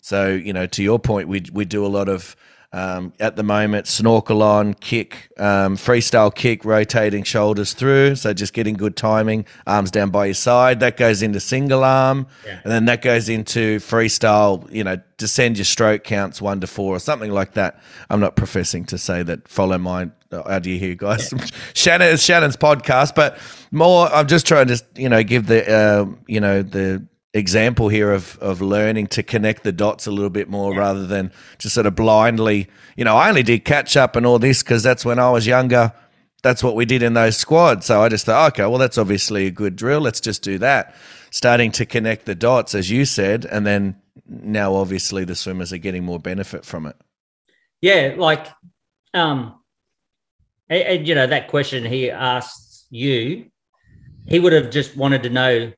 So, 0.00 0.28
you 0.28 0.54
know, 0.54 0.66
to 0.66 0.82
your 0.82 0.98
point, 0.98 1.28
we 1.28 1.44
we 1.52 1.66
do 1.66 1.84
a 1.84 1.88
lot 1.88 2.08
of 2.08 2.36
um, 2.72 3.12
at 3.18 3.36
the 3.36 3.42
moment 3.42 3.86
snorkel 3.86 4.42
on, 4.42 4.74
kick, 4.74 5.30
um, 5.38 5.76
freestyle 5.76 6.34
kick, 6.34 6.64
rotating 6.64 7.22
shoulders 7.24 7.72
through. 7.72 8.16
So 8.16 8.34
just 8.34 8.52
getting 8.52 8.74
good 8.74 8.96
timing, 8.96 9.46
arms 9.66 9.90
down 9.90 10.10
by 10.10 10.26
your 10.26 10.34
side. 10.34 10.80
That 10.80 10.96
goes 10.96 11.22
into 11.22 11.40
single 11.40 11.82
arm, 11.84 12.26
Yeah. 12.46 12.60
and 12.64 12.70
then 12.72 12.84
that 12.86 13.00
goes 13.02 13.28
into 13.28 13.78
freestyle. 13.78 14.70
You 14.72 14.84
know, 14.84 14.96
descend 15.16 15.56
your 15.56 15.64
stroke 15.64 16.04
counts 16.04 16.42
one 16.42 16.60
to 16.60 16.66
four 16.66 16.94
or 16.94 16.98
something 17.00 17.30
like 17.32 17.54
that. 17.54 17.80
I'm 18.10 18.20
not 18.20 18.36
professing 18.36 18.84
to 18.86 18.98
say 18.98 19.22
that. 19.22 19.48
Follow 19.48 19.78
my 19.78 20.10
how 20.30 20.58
do 20.58 20.70
you 20.70 20.78
hear, 20.78 20.94
guys? 20.94 21.32
Shannon, 21.74 22.12
it's 22.12 22.22
Shannon's 22.22 22.56
podcast, 22.56 23.14
but 23.14 23.38
more. 23.70 24.12
I'm 24.12 24.26
just 24.26 24.46
trying 24.46 24.66
to 24.68 24.82
you 24.94 25.08
know 25.08 25.22
give 25.22 25.46
the 25.46 25.66
uh, 25.72 26.04
you 26.26 26.40
know 26.40 26.62
the 26.62 27.06
example 27.38 27.88
here 27.88 28.12
of 28.12 28.38
of 28.40 28.60
learning 28.60 29.06
to 29.06 29.22
connect 29.22 29.64
the 29.64 29.72
dots 29.72 30.06
a 30.06 30.10
little 30.10 30.30
bit 30.30 30.48
more 30.48 30.74
rather 30.74 31.06
than 31.06 31.32
just 31.58 31.74
sort 31.74 31.86
of 31.86 31.94
blindly 31.94 32.68
you 32.96 33.04
know 33.04 33.16
i 33.16 33.28
only 33.28 33.42
did 33.42 33.64
catch 33.64 33.96
up 33.96 34.16
and 34.16 34.26
all 34.26 34.38
this 34.38 34.62
because 34.62 34.82
that's 34.82 35.04
when 35.04 35.18
i 35.18 35.30
was 35.30 35.46
younger. 35.46 35.92
That's 36.40 36.62
what 36.62 36.76
we 36.76 36.84
did 36.84 37.02
in 37.02 37.14
those 37.14 37.36
squads. 37.36 37.86
So 37.86 38.00
i 38.02 38.08
just 38.08 38.26
thought 38.26 38.52
okay 38.52 38.66
well 38.66 38.78
that's 38.78 38.98
obviously 38.98 39.46
a 39.46 39.50
good 39.50 39.74
drill. 39.74 40.00
Let's 40.00 40.20
just 40.20 40.42
do 40.42 40.58
that. 40.58 40.94
Starting 41.30 41.72
to 41.72 41.84
connect 41.84 42.26
the 42.26 42.34
dots 42.34 42.74
as 42.74 42.90
you 42.90 43.04
said 43.04 43.44
and 43.44 43.66
then 43.66 43.96
now 44.28 44.74
obviously 44.74 45.24
the 45.24 45.34
swimmers 45.34 45.72
are 45.72 45.78
getting 45.78 46.04
more 46.04 46.18
benefit 46.20 46.64
from 46.64 46.86
it. 46.86 46.96
Yeah, 47.80 48.14
like, 48.16 48.46
um, 49.14 49.60
and, 50.68 50.82
and, 50.82 51.08
you 51.08 51.14
know 51.14 51.26
that 51.26 51.48
question 51.48 51.84
he 51.84 52.10
asked 52.10 52.86
you, 52.90 53.46
he 54.26 54.38
would 54.38 54.52
have 54.52 54.70
just 54.70 54.96
wanted 54.96 55.22
to 55.22 55.30
know 55.30 55.72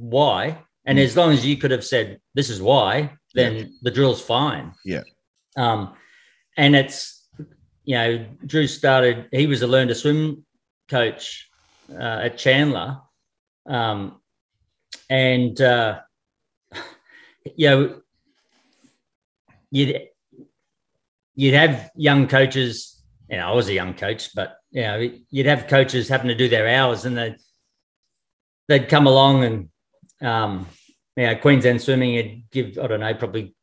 why, 0.00 0.58
and 0.84 0.98
Mm. 0.98 1.04
as 1.04 1.16
long 1.16 1.32
as 1.32 1.44
you 1.46 1.56
could 1.56 1.70
have 1.70 1.84
said 1.84 2.20
this 2.34 2.48
is 2.50 2.60
why, 2.60 3.16
then 3.34 3.72
the 3.82 3.90
drill's 3.90 4.20
fine. 4.22 4.72
Yeah. 4.84 5.02
Um, 5.56 5.94
and 6.56 6.74
it's 6.74 7.28
you 7.84 7.94
know 7.94 8.26
Drew 8.46 8.66
started. 8.66 9.28
He 9.30 9.46
was 9.46 9.62
a 9.62 9.66
learn 9.66 9.88
to 9.88 9.94
swim 9.94 10.44
coach 10.88 11.48
uh, 11.92 12.20
at 12.24 12.38
Chandler, 12.38 12.98
um, 13.66 14.20
and 15.08 15.60
uh, 15.60 16.00
you 17.56 17.68
know 17.68 18.02
you'd 19.70 20.08
you'd 21.34 21.54
have 21.54 21.90
young 21.94 22.26
coaches. 22.26 23.02
You 23.28 23.36
know, 23.36 23.48
I 23.48 23.54
was 23.54 23.68
a 23.68 23.74
young 23.74 23.94
coach, 23.94 24.34
but 24.34 24.56
you 24.72 24.82
know, 24.82 25.10
you'd 25.30 25.46
have 25.46 25.68
coaches 25.68 26.08
having 26.08 26.28
to 26.28 26.34
do 26.34 26.48
their 26.48 26.68
hours, 26.68 27.04
and 27.04 27.16
they'd 27.16 27.36
they'd 28.68 28.88
come 28.88 29.06
along 29.06 29.44
and 29.44 29.68
um, 30.22 30.66
know, 31.16 31.36
Queensland 31.36 31.80
Swimming 31.82 32.14
would 32.16 32.50
give 32.50 32.78
I 32.78 32.86
don't 32.86 33.00
know 33.00 33.14
probably 33.14 33.54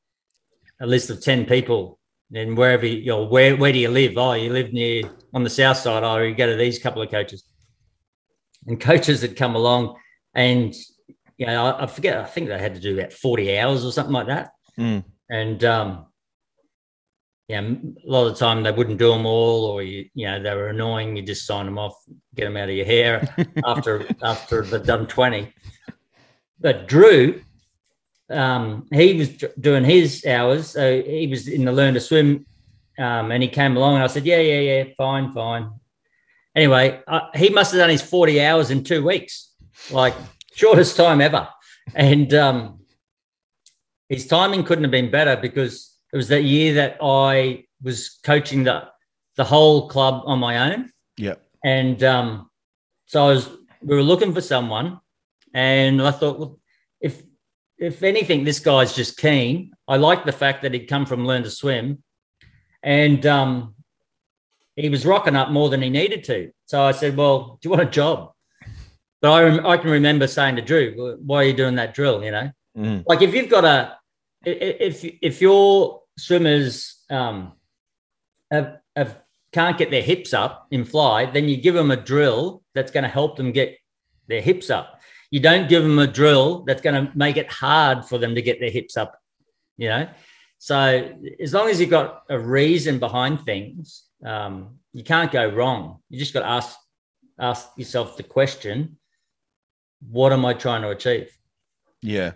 a 0.80 0.86
list 0.86 1.10
of 1.10 1.22
ten 1.22 1.46
people, 1.46 2.00
and 2.34 2.58
wherever 2.58 2.86
you, 2.86 2.98
you 2.98 3.08
know, 3.08 3.24
where 3.26 3.56
where 3.56 3.72
do 3.74 3.80
you 3.80 3.90
live? 3.90 4.14
Oh, 4.18 4.34
you 4.34 4.52
live 4.52 4.74
near 4.74 5.04
on 5.34 5.44
the 5.44 5.50
south 5.50 5.78
side. 5.78 6.04
Oh, 6.04 6.18
you 6.18 6.36
go 6.36 6.48
to 6.48 6.56
these 6.56 6.80
couple 6.80 7.02
of 7.02 7.10
coaches, 7.10 7.44
and 8.68 8.80
coaches 8.80 9.22
had 9.22 9.36
come 9.36 9.56
along, 9.56 9.96
and 10.34 10.74
you 11.38 11.46
know, 11.46 11.66
I, 11.66 11.84
I 11.84 11.88
forget. 11.88 12.18
I 12.18 12.26
think 12.26 12.48
they 12.48 12.60
had 12.60 12.76
to 12.76 12.82
do 12.82 13.00
about 13.00 13.14
forty 13.14 13.58
hours 13.58 13.86
or 13.86 13.92
something 13.92 14.14
like 14.14 14.28
that 14.28 14.52
Mm. 14.80 15.04
and 15.32 15.64
um, 15.64 16.06
yeah, 17.48 17.62
a 17.62 17.78
lot 18.06 18.28
of 18.28 18.34
the 18.34 18.40
time 18.40 18.62
they 18.62 18.72
wouldn't 18.72 19.00
do 19.00 19.10
them 19.10 19.26
all, 19.26 19.66
or 19.66 19.82
you, 19.82 20.08
you 20.14 20.28
know, 20.28 20.44
they 20.44 20.54
were 20.54 20.68
annoying. 20.68 21.16
You 21.16 21.24
just 21.24 21.48
sign 21.48 21.66
them 21.66 21.80
off, 21.80 21.96
get 22.36 22.44
them 22.44 22.58
out 22.58 22.70
of 22.70 22.76
your 22.76 22.86
hair 22.86 23.28
after 23.66 24.06
after 24.22 24.62
they've 24.64 24.86
done 24.86 25.08
twenty. 25.08 25.54
But 26.60 26.88
Drew, 26.88 27.42
um, 28.30 28.88
he 28.92 29.14
was 29.14 29.30
doing 29.60 29.84
his 29.84 30.26
hours, 30.26 30.72
so 30.72 31.02
he 31.02 31.28
was 31.28 31.48
in 31.48 31.66
the 31.66 31.72
learn 31.72 31.94
to 31.94 32.00
swim, 32.00 32.46
um, 32.98 33.32
and 33.32 33.44
he 33.44 33.50
came 33.50 33.78
along, 33.78 33.96
and 33.96 34.04
I 34.04 34.08
said, 34.08 34.26
"Yeah, 34.26 34.40
yeah, 34.40 34.60
yeah, 34.60 34.84
fine, 34.98 35.32
fine." 35.34 35.70
Anyway, 36.56 37.00
uh, 37.08 37.30
he 37.36 37.50
must 37.50 37.72
have 37.72 37.80
done 37.80 37.90
his 37.90 38.02
forty 38.02 38.44
hours 38.44 38.72
in 38.72 38.84
two 38.84 39.06
weeks, 39.06 39.54
like 39.92 40.16
shortest 40.56 40.98
time 40.98 41.22
ever, 41.22 41.48
and 41.94 42.34
um, 42.34 42.80
his 44.10 44.26
timing 44.28 44.64
couldn't 44.64 44.84
have 44.84 44.92
been 44.92 45.12
better 45.12 45.38
because 45.38 45.96
it 46.12 46.18
was 46.18 46.28
that 46.30 46.44
year 46.44 46.74
that 46.76 46.98
I 47.02 47.66
was 47.82 48.20
coaching 48.24 48.64
the 48.64 48.90
the 49.36 49.44
whole 49.44 49.88
club 49.88 50.24
on 50.26 50.40
my 50.40 50.72
own, 50.74 50.92
yeah 51.18 51.36
and 51.64 52.02
um, 52.04 52.50
so 53.06 53.26
I 53.26 53.28
was 53.30 53.50
we 53.82 53.96
were 53.96 54.04
looking 54.04 54.34
for 54.34 54.42
someone, 54.42 55.00
and 55.54 56.02
I 56.02 56.12
thought, 56.12 56.40
well, 56.40 56.60
if 57.02 57.22
if 57.78 58.02
anything, 58.04 58.44
this 58.44 58.60
guy's 58.60 58.96
just 58.96 59.18
keen. 59.18 59.72
I 59.88 59.98
like 59.98 60.26
the 60.26 60.32
fact 60.32 60.64
that 60.64 60.74
he'd 60.74 60.88
come 60.88 61.06
from 61.06 61.26
Learn 61.26 61.44
to 61.44 61.50
Swim, 61.52 62.04
and 62.84 63.26
um, 63.26 63.76
he 64.76 64.90
was 64.90 65.06
rocking 65.06 65.36
up 65.36 65.50
more 65.52 65.70
than 65.70 65.82
he 65.82 65.90
needed 65.90 66.24
to. 66.26 66.52
So 66.66 66.82
I 66.84 66.92
said, 66.92 67.16
well, 67.16 67.60
do 67.62 67.68
you 67.70 67.72
want 67.72 67.84
a 67.84 67.92
job? 67.92 68.32
But 69.22 69.32
I, 69.32 69.44
rem- 69.44 69.66
I 69.66 69.78
can 69.78 69.90
remember 69.90 70.28
saying 70.28 70.56
to 70.58 70.62
Drew, 70.62 71.18
why 71.24 71.38
are 71.38 71.44
you 71.46 71.54
doing 71.54 71.76
that 71.76 71.94
drill? 71.94 72.24
You 72.24 72.32
know, 72.32 72.52
Mm. 72.78 73.04
like 73.08 73.24
if 73.24 73.34
you've 73.34 73.50
got 73.50 73.66
a 73.66 73.98
if 74.46 75.04
if 75.04 75.42
your 75.42 76.04
swimmers 76.20 77.04
um 77.10 77.54
have, 78.52 78.78
have 78.96 79.20
can't 79.52 79.80
get 79.80 79.90
their 79.90 80.04
hips 80.04 80.32
up 80.32 80.68
in 80.70 80.84
fly 80.86 81.26
then 81.26 81.50
you 81.50 81.58
give 81.58 81.74
them 81.74 81.90
a 81.90 81.96
drill 81.98 82.62
that's 82.76 82.92
going 82.92 83.04
to 83.04 83.10
help 83.10 83.36
them 83.36 83.52
get 83.52 83.76
their 84.28 84.42
hips 84.42 84.70
up 84.70 84.97
you 85.30 85.40
don't 85.40 85.70
give 85.70 85.84
them 85.84 86.00
a 86.00 86.08
drill 86.08 86.64
that's 86.66 86.82
going 86.82 87.08
to 87.08 87.16
make 87.18 87.38
it 87.38 87.52
hard 87.52 88.06
for 88.06 88.18
them 88.18 88.36
to 88.36 88.42
get 88.42 88.60
their 88.60 88.72
hips 88.72 88.98
up 88.98 89.20
you 89.78 89.90
know? 89.90 90.08
So 90.60 91.14
as 91.40 91.54
long 91.54 91.70
as 91.70 91.80
you've 91.80 91.92
got 91.92 92.24
a 92.30 92.40
reason 92.40 92.98
behind 93.00 93.42
things 93.42 94.08
um, 94.26 94.80
you 94.94 95.04
can't 95.04 95.32
go 95.32 95.48
wrong. 95.48 96.00
You 96.10 96.20
just 96.20 96.34
got 96.34 96.42
to 96.42 96.50
ask 96.50 96.78
ask 97.40 97.70
yourself 97.78 98.18
the 98.18 98.24
question 98.24 98.98
what 100.10 100.32
am 100.32 100.46
i 100.46 100.54
trying 100.54 100.82
to 100.84 100.90
achieve? 100.90 101.36
Yeah. 102.02 102.34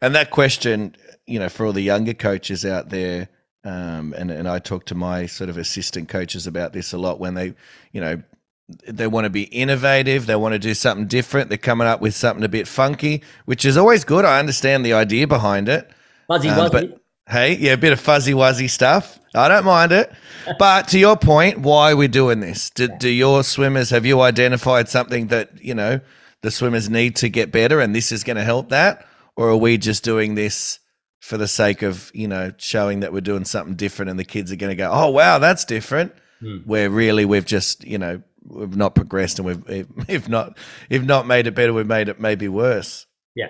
And 0.00 0.14
that 0.14 0.30
question, 0.30 0.96
you 1.26 1.38
know, 1.38 1.48
for 1.48 1.66
all 1.66 1.72
the 1.72 1.82
younger 1.82 2.14
coaches 2.14 2.64
out 2.64 2.88
there, 2.88 3.28
um, 3.64 4.14
and, 4.16 4.30
and 4.30 4.48
I 4.48 4.58
talk 4.58 4.86
to 4.86 4.94
my 4.94 5.26
sort 5.26 5.50
of 5.50 5.58
assistant 5.58 6.08
coaches 6.08 6.46
about 6.46 6.72
this 6.72 6.92
a 6.92 6.98
lot 6.98 7.20
when 7.20 7.34
they, 7.34 7.54
you 7.92 8.00
know, 8.00 8.22
they 8.68 9.06
want 9.06 9.24
to 9.24 9.30
be 9.30 9.44
innovative, 9.44 10.26
they 10.26 10.36
want 10.36 10.52
to 10.52 10.58
do 10.58 10.74
something 10.74 11.06
different, 11.06 11.48
they're 11.48 11.58
coming 11.58 11.86
up 11.86 12.00
with 12.00 12.14
something 12.14 12.44
a 12.44 12.48
bit 12.48 12.66
funky, 12.66 13.22
which 13.44 13.64
is 13.64 13.76
always 13.76 14.04
good. 14.04 14.24
I 14.24 14.38
understand 14.38 14.84
the 14.84 14.92
idea 14.92 15.26
behind 15.26 15.68
it. 15.68 15.90
fuzzy 16.26 16.48
Um, 16.48 16.58
wuzzy 16.58 16.72
but 16.72 17.00
hey, 17.28 17.56
yeah, 17.56 17.72
a 17.72 17.76
bit 17.76 17.92
of 17.92 18.00
fuzzy 18.00 18.32
wuzzy 18.32 18.68
stuff. 18.68 19.20
I 19.34 19.48
don't 19.48 19.64
mind 19.64 19.92
it. 19.92 20.12
But 20.60 20.86
to 20.88 20.98
your 21.00 21.16
point, 21.16 21.58
why 21.58 21.90
are 21.90 21.96
we 21.96 22.06
doing 22.06 22.38
this? 22.38 22.70
Do, 22.70 22.86
do 22.86 23.08
your 23.08 23.42
swimmers 23.42 23.90
have 23.90 24.06
you 24.06 24.20
identified 24.20 24.88
something 24.88 25.26
that 25.26 25.60
you 25.60 25.74
know 25.74 25.98
the 26.42 26.52
swimmers 26.52 26.88
need 26.88 27.16
to 27.16 27.28
get 27.28 27.50
better, 27.50 27.80
and 27.80 27.92
this 27.92 28.12
is 28.12 28.22
going 28.22 28.36
to 28.36 28.44
help 28.44 28.68
that, 28.68 29.04
or 29.34 29.48
are 29.48 29.56
we 29.56 29.76
just 29.76 30.04
doing 30.04 30.36
this 30.36 30.78
for 31.18 31.36
the 31.36 31.48
sake 31.48 31.82
of 31.82 32.12
you 32.14 32.28
know 32.28 32.52
showing 32.58 33.00
that 33.00 33.12
we're 33.12 33.20
doing 33.22 33.44
something 33.44 33.74
different, 33.74 34.08
and 34.08 34.20
the 34.20 34.24
kids 34.24 34.52
are 34.52 34.56
going 34.56 34.70
to 34.70 34.76
go, 34.76 34.88
oh 34.92 35.10
wow, 35.10 35.40
that's 35.40 35.64
different. 35.64 36.12
Hmm. 36.38 36.58
Where 36.58 36.88
really 36.88 37.24
we've 37.24 37.44
just 37.44 37.84
you 37.84 37.98
know 37.98 38.22
we've 38.48 38.76
not 38.76 38.94
progressed, 38.94 39.38
and 39.38 39.46
we've 39.46 39.86
if 40.08 40.28
not 40.28 40.58
if 40.90 41.02
not 41.02 41.26
made 41.26 41.46
it 41.46 41.54
better, 41.54 41.72
we've 41.72 41.86
made 41.86 42.08
it 42.08 42.20
maybe 42.20 42.48
worse. 42.48 43.06
Yeah. 43.34 43.48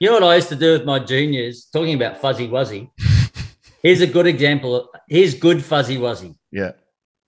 You 0.00 0.08
know 0.08 0.14
what 0.14 0.24
I 0.24 0.34
used 0.36 0.48
to 0.50 0.56
do 0.56 0.72
with 0.72 0.84
my 0.84 0.98
juniors, 0.98 1.68
talking 1.72 1.94
about 1.94 2.20
fuzzy 2.20 2.48
wuzzy? 2.48 2.90
Here's 3.82 4.00
a 4.00 4.06
good 4.06 4.26
example. 4.26 4.90
Here's 5.08 5.34
good 5.34 5.64
fuzzy 5.64 5.96
wuzzy. 5.96 6.36
Yeah. 6.50 6.72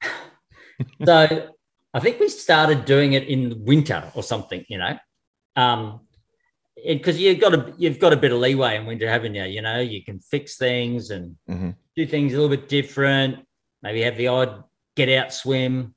So 1.05 1.49
I 1.93 2.01
think 2.01 2.21
we 2.21 2.29
started 2.29 2.85
doing 2.85 3.15
it 3.15 3.25
in 3.25 3.65
winter 3.65 4.13
or 4.15 4.23
something, 4.23 4.65
you 4.69 4.79
know. 4.79 4.97
Um, 5.57 6.01
because 6.87 7.19
you've 7.19 7.41
got 7.41 7.53
a 7.55 7.75
you've 7.79 7.99
got 7.99 8.13
a 8.13 8.17
bit 8.17 8.31
of 8.31 8.39
leeway 8.39 8.77
in 8.77 8.87
winter, 8.87 9.09
haven't 9.09 9.35
you? 9.35 9.43
You 9.45 9.63
know, 9.63 9.81
you 9.81 10.05
can 10.05 10.21
fix 10.21 10.57
things 10.57 11.11
and 11.11 11.37
Mhm. 11.51 11.75
do 11.97 12.07
things 12.07 12.33
a 12.33 12.37
little 12.41 12.55
bit 12.57 12.69
different. 12.69 13.45
Maybe 13.83 14.03
have 14.03 14.17
the 14.17 14.29
odd 14.29 14.63
get 14.95 15.09
out 15.09 15.33
swim. 15.33 15.95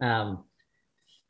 Um, 0.00 0.44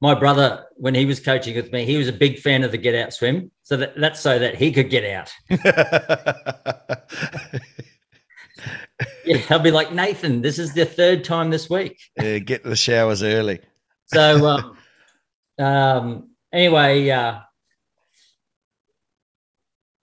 my 0.01 0.15
brother, 0.15 0.65
when 0.77 0.95
he 0.95 1.05
was 1.05 1.21
coaching 1.21 1.55
with 1.57 1.73
me, 1.73 1.85
he 1.85 1.97
was 1.97 2.09
a 2.09 2.13
big 2.13 2.39
fan 2.39 2.63
of 2.65 2.71
the 2.71 2.79
get 2.79 2.95
out 2.95 3.13
swim. 3.13 3.51
So 3.65 3.77
that, 3.77 3.95
that's 3.97 4.21
so 4.21 4.39
that 4.39 4.55
he 4.55 4.73
could 4.73 4.89
get 4.91 5.05
out. 5.05 5.31
Yeah, 9.25 9.43
I'll 9.51 9.59
be 9.59 9.71
like 9.71 9.93
Nathan. 9.93 10.41
This 10.41 10.59
is 10.59 10.73
the 10.73 10.85
third 10.87 11.25
time 11.25 11.51
this 11.51 11.69
week. 11.69 12.01
yeah, 12.17 12.39
get 12.39 12.65
the 12.65 12.75
showers 12.75 13.23
early. 13.23 13.61
So, 14.07 14.47
um, 14.47 14.79
um, 15.59 16.31
anyway, 16.53 17.09
uh, 17.11 17.41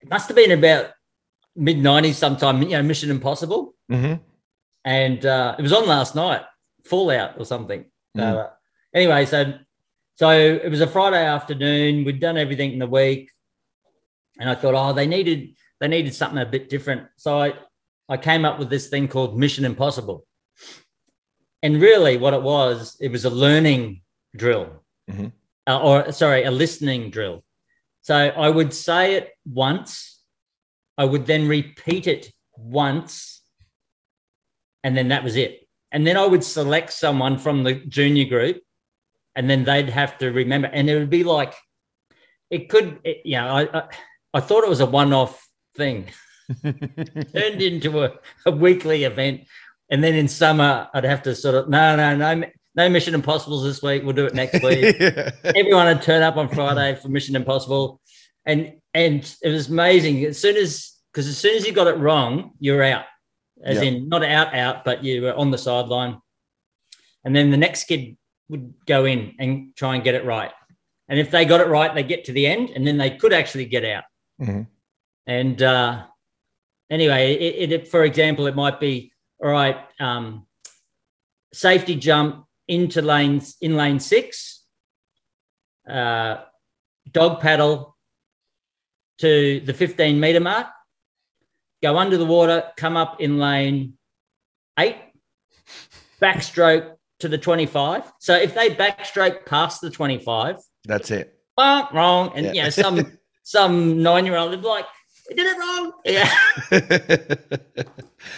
it 0.02 0.10
must 0.10 0.28
have 0.28 0.36
been 0.36 0.52
about 0.52 0.92
mid 1.56 1.78
'90s 1.78 2.14
sometime. 2.14 2.62
You 2.62 2.70
know, 2.70 2.84
Mission 2.84 3.10
Impossible, 3.10 3.74
hmm 3.90 4.14
and 4.86 5.26
uh, 5.26 5.56
it 5.58 5.62
was 5.64 5.74
on 5.74 5.88
last 5.88 6.16
night, 6.16 6.44
Fallout 6.86 7.40
or 7.40 7.46
something. 7.46 7.86
So, 8.16 8.22
Mm. 8.22 8.46
uh, 8.46 8.50
anyway, 8.98 9.26
so 9.26 9.54
so 10.16 10.30
it 10.30 10.70
was 10.70 10.82
a 10.82 10.88
Friday 10.88 11.24
afternoon. 11.24 12.04
We'd 12.04 12.20
done 12.20 12.38
everything 12.38 12.74
in 12.74 12.80
the 12.80 12.88
week, 12.88 13.30
and 14.40 14.50
I 14.50 14.56
thought, 14.56 14.74
oh, 14.76 14.94
they 14.94 15.08
needed 15.08 15.56
they 15.80 15.88
needed 15.88 16.14
something 16.14 16.42
a 16.42 16.46
bit 16.46 16.70
different. 16.70 17.04
So 17.18 17.40
I 17.40 17.54
I 18.10 18.18
came 18.18 18.44
up 18.46 18.58
with 18.60 18.70
this 18.70 18.88
thing 18.90 19.08
called 19.08 19.38
Mission 19.38 19.66
Impossible. 19.66 20.26
And 21.64 21.82
really, 21.82 22.18
what 22.18 22.34
it 22.34 22.42
was, 22.42 22.96
it 23.02 23.12
was 23.12 23.26
a 23.26 23.30
learning 23.30 24.02
drill, 24.36 24.84
Mhm. 25.10 25.32
uh, 25.68 25.82
or 25.82 26.12
sorry, 26.12 26.44
a 26.44 26.52
listening 26.52 27.10
drill. 27.10 27.44
So 28.02 28.16
I 28.16 28.50
would 28.50 28.74
say 28.74 29.16
it 29.16 29.32
once, 29.44 30.24
I 30.98 31.06
would 31.06 31.26
then 31.26 31.48
repeat 31.48 32.08
it 32.08 32.32
once, 32.56 33.42
and 34.84 34.96
then 34.96 35.10
that 35.10 35.24
was 35.24 35.36
it. 35.36 35.68
And 35.92 36.06
then 36.06 36.16
I 36.16 36.26
would 36.26 36.44
select 36.44 36.94
someone 36.94 37.38
from 37.40 37.64
the 37.64 37.74
junior 37.98 38.26
group, 38.26 38.62
and 39.38 39.48
then 39.48 39.64
they'd 39.64 39.90
have 39.90 40.18
to 40.18 40.32
remember. 40.32 40.68
And 40.68 40.90
it 40.90 40.98
would 40.98 41.12
be 41.12 41.24
like, 41.24 41.54
it 42.50 42.70
could, 42.70 43.00
it, 43.04 43.22
you 43.24 43.38
know, 43.38 43.48
I, 43.48 43.78
I, 43.78 43.84
I 44.34 44.40
thought 44.40 44.64
it 44.64 44.70
was 44.70 44.80
a 44.80 44.86
one 44.86 45.14
off 45.14 45.48
thing 45.76 46.08
turned 46.64 47.62
into 47.62 48.04
a, 48.04 48.14
a 48.48 48.52
weekly 48.52 49.04
event. 49.04 49.42
And 49.92 50.04
then 50.04 50.16
in 50.16 50.28
summer, 50.28 50.90
I'd 50.92 51.04
have 51.04 51.22
to 51.24 51.36
sort 51.36 51.54
of, 51.54 51.70
no, 51.70 51.96
no, 51.96 52.16
no, 52.16 52.48
no 52.76 52.90
Mission 52.90 53.14
Impossibles 53.14 53.64
this 53.64 53.84
week. 53.84 54.04
We'll 54.04 54.16
do 54.16 54.26
it 54.26 54.34
next 54.34 54.64
week. 54.64 54.98
yeah. 55.00 55.30
Everyone 55.44 55.86
would 55.86 56.02
turn 56.02 56.24
up 56.24 56.36
on 56.36 56.50
Friday 56.50 56.96
for 56.96 57.10
Mission 57.10 57.36
Impossible. 57.36 58.02
And 58.44 58.74
and 58.96 59.36
it 59.44 59.50
was 59.50 59.70
amazing. 59.70 60.26
As 60.26 60.40
soon 60.40 60.56
as, 60.56 60.94
because 61.14 61.28
as 61.28 61.38
soon 61.38 61.56
as 61.56 61.68
you 61.68 61.74
got 61.74 61.86
it 61.86 62.00
wrong, 62.00 62.54
you're 62.60 62.82
out. 62.82 63.06
As 63.64 63.82
in, 63.82 64.10
not 64.10 64.24
out, 64.24 64.56
out, 64.56 64.84
but 64.84 65.04
you 65.04 65.22
were 65.22 65.34
on 65.34 65.52
the 65.52 65.58
sideline. 65.58 66.20
And 67.24 67.36
then 67.36 67.52
the 67.52 67.58
next 67.58 67.84
kid 67.84 68.18
would 68.50 68.74
go 68.86 69.06
in 69.06 69.36
and 69.40 69.76
try 69.76 69.96
and 69.96 70.04
get 70.04 70.16
it 70.16 70.26
right. 70.26 70.52
And 71.10 71.20
if 71.20 71.32
they 71.32 71.46
got 71.46 71.62
it 71.62 71.68
right, 71.68 71.94
they 71.94 72.04
get 72.04 72.26
to 72.26 72.32
the 72.32 72.48
end 72.48 72.70
and 72.72 72.86
then 72.86 72.98
they 72.98 73.12
could 73.12 73.34
actually 73.34 73.66
get 73.66 73.86
out. 73.86 74.04
Mhm. 74.42 74.68
And 75.26 75.62
uh, 75.62 76.06
anyway, 76.90 77.34
it, 77.34 77.72
it, 77.72 77.88
for 77.88 78.04
example, 78.04 78.48
it 78.48 78.56
might 78.56 78.80
be 78.80 79.12
all 79.44 79.50
right. 79.50 79.78
Um, 80.00 80.46
safety 81.54 81.96
jump 81.96 82.46
into 82.68 83.02
lanes 83.02 83.56
in 83.62 83.76
lane 83.76 84.00
six. 84.00 84.64
Uh, 85.90 86.44
dog 87.12 87.40
paddle 87.40 87.98
to 89.20 89.62
the 89.62 89.74
15 89.74 90.20
meter 90.20 90.40
mark. 90.40 90.68
Go 91.82 91.98
under 91.98 92.18
the 92.18 92.26
water. 92.26 92.72
Come 92.78 92.98
up 92.98 93.22
in 93.22 93.38
lane 93.38 93.98
eight. 94.78 94.98
Backstroke 96.22 96.97
to 97.20 97.28
the 97.28 97.38
25. 97.38 98.04
So 98.20 98.36
if 98.36 98.54
they 98.54 98.70
backstroke 98.70 99.46
past 99.46 99.82
the 99.82 99.90
25, 99.90 100.58
That's 100.86 101.12
it. 101.12 101.40
bonk, 101.58 101.92
wrong. 101.94 102.32
And 102.36 102.46
Yeah. 102.48 102.54
you 102.54 102.64
know, 102.64 102.70
some 102.70 103.18
some 103.44 104.02
nine 104.04 104.26
year 104.26 104.36
old 104.38 104.52
would 104.52 104.62
be 104.62 104.68
like, 104.68 104.86
I 105.30 105.34
did 105.34 105.46
it 105.48 105.58
wrong. 105.58 105.92
Yeah. 106.06 106.30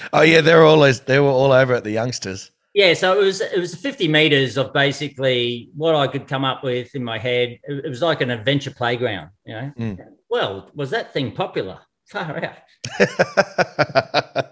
oh 0.14 0.22
yeah, 0.22 0.42
they're 0.42 0.64
always 0.66 1.02
they 1.02 1.20
were 1.20 1.30
all 1.30 1.52
over 1.52 1.74
at 1.74 1.84
the 1.84 1.92
youngsters. 1.92 2.52
Yeah, 2.74 2.94
so 2.94 3.20
it 3.20 3.24
was 3.24 3.42
it 3.42 3.60
was 3.60 3.76
50 3.76 4.08
meters 4.08 4.58
of 4.58 4.72
basically 4.74 5.70
what 5.76 5.96
I 5.96 6.08
could 6.08 6.28
come 6.28 6.46
up 6.46 6.64
with 6.64 6.94
in 6.96 7.04
my 7.04 7.18
head. 7.18 7.60
It, 7.64 7.86
it 7.86 7.90
was 7.90 8.02
like 8.02 8.22
an 8.22 8.30
adventure 8.32 8.72
playground, 8.72 9.30
you 9.46 9.54
know. 9.56 9.72
Mm. 9.78 10.00
Well, 10.30 10.70
was 10.76 10.92
that 10.92 11.12
thing 11.14 11.32
popular? 11.32 11.80
Far 12.08 12.44
out. 12.44 12.56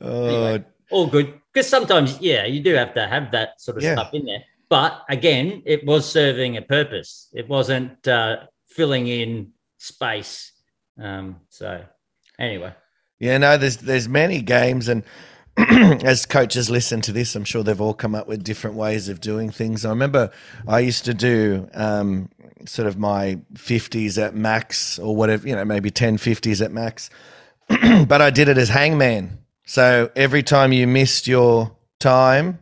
oh, 0.00 0.24
Anyway. 0.26 0.64
All 0.90 1.06
good. 1.06 1.40
Because 1.52 1.68
sometimes, 1.68 2.20
yeah, 2.20 2.44
you 2.46 2.60
do 2.60 2.74
have 2.74 2.94
to 2.94 3.06
have 3.06 3.30
that 3.32 3.60
sort 3.60 3.76
of 3.78 3.82
Yeah. 3.82 3.94
stuff 3.94 4.12
in 4.14 4.24
there. 4.26 4.44
But 4.68 5.02
again, 5.08 5.62
it 5.64 5.84
was 5.86 6.10
serving 6.10 6.56
a 6.56 6.62
purpose. 6.62 7.28
It 7.32 7.48
wasn't 7.48 8.06
uh, 8.08 8.36
filling 8.66 9.06
in 9.06 9.52
space. 9.78 10.52
Um, 11.00 11.36
so 11.48 11.84
anyway. 12.38 12.72
Yeah, 13.20 13.38
no, 13.38 13.56
there's 13.56 13.76
there's 13.78 14.08
many 14.08 14.42
games, 14.42 14.88
and 14.88 15.04
as 16.04 16.26
coaches 16.26 16.68
listen 16.68 17.00
to 17.02 17.12
this, 17.12 17.36
I'm 17.36 17.44
sure 17.44 17.62
they've 17.62 17.80
all 17.80 17.94
come 17.94 18.14
up 18.14 18.26
with 18.26 18.42
different 18.42 18.76
ways 18.76 19.08
of 19.08 19.20
doing 19.20 19.50
things. 19.50 19.84
I 19.84 19.90
remember 19.90 20.30
I 20.66 20.80
used 20.80 21.04
to 21.04 21.14
do 21.14 21.68
um, 21.74 22.28
sort 22.66 22.88
of 22.88 22.98
my 22.98 23.38
50s 23.54 24.20
at 24.20 24.34
max, 24.34 24.98
or 24.98 25.14
whatever, 25.14 25.46
you 25.46 25.54
know, 25.54 25.64
maybe 25.64 25.90
10 25.90 26.18
50s 26.18 26.64
at 26.64 26.72
max, 26.72 27.08
but 28.08 28.20
I 28.20 28.30
did 28.30 28.48
it 28.48 28.58
as 28.58 28.68
hangman. 28.70 29.38
So 29.64 30.10
every 30.14 30.42
time 30.42 30.72
you 30.72 30.86
missed 30.86 31.26
your 31.26 31.72
time, 31.98 32.60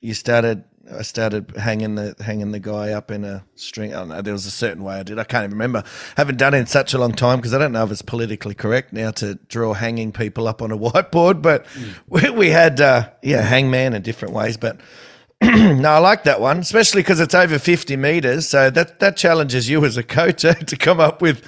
you 0.00 0.14
started. 0.14 0.64
I 0.92 1.00
started 1.00 1.56
hanging 1.56 1.94
the 1.94 2.14
hanging 2.20 2.52
the 2.52 2.60
guy 2.60 2.92
up 2.92 3.10
in 3.10 3.24
a 3.24 3.44
string. 3.54 3.94
I 3.94 4.00
don't 4.00 4.08
know. 4.08 4.20
There 4.20 4.34
was 4.34 4.44
a 4.44 4.50
certain 4.50 4.84
way 4.84 4.96
I 4.96 5.02
did. 5.02 5.18
I 5.18 5.24
can't 5.24 5.44
even 5.44 5.52
remember. 5.52 5.82
Haven't 6.16 6.36
done 6.36 6.52
it 6.52 6.58
in 6.58 6.66
such 6.66 6.92
a 6.92 6.98
long 6.98 7.12
time 7.12 7.38
because 7.38 7.54
I 7.54 7.58
don't 7.58 7.72
know 7.72 7.84
if 7.84 7.90
it's 7.90 8.02
politically 8.02 8.54
correct 8.54 8.92
now 8.92 9.10
to 9.12 9.36
draw 9.48 9.72
hanging 9.72 10.12
people 10.12 10.46
up 10.46 10.60
on 10.60 10.70
a 10.70 10.76
whiteboard. 10.78 11.40
But 11.40 11.66
we, 12.06 12.28
we 12.30 12.50
had 12.50 12.80
uh, 12.80 13.10
yeah 13.22 13.40
hangman 13.40 13.94
in 13.94 14.02
different 14.02 14.34
ways. 14.34 14.58
But 14.58 14.78
no, 15.42 15.88
I 15.88 15.98
like 15.98 16.24
that 16.24 16.40
one, 16.40 16.58
especially 16.58 17.00
because 17.00 17.18
it's 17.18 17.34
over 17.34 17.58
fifty 17.58 17.96
meters. 17.96 18.46
So 18.46 18.68
that 18.70 19.00
that 19.00 19.16
challenges 19.16 19.68
you 19.68 19.84
as 19.86 19.96
a 19.96 20.02
coach 20.02 20.44
eh, 20.44 20.52
to 20.52 20.76
come 20.76 21.00
up 21.00 21.22
with. 21.22 21.42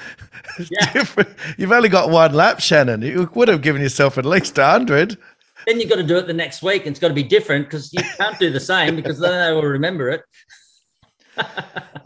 Yeah. 0.71 1.05
You've 1.59 1.73
only 1.73 1.89
got 1.89 2.11
one 2.11 2.33
lap, 2.33 2.61
Shannon. 2.61 3.03
You 3.03 3.31
would 3.35 3.49
have 3.49 3.63
given 3.63 3.83
yourself 3.83 4.19
at 4.19 4.25
least 4.25 4.57
hundred. 4.57 5.19
Then 5.67 5.81
you've 5.81 5.91
got 5.91 5.97
to 5.97 6.05
do 6.05 6.17
it 6.17 6.29
the 6.29 6.33
next 6.33 6.63
week 6.63 6.83
and 6.83 6.91
it's 6.91 7.01
got 7.01 7.09
to 7.09 7.15
be 7.15 7.25
different 7.25 7.67
because 7.67 7.93
you 7.93 8.01
can't 8.17 8.39
do 8.39 8.51
the 8.51 8.61
same 8.61 8.95
because 8.95 9.19
then 9.19 9.33
they 9.33 9.53
will 9.53 9.67
remember 9.69 10.09
it. 10.09 10.23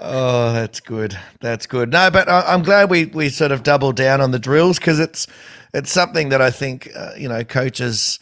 Oh, 0.03 0.55
that's 0.55 0.81
good. 0.81 1.17
That's 1.43 1.67
good. 1.67 1.91
No, 1.91 2.11
but 2.11 2.27
I, 2.27 2.41
I'm 2.41 2.63
glad 2.63 2.89
we 2.89 3.05
we 3.05 3.29
sort 3.29 3.53
of 3.53 3.63
doubled 3.63 3.97
down 3.97 4.23
on 4.23 4.31
the 4.31 4.39
drills 4.39 4.79
because 4.79 4.99
it's 4.99 5.27
it's 5.75 5.93
something 5.93 6.31
that 6.31 6.41
I 6.41 6.51
think 6.51 6.91
uh, 6.97 7.11
you 7.19 7.29
know 7.29 7.45
coaches, 7.45 8.19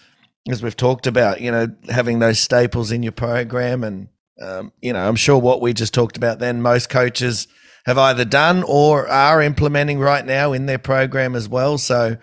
as 0.51 0.61
we've 0.61 0.77
talked 0.77 1.07
about, 1.07 1.41
you 1.41 1.53
know, 1.53 1.69
having 1.89 2.19
those 2.19 2.41
staples 2.41 2.91
in 2.91 3.05
your 3.05 3.13
program, 3.13 3.85
and 3.85 4.09
um, 4.41 4.73
you 4.83 4.93
know, 4.93 5.09
I'm 5.09 5.15
sure 5.15 5.39
what 5.39 5.61
we 5.61 5.73
just 5.73 5.95
talked 5.95 6.17
about 6.17 6.41
then, 6.41 6.61
most 6.63 6.89
coaches 6.91 7.47
have 7.89 7.99
either 7.99 8.25
done 8.25 8.63
or 8.67 9.09
are 9.09 9.41
implementing 9.41 9.99
right 9.99 10.25
now 10.25 10.53
in 10.53 10.67
their 10.67 10.79
program 10.79 11.35
as 11.35 11.49
well. 11.49 11.79
So 11.79 12.19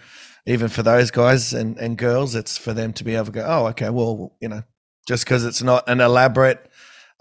even 0.46 0.68
for 0.70 0.84
those 0.84 1.10
guys 1.10 1.54
and, 1.54 1.76
and 1.78 1.98
girls, 1.98 2.36
it's 2.36 2.56
for 2.56 2.72
them 2.72 2.94
to 2.94 3.04
be 3.04 3.16
able 3.16 3.26
to 3.26 3.32
go, 3.32 3.46
oh, 3.48 3.68
okay, 3.70 3.90
well, 3.90 4.36
you 4.40 4.48
know, 4.48 4.62
just 5.08 5.26
because 5.26 5.44
it's 5.44 5.64
not 5.64 5.90
an 5.90 6.02
elaborate 6.02 6.70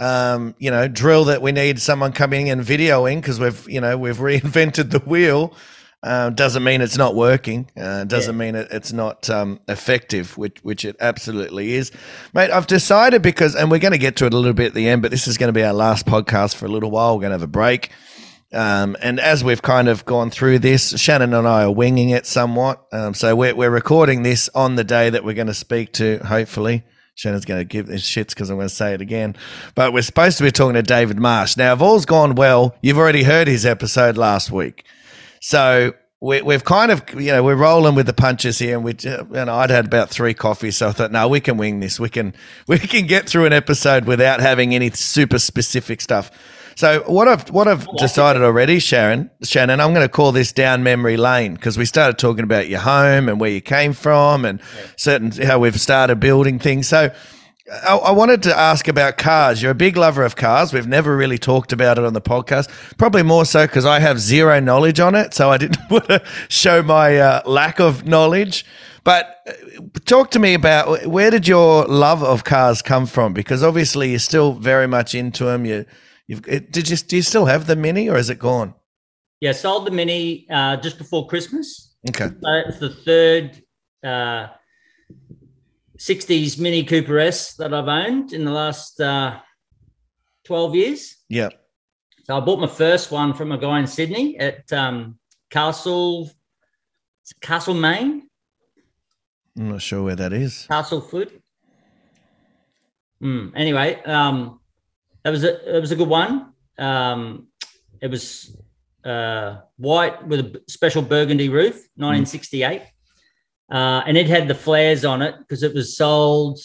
um, 0.01 0.55
you 0.59 0.71
know, 0.71 0.89
drill 0.89 1.27
that 1.27 1.41
we 1.41 1.53
need 1.53 1.81
someone 1.81 2.13
coming 2.13 2.51
and 2.51 2.61
videoing 2.61 3.17
because 3.17 3.39
we've, 3.41 3.69
you 3.69 3.81
know, 3.81 3.97
we've 3.97 4.17
reinvented 4.19 4.91
the 4.91 4.99
wheel. 4.99 5.55
Uh, 6.03 6.29
doesn't 6.29 6.63
mean 6.63 6.83
it's 6.83 6.99
not 6.99 7.15
working. 7.15 7.71
Uh, 7.75 8.05
doesn't 8.05 8.37
mean 8.37 8.57
it, 8.57 8.69
it's 8.71 8.93
not 8.93 9.31
um, 9.31 9.59
effective, 9.69 10.37
which 10.37 10.59
which 10.63 10.85
it 10.85 10.97
absolutely 11.01 11.73
is, 11.73 11.93
mate. 12.35 12.51
I've 12.51 12.67
decided 12.67 13.23
because, 13.23 13.57
and 13.57 13.71
we're 13.71 13.79
going 13.79 13.93
to 13.93 13.99
get 13.99 14.17
to 14.17 14.27
it 14.27 14.35
a 14.35 14.37
little 14.37 14.53
bit 14.53 14.67
at 14.67 14.75
the 14.75 14.87
end, 14.87 15.01
but 15.01 15.11
this 15.11 15.27
is 15.27 15.39
going 15.39 15.49
to 15.49 15.55
be 15.55 15.65
our 15.65 15.73
last 15.73 16.05
podcast 16.05 16.57
for 16.57 16.67
a 16.67 16.69
little 16.69 16.91
while. 16.91 17.15
We're 17.15 17.23
going 17.23 17.31
to 17.31 17.37
have 17.37 17.43
a 17.43 17.47
break. 17.47 17.91
Um, 18.55 18.97
and 19.01 19.19
as 19.19 19.43
we've 19.43 19.63
kind 19.63 19.89
of 19.89 20.05
gone 20.05 20.31
through 20.31 20.61
this, 20.61 20.99
Shannon 20.99 21.35
and 21.35 21.47
I 21.47 21.65
are 21.65 21.71
winging 21.71 22.11
it 22.11 22.27
somewhat. 22.27 22.87
Um, 22.93 23.15
so 23.15 23.35
we're, 23.35 23.55
we're 23.55 23.71
recording 23.71 24.23
this 24.23 24.49
on 24.55 24.77
the 24.77 24.85
day 24.85 25.11
that 25.11 25.25
we're 25.25 25.35
going 25.35 25.49
to 25.49 25.55
speak 25.55 25.93
to, 25.95 26.19
hopefully. 26.19 26.85
Shannon's 27.17 27.45
going 27.45 27.61
to 27.61 27.65
give 27.65 27.87
this 27.87 28.03
shits 28.03 28.31
because 28.31 28.51
I'm 28.51 28.57
going 28.57 28.69
to 28.69 28.75
say 28.75 28.93
it 28.93 29.01
again. 29.01 29.37
But 29.75 29.93
we're 29.93 30.03
supposed 30.03 30.39
to 30.39 30.45
be 30.45 30.51
talking 30.51 30.75
to 30.75 30.83
David 30.83 31.19
Marsh. 31.19 31.57
Now, 31.57 31.73
if 31.73 31.81
all's 31.81 32.07
gone 32.07 32.35
well, 32.35 32.75
you've 32.83 32.99
already 32.99 33.23
heard 33.23 33.47
his 33.47 33.65
episode 33.65 34.17
last 34.17 34.51
week. 34.51 34.85
So 35.41 35.93
we, 36.21 36.43
we've 36.43 36.65
kind 36.65 36.91
of, 36.91 37.03
you 37.15 37.31
know, 37.33 37.43
we're 37.43 37.55
rolling 37.55 37.95
with 37.95 38.07
the 38.07 38.15
punches 38.15 38.59
here, 38.59 38.77
and 38.77 38.85
we, 38.85 38.97
and 39.05 39.51
I'd 39.51 39.71
had 39.71 39.85
about 39.85 40.11
three 40.11 40.35
coffees, 40.35 40.79
so 40.79 40.89
I 40.89 40.93
thought, 40.93 41.13
no, 41.13 41.29
we 41.29 41.39
can 41.39 41.57
wing 41.57 41.81
this. 41.81 42.01
We 42.01 42.09
can, 42.09 42.35
we 42.67 42.79
can 42.79 43.07
get 43.07 43.29
through 43.29 43.45
an 43.47 43.53
episode 43.53 44.07
without 44.07 44.41
having 44.41 44.75
any 44.75 44.91
super 44.91 45.39
specific 45.39 46.01
stuff. 46.01 46.31
So 46.77 47.03
what 47.07 47.29
I've 47.29 47.49
what 47.51 47.69
I've 47.69 47.87
decided 47.97 48.43
already, 48.43 48.79
Sharon, 48.79 49.31
Shannon, 49.43 49.81
I'm 49.81 49.95
going 49.95 50.05
to 50.05 50.13
call 50.13 50.33
this 50.33 50.53
down 50.53 50.83
memory 50.83 51.17
lane 51.17 51.55
because 51.55 51.79
we 51.79 51.85
started 51.85 52.19
talking 52.19 52.45
about 52.45 52.69
your 52.69 52.81
home 52.81 53.29
and 53.29 53.41
where 53.41 53.51
you 53.51 53.61
came 53.61 53.93
from 53.93 54.45
and 54.45 54.61
certain 54.97 55.31
how 55.31 55.59
we've 55.59 55.81
started 55.81 56.21
building 56.21 56.59
things. 56.59 56.89
So 56.89 57.13
I, 57.87 57.97
I 57.97 58.11
wanted 58.11 58.43
to 58.45 58.57
ask 58.57 58.89
about 58.89 59.17
cars. 59.17 59.63
You're 59.63 59.71
a 59.71 59.75
big 59.75 59.97
lover 59.97 60.23
of 60.23 60.37
cars. 60.37 60.73
We've 60.73 60.87
never 60.87 61.17
really 61.17 61.39
talked 61.39 61.73
about 61.73 61.97
it 61.97 62.05
on 62.05 62.13
the 62.13 62.21
podcast. 62.21 62.69
Probably 62.99 63.23
more 63.23 63.45
so 63.45 63.67
because 63.67 63.87
I 63.87 64.01
have 64.01 64.21
zero 64.21 64.61
knowledge 64.61 65.01
on 65.01 65.15
it, 65.15 65.33
so 65.33 65.51
I 65.51 65.59
didn't 65.59 65.79
want 65.91 66.09
to 66.09 66.23
show 66.49 66.83
my 66.83 67.19
uh, 67.19 67.43
lack 67.47 67.81
of 67.81 68.07
knowledge. 68.07 68.67
But 69.03 69.43
uh, 69.47 69.81
talk 70.05 70.31
to 70.33 70.39
me 70.39 70.55
about 70.55 71.07
where 71.07 71.31
did 71.31 71.49
your 71.49 71.85
love 71.85 72.23
of 72.23 72.45
cars 72.45 72.83
come 72.83 73.07
from? 73.07 73.33
Because 73.33 73.63
obviously 73.63 74.11
you're 74.11 74.19
still 74.19 74.55
very 74.55 74.87
much 74.87 75.15
into 75.15 75.45
them. 75.45 75.65
You, 75.65 75.87
you've 76.27 76.47
it, 76.49 76.73
did 76.73 76.89
you 76.89 76.97
do 76.97 77.17
you 77.17 77.23
still 77.23 77.47
have 77.47 77.67
the 77.67 77.77
Mini 77.77 78.09
or 78.09 78.17
is 78.17 78.31
it 78.31 78.39
gone? 78.39 78.75
Yeah, 79.41 79.53
sold 79.53 79.87
the 79.87 79.91
Mini 79.91 80.47
uh, 80.51 80.77
just 80.77 80.99
before 80.99 81.27
Christmas. 81.27 81.95
Okay. 82.09 82.29
So 82.29 82.63
it's 82.67 82.79
the 82.79 82.91
third 82.91 83.63
uh, 84.03 84.49
60s 85.99 86.59
Mini 86.59 86.85
Cooper 86.85 87.19
S 87.19 87.55
that 87.55 87.75
I've 87.75 87.89
owned 87.89 88.33
in 88.33 88.45
the 88.45 88.51
last 88.51 89.01
uh, 89.01 89.41
12 90.45 90.75
years. 90.75 91.17
Yeah. 91.29 91.51
So 92.25 92.37
I 92.37 92.41
bought 92.41 92.61
my 92.61 92.67
first 92.67 93.11
one 93.11 93.35
from 93.35 93.53
a 93.53 93.59
guy 93.59 93.81
in 93.81 93.87
Sydney 93.87 94.39
at 94.39 94.73
um, 94.73 95.19
Castle 95.51 96.31
Castle 97.41 97.75
Maine, 97.75 98.29
I'm 99.57 99.69
not 99.69 99.83
sure 99.83 100.03
where 100.03 100.17
that 100.17 100.33
is. 100.33 100.67
Castle 100.67 101.01
Mm, 103.23 103.53
anyway, 103.55 104.03
um, 104.03 104.61
that 105.25 105.31
was 105.31 105.43
a 105.43 105.77
it 105.77 105.81
was 105.81 105.91
a 105.91 105.97
good 105.97 106.09
one. 106.09 106.53
Um, 106.79 107.49
it 108.01 108.11
was 108.11 108.57
uh, 109.05 109.57
white 109.77 110.27
with 110.27 110.41
a 110.41 110.63
special 110.69 111.03
burgundy 111.03 111.49
roof, 111.49 111.75
1968, 111.97 112.83
uh, 113.71 114.03
and 114.07 114.17
it 114.17 114.29
had 114.29 114.49
the 114.49 114.55
flares 114.55 115.05
on 115.05 115.23
it 115.23 115.37
because 115.39 115.63
it 115.63 115.75
was 115.75 115.97
sold 115.97 116.61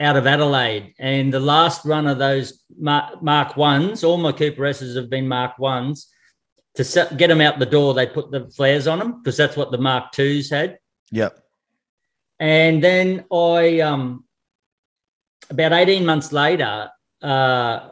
out 0.00 0.16
of 0.16 0.26
Adelaide. 0.26 0.94
And 0.98 1.32
the 1.32 1.40
last 1.40 1.84
run 1.84 2.06
of 2.06 2.18
those 2.18 2.62
Mark, 2.78 3.22
Mark 3.22 3.56
ones, 3.56 4.02
all 4.02 4.16
my 4.16 4.32
Cooper 4.32 4.66
S's 4.66 4.96
have 4.96 5.10
been 5.10 5.28
Mark 5.28 5.58
ones. 5.58 6.08
To 6.76 6.84
set, 6.84 7.18
get 7.18 7.28
them 7.28 7.42
out 7.42 7.58
the 7.58 7.66
door, 7.66 7.92
they 7.92 8.06
put 8.06 8.30
the 8.30 8.48
flares 8.48 8.86
on 8.86 8.98
them 8.98 9.20
because 9.20 9.36
that's 9.36 9.58
what 9.58 9.70
the 9.70 9.78
Mark 9.78 10.10
twos 10.12 10.48
had. 10.48 10.78
Yep. 11.10 11.38
And 12.40 12.82
then 12.82 13.26
I, 13.30 13.80
um, 13.80 14.24
about 15.50 15.74
18 15.74 16.06
months 16.06 16.32
later, 16.32 16.90
uh, 17.22 17.90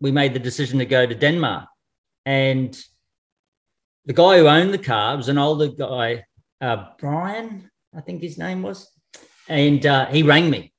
we 0.00 0.12
made 0.12 0.34
the 0.34 0.38
decision 0.38 0.78
to 0.78 0.86
go 0.86 1.06
to 1.06 1.14
Denmark. 1.14 1.66
And 2.26 2.78
the 4.06 4.12
guy 4.12 4.38
who 4.38 4.46
owned 4.46 4.72
the 4.72 4.78
car 4.78 5.16
was 5.16 5.28
an 5.28 5.38
older 5.38 5.68
guy, 5.68 6.24
uh, 6.60 6.86
Brian, 6.98 7.70
I 7.96 8.00
think 8.00 8.22
his 8.22 8.38
name 8.38 8.62
was. 8.62 8.90
And 9.48 9.84
uh, 9.84 10.06
he 10.06 10.22
rang 10.22 10.50
me. 10.50 10.72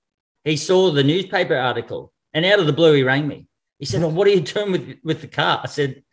He 0.44 0.58
saw 0.58 0.92
the 0.92 1.04
newspaper 1.04 1.56
article 1.56 2.14
and 2.36 2.46
out 2.46 2.60
of 2.60 2.68
the 2.68 2.74
blue, 2.74 2.94
he 2.94 3.04
rang 3.04 3.28
me. 3.28 3.48
He 3.80 3.86
said, 3.86 4.04
oh, 4.04 4.10
What 4.10 4.28
are 4.28 4.32
you 4.32 4.42
doing 4.42 4.72
with, 4.74 4.98
with 5.04 5.22
the 5.22 5.28
car? 5.28 5.62
I 5.64 5.68
said, 5.68 6.04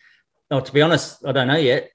Oh, 0.50 0.60
to 0.60 0.72
be 0.72 0.80
honest, 0.80 1.24
I 1.26 1.32
don't 1.32 1.48
know 1.48 1.56
yet 1.56 1.90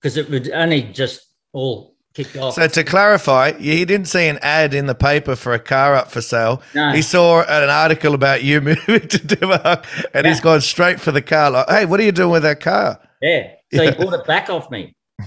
because 0.00 0.16
it 0.16 0.28
would 0.28 0.50
only 0.50 0.82
just 0.82 1.20
all 1.52 1.94
kicked 2.24 2.36
off. 2.36 2.54
So 2.54 2.66
to 2.66 2.84
clarify, 2.84 3.52
he 3.52 3.84
didn't 3.84 4.08
see 4.08 4.26
an 4.28 4.38
ad 4.42 4.74
in 4.74 4.86
the 4.86 4.94
paper 4.94 5.36
for 5.36 5.52
a 5.54 5.58
car 5.58 5.94
up 5.94 6.10
for 6.10 6.20
sale. 6.20 6.60
No. 6.74 6.92
He 6.92 7.02
saw 7.02 7.42
an 7.42 7.70
article 7.70 8.14
about 8.14 8.42
you 8.42 8.60
moving 8.70 9.08
to 9.08 9.18
Denmark, 9.26 9.86
and 10.14 10.26
he's 10.26 10.38
Yeah. 10.38 10.42
gone 10.42 10.60
straight 10.60 11.00
for 11.00 11.12
the 11.12 11.22
car. 11.22 11.50
Like, 11.50 11.68
hey, 11.68 11.84
what 11.86 12.00
are 12.00 12.04
you 12.04 12.12
doing 12.12 12.30
with 12.32 12.42
that 12.42 12.60
car? 12.60 12.98
Yeah. 13.22 13.42
So 13.74 13.82
Yeah. 13.82 13.90
he 13.90 14.04
bought 14.04 14.14
it 14.20 14.26
back 14.26 14.50
off 14.50 14.70
me. 14.70 14.94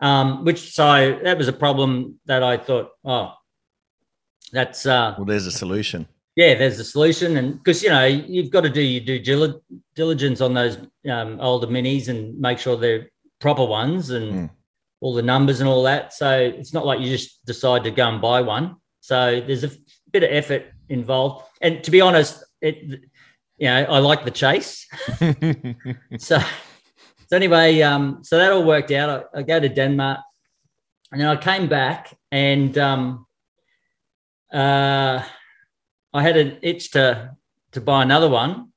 Um, 0.00 0.44
which 0.44 0.74
so 0.74 1.18
that 1.24 1.38
was 1.38 1.48
a 1.48 1.52
problem 1.52 2.18
that 2.26 2.42
I 2.42 2.58
thought, 2.58 2.90
oh, 3.04 3.32
that's 4.52 4.84
uh 4.86 5.14
Well, 5.16 5.24
there's 5.24 5.46
a 5.46 5.50
solution. 5.52 6.06
yeah, 6.36 6.54
there's 6.58 6.78
a 6.78 6.84
solution. 6.84 7.36
And 7.38 7.54
because 7.58 7.82
you 7.82 7.88
know, 7.88 8.04
you've 8.04 8.50
got 8.50 8.62
to 8.62 8.68
do 8.70 8.82
your 8.82 9.18
due 9.18 9.60
diligence 9.94 10.40
on 10.42 10.52
those 10.54 10.76
um 11.10 11.40
older 11.40 11.66
minis 11.68 12.08
and 12.08 12.38
make 12.38 12.58
sure 12.58 12.76
they're 12.76 13.08
proper 13.40 13.64
ones 13.64 14.10
and 14.10 14.32
Mm. 14.34 14.50
All 15.04 15.12
the 15.12 15.22
numbers 15.22 15.60
and 15.60 15.68
all 15.68 15.82
that. 15.82 16.14
So 16.14 16.30
it's 16.38 16.72
not 16.72 16.86
like 16.86 16.98
you 16.98 17.10
just 17.10 17.44
decide 17.44 17.84
to 17.84 17.90
go 17.90 18.08
and 18.08 18.22
buy 18.22 18.40
one. 18.40 18.76
So 19.00 19.42
there's 19.46 19.62
a 19.62 19.70
bit 20.10 20.22
of 20.22 20.30
effort 20.30 20.72
involved. 20.88 21.44
And 21.60 21.84
to 21.84 21.90
be 21.90 22.00
honest, 22.00 22.42
it 22.62 23.02
you 23.58 23.66
know, 23.66 23.84
I 23.84 23.98
like 23.98 24.24
the 24.24 24.30
chase. 24.30 24.86
so 26.18 26.38
so 27.28 27.36
anyway, 27.36 27.82
um, 27.82 28.20
so 28.22 28.38
that 28.38 28.50
all 28.50 28.64
worked 28.64 28.92
out. 28.92 29.28
I, 29.34 29.40
I 29.40 29.42
go 29.42 29.60
to 29.60 29.68
Denmark, 29.68 30.20
and 31.12 31.20
then 31.20 31.28
I 31.28 31.36
came 31.36 31.68
back, 31.68 32.16
and 32.32 32.76
um, 32.78 33.26
uh, 34.50 35.22
I 36.14 36.22
had 36.22 36.38
an 36.38 36.60
itch 36.62 36.92
to 36.92 37.36
to 37.72 37.80
buy 37.82 38.02
another 38.02 38.30
one, 38.30 38.72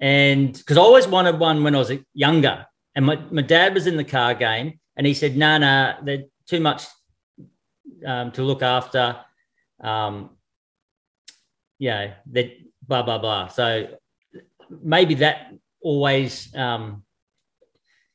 and 0.00 0.52
because 0.52 0.76
I 0.76 0.80
always 0.80 1.06
wanted 1.06 1.38
one 1.38 1.62
when 1.62 1.76
I 1.76 1.78
was 1.78 1.92
younger, 2.14 2.66
and 2.96 3.06
my, 3.06 3.16
my 3.30 3.42
dad 3.42 3.74
was 3.74 3.86
in 3.86 3.96
the 3.96 4.04
car 4.04 4.34
game, 4.34 4.80
and 4.96 5.06
he 5.06 5.14
said, 5.14 5.36
"No, 5.36 5.58
no, 5.58 5.94
they're 6.02 6.24
too 6.46 6.60
much 6.60 6.84
um, 8.06 8.32
to 8.32 8.42
look 8.42 8.62
after." 8.62 9.16
Um, 9.80 10.30
yeah, 11.78 12.14
that 12.32 12.52
blah 12.86 13.02
blah 13.02 13.18
blah. 13.18 13.48
So 13.48 13.88
maybe 14.82 15.14
that 15.16 15.52
always 15.80 16.54
um, 16.54 17.04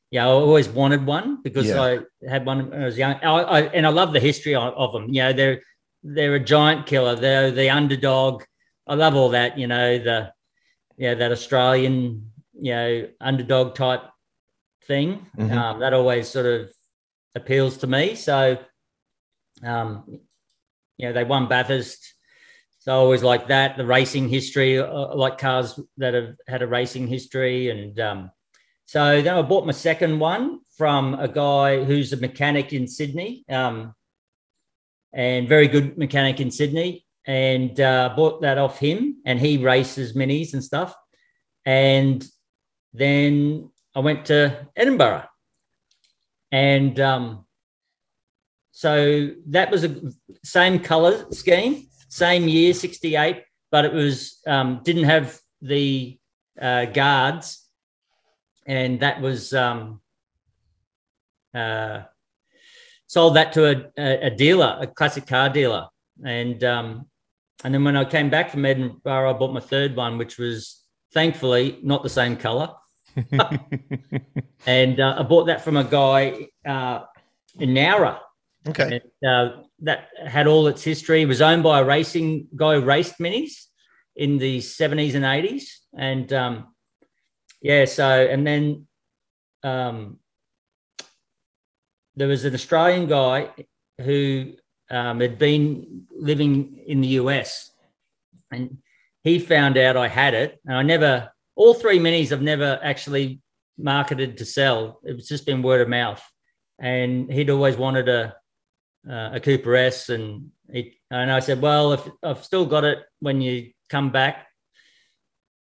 yeah, 0.10 0.26
I 0.26 0.30
always 0.30 0.70
wanted 0.70 1.06
one 1.06 1.42
because 1.42 1.68
Yeah. 1.68 1.82
I 1.82 2.30
had 2.30 2.46
one 2.46 2.70
when 2.70 2.82
I 2.82 2.86
was 2.86 2.98
young. 2.98 3.16
I, 3.16 3.28
I, 3.28 3.62
and 3.74 3.86
I 3.86 3.90
love 3.90 4.14
the 4.14 4.22
history 4.22 4.56
of, 4.56 4.74
of 4.74 4.94
them. 4.94 5.10
You 5.10 5.24
know, 5.24 5.34
they're 5.34 5.62
they're 6.04 6.36
a 6.36 6.40
giant 6.40 6.86
killer. 6.86 7.16
They're 7.16 7.52
the 7.52 7.70
underdog. 7.70 8.44
I 8.88 8.96
love 8.96 9.16
all 9.16 9.30
that. 9.30 9.58
You 9.58 9.68
know, 9.68 9.98
the 10.00 10.32
yeah 10.98 11.16
that 11.16 11.32
Australian 11.32 12.32
you 12.60 12.72
know 12.72 13.08
underdog 13.20 13.76
type 13.76 14.04
thing. 14.88 15.28
Mhm. 15.38 15.52
Um, 15.52 15.80
that 15.80 15.94
always 15.94 16.28
sort 16.30 16.46
of 16.46 16.72
appeals 17.36 17.78
to 17.78 17.88
me. 17.88 18.16
So, 18.16 18.58
um, 19.64 20.20
you 20.98 21.08
know, 21.08 21.14
they 21.14 21.24
won 21.24 21.48
Bathurst. 21.48 22.14
So 22.80 22.94
I 22.94 22.96
always 22.96 23.24
like 23.24 23.48
that. 23.50 23.78
The 23.78 23.86
racing 23.86 24.30
history, 24.30 24.80
uh, 24.80 25.14
like 25.16 25.38
cars 25.38 25.80
that 25.98 26.14
have 26.14 26.36
had 26.48 26.62
a 26.62 26.68
racing 26.68 27.08
history. 27.08 27.70
And 27.70 28.00
um, 28.00 28.32
so 28.86 29.22
then 29.22 29.36
I 29.36 29.42
bought 29.42 29.66
my 29.66 29.74
second 29.74 30.20
one 30.20 30.62
from 30.78 31.14
a 31.16 31.28
guy 31.28 31.84
who's 31.84 32.14
a 32.14 32.18
mechanic 32.18 32.72
in 32.72 32.88
Sydney, 32.88 33.44
um, 33.50 33.94
and 35.14 35.50
very 35.50 35.68
good 35.68 35.98
mechanic 35.98 36.40
in 36.40 36.52
Sydney. 36.52 37.04
And 37.26 37.78
uh, 37.82 38.14
bought 38.16 38.42
that 38.44 38.58
off 38.58 38.80
him, 38.80 39.18
and 39.26 39.38
he 39.38 39.58
races 39.58 40.14
minis 40.14 40.54
and 40.54 40.64
stuff. 40.64 40.96
And 41.66 42.26
then 42.94 43.70
I 43.98 44.00
went 44.00 44.26
to 44.26 44.68
Edinburgh, 44.76 45.24
and 46.52 47.00
um, 47.00 47.48
so 48.70 49.32
that 49.48 49.72
was 49.72 49.86
a 49.86 49.96
same 50.44 50.78
color 50.78 51.26
scheme, 51.32 51.88
same 52.08 52.48
year, 52.48 52.76
'68, 52.76 53.42
but 53.72 53.86
it 53.86 53.94
was 53.94 54.38
um, 54.46 54.82
didn't 54.84 55.06
have 55.06 55.40
the 55.64 56.20
uh, 56.62 56.86
guards, 56.86 57.68
and 58.68 59.00
that 59.00 59.20
was 59.20 59.52
um, 59.56 60.00
uh, 61.56 62.02
sold 63.08 63.36
that 63.36 63.52
to 63.54 63.92
a, 63.98 64.28
a, 64.28 64.30
dealer, 64.30 64.78
a 64.80 64.86
classic 64.86 65.26
car 65.26 65.50
dealer, 65.50 65.88
and 66.24 66.64
um, 66.64 67.08
and 67.64 67.74
then 67.74 67.84
when 67.84 67.98
I 67.98 68.06
came 68.06 68.30
back 68.30 68.52
from 68.52 68.64
Edinburgh, 68.64 69.32
I 69.32 69.34
bought 69.34 69.54
my 69.54 69.60
third 69.60 69.96
one, 69.96 70.20
which 70.20 70.38
was 70.38 70.84
thankfully 71.16 71.80
not 71.82 72.04
the 72.04 72.10
same 72.10 72.38
color, 72.38 72.76
and 74.66 75.00
uh, 75.00 75.16
I 75.20 75.24
bought 75.24 75.46
that 75.46 75.64
from 75.64 75.78
a 75.78 75.84
guy 75.84 76.48
uh, 76.66 77.02
in 77.60 77.72
Nowra. 77.72 78.20
Okay. 78.68 79.02
And, 79.22 79.30
uh, 79.30 79.62
that 79.80 80.10
had 80.26 80.48
all 80.48 80.68
its 80.68 80.84
history. 80.84 81.22
It 81.22 81.28
was 81.28 81.42
owned 81.42 81.64
by 81.64 81.80
a 81.80 81.84
racing 81.84 82.48
guy 82.56 82.76
who 82.76 82.82
raced 82.82 83.20
minis 83.20 83.66
in 84.16 84.38
the 84.38 84.60
70s 84.60 85.14
and 85.16 85.24
80s. 85.24 85.64
And 85.96 86.34
um, 86.34 86.74
yeah, 87.62 87.86
so, 87.86 88.06
and 88.06 88.46
then 88.46 88.88
um, 89.64 90.20
there 92.16 92.28
was 92.28 92.46
an 92.46 92.54
Australian 92.54 93.08
guy 93.08 93.52
who 94.00 94.54
um, 94.90 95.20
had 95.20 95.38
been 95.38 96.08
living 96.12 96.84
in 96.88 97.02
the 97.02 97.08
US 97.10 97.72
and 98.52 98.78
he 99.24 99.40
found 99.40 99.78
out 99.78 99.98
I 99.98 100.08
had 100.08 100.34
it. 100.34 100.60
And 100.66 100.76
I 100.76 100.84
never, 100.84 101.32
all 101.58 101.74
three 101.74 102.00
minis 102.00 102.32
I've 102.32 102.42
never 102.42 102.80
actually 102.82 103.42
marketed 103.78 104.38
to 104.38 104.46
sell. 104.46 105.00
It's 105.04 105.28
just 105.28 105.46
been 105.46 105.62
word 105.62 105.82
of 105.82 105.90
mouth. 105.90 106.24
And 106.80 107.32
he'd 107.32 107.50
always 107.50 107.76
wanted 107.76 108.08
a, 108.08 108.36
uh, 109.10 109.32
a 109.34 109.40
Cooper 109.40 109.76
S, 109.76 110.10
and 110.10 110.52
it, 110.70 110.94
and 111.10 111.32
I 111.32 111.40
said, 111.40 111.62
well, 111.62 111.94
if 111.94 112.08
I've 112.24 112.44
still 112.44 112.66
got 112.66 112.84
it 112.84 113.00
when 113.20 113.42
you 113.42 113.72
come 113.90 114.12
back, 114.12 114.48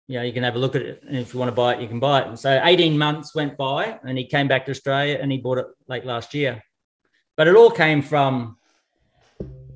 you 0.08 0.18
know, 0.18 0.24
you 0.24 0.34
can 0.34 0.44
have 0.44 0.56
a 0.56 0.60
look 0.60 0.76
at 0.76 0.82
it, 0.82 1.04
and 1.08 1.18
if 1.18 1.34
you 1.34 1.40
want 1.40 1.50
to 1.50 1.56
buy 1.56 1.76
it, 1.76 1.82
you 1.82 1.88
can 1.88 2.00
buy 2.00 2.22
it. 2.22 2.28
And 2.28 2.38
so 2.38 2.62
18 2.64 2.98
months 2.98 3.34
went 3.34 3.58
by, 3.58 3.98
and 4.06 4.18
he 4.18 4.28
came 4.28 4.48
back 4.48 4.66
to 4.66 4.72
Australia, 4.72 5.18
and 5.20 5.32
he 5.32 5.38
bought 5.38 5.58
it 5.58 5.68
late 5.88 6.06
last 6.06 6.34
year. 6.34 6.62
But 7.38 7.48
it 7.48 7.56
all 7.56 7.72
came 7.72 8.02
from 8.02 8.58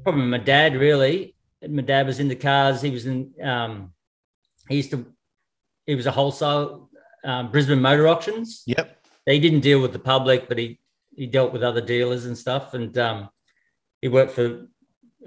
probably 0.04 0.26
my 0.26 0.38
dad, 0.38 0.76
really. 0.76 1.36
My 1.68 1.82
dad 1.82 2.08
was 2.08 2.20
in 2.20 2.28
the 2.28 2.36
cars. 2.36 2.82
He 2.82 2.92
was 2.92 3.06
in. 3.06 3.34
Um, 3.42 3.94
he 4.68 4.78
used 4.78 4.92
to. 4.92 5.06
He 5.90 5.96
was 5.96 6.06
a 6.06 6.12
wholesale 6.12 6.88
um, 7.24 7.50
Brisbane 7.52 7.82
Motor 7.82 8.08
Auctions. 8.08 8.62
Yep. 8.68 8.96
He 9.26 9.40
didn't 9.40 9.62
deal 9.62 9.82
with 9.82 9.92
the 9.92 9.98
public, 9.98 10.48
but 10.48 10.60
he 10.60 10.80
he 11.16 11.26
dealt 11.26 11.52
with 11.52 11.64
other 11.64 11.82
dealers 11.82 12.26
and 12.28 12.38
stuff. 12.38 12.76
And 12.76 12.96
um, 13.00 13.30
he 14.00 14.08
worked 14.08 14.34
for 14.34 14.68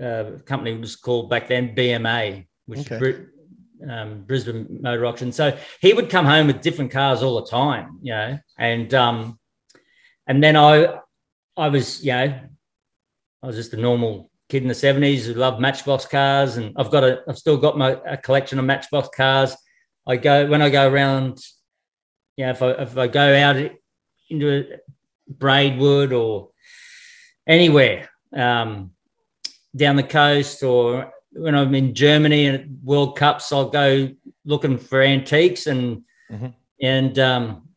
uh, 0.00 0.04
a 0.36 0.40
company 0.44 0.76
was 0.76 0.94
called 0.94 1.28
back 1.28 1.48
then 1.48 1.74
BMA, 1.74 2.46
which 2.66 2.80
Okay. 2.92 2.98
Bri- 2.98 3.26
um, 3.90 4.22
Brisbane 4.22 4.78
Motor 4.80 5.04
Auction. 5.04 5.32
So 5.32 5.58
he 5.80 5.94
would 5.94 6.08
come 6.08 6.26
home 6.26 6.46
with 6.46 6.60
different 6.60 6.92
cars 6.92 7.24
all 7.24 7.40
the 7.40 7.50
time, 7.50 7.98
you 8.00 8.12
know, 8.12 8.38
and 8.56 8.94
um, 8.94 9.40
and 10.28 10.44
then 10.44 10.54
I 10.56 10.94
I 11.56 11.68
was 11.70 12.04
you 12.04 12.12
know 12.12 12.38
I 13.42 13.46
was 13.48 13.56
just 13.56 13.74
a 13.74 13.76
normal 13.78 14.30
kid 14.48 14.62
in 14.62 14.68
the 14.68 14.76
seventies 14.76 15.26
who 15.26 15.34
loved 15.34 15.60
Matchbox 15.60 16.06
cars, 16.06 16.56
and 16.56 16.72
I've 16.76 16.92
got 16.92 17.02
a 17.02 17.22
I've 17.28 17.38
still 17.38 17.56
got 17.56 17.76
my 17.76 17.98
a 18.06 18.16
collection 18.16 18.60
of 18.60 18.64
Matchbox 18.64 19.08
cars. 19.16 19.56
I 20.06 20.16
go 20.16 20.46
when 20.48 20.62
I 20.62 20.70
go 20.70 20.90
around, 20.90 21.38
you 22.36 22.44
know, 22.46 22.50
if 22.50 22.62
I 22.62 22.70
if 22.72 22.96
I 22.98 23.06
go 23.06 23.36
out 23.36 23.56
into 24.30 24.66
Braidwood 25.28 26.12
or 26.12 26.50
anywhere 27.46 28.10
um, 28.34 28.92
down 29.76 29.96
the 29.96 30.02
coast, 30.02 30.62
or 30.62 31.12
when 31.32 31.54
I'm 31.54 31.74
in 31.74 31.94
Germany 31.94 32.46
and 32.46 32.56
at 32.60 32.66
World 32.82 33.16
Cups, 33.16 33.52
I'll 33.52 33.68
go 33.70 34.08
looking 34.44 34.78
for 34.78 35.02
antiques 35.02 35.66
and 35.66 36.02
Mhm. 36.30 36.54
and 36.80 37.18
um, 37.18 37.68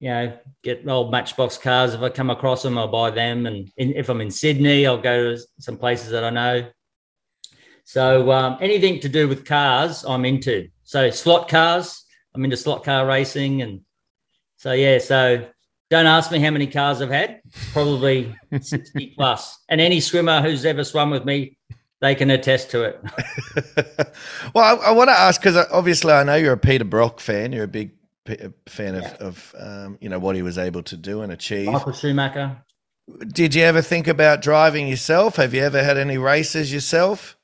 you 0.00 0.08
know 0.08 0.38
get 0.62 0.88
old 0.88 1.12
Matchbox 1.12 1.58
cars. 1.58 1.94
If 1.94 2.00
I 2.00 2.08
come 2.08 2.30
across 2.30 2.62
them, 2.62 2.76
I'll 2.78 2.88
buy 2.88 3.10
them. 3.10 3.46
And 3.46 3.70
in, 3.76 3.92
if 3.94 4.08
I'm 4.08 4.20
in 4.20 4.30
Sydney, 4.32 4.84
I'll 4.86 5.00
go 5.00 5.36
to 5.36 5.42
some 5.60 5.76
places 5.78 6.10
that 6.10 6.24
I 6.24 6.30
know. 6.30 6.68
So 7.84 8.32
um, 8.32 8.56
anything 8.60 8.98
to 9.00 9.08
do 9.08 9.28
with 9.28 9.44
cars, 9.44 10.04
I'm 10.04 10.24
into. 10.24 10.68
So 10.86 11.10
slot 11.10 11.48
cars, 11.48 12.04
I'm 12.34 12.44
into 12.44 12.56
slot 12.56 12.84
car 12.84 13.06
racing, 13.06 13.60
and 13.60 13.80
so 14.56 14.72
yeah. 14.72 14.98
So 14.98 15.44
don't 15.90 16.06
ask 16.06 16.30
me 16.30 16.38
how 16.38 16.50
many 16.50 16.68
cars 16.68 17.02
I've 17.02 17.10
had. 17.10 17.40
Probably 17.72 18.34
sixty 18.60 19.12
plus. 19.16 19.58
And 19.68 19.80
any 19.80 20.00
swimmer 20.00 20.40
who's 20.40 20.64
ever 20.64 20.84
swum 20.84 21.10
with 21.10 21.24
me, 21.24 21.58
they 22.00 22.14
can 22.14 22.30
attest 22.30 22.70
to 22.70 22.84
it. 22.84 23.00
well, 24.54 24.64
I, 24.80 24.88
I 24.88 24.90
want 24.92 25.08
to 25.08 25.18
ask 25.18 25.40
because 25.40 25.56
obviously 25.72 26.12
I 26.12 26.22
know 26.22 26.36
you're 26.36 26.52
a 26.52 26.58
Peter 26.58 26.84
Brock 26.84 27.18
fan. 27.18 27.52
You're 27.52 27.64
a 27.64 27.68
big 27.68 27.90
P- 28.24 28.38
fan 28.66 28.94
of, 28.94 29.04
of 29.14 29.54
um, 29.58 29.98
you 30.00 30.08
know 30.08 30.20
what 30.20 30.36
he 30.36 30.42
was 30.42 30.56
able 30.56 30.84
to 30.84 30.96
do 30.96 31.22
and 31.22 31.32
achieve. 31.32 31.66
Michael 31.66 31.92
Schumacher. 31.92 32.62
Did 33.28 33.54
you 33.54 33.62
ever 33.62 33.82
think 33.82 34.06
about 34.06 34.40
driving 34.40 34.88
yourself? 34.88 35.36
Have 35.36 35.52
you 35.52 35.62
ever 35.62 35.82
had 35.82 35.96
any 35.96 36.16
races 36.16 36.72
yourself? 36.72 37.36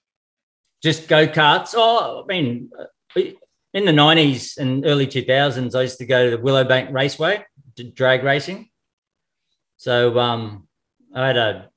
just 0.83 1.09
go 1.09 1.27
karts. 1.27 1.75
Oh, 1.77 2.23
I 2.23 2.27
mean, 2.27 2.71
uh, 2.79 2.85
in 3.17 3.85
the 3.85 3.93
nineties 3.93 4.57
and 4.59 4.85
early 4.87 5.07
two 5.07 5.23
thousands, 5.23 5.75
I 5.75 5.83
used 5.83 5.99
to 5.99 6.07
go 6.07 6.31
to 6.31 6.37
the 6.37 6.43
Willowbank 6.43 6.93
Raceway, 6.93 7.45
drag 7.95 8.23
racing. 8.23 8.71
So 9.77 10.19
um, 10.19 10.69
I 11.15 11.27
had 11.27 11.37
a 11.37 11.71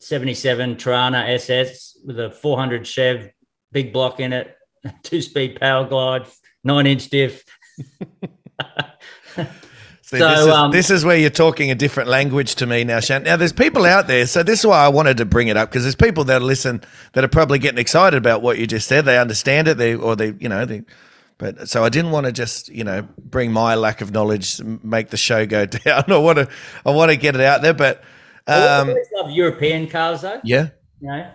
'77 0.00 0.76
Torana 0.76 1.28
SS 1.28 1.98
with 2.04 2.18
a 2.20 2.30
400 2.30 2.86
Chev, 2.86 3.30
big 3.72 3.92
block 3.92 4.20
in 4.20 4.32
it, 4.32 4.54
two-speed 5.02 5.58
power 5.60 5.86
glide, 5.86 6.26
nine-inch 6.64 7.08
diff. 7.08 7.44
See, 10.06 10.18
So, 10.18 10.28
this, 10.28 10.38
is, 10.38 10.46
um, 10.46 10.70
this 10.70 10.90
is 10.90 11.04
where 11.04 11.16
you're 11.16 11.30
talking 11.30 11.72
a 11.72 11.74
different 11.74 12.08
language 12.08 12.54
to 12.56 12.66
me 12.66 12.84
now, 12.84 13.00
Shan. 13.00 13.24
Now, 13.24 13.34
there's 13.34 13.52
people 13.52 13.84
out 13.84 14.06
there, 14.06 14.24
so 14.26 14.44
this 14.44 14.60
is 14.60 14.66
why 14.66 14.84
I 14.84 14.86
wanted 14.86 15.16
to 15.16 15.24
bring 15.24 15.48
it 15.48 15.56
up 15.56 15.68
because 15.68 15.82
there's 15.82 15.96
people 15.96 16.22
that 16.24 16.42
listen 16.42 16.80
that 17.14 17.24
are 17.24 17.28
probably 17.28 17.58
getting 17.58 17.80
excited 17.80 18.16
about 18.16 18.40
what 18.40 18.56
you 18.56 18.68
just 18.68 18.86
said. 18.86 19.04
They 19.04 19.18
understand 19.18 19.66
it, 19.66 19.78
they 19.78 19.96
or 19.96 20.14
they, 20.14 20.32
you 20.38 20.48
know, 20.48 20.64
they. 20.64 20.84
But 21.38 21.68
so 21.68 21.82
I 21.82 21.88
didn't 21.88 22.12
want 22.12 22.26
to 22.26 22.30
just, 22.30 22.68
you 22.68 22.84
know, 22.84 23.02
bring 23.18 23.50
my 23.50 23.74
lack 23.74 24.00
of 24.00 24.12
knowledge, 24.12 24.62
make 24.62 25.10
the 25.10 25.16
show 25.16 25.44
go 25.44 25.66
down. 25.66 26.04
I 26.06 26.18
want 26.18 26.38
to, 26.38 26.48
I 26.86 26.92
want 26.92 27.10
to 27.10 27.16
get 27.16 27.34
it 27.34 27.40
out 27.40 27.62
there. 27.62 27.74
But 27.74 28.04
I 28.46 28.78
um, 28.78 28.90
always 28.90 29.08
love 29.12 29.32
European 29.32 29.88
cars 29.88 30.20
though. 30.20 30.40
yeah, 30.44 30.68
you 31.00 31.08
know, 31.08 31.28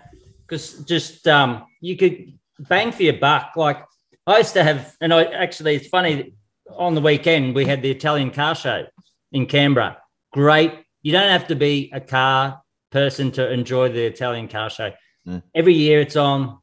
because 0.47 0.75
just 0.85 1.27
um, 1.27 1.65
you 1.81 1.97
could 1.97 2.31
bang 2.57 2.93
for 2.93 3.03
your 3.03 3.17
buck. 3.19 3.51
Like 3.57 3.83
I 4.25 4.37
used 4.37 4.53
to 4.53 4.63
have, 4.63 4.95
and 5.01 5.13
I 5.13 5.25
actually, 5.25 5.75
it's 5.75 5.89
funny. 5.89 6.35
On 6.77 6.95
the 6.95 7.01
weekend, 7.01 7.55
we 7.55 7.65
had 7.65 7.81
the 7.81 7.91
Italian 7.91 8.31
car 8.31 8.55
show 8.55 8.85
in 9.31 9.45
Canberra. 9.45 9.97
Great. 10.33 10.73
You 11.01 11.11
don't 11.11 11.29
have 11.29 11.47
to 11.47 11.55
be 11.55 11.91
a 11.93 11.99
car 12.01 12.61
person 12.91 13.31
to 13.31 13.51
enjoy 13.51 13.89
the 13.89 14.03
Italian 14.03 14.47
car 14.47 14.69
show. 14.69 14.91
Mm. 15.27 15.43
Every 15.55 15.73
year 15.73 16.01
it's 16.01 16.15
on, 16.15 16.59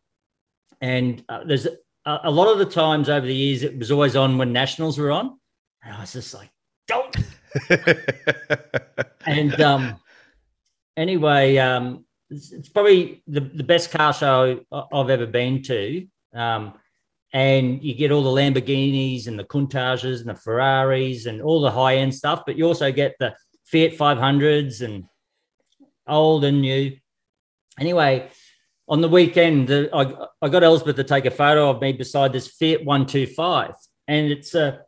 and 0.80 1.24
uh, 1.28 1.44
there's 1.44 1.66
a, 1.66 2.18
a 2.24 2.30
lot 2.30 2.52
of 2.52 2.58
the 2.58 2.66
times 2.66 3.08
over 3.08 3.26
the 3.26 3.34
years 3.34 3.62
it 3.62 3.78
was 3.78 3.90
always 3.90 4.16
on 4.16 4.38
when 4.38 4.52
nationals 4.52 4.98
were 4.98 5.10
on, 5.10 5.38
and 5.82 5.94
I 5.94 6.00
was 6.00 6.12
just 6.12 6.34
like, 6.34 6.50
don't 6.86 7.16
and 9.26 9.60
um, 9.60 10.00
anyway, 10.96 11.56
um, 11.58 12.04
it's, 12.30 12.52
it's 12.52 12.68
probably 12.68 13.22
the, 13.26 13.40
the 13.40 13.64
best 13.64 13.90
car 13.90 14.12
show 14.12 14.60
I've 14.70 15.10
ever 15.10 15.26
been 15.26 15.62
to. 15.64 16.06
Um, 16.34 16.74
and 17.32 17.82
you 17.82 17.94
get 17.94 18.10
all 18.10 18.22
the 18.22 18.30
Lamborghinis 18.30 19.26
and 19.26 19.38
the 19.38 19.44
Countaches 19.44 20.20
and 20.20 20.30
the 20.30 20.34
Ferraris 20.34 21.26
and 21.26 21.42
all 21.42 21.60
the 21.60 21.70
high 21.70 21.96
end 21.96 22.14
stuff, 22.14 22.42
but 22.46 22.56
you 22.56 22.66
also 22.66 22.90
get 22.90 23.16
the 23.18 23.34
Fiat 23.64 23.92
500s 23.98 24.80
and 24.82 25.04
old 26.06 26.44
and 26.44 26.62
new. 26.62 26.96
Anyway, 27.78 28.28
on 28.88 29.02
the 29.02 29.08
weekend, 29.08 29.68
the, 29.68 29.90
I, 29.92 30.26
I 30.40 30.48
got 30.48 30.62
Elspeth 30.64 30.96
to 30.96 31.04
take 31.04 31.26
a 31.26 31.30
photo 31.30 31.68
of 31.70 31.80
me 31.82 31.92
beside 31.92 32.32
this 32.32 32.48
Fiat 32.48 32.84
125, 32.84 33.74
and 34.06 34.30
it's 34.30 34.54
a 34.54 34.80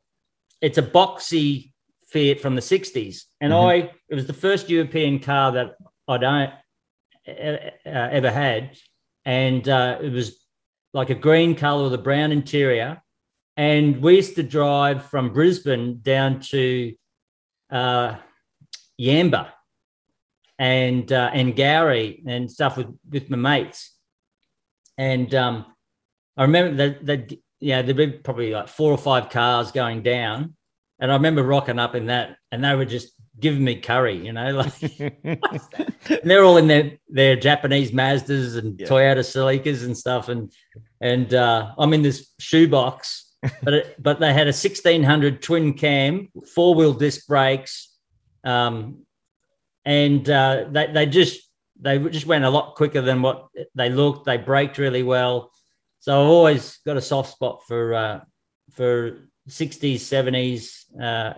it's 0.63 0.79
a 0.79 0.83
boxy 0.83 1.73
Fiat 2.13 2.41
from 2.41 2.55
the 2.55 2.63
60s. 2.63 3.25
And 3.41 3.53
Mhm. 3.53 3.69
I, 3.69 3.75
it 4.09 4.15
was 4.15 4.27
the 4.27 4.33
first 4.33 4.69
European 4.69 5.21
car 5.21 5.53
that 5.53 5.77
I 6.09 6.19
don't 6.19 6.51
uh, 7.29 7.71
ever 7.87 8.31
had. 8.31 8.77
And 9.25 9.69
uh, 9.69 9.99
it 10.03 10.11
was 10.11 10.40
like 10.93 11.11
a 11.11 11.15
green 11.15 11.55
color 11.55 11.85
with 11.85 11.95
a 11.95 11.99
brown 11.99 12.33
interior. 12.33 13.03
And 13.57 14.01
we 14.01 14.17
used 14.17 14.37
to 14.37 14.43
drive 14.43 15.05
from 15.07 15.33
Brisbane 15.33 16.01
down 16.03 16.41
to 16.41 16.95
uh, 17.71 18.17
Yamba 19.01 19.51
and 20.59 21.11
uh, 21.13 21.31
Angourie 21.33 22.23
and 22.27 22.51
stuff 22.51 22.77
with, 22.77 22.89
with 23.09 23.31
my 23.31 23.37
mates. 23.37 23.95
And 24.99 25.35
um, 25.35 25.67
I 26.37 26.43
remember 26.43 26.77
that, 26.77 27.07
that 27.07 27.39
yeah, 27.61 27.83
there'd 27.83 27.97
be 27.97 28.11
probably 28.11 28.51
like 28.51 28.69
four 28.69 28.93
or 28.93 28.99
five 28.99 29.31
cars 29.31 29.73
going 29.73 30.03
down. 30.03 30.55
And 30.99 31.11
I 31.11 31.15
remember 31.15 31.43
rocking 31.43 31.79
up 31.79 31.95
in 31.95 32.07
that, 32.07 32.37
and 32.53 32.63
they 32.63 32.75
were 32.75 32.85
just 32.85 33.13
giving 33.41 33.65
me 33.65 33.77
curry, 33.77 34.17
you 34.27 34.33
know, 34.33 34.51
like 34.53 34.79
they're 36.25 36.45
all 36.45 36.57
in 36.57 36.67
their 36.69 36.99
their 37.09 37.37
Japanese 37.37 37.91
Mazdas 37.93 38.57
and 38.59 38.79
Yeah. 38.79 38.87
Toyota 38.87 39.25
Celicas 39.25 39.85
and 39.85 39.97
stuff, 39.97 40.29
and 40.29 40.53
and 41.01 41.33
uh, 41.35 41.73
I'm 41.79 41.93
in 41.95 42.03
this 42.03 42.33
shoebox, 42.39 43.33
but 43.63 43.75
it, 43.75 43.97
but 44.03 44.21
they 44.21 44.33
had 44.33 44.47
a 44.47 44.55
1600 44.57 45.43
twin 45.43 45.75
cam, 45.75 46.29
four 46.55 46.75
wheel 46.75 46.93
disc 46.93 47.27
brakes, 47.27 47.95
um, 48.45 49.07
and 49.85 50.29
uh, 50.29 50.67
they 50.71 50.93
they 50.93 51.07
just 51.07 51.41
they 51.81 51.99
just 52.11 52.27
went 52.27 52.45
a 52.45 52.51
lot 52.51 52.75
quicker 52.75 53.01
than 53.01 53.23
what 53.23 53.49
they 53.75 53.89
looked. 53.89 54.27
They 54.27 54.37
braked 54.37 54.79
really 54.79 55.03
well, 55.03 55.51
so 56.01 56.21
I've 56.21 56.29
always 56.29 56.79
got 56.85 56.97
a 56.97 57.03
soft 57.03 57.33
spot 57.33 57.63
for 57.67 57.95
uh, 57.95 58.21
for 58.73 59.29
60s, 59.49 59.95
70s. 59.97 61.35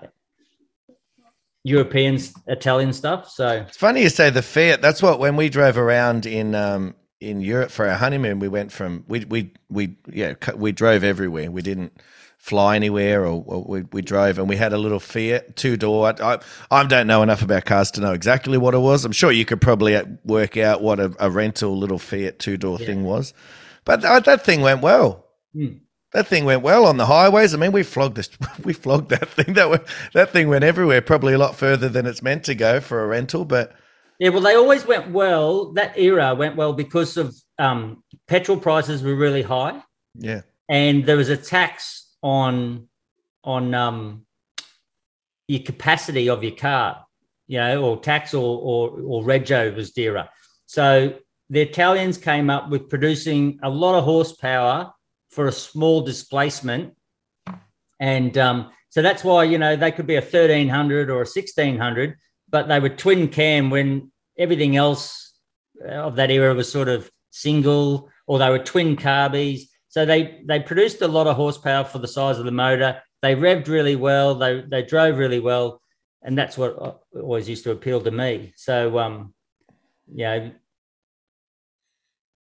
Uh, 1.64 1.70
European, 1.70 2.18
Italian 2.46 2.92
stuff. 2.92 3.28
So 3.30 3.64
It's 3.68 3.76
funny 3.76 4.02
you 4.02 4.08
say 4.08 4.30
the 4.30 4.42
Fiat. 4.42 4.82
That's 4.82 5.02
what 5.02 5.18
when 5.18 5.36
we 5.36 5.48
drove 5.48 5.78
around 5.78 6.26
in 6.26 6.54
um, 6.54 6.94
in 7.20 7.40
Europe 7.40 7.70
for 7.70 7.86
our 7.86 7.96
honeymoon, 7.96 8.38
we 8.38 8.48
went 8.48 8.72
from 8.72 9.04
we 9.08 9.24
we 9.24 9.52
we 9.70 9.96
yeah 10.12 10.34
we 10.56 10.72
drove 10.72 11.04
everywhere. 11.04 11.50
We 11.50 11.62
didn't 11.62 11.92
fly 12.38 12.74
anywhere, 12.74 13.24
or, 13.24 13.44
or 13.46 13.62
we 13.62 13.82
we 13.92 14.02
drove 14.02 14.38
and 14.38 14.48
we 14.48 14.56
had 14.56 14.72
a 14.72 14.78
little 14.78 14.98
Fiat 14.98 15.54
two 15.54 15.76
door. 15.76 16.08
I, 16.08 16.34
I 16.34 16.38
I 16.70 16.84
don't 16.84 17.06
know 17.06 17.22
enough 17.22 17.42
about 17.42 17.64
cars 17.64 17.90
to 17.92 18.00
know 18.00 18.12
exactly 18.12 18.58
what 18.58 18.74
it 18.74 18.78
was. 18.78 19.04
I'm 19.04 19.12
sure 19.12 19.30
you 19.30 19.44
could 19.44 19.60
probably 19.60 19.94
uh, 19.94 20.04
work 20.24 20.56
out 20.56 20.82
what 20.82 20.98
a, 20.98 21.14
a 21.20 21.30
rental 21.30 21.78
little 21.78 22.00
Fiat 22.00 22.40
two 22.40 22.56
door 22.56 22.78
thing 22.78 23.04
was, 23.04 23.32
but 23.84 24.00
that, 24.02 24.24
that 24.24 24.44
thing 24.44 24.60
went 24.60 24.82
well. 24.82 25.28
Hmm. 25.54 25.74
That 26.12 26.26
thing 26.26 26.44
went 26.44 26.62
well 26.62 26.84
on 26.84 26.98
the 26.98 27.06
highways. 27.06 27.54
I 27.54 27.56
mean, 27.56 27.72
we 27.72 27.82
flogged 27.82 28.16
this. 28.16 28.28
We 28.64 28.74
flogged 28.74 29.08
that 29.10 29.28
thing. 29.28 29.54
That 29.54 29.70
went, 29.70 29.84
that 30.12 30.30
thing 30.30 30.48
went 30.48 30.62
everywhere. 30.62 31.00
Probably 31.00 31.32
a 31.32 31.38
lot 31.38 31.56
further 31.56 31.88
than 31.88 32.06
it's 32.06 32.22
meant 32.22 32.44
to 32.44 32.54
go 32.54 32.80
for 32.80 33.02
a 33.02 33.06
rental. 33.06 33.44
But 33.44 33.74
Yeah, 34.18 34.28
well, 34.28 34.42
they 34.42 34.54
always 34.54 34.86
went 34.86 35.10
well. 35.10 35.72
That 35.72 35.98
era 35.98 36.34
went 36.34 36.56
well 36.56 36.74
because 36.74 37.16
of 37.16 37.34
um, 37.58 38.04
petrol 38.28 38.58
prices 38.58 39.02
were 39.02 39.16
really 39.16 39.42
high, 39.42 39.82
yeah, 40.14 40.42
and 40.68 41.06
there 41.06 41.16
was 41.16 41.30
a 41.30 41.36
tax 41.36 42.14
on 42.22 42.88
on 43.44 43.74
um, 43.74 44.26
your 45.48 45.62
capacity 45.62 46.28
of 46.28 46.42
your 46.42 46.54
car, 46.54 47.04
you 47.46 47.58
know, 47.58 47.82
or 47.82 47.98
tax 47.98 48.34
or 48.34 48.58
or, 48.60 49.00
or 49.00 49.22
rego 49.24 49.74
was 49.74 49.92
dearer. 49.92 50.28
So 50.66 51.14
the 51.48 51.60
Italians 51.60 52.18
came 52.18 52.50
up 52.50 52.70
with 52.70 52.88
producing 52.88 53.58
a 53.62 53.70
lot 53.70 53.96
of 53.96 54.04
horsepower 54.04 54.92
for 55.32 55.48
a 55.48 55.52
small 55.52 56.02
displacement, 56.02 56.94
and 57.98 58.36
um, 58.38 58.70
so 58.90 59.02
that's 59.02 59.24
why 59.24 59.44
you 59.44 59.58
know 59.58 59.74
they 59.74 59.90
could 59.90 60.06
be 60.06 60.16
a 60.16 60.22
thirteen 60.22 60.68
hundred 60.68 61.10
or 61.10 61.22
a 61.22 61.26
sixteen 61.26 61.78
hundred, 61.78 62.16
but 62.48 62.68
they 62.68 62.78
were 62.78 62.90
twin 62.90 63.28
cam 63.28 63.70
when 63.70 64.12
everything 64.38 64.76
else 64.76 65.32
of 65.88 66.16
that 66.16 66.30
era 66.30 66.54
was 66.54 66.70
sort 66.70 66.88
of 66.88 67.10
single, 67.30 68.10
or 68.26 68.38
they 68.38 68.50
were 68.50 68.58
twin 68.58 68.96
carbies. 68.96 69.62
So 69.88 70.04
they 70.04 70.42
they 70.46 70.60
produced 70.60 71.02
a 71.02 71.08
lot 71.08 71.26
of 71.26 71.36
horsepower 71.36 71.84
for 71.84 71.98
the 71.98 72.08
size 72.08 72.38
of 72.38 72.44
the 72.44 72.52
motor. 72.52 73.02
They 73.22 73.34
revved 73.34 73.68
really 73.68 73.96
well. 73.96 74.34
They 74.34 74.62
they 74.68 74.82
drove 74.82 75.18
really 75.18 75.40
well, 75.40 75.80
and 76.22 76.36
that's 76.36 76.58
what 76.58 77.00
always 77.14 77.48
used 77.48 77.64
to 77.64 77.72
appeal 77.72 78.00
to 78.02 78.10
me. 78.10 78.52
So 78.56 78.98
um, 78.98 79.34
yeah. 80.12 80.50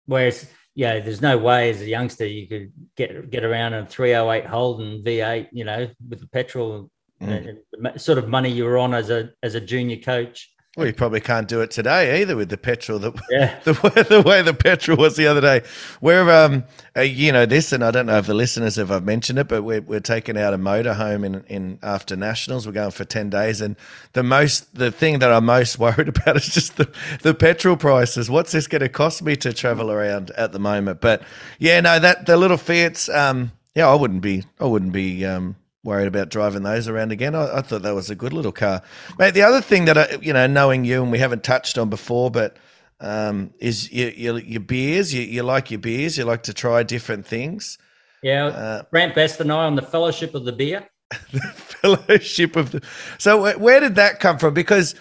Whereas 0.07 0.47
yeah, 0.75 0.99
there's 1.01 1.22
no 1.22 1.39
way 1.39 1.70
as 1.70 1.81
a 1.81 1.87
youngster 1.87 2.27
you 2.27 2.49
could 2.49 2.72
get 2.97 3.31
get 3.31 3.45
around 3.45 3.75
a 3.75 3.87
308 3.87 4.47
Holden 4.47 5.03
V8, 5.05 5.49
you 5.53 5.64
know, 5.64 5.89
with 6.09 6.20
the 6.20 6.27
petrol 6.29 6.91
mm. 7.20 7.29
and, 7.29 7.59
and 7.72 8.01
sort 8.01 8.18
of 8.18 8.29
money 8.29 8.51
you 8.51 8.64
were 8.64 8.79
on 8.79 8.93
as 8.93 9.11
a 9.11 9.31
as 9.43 9.55
a 9.55 9.61
junior 9.61 9.97
coach. 9.97 10.54
Well, 10.77 10.89
you 10.89 10.93
probably 10.93 11.20
can't 11.20 11.47
do 11.47 11.61
it 11.61 11.70
today 11.70 12.20
either 12.20 12.35
with 12.35 12.49
the 12.49 12.57
petrol. 12.57 12.99
The, 12.99 13.12
yeah. 13.31 13.61
the, 13.62 13.75
way, 13.75 14.03
the 14.03 14.22
way 14.22 14.43
the 14.43 14.55
petrol 14.55 14.97
was 14.97 15.14
the 15.14 15.29
other 15.29 15.41
day. 15.41 15.62
We're, 16.01 16.29
um, 16.31 16.64
uh, 16.97 17.03
you 17.03 17.31
know, 17.31 17.47
this, 17.47 17.72
and 17.72 17.85
I 17.85 17.93
don't 17.93 18.07
know 18.07 18.18
if 18.18 18.27
the 18.27 18.35
listeners 18.35 18.75
have 18.75 18.91
I've 18.91 19.05
mentioned 19.05 19.39
it, 19.39 19.47
but 19.47 19.62
we're, 19.62 19.83
we're 19.83 20.01
taking 20.01 20.37
out 20.37 20.53
a 20.53 20.59
motorhome 20.59 21.25
in, 21.25 21.45
in 21.45 21.79
after 21.81 22.16
nationals. 22.16 22.66
We're 22.66 22.72
going 22.72 22.91
for 22.91 23.05
10 23.05 23.31
days. 23.31 23.61
And 23.61 23.77
the 24.14 24.25
most, 24.25 24.75
the 24.75 24.91
thing 24.91 25.20
that 25.20 25.31
I'm 25.31 25.45
most 25.45 25.79
worried 25.79 26.09
about 26.09 26.37
is 26.37 26.49
just 26.49 26.77
the, 26.77 26.93
the 27.22 27.35
petrol 27.35 27.77
prices. 27.77 28.29
What's 28.29 28.51
this 28.51 28.66
going 28.66 28.83
to 28.83 28.89
cost 28.89 29.22
me 29.22 29.37
to 29.37 29.53
travel 29.53 29.93
around 29.93 30.33
at 30.33 30.51
the 30.51 30.59
moment? 30.59 31.01
But 31.01 31.22
yeah, 31.61 31.81
no, 31.83 32.01
that, 32.01 32.27
the 32.27 32.37
little 32.37 32.57
Fiats, 32.57 33.09
um, 33.09 33.53
yeah, 33.77 33.89
I 33.89 33.95
wouldn't 33.95 34.22
be, 34.22 34.43
I 34.59 34.64
wouldn't 34.64 34.93
be, 34.93 35.25
um, 35.25 35.55
worried 35.85 36.09
about 36.09 36.30
driving 36.30 36.62
those 36.62 36.89
around 36.89 37.12
again. 37.12 37.35
I, 37.35 37.59
I, 37.59 37.61
thought 37.61 37.82
that 37.82 37.95
was 37.95 38.11
a 38.11 38.14
good 38.14 38.32
little 38.32 38.53
car, 38.53 38.82
mate. 39.18 39.35
The 39.35 39.43
other 39.43 39.61
thing 39.61 39.85
that 39.85 39.99
I, 39.99 40.18
you 40.20 40.32
know, 40.32 40.47
knowing 40.47 40.85
you 40.85 41.03
and 41.03 41.12
we 41.12 41.18
haven't 41.18 41.45
touched 41.45 41.78
on 41.78 41.91
before, 41.91 42.30
but 42.30 42.57
um, 43.01 43.53
is 43.59 43.93
your, 43.93 44.11
your, 44.11 44.39
your 44.39 44.61
beers. 44.61 45.12
You, 45.12 45.22
you, 45.22 45.43
like 45.43 45.70
your 45.70 45.80
beers. 45.80 46.18
You 46.18 46.24
like 46.24 46.43
to 46.45 46.55
try 46.55 46.82
different 46.82 47.26
things. 47.26 47.78
Yeah, 48.22 48.47
uh, 48.47 48.82
Brant 48.91 49.14
Best 49.14 49.41
and 49.41 49.53
I 49.53 49.66
on 49.66 49.76
the 49.76 49.82
Fellowship 49.82 50.35
of 50.35 50.45
the 50.45 50.53
Beer. 50.53 50.89
the 51.32 51.41
Fellowship 51.41 52.57
of 52.57 52.72
the. 52.72 52.82
So 53.18 53.59
where 53.59 53.80
did 53.80 53.97
that 53.97 54.20
come 54.20 54.39
from? 54.39 54.55
Because 54.55 54.95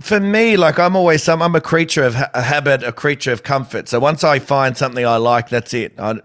for 0.00 0.20
me, 0.20 0.56
like 0.56 0.78
I'm 0.78 0.96
always 0.96 1.22
some, 1.22 1.40
I'm 1.40 1.54
a 1.54 1.60
creature 1.60 2.02
of 2.04 2.14
ha- 2.14 2.30
a 2.34 2.42
habit, 2.42 2.82
a 2.82 2.92
creature 2.92 3.32
of 3.32 3.42
comfort. 3.42 3.88
So 3.88 4.00
once 4.00 4.24
I 4.24 4.38
find 4.38 4.76
something 4.76 5.06
I 5.06 5.16
like, 5.16 5.48
that's 5.48 5.72
it. 5.72 5.98
I, 5.98 6.20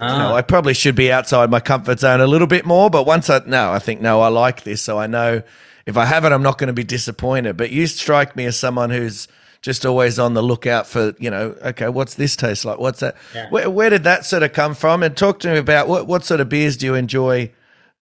Ah. 0.00 0.12
You 0.12 0.18
know, 0.18 0.34
I 0.34 0.42
probably 0.42 0.74
should 0.74 0.94
be 0.94 1.12
outside 1.12 1.50
my 1.50 1.60
comfort 1.60 2.00
zone 2.00 2.20
a 2.20 2.26
little 2.26 2.46
bit 2.46 2.64
more, 2.64 2.90
but 2.90 3.06
once 3.06 3.28
I 3.30 3.40
no, 3.46 3.72
I 3.72 3.78
think 3.78 4.00
no, 4.00 4.20
I 4.20 4.28
like 4.28 4.62
this, 4.62 4.82
so 4.82 4.98
I 4.98 5.06
know 5.06 5.42
if 5.86 5.96
I 5.96 6.04
have 6.04 6.24
it, 6.24 6.32
I'm 6.32 6.42
not 6.42 6.58
going 6.58 6.68
to 6.68 6.72
be 6.72 6.84
disappointed. 6.84 7.56
But 7.56 7.70
you 7.70 7.86
strike 7.86 8.36
me 8.36 8.46
as 8.46 8.56
someone 8.56 8.90
who's 8.90 9.28
just 9.62 9.86
always 9.86 10.18
on 10.18 10.34
the 10.34 10.42
lookout 10.42 10.86
for, 10.86 11.14
you 11.18 11.30
know, 11.30 11.56
okay, 11.62 11.88
what's 11.88 12.14
this 12.14 12.36
taste 12.36 12.64
like? 12.64 12.78
What's 12.78 13.00
that? 13.00 13.16
Yeah. 13.34 13.48
Where, 13.50 13.70
where, 13.70 13.90
did 13.90 14.04
that 14.04 14.24
sort 14.24 14.42
of 14.42 14.52
come 14.52 14.74
from? 14.74 15.02
And 15.02 15.16
talk 15.16 15.38
to 15.40 15.52
me 15.52 15.58
about 15.58 15.88
what, 15.88 16.06
what 16.06 16.24
sort 16.24 16.40
of 16.40 16.48
beers 16.48 16.76
do 16.76 16.86
you 16.86 16.94
enjoy 16.94 17.50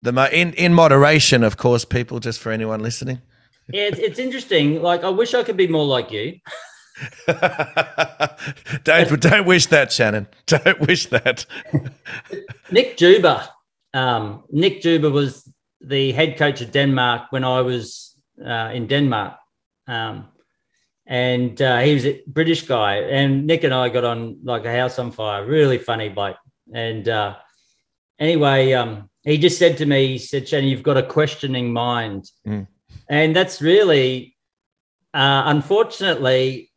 the 0.01 0.11
mo- 0.11 0.29
in 0.31 0.53
in 0.53 0.73
moderation, 0.73 1.43
of 1.43 1.57
course, 1.57 1.85
people. 1.85 2.19
Just 2.19 2.39
for 2.39 2.51
anyone 2.51 2.81
listening. 2.81 3.21
Yeah, 3.67 3.83
it's, 3.83 3.99
it's 3.99 4.19
interesting. 4.19 4.81
Like, 4.81 5.03
I 5.03 5.09
wish 5.09 5.33
I 5.33 5.43
could 5.43 5.57
be 5.57 5.67
more 5.67 5.85
like 5.85 6.11
you. 6.11 6.39
don't 8.83 9.19
don't 9.19 9.45
wish 9.45 9.67
that, 9.67 9.91
Shannon. 9.91 10.27
Don't 10.45 10.79
wish 10.81 11.07
that. 11.07 11.45
Nick 12.71 12.97
Juba. 12.97 13.49
Um, 13.93 14.43
Nick 14.51 14.81
Juba 14.81 15.09
was 15.09 15.49
the 15.79 16.11
head 16.11 16.37
coach 16.37 16.61
of 16.61 16.71
Denmark 16.71 17.31
when 17.31 17.43
I 17.43 17.61
was 17.61 18.15
uh, 18.45 18.71
in 18.73 18.87
Denmark. 18.87 19.35
Um, 19.87 20.27
and 21.07 21.61
uh, 21.61 21.79
he 21.79 21.93
was 21.93 22.05
a 22.05 22.21
British 22.27 22.67
guy. 22.67 22.97
And 22.97 23.47
Nick 23.47 23.63
and 23.63 23.73
I 23.73 23.89
got 23.89 24.03
on 24.03 24.39
like 24.43 24.65
a 24.65 24.71
house 24.71 24.99
on 24.99 25.11
fire. 25.11 25.45
Really 25.45 25.77
funny 25.77 26.09
bloke. 26.09 26.37
And 26.73 27.07
uh, 27.09 27.35
anyway, 28.19 28.73
um, 28.73 29.09
he 29.23 29.37
just 29.37 29.59
said 29.59 29.77
to 29.77 29.85
me, 29.85 30.07
he 30.07 30.17
said, 30.17 30.47
Shannon, 30.47 30.69
you've 30.69 30.83
got 30.83 30.97
a 30.97 31.03
questioning 31.03 31.73
mind. 31.73 32.29
Mm. 32.47 32.67
And 33.09 33.35
that's 33.35 33.61
really, 33.61 34.37
uh, 35.13 35.43
unfortunately, 35.47 36.70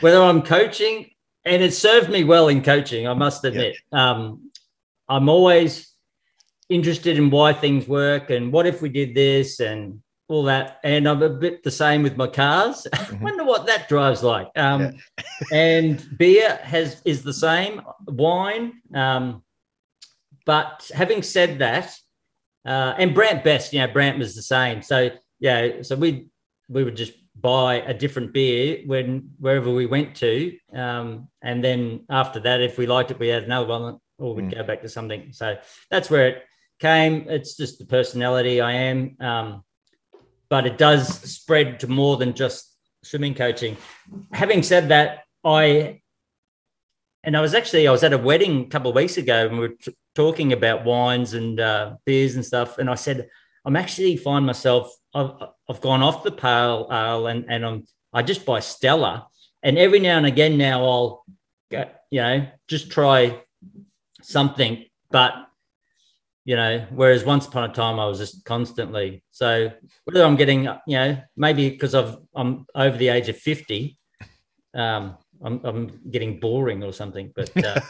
whether 0.00 0.22
I'm 0.22 0.42
coaching, 0.42 1.10
and 1.44 1.62
it 1.62 1.74
served 1.74 2.10
me 2.10 2.24
well 2.24 2.48
in 2.48 2.62
coaching, 2.62 3.06
I 3.06 3.14
must 3.14 3.44
admit. 3.44 3.76
Yeah. 3.92 4.10
Um, 4.10 4.50
I'm 5.08 5.28
always 5.28 5.92
interested 6.68 7.18
in 7.18 7.30
why 7.30 7.52
things 7.52 7.86
work 7.86 8.30
and 8.30 8.52
what 8.52 8.66
if 8.66 8.80
we 8.80 8.88
did 8.88 9.14
this 9.14 9.60
and 9.60 10.00
all 10.28 10.44
that. 10.44 10.78
And 10.84 11.08
I'm 11.08 11.22
a 11.22 11.28
bit 11.28 11.62
the 11.62 11.70
same 11.70 12.02
with 12.02 12.16
my 12.16 12.26
cars. 12.26 12.86
Mm-hmm. 13.12 13.24
Wonder 13.24 13.44
what 13.44 13.66
that 13.66 13.88
drives 13.90 14.22
like. 14.22 14.48
Um, 14.56 14.80
yeah. 15.18 15.22
and 15.52 16.18
beer 16.18 16.58
has 16.62 17.02
is 17.04 17.22
the 17.22 17.32
same. 17.32 17.82
Wine. 18.06 18.80
Um, 18.94 19.42
but 20.46 20.90
having 20.94 21.22
said 21.22 21.58
that, 21.58 21.94
uh, 22.64 22.94
and 22.96 23.14
Brant 23.14 23.44
Best, 23.44 23.72
you 23.72 23.80
know, 23.80 23.92
Brant 23.92 24.18
was 24.18 24.34
the 24.34 24.42
same. 24.42 24.80
So 24.80 25.10
yeah, 25.40 25.82
so 25.82 25.96
we 25.96 26.28
we 26.68 26.84
would 26.84 26.96
just 26.96 27.12
buy 27.42 27.74
a 27.74 27.92
different 27.92 28.32
beer 28.32 28.82
when 28.86 29.30
wherever 29.38 29.70
we 29.70 29.86
went 29.86 30.14
to, 30.16 30.56
um, 30.74 31.28
and 31.42 31.62
then 31.62 32.04
after 32.08 32.40
that, 32.40 32.62
if 32.62 32.78
we 32.78 32.86
liked 32.86 33.10
it, 33.10 33.18
we 33.18 33.28
had 33.28 33.42
another 33.42 33.66
one, 33.66 33.98
or 34.18 34.34
we'd 34.34 34.46
mm. 34.46 34.54
go 34.54 34.62
back 34.62 34.82
to 34.82 34.88
something. 34.88 35.32
So 35.32 35.58
that's 35.90 36.08
where 36.08 36.28
it 36.28 36.44
came. 36.80 37.26
It's 37.28 37.56
just 37.56 37.78
the 37.78 37.86
personality 37.86 38.60
I 38.60 38.72
am, 38.72 39.16
um, 39.20 39.64
but 40.48 40.66
it 40.66 40.78
does 40.78 41.08
spread 41.08 41.80
to 41.80 41.88
more 41.88 42.16
than 42.16 42.32
just 42.32 42.76
swimming 43.02 43.34
coaching. 43.34 43.76
Having 44.32 44.62
said 44.62 44.88
that, 44.88 45.24
I 45.44 46.02
and 47.24 47.36
I 47.36 47.40
was 47.40 47.54
actually 47.54 47.86
I 47.86 47.92
was 47.92 48.04
at 48.04 48.12
a 48.12 48.18
wedding 48.18 48.62
a 48.62 48.68
couple 48.68 48.90
of 48.90 48.96
weeks 48.96 49.16
ago, 49.16 49.46
and 49.46 49.58
we 49.58 49.68
were 49.68 49.74
t- 49.74 49.96
talking 50.14 50.52
about 50.52 50.84
wines 50.84 51.34
and 51.34 51.60
uh, 51.60 51.96
beers 52.04 52.34
and 52.34 52.44
stuff, 52.44 52.78
and 52.78 52.90
I 52.90 52.94
said 52.94 53.28
I'm 53.64 53.76
actually 53.76 54.16
find 54.16 54.44
myself 54.44 54.92
I've, 55.14 55.32
I've 55.68 55.80
gone 55.80 56.02
off 56.02 56.24
the 56.24 56.32
pale 56.32 56.88
ale 56.90 57.26
and, 57.26 57.44
and 57.48 57.64
I'm, 57.64 57.86
I 58.12 58.22
just 58.22 58.46
buy 58.46 58.60
Stella. 58.60 59.28
And 59.62 59.78
every 59.78 60.00
now 60.00 60.16
and 60.16 60.26
again 60.26 60.58
now 60.58 60.84
I'll, 60.84 61.24
go, 61.70 61.88
you 62.10 62.20
know, 62.20 62.46
just 62.68 62.90
try 62.90 63.40
something. 64.22 64.84
But, 65.10 65.34
you 66.44 66.56
know, 66.56 66.86
whereas 66.90 67.24
once 67.24 67.46
upon 67.46 67.70
a 67.70 67.72
time 67.72 68.00
I 68.00 68.06
was 68.06 68.18
just 68.18 68.44
constantly. 68.44 69.22
So 69.30 69.70
whether 70.04 70.24
I'm 70.24 70.36
getting, 70.36 70.64
you 70.86 70.96
know, 70.96 71.18
maybe 71.36 71.70
because 71.70 71.94
I've, 71.94 72.16
I'm 72.34 72.66
over 72.74 72.96
the 72.96 73.08
age 73.08 73.28
of 73.28 73.36
50, 73.36 73.98
um, 74.74 75.16
I'm, 75.44 75.60
I'm 75.64 76.00
getting 76.10 76.40
boring 76.40 76.82
or 76.82 76.92
something. 76.92 77.32
But 77.34 77.64
uh, 77.64 77.80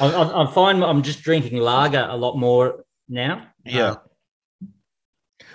I, 0.00 0.42
I, 0.42 0.52
find 0.52 0.82
I'm 0.82 1.02
just 1.02 1.22
drinking 1.22 1.58
lager 1.58 2.06
a 2.08 2.16
lot 2.16 2.36
more 2.36 2.84
now. 3.08 3.46
Yeah. 3.64 3.90
Uh, 3.90 3.96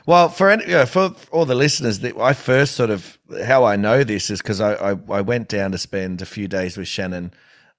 well, 0.05 0.29
for 0.29 0.49
any, 0.49 0.67
yeah, 0.67 0.85
for 0.85 1.13
all 1.31 1.45
the 1.45 1.55
listeners, 1.55 1.99
that 1.99 2.17
I 2.17 2.33
first 2.33 2.75
sort 2.75 2.89
of 2.89 3.17
how 3.45 3.63
I 3.65 3.75
know 3.75 4.03
this 4.03 4.29
is 4.29 4.41
because 4.41 4.61
I, 4.61 4.73
I, 4.91 4.99
I 5.09 5.21
went 5.21 5.47
down 5.49 5.71
to 5.71 5.77
spend 5.77 6.21
a 6.21 6.25
few 6.25 6.47
days 6.47 6.77
with 6.77 6.87
Shannon 6.87 7.31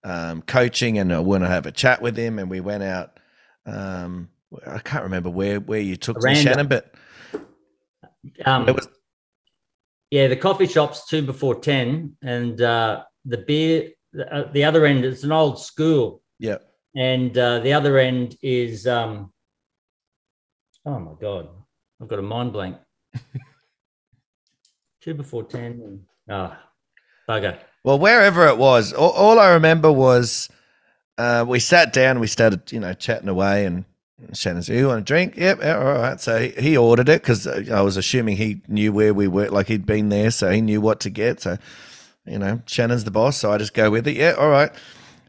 um, 0.04 0.42
coaching, 0.42 0.98
and 0.98 1.12
I 1.12 1.20
want 1.20 1.44
to 1.44 1.48
have 1.48 1.66
a 1.66 1.72
chat 1.72 2.00
with 2.00 2.16
him, 2.16 2.38
and 2.38 2.50
we 2.50 2.60
went 2.60 2.82
out. 2.82 3.18
Um, 3.66 4.28
I 4.66 4.78
can't 4.78 5.04
remember 5.04 5.30
where 5.30 5.60
where 5.60 5.80
you 5.80 5.96
took 5.96 6.22
me, 6.22 6.34
Shannon, 6.34 6.66
but 6.66 6.94
um, 8.44 8.66
was- 8.66 8.88
yeah, 10.10 10.26
the 10.26 10.36
coffee 10.36 10.66
shop's 10.66 11.06
two 11.06 11.22
before 11.22 11.54
ten, 11.60 12.16
and 12.22 12.60
uh, 12.60 13.04
the 13.24 13.38
beer 13.38 13.90
the, 14.12 14.34
uh, 14.34 14.52
the 14.52 14.64
other 14.64 14.86
end 14.86 15.04
is 15.04 15.24
an 15.24 15.32
old 15.32 15.60
school. 15.60 16.22
Yeah, 16.38 16.58
and 16.96 17.36
uh, 17.36 17.60
the 17.60 17.72
other 17.72 17.98
end 17.98 18.36
is 18.42 18.86
um, 18.86 19.32
oh 20.84 20.98
my 20.98 21.12
god, 21.20 21.48
I've 22.00 22.08
got 22.08 22.18
a 22.18 22.22
mind 22.22 22.52
blank. 22.52 22.76
Two 25.02 25.14
before 25.14 25.44
10. 25.44 25.62
And, 25.64 26.00
oh, 26.30 26.56
bugger. 27.28 27.58
Well, 27.84 27.98
wherever 27.98 28.46
it 28.46 28.58
was, 28.58 28.92
all, 28.92 29.12
all 29.12 29.38
I 29.38 29.52
remember 29.52 29.90
was 29.90 30.48
uh, 31.18 31.44
we 31.46 31.58
sat 31.58 31.92
down, 31.92 32.20
we 32.20 32.26
started, 32.26 32.70
you 32.72 32.80
know, 32.80 32.92
chatting 32.92 33.28
away, 33.28 33.64
and 33.64 33.84
Shannon 34.34 34.62
said, 34.62 34.76
You 34.76 34.88
want 34.88 35.00
a 35.00 35.04
drink? 35.04 35.34
Yep, 35.36 35.64
all 35.64 35.84
right. 35.94 36.20
So 36.20 36.38
he, 36.40 36.48
he 36.50 36.76
ordered 36.76 37.08
it 37.08 37.22
because 37.22 37.46
uh, 37.46 37.64
I 37.72 37.80
was 37.80 37.96
assuming 37.96 38.36
he 38.36 38.60
knew 38.68 38.92
where 38.92 39.14
we 39.14 39.28
were, 39.28 39.48
like 39.48 39.68
he'd 39.68 39.86
been 39.86 40.10
there, 40.10 40.30
so 40.30 40.50
he 40.50 40.60
knew 40.60 40.80
what 40.80 41.00
to 41.00 41.10
get. 41.10 41.40
So, 41.40 41.56
you 42.26 42.38
know, 42.38 42.60
Shannon's 42.66 43.04
the 43.04 43.10
boss, 43.10 43.38
so 43.38 43.50
I 43.50 43.58
just 43.58 43.72
go 43.74 43.90
with 43.90 44.06
it. 44.06 44.16
Yeah, 44.16 44.32
all 44.32 44.50
right. 44.50 44.70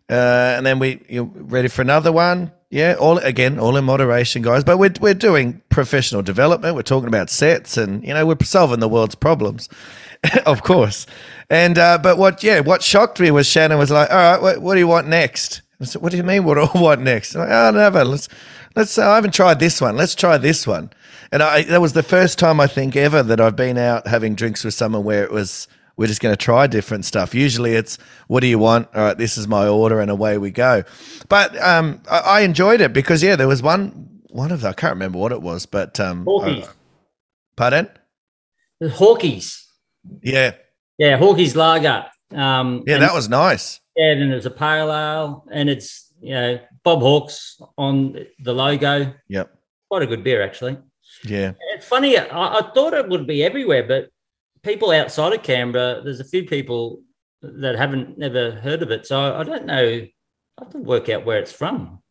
uh, 0.09 0.55
and 0.57 0.65
then 0.65 0.79
we 0.79 1.01
you 1.07 1.31
ready 1.35 1.69
for 1.69 1.81
another 1.81 2.11
one. 2.11 2.51
Yeah, 2.71 2.95
all 2.97 3.17
again, 3.17 3.59
all 3.59 3.75
in 3.75 3.83
moderation, 3.83 4.41
guys. 4.41 4.63
But 4.63 4.77
we're 4.77 4.93
we're 5.01 5.13
doing 5.13 5.61
professional 5.67 6.21
development. 6.21 6.73
We're 6.73 6.83
talking 6.83 7.09
about 7.09 7.29
sets, 7.29 7.75
and 7.75 8.01
you 8.01 8.13
know, 8.13 8.25
we're 8.25 8.37
solving 8.43 8.79
the 8.79 8.87
world's 8.87 9.13
problems, 9.13 9.67
of 10.45 10.63
course. 10.63 11.05
And 11.49 11.77
uh, 11.77 11.97
but 11.97 12.17
what, 12.17 12.43
yeah, 12.43 12.61
what 12.61 12.81
shocked 12.81 13.19
me 13.19 13.29
was 13.29 13.45
Shannon 13.45 13.77
was 13.77 13.91
like, 13.91 14.09
"All 14.09 14.15
right, 14.15 14.41
what, 14.41 14.61
what 14.61 14.75
do 14.75 14.79
you 14.79 14.87
want 14.87 15.07
next?" 15.07 15.61
I 15.81 15.83
said, 15.83 16.01
"What 16.01 16.11
do 16.11 16.17
you 16.17 16.23
mean? 16.23 16.45
What 16.45 16.55
do 16.55 16.61
I 16.61 16.81
want 16.81 17.01
next?" 17.01 17.35
I'm 17.35 17.41
like, 17.41 17.49
"Oh, 17.51 17.71
never. 17.71 18.05
Let's 18.05 18.29
let's. 18.73 18.97
Uh, 18.97 19.09
I 19.09 19.15
haven't 19.15 19.33
tried 19.33 19.59
this 19.59 19.81
one. 19.81 19.97
Let's 19.97 20.15
try 20.15 20.37
this 20.37 20.65
one." 20.65 20.91
And 21.33 21.43
I 21.43 21.63
that 21.63 21.81
was 21.81 21.91
the 21.91 22.03
first 22.03 22.39
time 22.39 22.61
I 22.61 22.67
think 22.67 22.95
ever 22.95 23.21
that 23.21 23.41
I've 23.41 23.57
been 23.57 23.77
out 23.77 24.07
having 24.07 24.33
drinks 24.33 24.63
with 24.63 24.73
someone 24.73 25.03
where 25.03 25.25
it 25.25 25.31
was 25.31 25.67
we're 26.01 26.07
just 26.07 26.19
going 26.19 26.33
to 26.33 26.45
try 26.45 26.65
different 26.65 27.05
stuff. 27.05 27.35
Usually 27.35 27.73
it's, 27.75 27.97
what 28.27 28.39
do 28.41 28.47
you 28.47 28.57
want? 28.57 28.89
All 28.95 29.03
right, 29.03 29.17
this 29.17 29.37
is 29.37 29.47
my 29.47 29.67
order, 29.67 29.99
and 30.01 30.09
away 30.09 30.37
we 30.39 30.49
go. 30.49 30.83
But 31.29 31.55
um, 31.61 32.01
I, 32.09 32.17
I 32.19 32.41
enjoyed 32.41 32.81
it 32.81 32.91
because, 32.91 33.21
yeah, 33.21 33.35
there 33.35 33.47
was 33.47 33.61
one, 33.61 34.09
one 34.29 34.51
of 34.51 34.61
the, 34.61 34.69
I 34.69 34.73
can't 34.73 34.95
remember 34.95 35.19
what 35.19 35.31
it 35.31 35.41
was, 35.41 35.67
but. 35.67 35.99
Um, 35.99 36.25
Hawkeys. 36.25 36.65
uh, 36.65 36.71
pardon? 37.55 37.89
Hawkeys. 38.83 39.63
Yeah. 40.23 40.55
Yeah, 40.97 41.17
Hawkeys 41.17 41.55
Lager. 41.55 42.05
Um, 42.33 42.83
Yeah, 42.87 42.97
that 42.97 43.13
was 43.13 43.29
nice. 43.29 43.79
Yeah, 43.95 44.11
and 44.13 44.33
it's 44.33 44.45
a 44.45 44.51
pale 44.51 44.91
ale, 44.91 45.45
and 45.51 45.69
it's 45.69 46.11
you 46.21 46.33
know 46.33 46.59
Bob 46.83 47.01
Hawke's 47.01 47.61
on 47.77 48.25
the 48.39 48.53
logo. 48.53 49.13
Yep. 49.27 49.53
Quite 49.89 50.03
a 50.03 50.07
good 50.07 50.23
beer, 50.23 50.41
actually. 50.41 50.77
Yeah. 51.23 51.53
It's 51.73 51.85
funny. 51.85 52.17
I, 52.17 52.59
I 52.59 52.71
thought 52.73 52.93
it 52.93 53.07
would 53.09 53.27
be 53.27 53.43
everywhere, 53.43 53.83
but 53.83 54.09
people 54.63 54.91
outside 54.91 55.33
of 55.33 55.43
Canberra, 55.43 56.01
there's 56.03 56.19
a 56.19 56.25
few 56.25 56.45
people 56.45 57.01
that 57.41 57.75
haven't 57.75 58.17
never 58.17 58.51
heard 58.51 58.81
of 58.81 58.91
it. 58.91 59.05
So 59.05 59.35
I 59.35 59.43
don't 59.43 59.65
know. 59.65 59.77
I 59.77 60.63
have 60.63 60.71
to 60.71 60.77
work 60.79 61.09
out 61.09 61.25
where 61.25 61.39
it's 61.39 61.51
from. 61.51 62.01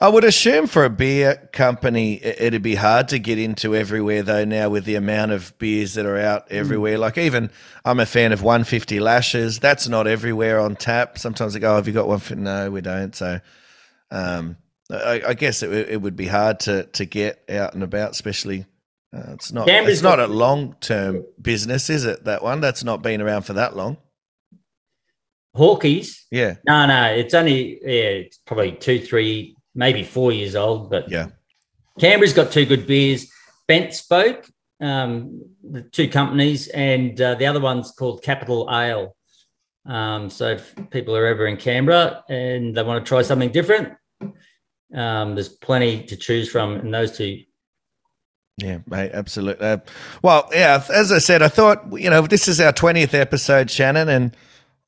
I 0.00 0.08
would 0.08 0.24
assume 0.24 0.66
for 0.66 0.84
a 0.84 0.90
beer 0.90 1.48
company, 1.52 2.22
it'd 2.22 2.62
be 2.62 2.74
hard 2.74 3.08
to 3.08 3.18
get 3.18 3.38
into 3.38 3.74
everywhere 3.74 4.22
though. 4.22 4.44
Now 4.44 4.68
with 4.68 4.84
the 4.84 4.96
amount 4.96 5.32
of 5.32 5.56
beers 5.58 5.94
that 5.94 6.04
are 6.04 6.18
out 6.18 6.50
everywhere, 6.50 6.98
like 6.98 7.16
even 7.16 7.50
I'm 7.84 8.00
a 8.00 8.06
fan 8.06 8.32
of 8.32 8.42
150 8.42 9.00
Lashes. 9.00 9.60
That's 9.60 9.88
not 9.88 10.06
everywhere 10.06 10.60
on 10.60 10.76
tap. 10.76 11.18
Sometimes 11.18 11.54
they 11.54 11.60
go, 11.60 11.76
"Have 11.76 11.86
you 11.86 11.94
got 11.94 12.08
one?" 12.08 12.18
For 12.18 12.34
no, 12.34 12.70
we 12.70 12.80
don't. 12.80 13.14
So, 13.14 13.40
um, 14.10 14.56
I, 14.90 15.22
I 15.28 15.34
guess 15.34 15.62
it, 15.62 15.70
it 15.72 16.02
would 16.02 16.16
be 16.16 16.26
hard 16.26 16.60
to 16.60 16.84
to 16.84 17.04
get 17.06 17.48
out 17.48 17.74
and 17.74 17.82
about, 17.82 18.10
especially. 18.10 18.66
Uh, 19.14 19.32
it's 19.34 19.52
not. 19.52 19.66
Canberra's 19.68 19.98
it's 19.98 20.02
not 20.02 20.16
got- 20.16 20.28
a 20.30 20.32
long 20.32 20.74
term 20.80 21.24
business, 21.40 21.88
is 21.88 22.04
it? 22.04 22.24
That 22.24 22.42
one. 22.42 22.60
That's 22.60 22.82
not 22.82 23.02
been 23.02 23.20
around 23.20 23.42
for 23.42 23.52
that 23.52 23.76
long. 23.76 23.96
Hawkeys. 25.54 26.26
Yeah. 26.30 26.56
No, 26.66 26.86
no, 26.86 27.04
it's 27.12 27.32
only 27.34 27.78
yeah, 27.82 28.24
it's 28.26 28.38
probably 28.38 28.72
two, 28.72 28.98
three, 28.98 29.56
maybe 29.74 30.02
four 30.02 30.32
years 30.32 30.56
old. 30.56 30.90
But 30.90 31.10
Yeah. 31.10 31.28
Canberra's 32.00 32.32
got 32.32 32.50
two 32.50 32.66
good 32.66 32.86
beers. 32.88 33.30
Bent 33.68 33.94
Spoke, 33.94 34.46
um, 34.80 35.42
the 35.62 35.82
two 35.82 36.08
companies, 36.08 36.66
and 36.68 37.18
uh, 37.20 37.36
the 37.36 37.46
other 37.46 37.60
one's 37.60 37.92
called 37.92 38.22
Capital 38.22 38.68
Ale. 38.70 39.14
Um, 39.86 40.28
so 40.28 40.48
if 40.48 40.74
people 40.90 41.14
are 41.16 41.26
ever 41.26 41.46
in 41.46 41.56
Canberra 41.56 42.24
and 42.28 42.74
they 42.74 42.82
want 42.82 43.04
to 43.04 43.08
try 43.08 43.22
something 43.22 43.52
different, 43.52 43.94
um, 44.92 45.34
there's 45.34 45.48
plenty 45.50 46.02
to 46.04 46.16
choose 46.16 46.50
from 46.50 46.76
in 46.78 46.90
those 46.90 47.16
two. 47.16 47.42
Yeah, 48.56 48.78
mate, 48.86 49.10
absolutely. 49.12 49.66
Uh, 49.66 49.78
well, 50.22 50.48
yeah, 50.52 50.84
as 50.92 51.10
I 51.10 51.18
said, 51.18 51.42
I 51.42 51.48
thought, 51.48 51.84
you 51.92 52.08
know, 52.08 52.22
this 52.22 52.46
is 52.46 52.60
our 52.60 52.72
20th 52.72 53.12
episode, 53.12 53.68
Shannon, 53.70 54.08
and 54.08 54.36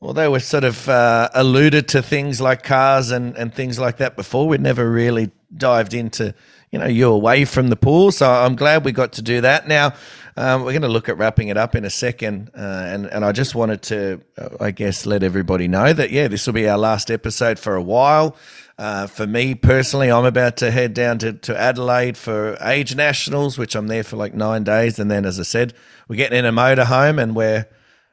although 0.01 0.31
we've 0.31 0.43
sort 0.43 0.63
of 0.65 0.89
uh, 0.89 1.29
alluded 1.35 1.89
to 1.89 2.03
things 2.03 2.41
like 2.41 2.63
cars 2.63 3.11
and, 3.11 3.37
and 3.37 3.53
things 3.53 3.79
like 3.79 3.97
that 3.97 4.15
before, 4.15 4.47
we'd 4.47 4.61
never 4.61 4.89
really 4.89 5.31
dived 5.57 5.95
into, 5.95 6.33
you 6.71 6.79
know, 6.79 6.87
you're 6.87 7.13
away 7.13 7.45
from 7.45 7.69
the 7.69 7.77
pool. 7.77 8.13
So 8.13 8.31
I'm 8.31 8.55
glad 8.55 8.85
we 8.85 8.93
got 8.93 9.13
to 9.15 9.23
do 9.23 9.41
that. 9.41 9.67
Now, 9.67 9.95
um, 10.37 10.63
we're 10.63 10.73
going 10.73 10.83
to 10.83 10.89
look 10.89 11.09
at 11.09 11.19
wrapping 11.19 11.49
it 11.49 11.57
up 11.57 11.75
in 11.75 11.85
a 11.85 11.91
second. 11.91 12.51
Uh, 12.55 12.61
and, 12.61 13.07
and 13.07 13.25
I 13.25 13.33
just 13.33 13.55
wanted 13.55 13.83
to, 13.83 14.21
uh, 14.39 14.49
I 14.61 14.71
guess, 14.71 15.07
let 15.07 15.23
everybody 15.23 15.67
know 15.67 15.93
that, 15.93 16.11
yeah, 16.11 16.29
this 16.29 16.47
will 16.47 16.55
be 16.55 16.69
our 16.69 16.79
last 16.79 17.11
episode 17.11 17.59
for 17.59 17.75
a 17.75 17.83
while. 17.83 18.37
Uh, 18.79 19.07
for 19.07 19.27
me 19.27 19.55
personally, 19.55 20.11
I'm 20.11 20.27
about 20.27 20.59
to 20.59 20.71
head 20.71 20.93
down 20.93 21.19
to, 21.19 21.33
to 21.33 21.59
Adelaide 21.59 22.19
for 22.19 22.59
Age 22.61 22.95
Nationals, 22.95 23.57
which 23.57 23.75
I'm 23.75 23.87
there 23.87 24.05
for 24.05 24.17
like 24.17 24.35
nine 24.35 24.65
days. 24.65 24.99
And 24.99 25.11
then, 25.11 25.25
as 25.25 25.41
I 25.41 25.45
said, 25.45 25.73
we're 26.09 26.17
getting 26.17 26.39
in 26.39 26.45
a 26.45 26.53
motorhome 26.53 27.21
and 27.23 27.35
we're 27.35 27.67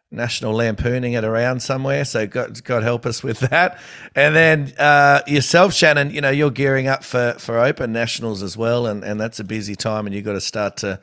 national 0.10 0.54
lampooning 0.54 1.14
it 1.14 1.26
around 1.26 1.62
somewhere. 1.62 2.06
So 2.06 2.26
God, 2.28 2.64
God 2.64 2.84
help 2.84 3.06
us 3.06 3.22
with 3.24 3.40
that. 3.50 3.78
And 4.16 4.36
then 4.36 4.74
uh, 4.78 5.22
yourself, 5.28 5.74
Shannon, 5.74 6.12
you 6.12 6.22
know, 6.22 6.30
you're 6.30 6.52
gearing 6.52 6.88
up 6.88 7.04
for, 7.04 7.36
for 7.40 7.60
Open 7.60 7.92
Nationals 7.92 8.42
as 8.42 8.56
well. 8.56 8.88
And, 8.88 9.04
and 9.04 9.20
that's 9.20 9.40
a 9.42 9.44
busy 9.44 9.76
time 9.76 10.06
and 10.06 10.16
you've 10.16 10.26
got 10.26 10.34
to 10.34 10.42
start 10.42 10.78
to 10.78 11.00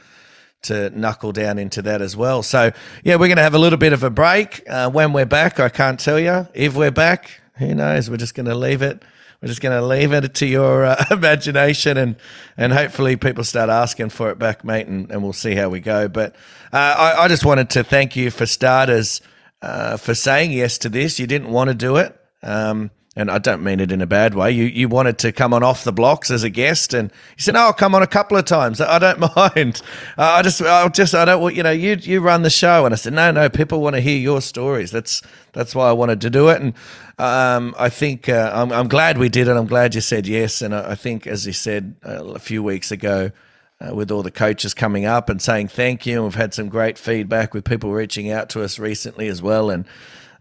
to 0.62 0.90
knuckle 0.90 1.32
down 1.32 1.58
into 1.58 1.80
that 1.80 2.02
as 2.02 2.14
well. 2.14 2.42
So, 2.42 2.70
yeah, 3.02 3.14
we're 3.14 3.28
going 3.28 3.38
to 3.38 3.42
have 3.42 3.54
a 3.54 3.58
little 3.58 3.78
bit 3.78 3.94
of 3.94 4.02
a 4.02 4.10
break. 4.10 4.62
Uh, 4.68 4.90
when 4.90 5.14
we're 5.14 5.24
back, 5.24 5.58
I 5.58 5.70
can't 5.70 5.98
tell 5.98 6.20
you. 6.20 6.46
If 6.52 6.76
we're 6.76 6.90
back, 6.90 7.40
who 7.54 7.74
knows? 7.74 8.10
We're 8.10 8.18
just 8.18 8.34
going 8.34 8.44
to 8.44 8.54
leave 8.54 8.82
it. 8.82 9.02
We're 9.40 9.48
just 9.48 9.62
going 9.62 9.78
to 9.78 9.86
leave 9.86 10.12
it 10.12 10.34
to 10.34 10.46
your 10.46 10.84
uh, 10.84 11.04
imagination, 11.10 11.96
and 11.96 12.16
and 12.56 12.72
hopefully 12.72 13.16
people 13.16 13.44
start 13.44 13.70
asking 13.70 14.10
for 14.10 14.30
it 14.30 14.38
back, 14.38 14.64
mate, 14.64 14.86
and, 14.86 15.10
and 15.10 15.22
we'll 15.22 15.32
see 15.32 15.54
how 15.54 15.68
we 15.70 15.80
go. 15.80 16.08
But 16.08 16.34
uh, 16.72 16.76
I, 16.76 17.24
I 17.24 17.28
just 17.28 17.44
wanted 17.44 17.70
to 17.70 17.84
thank 17.84 18.16
you 18.16 18.30
for 18.30 18.44
starters 18.44 19.22
uh, 19.62 19.96
for 19.96 20.14
saying 20.14 20.52
yes 20.52 20.78
to 20.78 20.88
this. 20.88 21.18
You 21.18 21.26
didn't 21.26 21.50
want 21.50 21.68
to 21.68 21.74
do 21.74 21.96
it. 21.96 22.18
Um, 22.42 22.90
and 23.16 23.28
I 23.28 23.38
don't 23.38 23.64
mean 23.64 23.80
it 23.80 23.90
in 23.90 24.00
a 24.00 24.06
bad 24.06 24.34
way. 24.34 24.52
You 24.52 24.64
you 24.64 24.88
wanted 24.88 25.18
to 25.18 25.32
come 25.32 25.52
on 25.52 25.64
off 25.64 25.82
the 25.82 25.92
blocks 25.92 26.30
as 26.30 26.44
a 26.44 26.50
guest, 26.50 26.94
and 26.94 27.10
you 27.36 27.42
said, 27.42 27.56
"Oh, 27.56 27.60
I'll 27.60 27.72
come 27.72 27.94
on 27.94 28.02
a 28.02 28.06
couple 28.06 28.36
of 28.36 28.44
times. 28.44 28.80
I 28.80 28.98
don't 29.00 29.18
mind. 29.36 29.82
Uh, 30.16 30.22
I 30.22 30.42
just, 30.42 30.62
I 30.62 30.88
just, 30.88 31.14
I 31.14 31.24
don't 31.24 31.42
want 31.42 31.56
you 31.56 31.62
know, 31.64 31.72
you 31.72 31.96
you 32.00 32.20
run 32.20 32.42
the 32.42 32.50
show." 32.50 32.84
And 32.84 32.94
I 32.94 32.96
said, 32.96 33.12
"No, 33.12 33.32
no, 33.32 33.48
people 33.48 33.80
want 33.80 33.96
to 33.96 34.00
hear 34.00 34.18
your 34.18 34.40
stories. 34.40 34.92
That's 34.92 35.22
that's 35.52 35.74
why 35.74 35.88
I 35.88 35.92
wanted 35.92 36.20
to 36.20 36.30
do 36.30 36.48
it." 36.50 36.62
And 36.62 36.74
um, 37.18 37.74
I 37.78 37.88
think 37.88 38.28
uh, 38.28 38.52
I'm 38.54 38.70
I'm 38.72 38.86
glad 38.86 39.18
we 39.18 39.28
did 39.28 39.48
it. 39.48 39.56
I'm 39.56 39.66
glad 39.66 39.96
you 39.96 40.00
said 40.00 40.28
yes. 40.28 40.62
And 40.62 40.72
I, 40.72 40.92
I 40.92 40.94
think, 40.94 41.26
as 41.26 41.46
you 41.46 41.52
said 41.52 41.96
uh, 42.06 42.24
a 42.26 42.38
few 42.38 42.62
weeks 42.62 42.92
ago, 42.92 43.32
uh, 43.80 43.94
with 43.94 44.10
all 44.10 44.22
the 44.22 44.30
coaches 44.30 44.72
coming 44.72 45.04
up 45.04 45.28
and 45.28 45.42
saying 45.42 45.68
thank 45.68 46.06
you. 46.06 46.16
And 46.16 46.24
we've 46.24 46.34
had 46.34 46.54
some 46.54 46.68
great 46.68 46.96
feedback 46.96 47.54
with 47.54 47.64
people 47.64 47.92
reaching 47.92 48.30
out 48.30 48.50
to 48.50 48.62
us 48.62 48.78
recently 48.78 49.26
as 49.28 49.42
well. 49.42 49.70
And 49.70 49.84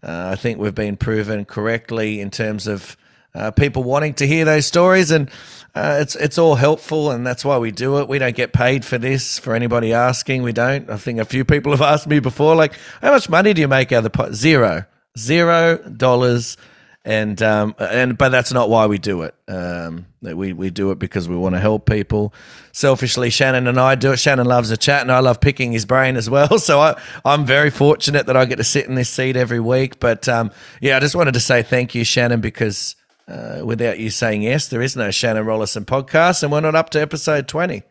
I 0.02 0.36
think 0.36 0.58
we've 0.58 0.74
been 0.74 0.96
proven 0.96 1.44
correctly 1.44 2.20
in 2.20 2.30
terms 2.30 2.66
of 2.66 2.96
uh, 3.34 3.50
people 3.50 3.82
wanting 3.82 4.14
to 4.14 4.26
hear 4.26 4.44
those 4.44 4.66
stories. 4.66 5.10
And 5.10 5.30
uh, 5.74 5.98
it's 6.00 6.16
it's 6.16 6.38
all 6.38 6.56
helpful, 6.56 7.10
and 7.10 7.26
that's 7.26 7.44
why 7.44 7.58
we 7.58 7.70
do 7.70 7.98
it. 8.00 8.08
We 8.08 8.18
don't 8.18 8.34
get 8.34 8.52
paid 8.52 8.84
for 8.84 8.98
this. 8.98 9.38
For 9.38 9.54
anybody 9.54 9.92
asking, 9.92 10.42
we 10.42 10.52
don't. 10.52 10.90
I 10.90 10.96
think 10.96 11.20
a 11.20 11.24
few 11.24 11.44
people 11.44 11.72
have 11.72 11.82
asked 11.82 12.08
me 12.08 12.18
before, 12.18 12.56
like, 12.56 12.74
how 13.00 13.12
much 13.12 13.28
money 13.28 13.54
do 13.54 13.60
you 13.60 13.68
make 13.68 13.92
out 13.92 13.98
of 13.98 14.04
the 14.04 14.10
pot? 14.10 14.32
Zero, 14.32 14.84
zero 15.16 15.78
dollars 15.78 16.56
and 17.04 17.40
um, 17.42 17.74
and 17.78 18.18
but 18.18 18.28
that's 18.28 18.52
not 18.52 18.68
why 18.68 18.86
we 18.86 18.98
do 18.98 19.22
it. 19.22 19.34
Um, 19.48 20.06
we 20.20 20.52
we 20.52 20.70
do 20.70 20.90
it 20.90 20.98
because 20.98 21.28
we 21.28 21.36
want 21.36 21.54
to 21.54 21.60
help 21.60 21.88
people. 21.88 22.34
Selfishly, 22.72 23.30
Shannon 23.30 23.66
and 23.66 23.80
I 23.80 23.94
do 23.94 24.12
it. 24.12 24.18
Shannon 24.18 24.46
loves 24.46 24.70
a 24.70 24.76
chat, 24.76 25.02
and 25.02 25.10
I 25.10 25.20
love 25.20 25.40
picking 25.40 25.72
his 25.72 25.86
brain 25.86 26.16
as 26.16 26.28
well. 26.28 26.58
So 26.58 26.78
I 26.78 27.00
I'm 27.24 27.46
very 27.46 27.70
fortunate 27.70 28.26
that 28.26 28.36
I 28.36 28.44
get 28.44 28.56
to 28.56 28.64
sit 28.64 28.86
in 28.86 28.94
this 28.94 29.08
seat 29.08 29.34
every 29.34 29.60
week. 29.60 29.98
But 29.98 30.28
um, 30.28 30.50
yeah, 30.80 30.96
I 30.96 31.00
just 31.00 31.14
wanted 31.14 31.34
to 31.34 31.40
say 31.40 31.62
thank 31.62 31.94
you, 31.94 32.04
Shannon, 32.04 32.40
because 32.40 32.96
uh, 33.26 33.62
without 33.64 33.98
you 33.98 34.10
saying 34.10 34.42
yes, 34.42 34.68
there 34.68 34.82
is 34.82 34.94
no 34.94 35.10
Shannon 35.10 35.46
Rollason 35.46 35.86
podcast, 35.86 36.42
and 36.42 36.52
we're 36.52 36.60
not 36.60 36.74
up 36.74 36.90
to 36.90 37.00
episode 37.00 37.48
twenty. 37.48 37.82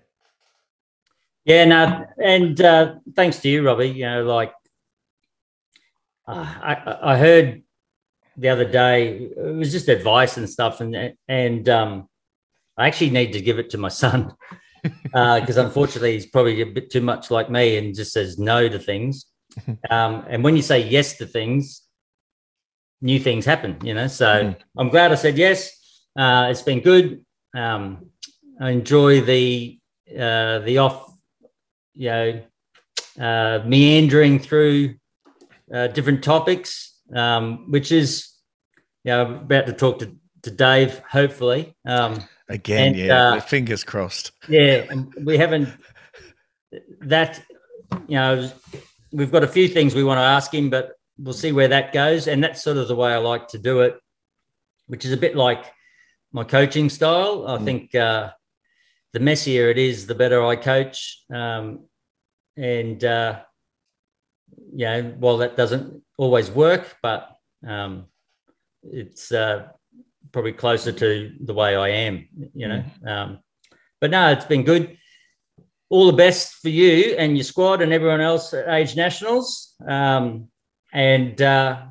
Yeah, 1.46 1.66
no, 1.66 2.06
and 2.24 2.62
uh, 2.62 2.96
thanks 3.16 3.40
to 3.40 3.50
you, 3.50 3.66
Robbie. 3.66 3.90
You 3.90 4.06
know, 4.06 4.24
like 4.24 4.54
uh, 6.28 6.46
I, 6.62 6.98
I 7.02 7.18
heard 7.18 7.64
the 8.40 8.50
other 8.50 8.66
day, 8.66 9.30
it 9.36 9.56
was 9.56 9.72
just 9.72 9.90
advice 9.90 10.38
and 10.38 10.50
stuff, 10.50 10.82
and 10.82 11.14
and 11.28 11.70
um, 11.70 12.08
I 12.78 12.88
actually 12.88 13.10
need 13.10 13.34
to 13.34 13.42
give 13.42 13.60
it 13.60 13.70
to 13.72 13.78
my 13.78 13.90
son 13.90 14.34
because 15.04 15.58
unfortunately 15.58 16.14
he's 16.14 16.26
probably 16.26 16.62
a 16.62 16.66
bit 16.66 16.90
too 16.90 17.02
much 17.02 17.30
like 17.32 17.50
me 17.50 17.78
and 17.78 17.96
just 17.96 18.14
says 18.14 18.38
no 18.38 18.68
to 18.70 18.80
things. 18.80 19.26
Um, 19.90 20.26
and 20.30 20.44
when 20.44 20.56
you 20.56 20.62
say 20.62 20.88
yes 20.88 21.18
to 21.18 21.26
things, 21.26 21.82
new 23.02 23.20
things 23.20 23.46
happen. 23.46 23.78
You 23.84 23.96
know, 23.96 24.08
so 24.08 24.54
I'm 24.78 24.90
glad 24.90 25.12
I 25.12 25.16
said 25.16 25.38
yes. 25.38 25.72
Uh, 26.16 26.48
it's 26.52 26.62
been 26.62 26.82
good. 26.82 27.26
Um, 27.56 28.12
I 28.62 28.70
enjoy 28.70 29.22
the 29.22 29.80
uh, 30.18 30.60
the 30.60 30.78
off 30.78 31.10
you 32.00 32.10
know, 32.10 32.42
uh, 33.20 33.60
meandering 33.66 34.40
through 34.40 34.96
uh, 35.74 35.88
different 35.88 36.24
topics, 36.24 36.98
um, 37.14 37.70
which 37.70 37.92
is, 37.92 38.29
you 39.04 39.12
know, 39.12 39.26
I'm 39.26 39.34
about 39.36 39.66
to 39.68 39.74
talk 39.74 40.00
to, 40.00 40.16
to 40.44 40.52
Dave, 40.52 41.00
hopefully. 41.10 41.76
Um, 41.86 42.24
Again, 42.52 42.88
And, 42.88 42.96
yeah, 42.96 43.30
uh, 43.34 43.40
fingers 43.42 43.84
crossed. 43.84 44.32
yeah, 44.48 44.86
and 44.90 45.14
we 45.24 45.38
haven't 45.38 45.70
that, 47.02 47.42
you 48.08 48.16
know, 48.18 48.52
we've 49.12 49.32
got 49.32 49.44
a 49.44 49.48
few 49.48 49.68
things 49.68 49.94
we 49.96 50.04
want 50.04 50.18
to 50.18 50.24
ask 50.24 50.54
him, 50.54 50.70
but 50.70 50.94
we'll 51.18 51.34
see 51.34 51.52
where 51.52 51.68
that 51.68 51.94
goes. 51.94 52.28
And 52.28 52.44
that's 52.44 52.64
sort 52.64 52.78
of 52.78 52.88
the 52.88 52.96
way 52.96 53.14
I 53.14 53.18
like 53.18 53.48
to 53.50 53.58
do 53.60 53.82
it. 53.82 54.00
which 54.88 55.06
is 55.06 55.12
a 55.12 55.18
bit 55.18 55.36
like 55.36 55.66
my 56.32 56.44
coaching 56.44 56.90
style. 56.90 57.46
I 57.48 57.60
think 57.64 57.94
uh, 57.94 58.32
the 59.14 59.20
messier 59.20 59.70
it 59.70 59.78
is, 59.78 60.08
the 60.08 60.16
better 60.16 60.44
I 60.44 60.56
coach. 60.56 61.24
Um, 61.32 61.86
and 62.58 63.04
uh, 63.04 63.42
yeah, 64.74 65.02
while 65.02 65.38
that 65.38 65.56
doesn't 65.56 66.02
always 66.18 66.50
work, 66.50 66.98
but 67.04 67.30
um, 67.68 68.06
it's 68.84 69.32
uh, 69.32 69.68
probably 70.32 70.54
closer 70.54 70.92
to 70.92 71.34
the 71.42 71.54
way 71.54 71.76
I 71.76 71.90
am, 71.90 72.28
you 72.54 72.68
know. 72.68 72.84
Um, 73.06 73.40
but 74.00 74.12
no, 74.12 74.32
it's 74.32 74.46
been 74.46 74.64
good. 74.64 74.98
All 75.90 76.08
the 76.08 76.14
best 76.14 76.56
for 76.62 76.70
you 76.70 77.16
and 77.18 77.36
your 77.36 77.44
squad 77.44 77.82
and 77.82 77.92
everyone 77.92 78.22
else 78.22 78.54
at 78.54 78.70
Age 78.70 78.96
Nationals. 78.96 79.74
Um, 79.88 80.50
and 80.94 81.42
uh, 81.42 81.82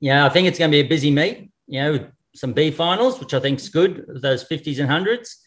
yeah, 0.00 0.26
I 0.26 0.28
think 0.30 0.48
it's 0.48 0.58
going 0.58 0.70
to 0.70 0.76
be 0.76 0.80
a 0.80 0.88
busy 0.88 1.10
meet. 1.10 1.50
You 1.66 1.80
know, 1.80 2.06
some 2.34 2.52
B 2.52 2.70
finals, 2.70 3.20
which 3.20 3.34
I 3.34 3.40
think 3.40 3.60
is 3.60 3.68
good. 3.68 4.04
Those 4.08 4.42
fifties 4.42 4.78
and 4.78 4.90
hundreds. 4.90 5.38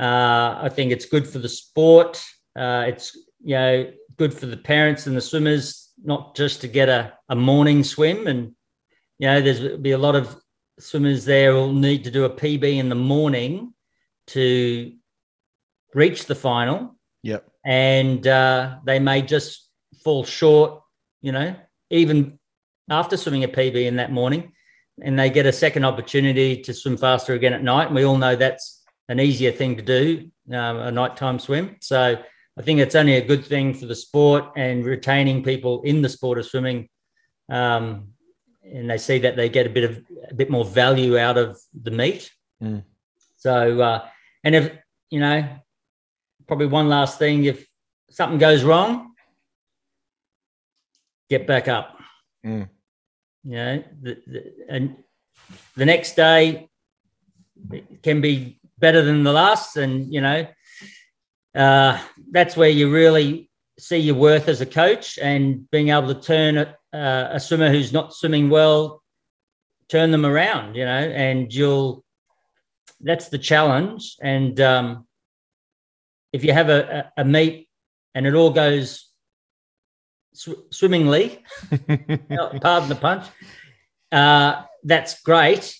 Uh, 0.00 0.58
I 0.62 0.68
think 0.68 0.92
it's 0.92 1.06
good 1.06 1.28
for 1.28 1.38
the 1.38 1.48
sport. 1.48 2.22
Uh, 2.56 2.84
it's 2.86 3.16
you 3.42 3.54
know 3.54 3.90
good 4.16 4.34
for 4.34 4.46
the 4.46 4.56
parents 4.56 5.06
and 5.06 5.16
the 5.16 5.20
swimmers, 5.20 5.92
not 6.02 6.36
just 6.36 6.60
to 6.60 6.68
get 6.68 6.88
a, 6.88 7.12
a 7.28 7.36
morning 7.36 7.84
swim. 7.84 8.26
And 8.26 8.54
you 9.18 9.26
know, 9.26 9.40
there's 9.40 9.78
be 9.78 9.92
a 9.92 9.98
lot 9.98 10.14
of 10.14 10.36
swimmers 10.78 11.24
there 11.24 11.54
will 11.54 11.72
need 11.72 12.04
to 12.04 12.10
do 12.10 12.24
a 12.24 12.30
PB 12.30 12.78
in 12.78 12.88
the 12.88 12.94
morning 12.94 13.74
to 14.28 14.92
reach 15.94 16.26
the 16.26 16.34
final. 16.34 16.96
Yep. 17.22 17.48
And 17.64 18.26
uh, 18.26 18.78
they 18.84 18.98
may 18.98 19.22
just 19.22 19.68
fall 20.04 20.24
short, 20.24 20.82
you 21.20 21.32
know, 21.32 21.56
even 21.90 22.38
after 22.88 23.16
swimming 23.16 23.44
a 23.44 23.48
PB 23.48 23.86
in 23.86 23.96
that 23.96 24.12
morning. 24.12 24.52
And 25.00 25.18
they 25.18 25.30
get 25.30 25.46
a 25.46 25.52
second 25.52 25.84
opportunity 25.84 26.62
to 26.62 26.74
swim 26.74 26.96
faster 26.96 27.34
again 27.34 27.52
at 27.52 27.62
night. 27.62 27.86
And 27.86 27.94
we 27.94 28.04
all 28.04 28.18
know 28.18 28.36
that's 28.36 28.82
an 29.08 29.20
easier 29.20 29.52
thing 29.52 29.76
to 29.76 29.82
do, 29.82 30.30
um, 30.52 30.78
a 30.78 30.90
nighttime 30.90 31.38
swim. 31.38 31.76
So 31.80 32.16
I 32.58 32.62
think 32.62 32.80
it's 32.80 32.94
only 32.94 33.16
a 33.16 33.24
good 33.24 33.44
thing 33.44 33.74
for 33.74 33.86
the 33.86 33.94
sport 33.94 34.44
and 34.56 34.84
retaining 34.84 35.44
people 35.44 35.82
in 35.82 36.02
the 36.02 36.08
sport 36.08 36.38
of 36.38 36.46
swimming. 36.46 36.88
Um, 37.48 38.08
and 38.72 38.90
they 38.90 38.98
see 38.98 39.18
that 39.18 39.36
they 39.36 39.48
get 39.48 39.66
a 39.66 39.70
bit 39.70 39.84
of 39.84 40.04
a 40.30 40.34
bit 40.34 40.50
more 40.50 40.64
value 40.64 41.18
out 41.18 41.38
of 41.38 41.58
the 41.74 41.90
meet. 41.90 42.30
Mm. 42.62 42.84
So, 43.36 43.80
uh, 43.80 44.06
and 44.44 44.54
if 44.54 44.72
you 45.10 45.20
know, 45.20 45.48
probably 46.46 46.66
one 46.66 46.88
last 46.88 47.18
thing: 47.18 47.44
if 47.44 47.66
something 48.10 48.38
goes 48.38 48.64
wrong, 48.64 49.14
get 51.30 51.46
back 51.46 51.68
up. 51.68 51.96
Mm. 52.44 52.68
You 53.44 53.52
know, 53.52 53.84
the, 54.02 54.18
the, 54.26 54.54
and 54.68 54.96
the 55.76 55.86
next 55.86 56.16
day 56.16 56.68
can 58.02 58.20
be 58.20 58.60
better 58.78 59.02
than 59.02 59.24
the 59.24 59.32
last, 59.32 59.76
and 59.76 60.12
you 60.12 60.20
know, 60.20 60.46
uh, 61.54 61.98
that's 62.30 62.56
where 62.56 62.70
you 62.70 62.92
really 62.92 63.47
see 63.78 63.98
your 63.98 64.16
worth 64.16 64.48
as 64.48 64.60
a 64.60 64.66
coach 64.66 65.18
and 65.18 65.70
being 65.70 65.90
able 65.90 66.12
to 66.12 66.20
turn 66.20 66.58
a, 66.58 66.76
uh, 66.92 67.28
a 67.32 67.40
swimmer 67.40 67.70
who's 67.70 67.92
not 67.92 68.14
swimming 68.14 68.50
well, 68.50 69.02
turn 69.88 70.10
them 70.10 70.26
around, 70.26 70.74
you 70.74 70.84
know, 70.84 70.90
and 70.90 71.52
you'll, 71.52 72.04
that's 73.00 73.28
the 73.28 73.38
challenge. 73.38 74.16
And 74.20 74.60
um, 74.60 75.06
if 76.32 76.44
you 76.44 76.52
have 76.52 76.68
a, 76.68 77.10
a, 77.16 77.22
a 77.22 77.24
meet 77.24 77.68
and 78.14 78.26
it 78.26 78.34
all 78.34 78.50
goes 78.50 79.08
sw- 80.34 80.66
swimmingly, 80.70 81.44
pardon 81.70 82.88
the 82.88 82.98
punch, 83.00 83.26
uh, 84.10 84.62
that's 84.84 85.22
great. 85.22 85.76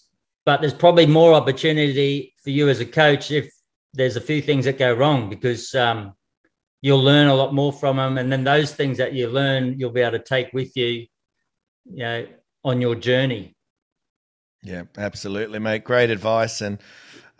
But 0.46 0.60
there's 0.60 0.74
probably 0.74 1.06
more 1.06 1.34
opportunity 1.34 2.34
for 2.42 2.50
you 2.50 2.68
as 2.68 2.80
a 2.80 2.86
coach 2.86 3.30
if 3.30 3.52
there's 3.92 4.16
a 4.16 4.20
few 4.20 4.40
things 4.40 4.64
that 4.64 4.78
go 4.78 4.94
wrong 4.94 5.28
because 5.28 5.74
um, 5.74 6.14
you'll 6.82 7.02
learn 7.02 7.28
a 7.28 7.34
lot 7.34 7.52
more 7.54 7.72
from 7.72 7.96
them 7.96 8.18
and 8.18 8.30
then 8.30 8.44
those 8.44 8.74
things 8.74 8.98
that 8.98 9.12
you 9.12 9.28
learn 9.28 9.74
you'll 9.78 9.90
be 9.90 10.00
able 10.00 10.18
to 10.18 10.24
take 10.24 10.52
with 10.52 10.76
you 10.76 10.86
you 10.86 11.98
know 11.98 12.26
on 12.64 12.80
your 12.80 12.94
journey 12.94 13.54
yeah 14.62 14.82
absolutely 14.96 15.58
mate 15.58 15.84
great 15.84 16.10
advice 16.10 16.60
and 16.60 16.78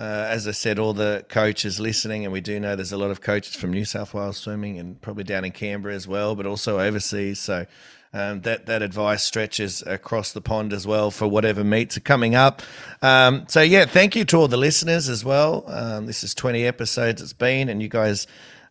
uh, 0.01 0.27
as 0.29 0.47
I 0.47 0.53
said, 0.53 0.79
all 0.79 0.93
the 0.93 1.25
coaches 1.29 1.81
listening, 1.81 2.23
and 2.23 2.33
we 2.33 2.41
do 2.41 2.61
know 2.61 2.77
there's 2.77 2.93
a 2.93 2.97
lot 2.97 3.11
of 3.11 3.21
coaches 3.21 3.57
from 3.57 3.73
New 3.73 3.85
South 3.85 4.15
Wales 4.15 4.37
swimming 4.37 4.79
and 4.79 5.01
probably 5.01 5.25
down 5.25 5.45
in 5.45 5.51
Canberra 5.51 5.93
as 5.93 6.07
well, 6.07 6.37
but 6.37 6.47
also 6.47 6.79
overseas. 6.79 7.41
So 7.41 7.67
um, 8.13 8.43
that 8.43 8.67
that 8.67 8.81
advice 8.81 9.25
stretches 9.25 9.83
across 9.83 10.33
the 10.33 10.41
pond 10.41 10.73
as 10.73 10.87
well 10.87 11.11
for 11.11 11.27
whatever 11.27 11.65
meets 11.65 11.97
are 11.97 12.01
coming 12.01 12.37
up. 12.37 12.63
Um, 13.03 13.47
so 13.49 13.61
yeah, 13.61 13.87
thank 13.87 14.15
you 14.15 14.25
to 14.27 14.37
all 14.37 14.49
the 14.49 14.57
listeners 14.57 15.09
as 15.09 15.25
well. 15.25 15.65
Um, 15.67 16.07
this 16.07 16.23
is 16.23 16.33
20 16.33 16.65
episodes 16.65 17.21
it's 17.21 17.33
been, 17.33 17.69
and 17.69 17.83
you 17.83 17.89
guys 17.89 18.29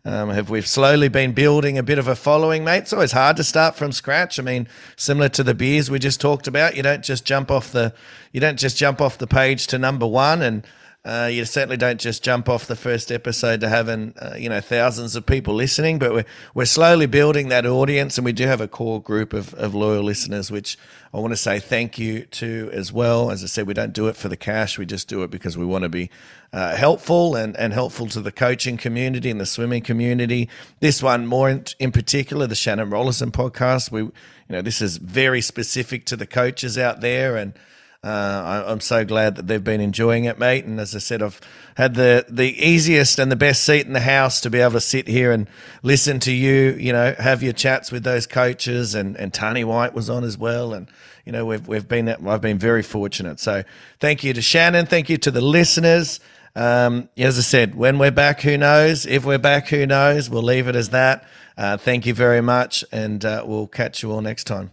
um, 0.08 0.30
have 0.30 0.50
we've 0.50 0.66
slowly 0.66 1.10
been 1.10 1.34
building 1.34 1.78
a 1.78 1.84
bit 1.84 2.00
of 2.00 2.08
a 2.08 2.16
following, 2.16 2.64
mate. 2.64 2.78
It's 2.78 2.94
always 2.94 3.12
hard 3.12 3.36
to 3.38 3.44
start 3.44 3.76
from 3.76 3.92
scratch. 3.92 4.40
I 4.40 4.44
mean, 4.44 4.70
similar 4.96 5.28
to 5.30 5.44
the 5.44 5.54
beers 5.54 5.92
we 5.92 6.00
just 6.00 6.22
talked 6.22 6.48
about, 6.48 6.78
you 6.78 6.82
don't 6.82 7.04
just 7.04 7.26
jump 7.26 7.52
off 7.52 7.74
the 7.74 7.94
you 8.32 8.40
don't 8.40 8.58
just 8.58 8.78
jump 8.78 9.02
off 9.02 9.18
the 9.18 9.28
page 9.28 9.68
to 9.68 9.78
number 9.78 10.08
one, 10.08 10.42
and 10.42 10.66
uh, 11.08 11.28
you 11.28 11.46
certainly 11.46 11.78
don't 11.78 12.02
just 12.02 12.22
jump 12.22 12.50
off 12.50 12.68
the 12.68 12.76
first 12.76 13.14
episode 13.14 13.62
to 13.62 13.70
having 13.70 14.14
uh, 14.22 14.36
you 14.38 14.50
know 14.50 14.60
thousands 14.60 15.16
of 15.16 15.26
people 15.26 15.54
listening. 15.54 16.00
But 16.00 16.12
we're 16.12 16.26
we're 16.54 16.66
slowly 16.66 17.06
building 17.06 17.48
that 17.48 17.66
audience, 17.66 18.18
and 18.18 18.26
we 18.26 18.34
do 18.34 18.46
have 18.46 18.60
a 18.60 18.68
core 18.68 19.02
group 19.02 19.32
of, 19.32 19.54
of 19.54 19.74
loyal 19.74 20.04
listeners, 20.04 20.52
which 20.52 20.78
I 21.14 21.20
want 21.20 21.32
to 21.32 21.38
say 21.38 21.60
thank 21.60 21.98
you 21.98 22.24
to 22.26 22.70
as 22.74 22.92
well. 22.92 23.32
As 23.32 23.42
I 23.42 23.48
said, 23.48 23.68
we 23.68 23.74
don't 23.74 23.94
do 23.94 24.10
it 24.10 24.18
for 24.18 24.28
the 24.28 24.36
cash; 24.36 24.78
we 24.78 24.86
just 24.86 25.08
do 25.08 25.24
it 25.24 25.32
because 25.32 25.58
we 25.58 25.64
want 25.64 25.84
to 25.84 25.90
be 25.90 26.10
uh, 26.52 26.76
helpful 26.76 27.38
and, 27.38 27.56
and 27.56 27.72
helpful 27.72 28.08
to 28.08 28.20
the 28.20 28.32
coaching 28.34 28.76
community 28.76 29.30
and 29.30 29.40
the 29.40 29.46
swimming 29.46 29.84
community. 29.84 30.50
This 30.82 31.02
one 31.02 31.26
more 31.26 31.50
in, 31.50 31.64
in 31.80 31.94
particular, 31.94 32.48
the 32.48 32.56
Shannon 32.56 32.90
Rollason 32.90 33.32
podcast. 33.32 33.92
We, 33.92 34.02
you 34.02 34.14
know, 34.50 34.62
this 34.62 34.82
is 34.82 34.98
very 34.98 35.40
specific 35.40 36.04
to 36.08 36.18
the 36.18 36.28
coaches 36.28 36.78
out 36.78 37.00
there, 37.00 37.38
and 37.38 37.54
uh, 38.04 38.08
I, 38.08 38.72
I'm 38.72 38.80
so 38.80 39.04
glad 39.04 39.36
that 39.36 39.48
they've 39.48 39.64
been 39.64 39.82
enjoying 39.82 40.26
it, 40.26 40.38
mate. 40.38 40.66
And 40.66 40.80
as 40.80 40.96
I 40.96 41.00
said, 41.00 41.22
I've 41.22 41.42
had 41.76 41.96
the 41.96 42.26
the 42.30 42.54
easiest 42.64 43.20
and 43.20 43.32
the 43.32 43.36
best 43.36 43.64
seat 43.64 43.86
in 43.88 43.94
the 43.94 44.00
house 44.00 44.40
to 44.42 44.50
be 44.50 44.60
able 44.60 44.74
to 44.74 44.82
sit 44.82 45.08
here 45.08 45.32
and 45.32 45.48
listen 45.84 46.20
to 46.22 46.32
you. 46.32 46.76
You 46.80 46.94
know, 46.94 47.16
have 47.18 47.42
your 47.42 47.54
chats 47.54 47.92
with 47.92 48.04
those 48.04 48.28
coaches, 48.28 48.94
and 48.94 49.16
and 49.18 49.34
Tani 49.34 49.64
White 49.64 49.94
was 49.94 50.10
on 50.10 50.24
as 50.24 50.38
well, 50.38 50.74
and 50.74 50.88
you 51.26 51.32
know 51.32 51.46
we've 51.46 51.68
we've 51.68 51.88
been 51.88 52.08
I've 52.08 52.42
been 52.42 52.60
very 52.60 52.84
fortunate. 52.84 53.40
So 53.40 53.64
thank 54.00 54.24
you 54.24 54.34
to 54.34 54.42
Shannon, 54.42 54.86
thank 54.86 55.10
you 55.10 55.18
to 55.18 55.32
the 55.32 55.42
listeners. 55.42 56.20
Um, 56.56 57.10
as 57.18 57.38
I 57.38 57.42
said, 57.42 57.76
when 57.76 58.00
we're 58.00 58.10
back, 58.10 58.42
who 58.42 58.58
knows? 58.58 59.06
If 59.06 59.26
we're 59.26 59.38
back, 59.38 59.68
who 59.68 59.86
knows? 59.86 60.30
We'll 60.30 60.42
leave 60.42 60.68
it 60.68 60.76
as 60.76 60.90
that. 60.90 61.28
Uh, 61.56 61.78
thank 61.78 62.06
you 62.06 62.14
very 62.14 62.42
much, 62.42 62.84
and 62.92 63.24
uh, 63.26 63.44
we'll 63.46 63.68
catch 63.68 64.02
you 64.02 64.12
all 64.12 64.22
next 64.22 64.46
time. 64.46 64.72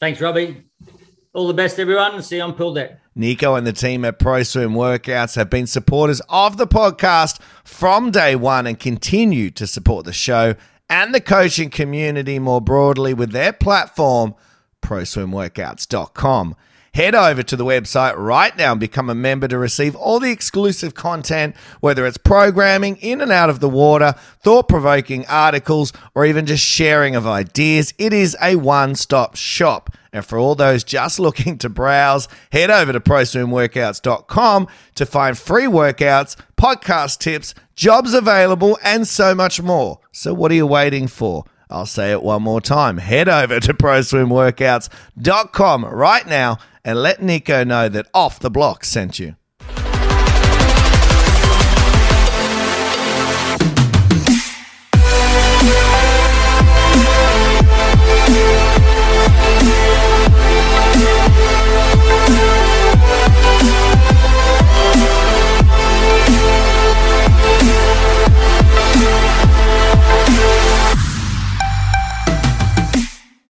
thanks 0.00 0.20
robbie 0.20 0.64
all 1.36 1.46
the 1.46 1.54
best 1.54 1.78
everyone 1.78 2.20
see 2.22 2.36
you 2.36 2.42
on 2.42 2.54
pool 2.54 2.72
deck 2.72 2.98
Nico 3.14 3.54
and 3.54 3.66
the 3.66 3.72
team 3.72 4.04
at 4.04 4.18
Pro 4.18 4.42
Swim 4.42 4.72
Workouts 4.72 5.36
have 5.36 5.48
been 5.48 5.66
supporters 5.66 6.20
of 6.28 6.56
the 6.56 6.66
podcast 6.66 7.40
from 7.64 8.10
day 8.10 8.36
one 8.36 8.66
and 8.66 8.78
continue 8.78 9.50
to 9.52 9.66
support 9.66 10.04
the 10.04 10.12
show 10.12 10.54
and 10.88 11.14
the 11.14 11.20
coaching 11.20 11.70
community 11.70 12.38
more 12.38 12.60
broadly 12.60 13.14
with 13.14 13.32
their 13.32 13.52
platform, 13.52 14.34
proswimworkouts.com. 14.82 16.56
Head 16.94 17.14
over 17.14 17.42
to 17.42 17.56
the 17.56 17.64
website 17.64 18.16
right 18.16 18.56
now 18.56 18.72
and 18.72 18.80
become 18.80 19.10
a 19.10 19.14
member 19.14 19.46
to 19.48 19.58
receive 19.58 19.94
all 19.94 20.18
the 20.18 20.30
exclusive 20.30 20.94
content, 20.94 21.54
whether 21.80 22.06
it's 22.06 22.16
programming 22.16 22.96
in 22.96 23.20
and 23.20 23.30
out 23.30 23.50
of 23.50 23.60
the 23.60 23.68
water, 23.68 24.14
thought 24.42 24.66
provoking 24.66 25.26
articles, 25.26 25.92
or 26.14 26.24
even 26.24 26.46
just 26.46 26.64
sharing 26.64 27.14
of 27.14 27.26
ideas. 27.26 27.92
It 27.98 28.14
is 28.14 28.34
a 28.40 28.56
one 28.56 28.94
stop 28.94 29.36
shop. 29.36 29.90
And 30.16 30.24
for 30.24 30.38
all 30.38 30.54
those 30.54 30.82
just 30.82 31.20
looking 31.26 31.58
to 31.58 31.68
browse, 31.68 32.26
head 32.50 32.70
over 32.70 32.90
to 32.90 33.00
proswimworkouts.com 33.00 34.68
to 34.94 35.06
find 35.06 35.36
free 35.36 35.66
workouts, 35.66 36.36
podcast 36.56 37.18
tips, 37.18 37.52
jobs 37.74 38.14
available, 38.14 38.78
and 38.82 39.06
so 39.06 39.34
much 39.34 39.60
more. 39.60 40.00
So, 40.12 40.32
what 40.32 40.50
are 40.50 40.54
you 40.54 40.66
waiting 40.66 41.06
for? 41.06 41.44
I'll 41.68 41.84
say 41.84 42.12
it 42.12 42.22
one 42.22 42.42
more 42.42 42.62
time. 42.62 42.96
Head 42.96 43.28
over 43.28 43.60
to 43.60 43.74
proswimworkouts.com 43.74 45.84
right 45.84 46.26
now 46.26 46.56
and 46.82 47.02
let 47.02 47.20
Nico 47.20 47.62
know 47.64 47.90
that 47.90 48.08
Off 48.14 48.38
the 48.38 48.50
Block 48.50 48.84
sent 48.84 49.18
you. 49.18 49.36